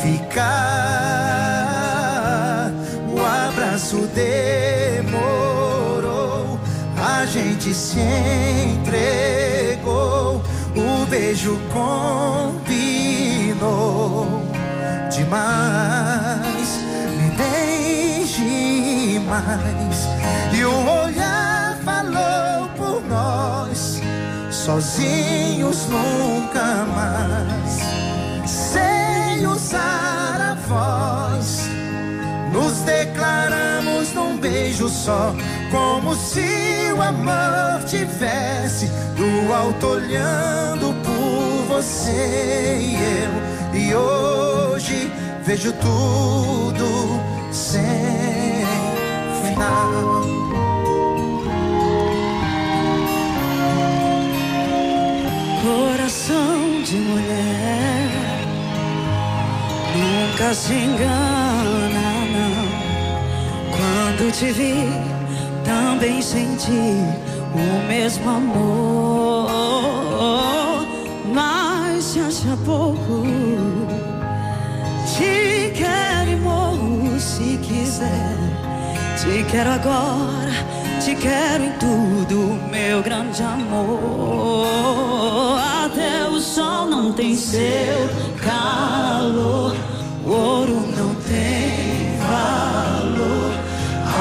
ficar. 0.01 0.49
O 3.07 3.19
abraço 3.47 4.09
demorou, 4.15 5.39
a 6.97 7.25
gente 7.27 7.73
se 7.75 7.99
entregou, 8.79 10.41
o 10.75 11.05
beijo 11.05 11.59
combinou 11.71 12.81
demais. 15.11 16.79
Me 17.17 17.29
beije 17.37 19.19
mais. 19.29 20.07
E 20.57 20.65
o 20.65 20.73
olhar 21.03 21.77
falou 21.85 22.67
por 22.75 23.03
nós, 23.07 24.01
sozinhos 24.49 25.85
nunca 25.87 26.85
mais. 26.95 27.88
Sem 29.39 29.47
usar 29.47 30.41
a 30.41 30.53
voz, 30.67 31.69
nos 32.51 32.79
declaramos 32.81 34.13
num 34.13 34.35
beijo 34.35 34.89
só, 34.89 35.33
como 35.71 36.13
se 36.13 36.43
o 36.93 37.01
amor 37.01 37.81
tivesse 37.85 38.87
do 39.15 39.53
alto 39.53 39.87
olhando 39.87 40.93
por 41.05 41.75
você 41.75 42.79
e 42.81 42.95
eu. 42.95 43.79
E 43.79 43.95
hoje 43.95 45.09
vejo 45.45 45.71
tudo 45.71 47.21
sem 47.49 47.81
final. 49.41 50.25
Coração 55.63 56.83
de 56.83 56.95
mulher 56.97 57.88
nunca 60.39 60.53
se 60.53 60.73
engana, 60.73 62.13
não. 62.31 62.69
Quando 63.75 64.31
te 64.31 64.51
vi, 64.53 64.87
também 65.65 66.21
senti 66.21 66.93
o 67.53 67.87
mesmo 67.87 68.29
amor. 68.29 69.49
Mas 71.33 72.03
se 72.05 72.19
acha 72.21 72.57
pouco, 72.65 73.23
te 75.05 75.73
quero 75.75 76.31
e 76.31 76.35
morro 76.37 77.19
se 77.19 77.57
quiser. 77.57 78.37
Te 79.17 79.43
quero 79.51 79.71
agora, 79.71 80.53
te 81.03 81.15
quero 81.15 81.65
em 81.65 81.71
tudo, 81.73 82.57
meu 82.71 83.03
grande 83.03 83.43
amor. 83.43 84.69
Até 85.85 86.25
o 86.29 86.39
sol 86.39 86.85
não 86.85 87.11
tem 87.11 87.35
seu 87.35 88.07
calor, 88.41 89.75
ouro 90.31 90.81
não 90.95 91.15
tem 91.15 92.17
valor. 92.19 93.51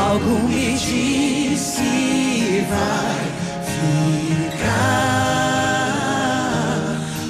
Algo 0.09 0.49
me 0.49 0.73
diz 0.73 1.77
que 1.77 2.65
vai 2.71 3.19
ficar. 3.75 4.79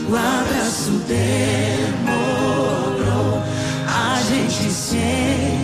O 0.09 0.15
abraço 0.15 0.93
demorou, 1.09 2.23
a 3.87 4.23
gente 4.23 4.71
se 4.71 4.97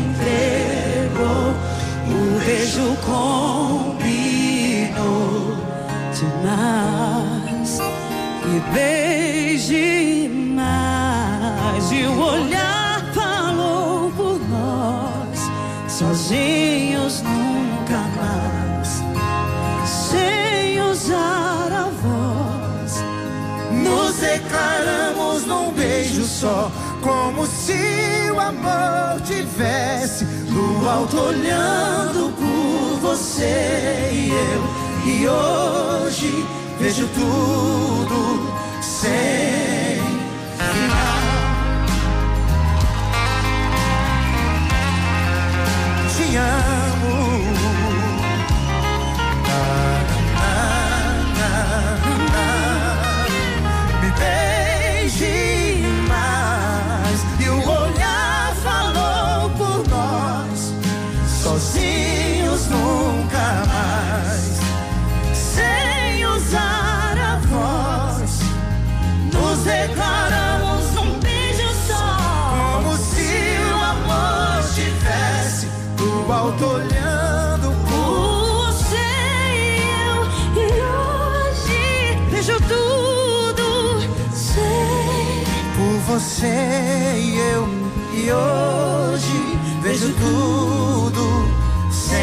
entregou. 0.02 1.54
O 2.08 2.12
beijo 2.44 2.96
combinou 3.06 4.04
demais. 6.12 7.72
E 8.46 8.48
beije 8.72 9.03
só, 26.40 26.70
como 27.00 27.46
se 27.46 28.30
o 28.34 28.40
amor 28.40 29.20
tivesse 29.24 30.24
do 30.24 30.88
alto 30.88 31.16
olhando 31.16 32.32
por 32.36 32.98
você 33.00 34.10
e 34.12 34.30
eu. 34.30 35.12
E 35.12 35.28
hoje 35.28 36.44
vejo 36.80 37.06
tudo 37.08 38.52
sem 38.82 39.73
alto 76.54 76.66
olhando 76.66 77.74
por 77.88 78.72
Você 78.74 78.96
e 79.56 79.78
eu, 80.06 80.18
e 80.62 80.66
hoje 81.50 81.82
vejo 82.30 82.56
tudo 82.60 83.66
sem 84.32 85.44
por 85.76 85.98
você 86.06 87.16
e 87.16 87.36
eu 87.38 87.68
e 88.12 88.32
hoje 88.32 89.58
vejo 89.82 90.12
tudo 90.14 91.24
sem 91.90 92.22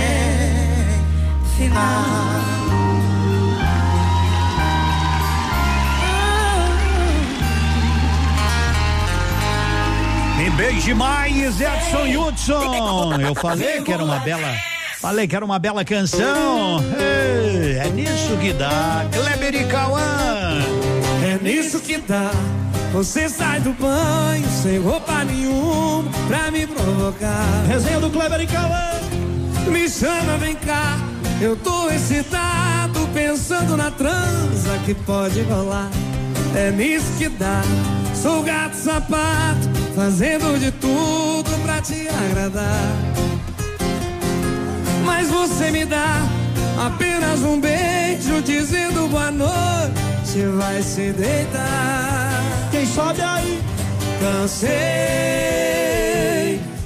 final. 1.57 2.50
Beijo 10.61 10.95
mais, 10.95 11.59
Edson 11.59 12.19
Hudson. 12.19 13.19
Eu 13.19 13.33
falei 13.33 13.81
que 13.81 13.91
era 13.91 14.03
uma 14.05 14.19
bela. 14.19 14.55
Falei 14.99 15.27
que 15.27 15.35
era 15.35 15.43
uma 15.43 15.57
bela 15.57 15.83
canção. 15.83 16.85
Ei, 16.99 17.79
é 17.79 17.89
nisso 17.89 18.37
que 18.39 18.53
dá. 18.53 19.03
Kleber 19.11 19.55
e 19.55 19.65
Cauã. 19.65 20.59
É 21.25 21.39
nisso 21.41 21.79
que 21.79 21.97
dá. 21.97 22.29
Você 22.93 23.27
sai 23.27 23.59
do 23.61 23.71
banho 23.73 24.47
sem 24.61 24.77
roupa 24.77 25.23
nenhuma 25.23 26.11
pra 26.27 26.51
me 26.51 26.67
provocar. 26.67 27.63
Resenha 27.67 27.99
do 27.99 28.11
Kleber 28.11 28.41
e 28.41 28.45
Cauã. 28.45 28.91
Me 29.65 29.89
chama, 29.89 30.37
vem 30.37 30.53
cá. 30.53 30.95
Eu 31.41 31.55
tô 31.55 31.89
excitado 31.89 33.07
pensando 33.15 33.75
na 33.75 33.89
transa 33.89 34.77
que 34.85 34.93
pode 34.93 35.41
rolar. 35.41 35.89
É 36.55 36.69
nisso 36.69 37.17
que 37.17 37.29
dá. 37.29 37.63
Sou 38.13 38.43
gato 38.43 38.75
sapato, 38.75 39.67
fazendo 39.95 40.59
de 40.59 40.71
tudo 40.71 41.49
pra 41.63 41.81
te 41.81 42.07
agradar. 42.07 42.95
Mas 45.05 45.29
você 45.29 45.71
me 45.71 45.85
dá 45.85 46.21
apenas 46.85 47.41
um 47.41 47.59
beijo 47.59 48.41
dizendo 48.43 49.07
boa 49.09 49.31
noite, 49.31 50.45
vai 50.57 50.81
se 50.81 51.11
deitar. 51.11 52.41
Quem 52.71 52.85
sobe 52.85 53.21
aí? 53.21 53.61
Cansei 54.19 54.71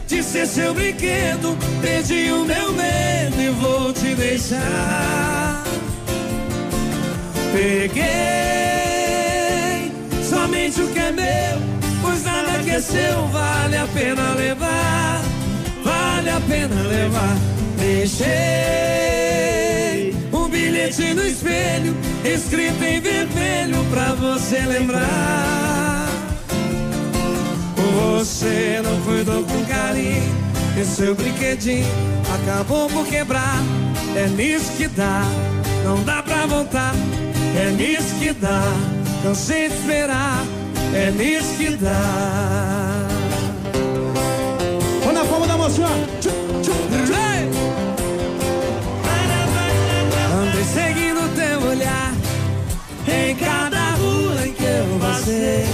de 0.08 0.24
ser 0.24 0.48
seu 0.48 0.74
brinquedo, 0.74 1.58
perdi 1.82 2.32
o 2.32 2.46
meu 2.46 2.72
medo 2.72 3.42
e 3.42 3.50
vou 3.50 3.92
te 3.92 4.16
deixar. 4.16 5.64
Peguei 7.52 8.06
somente 10.24 10.82
o 10.82 10.88
que 10.88 11.00
é 11.00 11.12
meu, 11.12 11.60
pois 12.16 12.24
nada 12.24 12.64
que 12.64 12.70
é 12.70 12.80
seu 12.80 13.28
vale 13.28 13.76
a 13.78 13.86
pena 13.88 14.34
levar, 14.36 15.22
vale 15.84 16.30
a 16.30 16.40
pena 16.42 16.82
levar. 16.84 17.36
Deixei 17.78 18.26
um 20.32 20.48
bilhete 20.48 21.14
no 21.14 21.26
espelho, 21.26 21.94
escrito 22.24 22.82
em 22.84 23.02
vermelho 23.02 23.86
pra 23.92 24.14
você 24.14 24.60
lembrar. 24.62 26.08
Você 27.76 28.82
não 28.84 29.02
cuidou 29.02 29.44
com 29.44 29.66
carinho, 29.66 30.24
e 30.80 30.86
seu 30.86 31.14
brinquedinho 31.16 31.86
acabou 32.34 32.90
por 32.90 33.06
quebrar. 33.08 33.62
É 34.16 34.28
nisso 34.30 34.72
que 34.78 34.88
dá, 34.88 35.24
não 35.84 36.02
dá 36.04 36.24
pra 36.24 36.46
voltar. 36.46 36.96
É 37.58 37.72
nisso 37.72 38.16
que 38.20 38.32
dá, 38.32 38.64
cansei 39.24 39.68
de 39.68 39.76
esperar. 39.76 40.46
É 40.98 41.12
nisso 41.12 41.58
que 41.58 41.76
dá. 41.76 43.06
Põe 45.04 45.14
na 45.14 45.26
palma 45.26 45.46
da 45.46 45.58
moça. 45.58 45.84
Andei 50.34 50.64
seguindo 50.64 51.36
teu 51.36 51.70
olhar 51.70 52.14
em 53.08 53.36
cada 53.36 53.92
rua 53.92 54.48
em 54.48 54.54
que 54.54 54.64
eu 54.64 55.00
passei, 55.02 55.66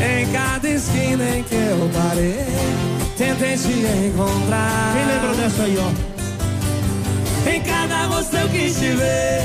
em 0.00 0.32
cada 0.32 0.66
esquina 0.66 1.24
em 1.36 1.42
que 1.42 1.54
eu 1.54 1.90
parei. 1.92 2.46
Tentei 3.18 3.54
te 3.54 4.06
encontrar. 4.06 4.94
Quem 4.94 5.06
lembra 5.06 5.34
dessa 5.42 5.62
aí, 5.64 5.76
ó? 5.78 7.50
Em 7.50 7.60
cada 7.60 8.06
rosto 8.06 8.34
eu 8.34 8.48
quis 8.48 8.78
te 8.78 8.92
ver. 8.92 9.42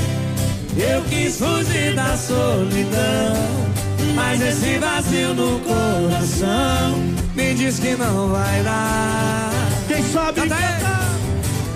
Eu 0.78 1.02
quis 1.02 1.36
fugir 1.36 1.94
da 1.94 2.16
solidão. 2.16 3.73
Mas 4.14 4.40
esse 4.40 4.78
vazio 4.78 5.34
no 5.34 5.60
coração 5.60 6.98
me 7.34 7.54
diz 7.54 7.78
que 7.78 7.96
não 7.96 8.28
vai 8.28 8.62
dar. 8.62 9.50
Quem 9.88 10.02
sabe 10.02 10.40
Canta. 10.40 11.04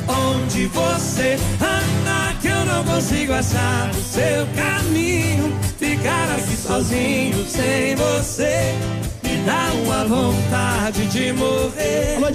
Onde 0.09 0.67
você 0.67 1.39
anda 1.61 2.35
que 2.41 2.49
eu 2.49 2.65
não 2.67 2.85
consigo 2.85 3.33
achar 3.33 3.91
o 3.91 4.03
seu 4.03 4.47
caminho. 4.57 5.57
Ficar 5.79 6.31
aqui 6.37 6.57
sozinho 6.57 7.45
sem 7.47 7.95
você 7.97 8.75
me 9.23 9.37
dá 9.45 9.71
uma 9.85 10.05
vontade 10.05 11.07
de 11.07 11.33
morrer. 11.33 12.17
Alô. 12.17 12.29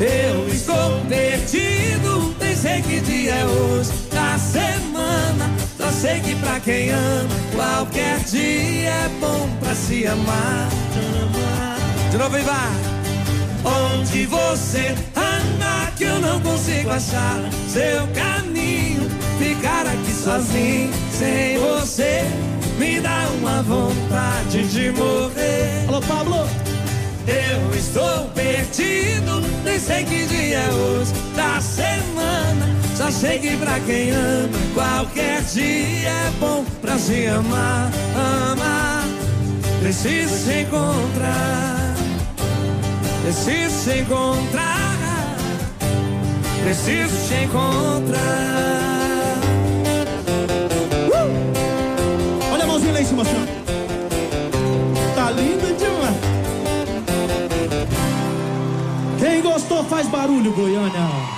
Eu 0.00 0.48
estou 0.48 1.00
perdido, 1.08 2.34
nem 2.40 2.56
sei 2.56 2.82
que 2.82 3.00
dia 3.00 3.34
é 3.34 3.44
hoje 3.46 3.92
da 4.12 4.36
semana. 4.38 5.63
Sei 6.00 6.20
que 6.20 6.34
pra 6.36 6.60
quem 6.60 6.90
ama, 6.90 7.28
qualquer 7.54 8.18
dia 8.24 8.90
é 8.90 9.10
bom 9.20 9.48
pra 9.60 9.74
se 9.74 10.06
amar. 10.06 10.68
De 12.10 12.18
novo, 12.18 12.36
e 12.36 12.42
vai. 12.42 12.72
Onde 13.64 14.26
você 14.26 14.94
anda 15.16 15.90
que 15.96 16.04
eu 16.04 16.18
não 16.20 16.40
consigo 16.40 16.90
achar 16.90 17.40
seu 17.68 18.06
caminho. 18.14 19.08
Ficar 19.38 19.86
aqui 19.86 20.12
sozinho, 20.12 20.92
sem 21.10 21.58
você, 21.58 22.22
me 22.78 23.00
dá 23.00 23.26
uma 23.40 23.62
vontade 23.62 24.68
de 24.68 24.90
morrer. 24.90 25.86
Alô, 25.88 26.00
Pablo. 26.02 26.63
Eu 27.26 27.74
estou 27.74 28.28
perdido, 28.34 29.40
nem 29.64 29.78
sei 29.78 30.04
que 30.04 30.26
dia 30.26 30.58
é 30.58 30.68
hoje 30.70 31.12
da 31.34 31.60
semana. 31.60 32.74
Só 32.96 33.10
sei 33.10 33.38
que 33.38 33.56
pra 33.56 33.80
quem 33.80 34.10
ama, 34.10 34.58
qualquer 34.74 35.42
dia 35.42 36.10
é 36.10 36.32
bom 36.38 36.64
pra 36.82 36.98
se 36.98 37.26
amar, 37.26 37.90
amar. 38.52 39.04
Preciso 39.80 40.34
se 40.34 40.60
encontrar, 40.62 41.94
preciso 43.22 43.74
se 43.84 43.98
encontrar, 44.00 44.96
preciso 46.62 47.28
te 47.28 47.44
encontrar. 47.44 48.20
Uh! 51.08 52.52
Olha 52.52 52.64
a 52.64 52.66
mãozinha 52.66 52.92
lá 52.92 53.00
em 53.00 53.04
cima, 53.04 53.24
senhor. 53.24 53.63
Gostou 59.74 59.90
faz 59.90 60.06
barulho, 60.08 60.52
Goiânia. 60.52 61.33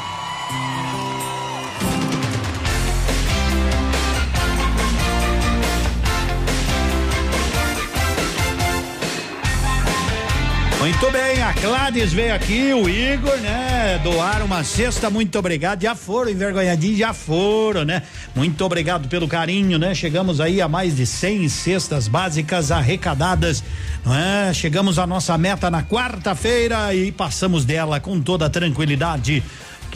Muito 10.98 11.12
bem, 11.12 11.42
a 11.42 11.52
Gladys 11.52 12.14
veio 12.14 12.34
aqui, 12.34 12.72
o 12.72 12.88
Igor, 12.88 13.36
né? 13.36 14.00
Doaram 14.02 14.46
uma 14.46 14.64
cesta, 14.64 15.10
muito 15.10 15.38
obrigado. 15.38 15.82
Já 15.82 15.94
foram 15.94 16.30
envergonhadinhos, 16.30 16.96
já 16.96 17.12
foram, 17.12 17.84
né? 17.84 18.02
Muito 18.34 18.64
obrigado 18.64 19.06
pelo 19.06 19.28
carinho, 19.28 19.78
né? 19.78 19.94
Chegamos 19.94 20.40
aí 20.40 20.58
a 20.58 20.66
mais 20.66 20.96
de 20.96 21.04
100 21.04 21.50
cestas 21.50 22.08
básicas 22.08 22.72
arrecadadas, 22.72 23.62
não 24.02 24.16
é? 24.16 24.54
Chegamos 24.54 24.98
à 24.98 25.06
nossa 25.06 25.36
meta 25.36 25.70
na 25.70 25.82
quarta-feira 25.82 26.94
e 26.94 27.12
passamos 27.12 27.66
dela 27.66 28.00
com 28.00 28.18
toda 28.18 28.48
tranquilidade. 28.48 29.44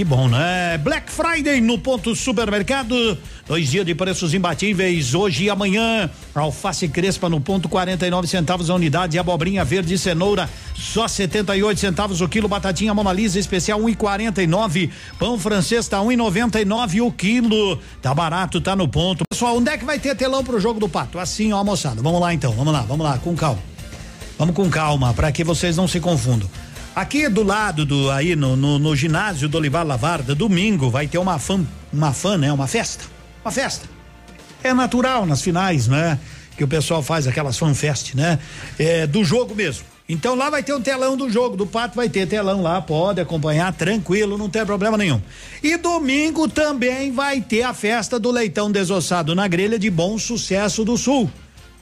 Que 0.01 0.05
bom, 0.05 0.31
né? 0.31 0.79
Black 0.79 1.13
Friday 1.13 1.61
no 1.61 1.77
ponto 1.77 2.17
supermercado. 2.17 3.19
Dois 3.47 3.71
dias 3.71 3.85
de 3.85 3.95
preços 3.95 4.33
imbatíveis 4.33 5.15
hoje 5.15 5.45
e 5.45 5.51
amanhã. 5.51 6.09
Alface 6.35 6.89
crespa 6.89 7.29
no 7.29 7.39
ponto 7.39 7.69
49 7.69 8.27
centavos 8.27 8.71
a 8.71 8.75
unidade. 8.75 9.19
Abobrinha 9.19 9.63
verde 9.63 9.93
e 9.93 9.99
cenoura 9.99 10.49
só 10.75 11.07
78 11.07 11.79
centavos 11.79 12.23
o 12.23 12.29
quilo. 12.31 12.49
Batatinha 12.49 12.95
Mona 12.95 13.13
Lisa 13.13 13.39
especial 13.39 13.79
1,49. 13.79 14.91
Pão 15.19 15.39
francês 15.39 15.87
tá 15.87 15.99
1,99 15.99 17.07
o 17.07 17.13
quilo. 17.13 17.79
Tá 18.01 18.15
barato, 18.15 18.59
tá 18.59 18.75
no 18.75 18.89
ponto. 18.89 19.25
Pessoal, 19.29 19.59
onde 19.59 19.69
é 19.69 19.77
que 19.77 19.85
vai 19.85 19.99
ter 19.99 20.17
telão 20.17 20.43
pro 20.43 20.59
jogo 20.59 20.81
do 20.81 20.89
pato? 20.89 21.19
Assim, 21.19 21.53
ó, 21.53 21.63
moçada. 21.63 22.01
Vamos 22.01 22.23
lá 22.23 22.33
então, 22.33 22.53
vamos 22.53 22.73
lá, 22.73 22.81
vamos 22.81 23.05
lá, 23.05 23.19
com 23.19 23.37
calma. 23.37 23.61
Vamos 24.39 24.55
com 24.55 24.71
calma, 24.71 25.13
para 25.13 25.31
que 25.31 25.45
vocês 25.45 25.77
não 25.77 25.87
se 25.87 26.01
confundam. 26.01 26.49
Aqui 26.95 27.29
do 27.29 27.43
lado 27.43 27.87
do 27.87 28.11
aí 28.11 28.35
no, 28.35 28.57
no, 28.57 28.79
no 28.79 28.97
ginásio 28.97 29.49
do 29.49 29.57
Olivar 29.57 29.87
Lavarda, 29.87 30.35
domingo 30.35 30.91
vai 30.91 31.07
ter 31.07 31.19
uma 31.19 31.39
fã, 31.39 31.65
uma 31.93 32.13
fã, 32.13 32.37
né? 32.37 32.53
Uma 32.53 32.67
festa, 32.67 33.05
uma 33.45 33.53
festa. 33.53 33.89
É 34.63 34.75
natural 34.75 35.25
nas 35.25 35.41
finais, 35.41 35.87
né? 35.87 36.19
Que 36.57 36.65
o 36.65 36.69
pessoal 36.69 37.03
faz 37.03 37.27
aquelas 37.27 37.57
fanfest, 37.57 38.15
né? 38.15 38.39
É, 38.79 39.07
do 39.07 39.25
jogo 39.25 39.55
mesmo. 39.55 39.85
Então 40.09 40.35
lá 40.35 40.51
vai 40.51 40.61
ter 40.61 40.75
um 40.75 40.81
telão 40.81 41.17
do 41.17 41.31
jogo, 41.31 41.57
do 41.57 41.65
Pato 41.65 41.95
vai 41.95 42.09
ter 42.09 42.27
telão 42.27 42.61
lá, 42.61 42.83
pode 42.83 43.21
acompanhar 43.21 43.73
tranquilo, 43.73 44.37
não 44.37 44.51
tem 44.51 44.67
problema 44.67 44.99
nenhum. 44.99 45.23
E 45.63 45.77
domingo 45.77 46.49
também 46.49 47.13
vai 47.13 47.41
ter 47.41 47.63
a 47.63 47.73
festa 47.73 48.19
do 48.19 48.29
leitão 48.33 48.73
desossado 48.73 49.37
na 49.37 49.47
grelha 49.47 49.79
de 49.79 49.89
Bom 49.89 50.19
Sucesso 50.19 50.85
do 50.85 50.99
Sul. 50.99 51.31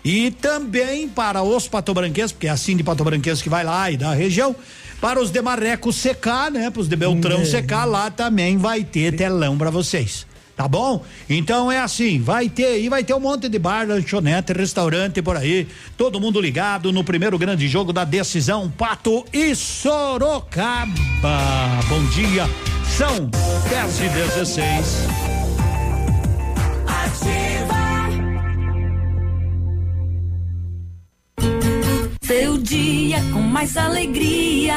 E 0.04 0.30
também 0.30 1.08
para 1.08 1.42
os 1.42 1.66
patobranquenses, 1.66 2.32
porque 2.32 2.46
é 2.46 2.50
assim 2.50 2.76
de 2.76 2.84
patobranquenses 2.84 3.42
que 3.42 3.48
vai 3.48 3.64
lá 3.64 3.90
e 3.90 3.96
da 3.96 4.12
região, 4.12 4.54
para 5.00 5.20
os 5.20 5.30
de 5.30 5.40
Marreco 5.40 5.92
secar, 5.92 6.50
né? 6.50 6.70
Para 6.70 6.80
os 6.80 6.88
de 6.88 6.96
Beltrão 6.96 7.40
é. 7.40 7.44
secar, 7.44 7.84
lá 7.84 8.10
também 8.10 8.56
vai 8.56 8.84
ter 8.84 9.14
telão 9.14 9.56
para 9.56 9.70
vocês. 9.70 10.26
Tá 10.56 10.66
bom? 10.66 11.04
Então 11.30 11.70
é 11.70 11.78
assim, 11.78 12.20
vai 12.20 12.48
ter 12.48 12.64
aí, 12.64 12.88
vai 12.88 13.04
ter 13.04 13.14
um 13.14 13.20
monte 13.20 13.48
de 13.48 13.60
bar, 13.60 13.86
lanchonete, 13.86 14.52
restaurante 14.52 15.22
por 15.22 15.36
aí, 15.36 15.68
todo 15.96 16.20
mundo 16.20 16.40
ligado 16.40 16.90
no 16.90 17.04
primeiro 17.04 17.38
grande 17.38 17.68
jogo 17.68 17.92
da 17.92 18.02
decisão, 18.02 18.68
Pato 18.68 19.24
e 19.32 19.54
Sorocaba. 19.54 20.90
Bom 21.88 22.04
dia, 22.06 22.50
são 22.96 23.30
10 23.70 24.00
e 24.00 24.08
16. 24.08 25.28
Seu 32.28 32.58
dia 32.58 33.22
com 33.32 33.40
mais 33.40 33.74
alegria. 33.74 34.76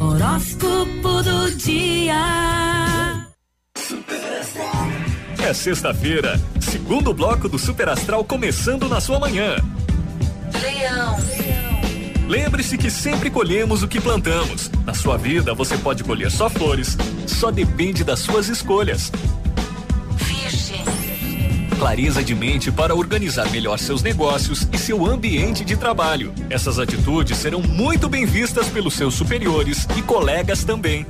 Horóscopo 0.00 1.22
do 1.22 1.52
dia. 1.52 3.28
É 5.38 5.54
sexta-feira, 5.54 6.40
segundo 6.60 7.14
bloco 7.14 7.48
do 7.48 7.56
Super 7.56 7.88
Astral 7.88 8.24
começando 8.24 8.88
na 8.88 9.00
sua 9.00 9.20
manhã. 9.20 9.54
Leão. 10.60 11.16
Lembre-se 12.26 12.76
que 12.76 12.90
sempre 12.90 13.30
colhemos 13.30 13.84
o 13.84 13.88
que 13.88 14.00
plantamos. 14.00 14.72
Na 14.84 14.92
sua 14.92 15.16
vida, 15.16 15.54
você 15.54 15.78
pode 15.78 16.02
colher 16.02 16.32
só 16.32 16.50
flores, 16.50 16.96
só 17.28 17.52
depende 17.52 18.02
das 18.02 18.18
suas 18.18 18.48
escolhas. 18.48 19.12
Clareza 21.84 22.24
de 22.24 22.34
mente 22.34 22.72
para 22.72 22.94
organizar 22.94 23.50
melhor 23.50 23.78
seus 23.78 24.02
negócios 24.02 24.66
e 24.72 24.78
seu 24.78 25.04
ambiente 25.04 25.66
de 25.66 25.76
trabalho. 25.76 26.32
Essas 26.48 26.78
atitudes 26.78 27.36
serão 27.36 27.60
muito 27.60 28.08
bem 28.08 28.24
vistas 28.24 28.70
pelos 28.70 28.94
seus 28.94 29.12
superiores 29.12 29.86
e 29.94 30.00
colegas 30.00 30.64
também. 30.64 31.06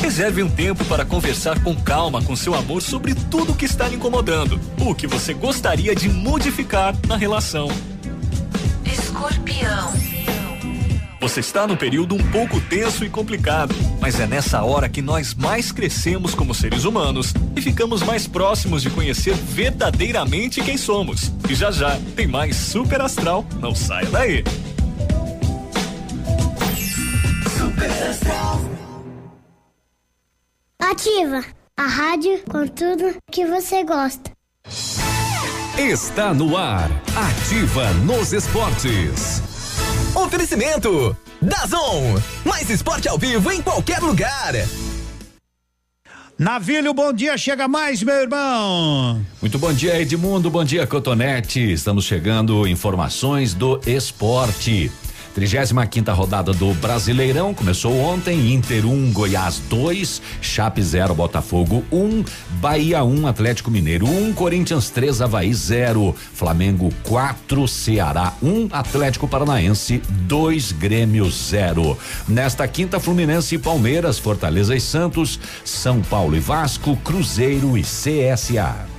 Reserve 0.00 0.42
um 0.42 0.50
tempo 0.50 0.84
para 0.86 1.04
conversar 1.04 1.62
com 1.62 1.76
calma 1.76 2.20
com 2.20 2.34
seu 2.34 2.56
amor 2.56 2.82
sobre 2.82 3.14
tudo 3.14 3.54
que 3.54 3.66
está 3.66 3.86
lhe 3.86 3.94
incomodando, 3.94 4.60
o 4.80 4.96
que 4.96 5.06
você 5.06 5.32
gostaria 5.32 5.94
de 5.94 6.08
modificar 6.08 6.96
na 7.06 7.16
relação. 7.16 7.68
Escorpião. 8.84 10.01
Você 11.22 11.38
está 11.38 11.68
num 11.68 11.76
período 11.76 12.16
um 12.16 12.30
pouco 12.32 12.60
tenso 12.60 13.04
e 13.04 13.08
complicado, 13.08 13.72
mas 14.00 14.18
é 14.18 14.26
nessa 14.26 14.64
hora 14.64 14.88
que 14.88 15.00
nós 15.00 15.34
mais 15.34 15.70
crescemos 15.70 16.34
como 16.34 16.52
seres 16.52 16.82
humanos 16.82 17.32
e 17.54 17.62
ficamos 17.62 18.02
mais 18.02 18.26
próximos 18.26 18.82
de 18.82 18.90
conhecer 18.90 19.32
verdadeiramente 19.36 20.60
quem 20.60 20.76
somos. 20.76 21.30
E 21.48 21.54
já 21.54 21.70
já 21.70 21.96
tem 22.16 22.26
mais 22.26 22.56
Super 22.56 23.00
Astral, 23.02 23.46
não 23.60 23.72
saia 23.72 24.08
daí. 24.10 24.42
Ativa 30.80 31.44
a 31.76 31.86
rádio 31.86 32.42
com 32.50 32.66
tudo 32.66 33.16
que 33.30 33.46
você 33.46 33.84
gosta. 33.84 34.32
Está 35.78 36.34
no 36.34 36.56
ar. 36.56 36.90
Ativa 37.14 37.92
nos 38.04 38.32
esportes. 38.32 39.51
Oferecimento 40.14 41.16
Dazon, 41.40 42.20
mais 42.44 42.68
esporte 42.68 43.08
ao 43.08 43.18
vivo 43.18 43.50
em 43.50 43.62
qualquer 43.62 43.98
lugar. 44.00 44.52
Navilho, 46.38 46.92
bom 46.92 47.12
dia, 47.12 47.38
chega 47.38 47.66
mais, 47.66 48.02
meu 48.02 48.14
irmão. 48.16 49.24
Muito 49.40 49.58
bom 49.58 49.72
dia, 49.72 49.98
Edmundo. 50.00 50.50
Bom 50.50 50.64
dia, 50.64 50.86
Cotonete. 50.86 51.72
Estamos 51.72 52.04
chegando 52.04 52.66
informações 52.66 53.54
do 53.54 53.80
esporte. 53.86 54.90
35 55.34 55.86
quinta 55.88 56.12
rodada 56.12 56.52
do 56.52 56.74
Brasileirão 56.74 57.54
começou 57.54 57.98
ontem. 57.98 58.52
Inter 58.52 58.86
1, 58.86 59.12
Goiás 59.12 59.60
2, 59.68 60.20
Chape 60.40 60.82
0, 60.82 61.14
Botafogo 61.14 61.84
1, 61.90 62.24
Bahia 62.60 63.02
1, 63.02 63.26
Atlético 63.26 63.70
Mineiro 63.70 64.06
1, 64.06 64.34
Corinthians 64.34 64.90
3, 64.90 65.22
Havaí 65.22 65.52
0, 65.52 66.14
Flamengo 66.34 66.92
4, 67.04 67.66
Ceará 67.66 68.34
1, 68.42 68.68
Atlético 68.70 69.26
Paranaense 69.26 70.02
2, 70.08 70.72
Grêmio 70.72 71.30
0. 71.30 71.96
Nesta 72.28 72.68
quinta, 72.68 73.00
Fluminense 73.00 73.54
e 73.54 73.58
Palmeiras, 73.58 74.18
Fortaleza 74.18 74.76
e 74.76 74.80
Santos, 74.80 75.40
São 75.64 76.02
Paulo 76.02 76.36
e 76.36 76.40
Vasco, 76.40 76.96
Cruzeiro 76.96 77.76
e 77.78 77.82
CSA. 77.82 78.91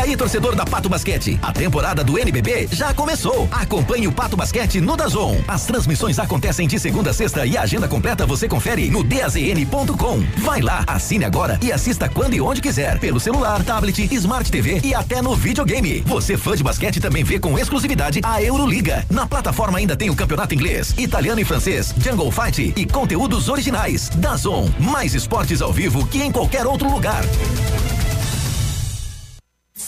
Aí, 0.00 0.16
torcedor 0.16 0.56
da 0.56 0.64
Pato 0.64 0.88
Basquete, 0.88 1.38
a 1.42 1.52
temporada 1.52 2.02
do 2.02 2.18
NBB 2.18 2.68
já 2.72 2.94
começou. 2.94 3.46
Acompanhe 3.52 4.08
o 4.08 4.12
Pato 4.12 4.34
Basquete 4.34 4.80
no 4.80 4.96
Dazon. 4.96 5.36
As 5.46 5.66
transmissões 5.66 6.18
acontecem 6.18 6.66
de 6.66 6.78
segunda 6.78 7.10
a 7.10 7.12
sexta 7.12 7.44
e 7.44 7.54
a 7.54 7.60
agenda 7.60 7.86
completa 7.86 8.24
você 8.24 8.48
confere 8.48 8.90
no 8.90 9.04
dazn.com. 9.04 10.24
Vai 10.38 10.62
lá, 10.62 10.84
assine 10.86 11.26
agora 11.26 11.60
e 11.62 11.70
assista 11.70 12.08
quando 12.08 12.32
e 12.32 12.40
onde 12.40 12.62
quiser, 12.62 12.98
pelo 12.98 13.20
celular, 13.20 13.62
tablet, 13.62 14.08
Smart 14.14 14.50
TV 14.50 14.80
e 14.82 14.94
até 14.94 15.20
no 15.20 15.36
videogame. 15.36 16.00
Você 16.06 16.34
fã 16.34 16.56
de 16.56 16.62
basquete 16.62 16.98
também 16.98 17.22
vê 17.22 17.38
com 17.38 17.58
exclusividade 17.58 18.20
a 18.24 18.42
Euroliga. 18.42 19.04
Na 19.10 19.26
plataforma 19.26 19.76
ainda 19.76 19.94
tem 19.94 20.08
o 20.08 20.16
campeonato 20.16 20.54
inglês, 20.54 20.94
italiano 20.96 21.42
e 21.42 21.44
francês, 21.44 21.94
Jungle 21.98 22.32
Fight 22.32 22.72
e 22.74 22.86
conteúdos 22.86 23.50
originais. 23.50 24.08
Dazon, 24.14 24.70
mais 24.78 25.14
esportes 25.14 25.60
ao 25.60 25.74
vivo 25.74 26.06
que 26.06 26.22
em 26.22 26.32
qualquer 26.32 26.66
outro 26.66 26.90
lugar. 26.90 27.22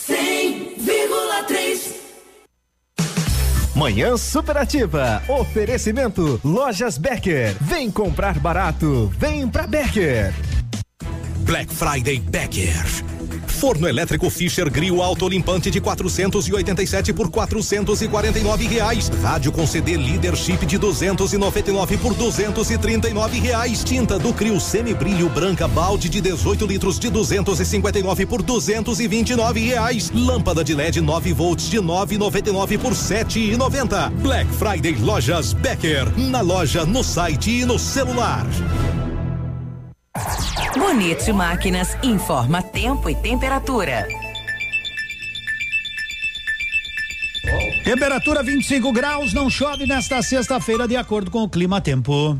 100,3. 0.07 1.93
Manhã 3.75 4.17
Superativa. 4.17 5.21
Oferecimento 5.27 6.39
Lojas 6.43 6.97
Becker. 6.97 7.55
Vem 7.61 7.89
comprar 7.89 8.37
barato. 8.39 9.11
Vem 9.17 9.47
pra 9.47 9.65
Becker. 9.65 10.33
Black 11.45 11.73
Friday 11.73 12.19
Becker. 12.19 13.12
Forno 13.63 13.87
elétrico 13.87 14.29
Fischer 14.29 14.69
Grill 14.69 15.01
autolimpante 15.01 15.71
de 15.71 15.79
487 15.79 17.13
por 17.13 17.31
449 17.31 18.67
reais. 18.67 19.09
Rádio 19.21 19.53
com 19.53 19.65
CD 19.65 19.95
Leadership 19.95 20.65
de 20.65 20.77
299 20.77 21.97
por 21.99 22.13
239 22.13 23.39
reais. 23.39 23.81
Tinta 23.81 24.19
do 24.19 24.33
Crio 24.33 24.59
Semibrilho 24.59 25.29
branca 25.29 25.65
balde 25.65 26.09
de 26.09 26.19
18 26.19 26.65
litros 26.65 26.99
de 26.99 27.09
259 27.09 28.25
por 28.25 28.43
229 28.43 29.61
reais. 29.61 30.11
Lâmpada 30.13 30.61
de 30.61 30.75
LED 30.75 30.99
9 30.99 31.31
volts 31.31 31.69
de 31.69 31.77
9,99 31.77 32.77
por 32.77 32.91
7,90. 32.91 34.09
Black 34.15 34.51
Friday 34.55 34.97
Lojas 34.99 35.53
Becker. 35.53 36.11
Na 36.17 36.41
loja, 36.41 36.85
no 36.85 37.01
site 37.01 37.61
e 37.61 37.65
no 37.65 37.79
celular. 37.79 38.45
Bonito 40.77 41.33
Máquinas 41.33 41.97
informa 42.03 42.61
tempo 42.61 43.09
e 43.09 43.15
temperatura. 43.15 44.07
Temperatura 47.83 48.43
25 48.43 48.91
graus, 48.91 49.33
não 49.33 49.49
chove 49.49 49.85
nesta 49.87 50.21
sexta-feira, 50.21 50.87
de 50.87 50.95
acordo 50.95 51.31
com 51.31 51.43
o 51.43 51.49
clima 51.49 51.81
tempo. 51.81 52.39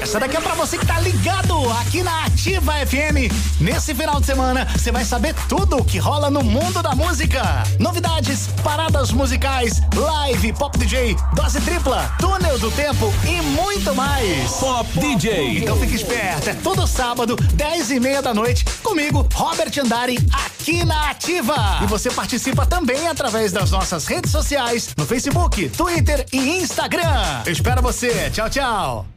Essa 0.00 0.20
daqui 0.20 0.36
é 0.36 0.40
pra 0.40 0.54
você 0.54 0.78
que 0.78 0.86
tá 0.86 1.00
ligado 1.00 1.54
aqui 1.80 2.02
na 2.02 2.24
Ativa 2.24 2.72
FM. 2.86 3.32
Nesse 3.60 3.94
final 3.94 4.20
de 4.20 4.26
semana, 4.26 4.66
você 4.66 4.92
vai 4.92 5.04
saber 5.04 5.34
tudo 5.48 5.78
o 5.78 5.84
que 5.84 5.98
rola 5.98 6.30
no 6.30 6.42
mundo 6.42 6.82
da 6.82 6.94
música. 6.94 7.42
Novidades, 7.78 8.48
paradas 8.62 9.10
musicais, 9.12 9.80
live, 9.94 10.52
pop 10.52 10.78
DJ, 10.78 11.16
dose 11.34 11.60
tripla, 11.62 12.12
túnel 12.18 12.58
do 12.58 12.70
tempo 12.70 13.12
e 13.26 13.40
muito 13.42 13.94
mais. 13.94 14.52
Pop 14.52 14.88
DJ. 14.98 15.58
Então 15.58 15.76
fique 15.78 15.94
esperto, 15.94 16.50
é 16.50 16.54
todo 16.54 16.86
sábado, 16.86 17.36
10 17.54 17.90
e 17.92 18.00
meia 18.00 18.20
da 18.20 18.34
noite, 18.34 18.64
comigo, 18.82 19.26
Robert 19.32 19.72
Andari, 19.82 20.18
aqui 20.32 20.84
na 20.84 21.10
Ativa. 21.10 21.80
E 21.82 21.86
você 21.86 22.10
participa 22.10 22.66
também 22.66 23.08
através 23.08 23.52
das 23.52 23.70
nossas 23.70 24.06
redes 24.06 24.30
sociais, 24.30 24.90
no 24.96 25.06
Facebook, 25.06 25.68
Twitter 25.70 26.26
e 26.32 26.58
Instagram. 26.58 27.42
Eu 27.46 27.52
espero 27.52 27.82
você. 27.82 28.30
Tchau, 28.30 28.50
tchau. 28.50 29.13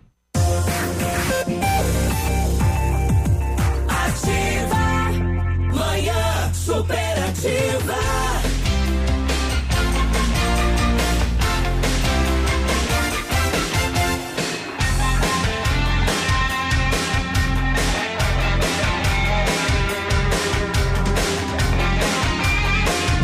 Ativa. 3.88 4.85
Manhã 5.74 6.53
superativa. 6.53 8.27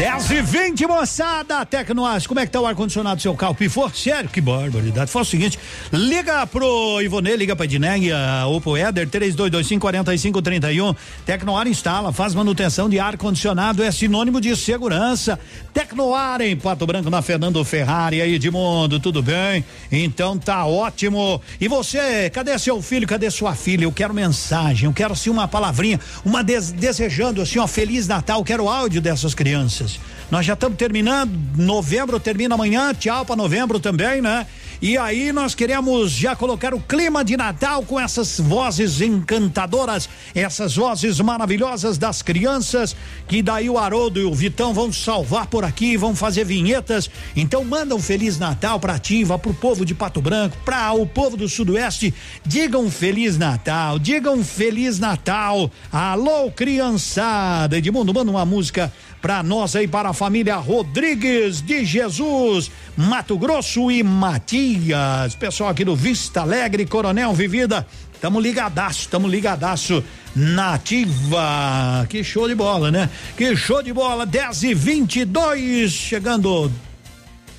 10 0.04 0.32
e 0.32 0.42
20 0.42 0.86
moçada, 0.86 1.66
Tecnoas, 1.66 2.28
como 2.28 2.38
é 2.38 2.46
que 2.46 2.52
tá 2.52 2.60
o 2.60 2.66
ar-condicionado 2.66 3.16
do 3.16 3.22
seu 3.22 3.34
carro? 3.36 3.56
Pifou? 3.56 3.90
Sério, 3.90 4.30
que 4.30 4.42
barbaridade. 4.42 5.10
Faz 5.10 5.30
o 5.30 5.32
seguinte, 5.32 5.58
liga 5.94 6.46
pro 6.46 7.02
Ivonê, 7.02 7.38
liga 7.38 7.56
pra 7.56 7.64
Edneia 7.64 8.18
ou 8.48 8.60
pro 8.60 8.76
Éder, 8.76 9.08
3225-4531. 9.08 10.94
Tecnoar 11.26 11.70
instala, 11.70 12.12
faz 12.12 12.36
manutenção 12.36 12.90
de 12.90 13.00
ar-condicionado, 13.00 13.82
é 13.82 13.90
sinônimo 13.94 14.42
de 14.42 14.54
segurança. 14.58 15.40
Tecnoar 15.74 16.42
em 16.42 16.58
Pato 16.58 16.86
Branco, 16.86 17.10
na 17.10 17.22
Fernando 17.22 17.64
Ferrari, 17.64 18.22
aí 18.22 18.34
Edmundo, 18.34 19.00
tudo 19.00 19.24
bem? 19.24 19.64
Então 19.90 20.38
tá 20.38 20.66
ótimo. 20.66 21.42
E 21.62 21.70
você, 21.70 22.30
cadê 22.30 22.60
seu 22.60 22.82
filho, 22.82 23.08
cadê 23.08 23.32
sua 23.32 23.56
filha? 23.56 23.86
Eu 23.86 23.92
quero 23.94 24.14
mensagem, 24.14 24.86
eu 24.86 24.94
quero 24.94 25.14
assim 25.14 25.30
uma 25.30 25.48
palavrinha, 25.48 25.98
uma 26.26 26.44
des 26.44 26.74
desejando 26.74 27.42
assim, 27.42 27.58
ó, 27.58 27.68
Feliz 27.68 28.06
Natal, 28.06 28.44
quero 28.44 28.68
áudio 28.68 29.00
dessas 29.00 29.34
crianças. 29.34 29.93
Nós 30.32 30.46
já 30.46 30.54
estamos 30.54 30.78
terminando, 30.78 31.32
novembro 31.58 32.20
termina 32.20 32.56
amanhã, 32.56 32.94
tchau 32.94 33.26
para 33.26 33.36
novembro 33.36 33.80
também, 33.80 34.22
né? 34.22 34.48
E 34.84 34.98
aí 34.98 35.32
nós 35.32 35.56
queremos 35.56 36.12
já 36.12 36.36
colocar 36.36 36.74
o 36.74 36.80
clima 36.82 37.24
de 37.24 37.38
Natal 37.38 37.84
com 37.84 37.98
essas 37.98 38.38
vozes 38.38 39.00
encantadoras, 39.00 40.10
essas 40.36 40.76
vozes 40.76 41.22
maravilhosas 41.22 41.98
das 41.98 42.22
crianças, 42.22 42.94
que 43.26 43.42
daí 43.42 43.70
o 43.70 43.78
Haroldo 43.78 44.20
e 44.20 44.26
o 44.26 44.34
Vitão 44.34 44.74
vão 44.74 44.92
salvar 44.92 45.48
por 45.48 45.64
aqui, 45.64 45.96
vão 45.96 46.14
fazer 46.14 46.44
vinhetas. 46.44 47.10
Então 47.34 47.64
manda 47.64 47.96
um 47.96 48.02
feliz 48.02 48.38
Natal 48.38 48.78
para 48.78 48.96
Ativa, 48.96 49.40
pro 49.40 49.54
povo 49.54 49.86
de 49.86 49.96
Pato 49.96 50.22
Branco, 50.22 50.58
para 50.66 50.92
o 50.92 51.06
povo 51.06 51.38
do 51.38 51.48
Sudoeste. 51.48 52.14
Digam 52.46 52.92
feliz 52.92 53.38
Natal, 53.38 53.98
digam 53.98 54.44
feliz 54.44 55.00
Natal. 55.00 55.72
Alô, 55.94 56.52
criançada. 56.52 57.78
Edmundo, 57.78 58.14
manda 58.14 58.30
uma 58.30 58.46
música 58.46 58.92
para 59.24 59.42
nós 59.42 59.74
aí, 59.74 59.88
para 59.88 60.10
a 60.10 60.14
família 60.14 60.58
Rodrigues 60.58 61.61
de 61.61 61.85
Jesus, 61.85 62.69
Mato 62.98 63.38
Grosso 63.38 63.90
e 63.90 64.03
Matias. 64.03 65.34
Pessoal 65.35 65.69
aqui 65.69 65.85
do 65.85 65.95
Vista 65.95 66.42
Alegre, 66.42 66.85
Coronel 66.85 67.34
Vivida. 67.34 67.88
Tamo 68.19 68.38
ligadaço, 68.38 69.08
tamo 69.08 69.26
ligadaço 69.26 70.03
nativa. 70.35 72.06
Que 72.10 72.22
show 72.22 72.50
de 72.50 72.56
bola, 72.56 72.92
né? 72.92 73.10
Que 73.38 73.56
show 73.56 73.82
de 73.82 73.93
bola. 73.93 74.26
10 74.26 74.64
e 74.64 74.74
22 74.74 75.90
chegando. 75.90 76.69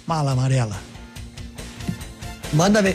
Mala 0.06 0.32
amarela. 0.32 0.76
Manda 2.52 2.82
ver. 2.82 2.94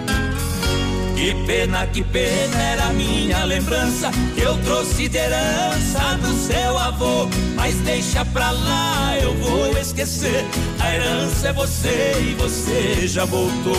Que 1.21 1.35
pena, 1.45 1.85
que 1.85 2.03
pena 2.03 2.59
era 2.59 2.87
minha 2.93 3.43
lembrança. 3.43 4.09
Que 4.33 4.41
eu 4.41 4.57
trouxe 4.63 5.07
de 5.07 5.19
herança 5.19 6.17
do 6.19 6.33
seu 6.33 6.75
avô. 6.75 7.27
Mas 7.55 7.75
deixa 7.81 8.25
pra 8.25 8.49
lá, 8.49 9.15
eu 9.21 9.31
vou 9.35 9.77
esquecer. 9.77 10.43
A 10.79 10.95
herança 10.95 11.49
é 11.49 11.53
você 11.53 12.13
e 12.21 12.33
você 12.33 13.07
já 13.07 13.23
voltou 13.25 13.71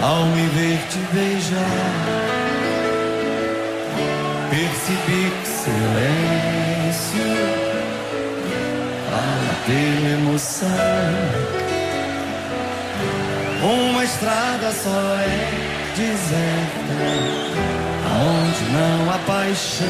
Ao 0.00 0.24
me 0.26 0.46
ver 0.50 0.78
te 0.90 0.98
beijar, 1.12 1.58
percebi 4.48 5.32
que 5.42 5.48
silêncio 5.48 7.08
a 9.12 9.66
ter 9.66 10.12
emoção. 10.12 10.68
Uma 13.60 14.04
estrada 14.04 14.70
só 14.70 15.16
é 15.18 15.50
deserta, 15.96 16.94
aonde 18.06 18.64
não 18.70 19.10
há 19.12 19.18
paixão. 19.26 19.86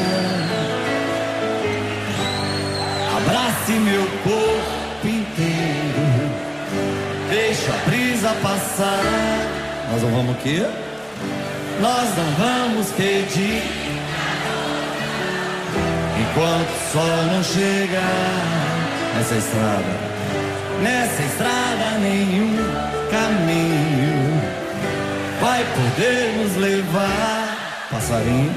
Abrace 3.15 3.73
meu 3.73 4.07
corpo 4.23 5.07
inteiro, 5.07 6.31
deixa 7.29 7.71
a 7.71 7.77
brisa 7.87 8.33
passar. 8.41 9.58
Nós 9.91 10.01
não 10.01 10.11
vamos 10.11 10.35
o 10.35 10.37
quê? 10.39 10.65
Nós 11.81 12.09
não 12.17 12.25
vamos 12.37 12.91
pedir. 12.91 13.63
Enquanto 16.21 16.69
o 16.69 16.91
sol 16.91 17.23
não 17.33 17.43
chega 17.43 18.01
Nessa 19.15 19.35
estrada 19.35 20.09
Nessa 20.83 21.23
estrada 21.23 21.97
nenhum 22.01 22.57
caminho 23.09 24.29
Vai 25.41 25.63
poder 25.63 26.33
nos 26.37 26.55
levar. 26.57 27.87
Passarinho? 27.89 28.53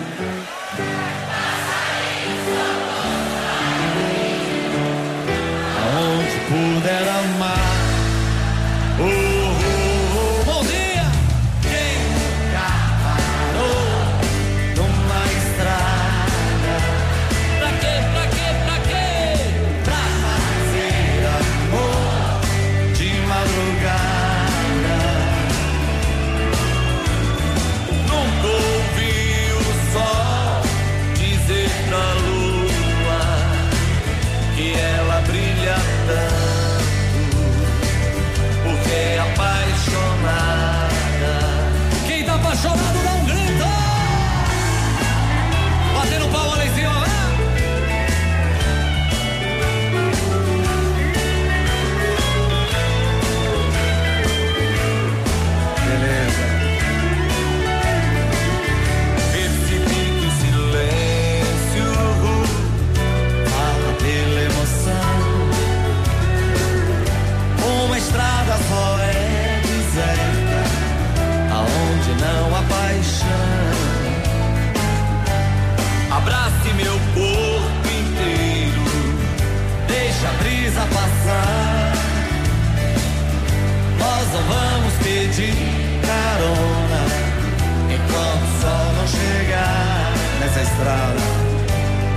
nessa 90.62 90.74
estrada, 90.74 91.20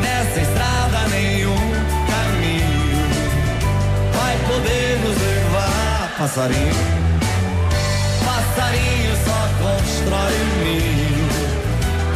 nessa 0.01 0.39
estrada 0.41 1.07
nenhum 1.09 1.55
caminho 2.09 3.07
vai 4.13 4.37
poder 4.47 4.99
nos 4.99 5.17
levar, 5.17 6.15
passarinho. 6.17 6.75
Passarinho 8.23 9.15
só 9.25 9.39
constrói 9.61 10.33
o 10.33 10.63
ninho 10.63 11.27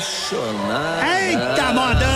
apaixonada. 0.00 1.06
Eita, 1.06 1.72
modão! 1.72 2.10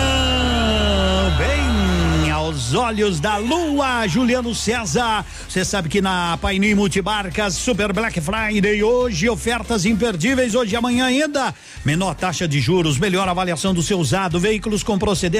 Bem 1.37 2.31
aos 2.31 2.73
olhos 2.73 3.19
da 3.19 3.37
lua, 3.37 4.07
Juliano 4.07 4.55
César. 4.55 5.25
Você 5.47 5.65
sabe 5.65 5.89
que 5.89 6.01
na 6.01 6.37
Painil 6.41 6.75
Multibarcas 6.77 7.55
Super 7.55 7.91
Black 7.93 8.19
Friday 8.21 8.83
hoje 8.83 9.29
ofertas 9.29 9.85
imperdíveis 9.85 10.55
hoje 10.55 10.73
e 10.73 10.77
amanhã 10.77 11.05
ainda. 11.05 11.53
Menor 11.83 12.15
taxa 12.15 12.47
de 12.47 12.59
juros, 12.59 12.97
melhor 12.97 13.27
avaliação 13.27 13.73
do 13.73 13.83
seu 13.83 13.99
usado, 13.99 14.39
veículos 14.39 14.83
com 14.83 14.97
procedência 14.97 15.25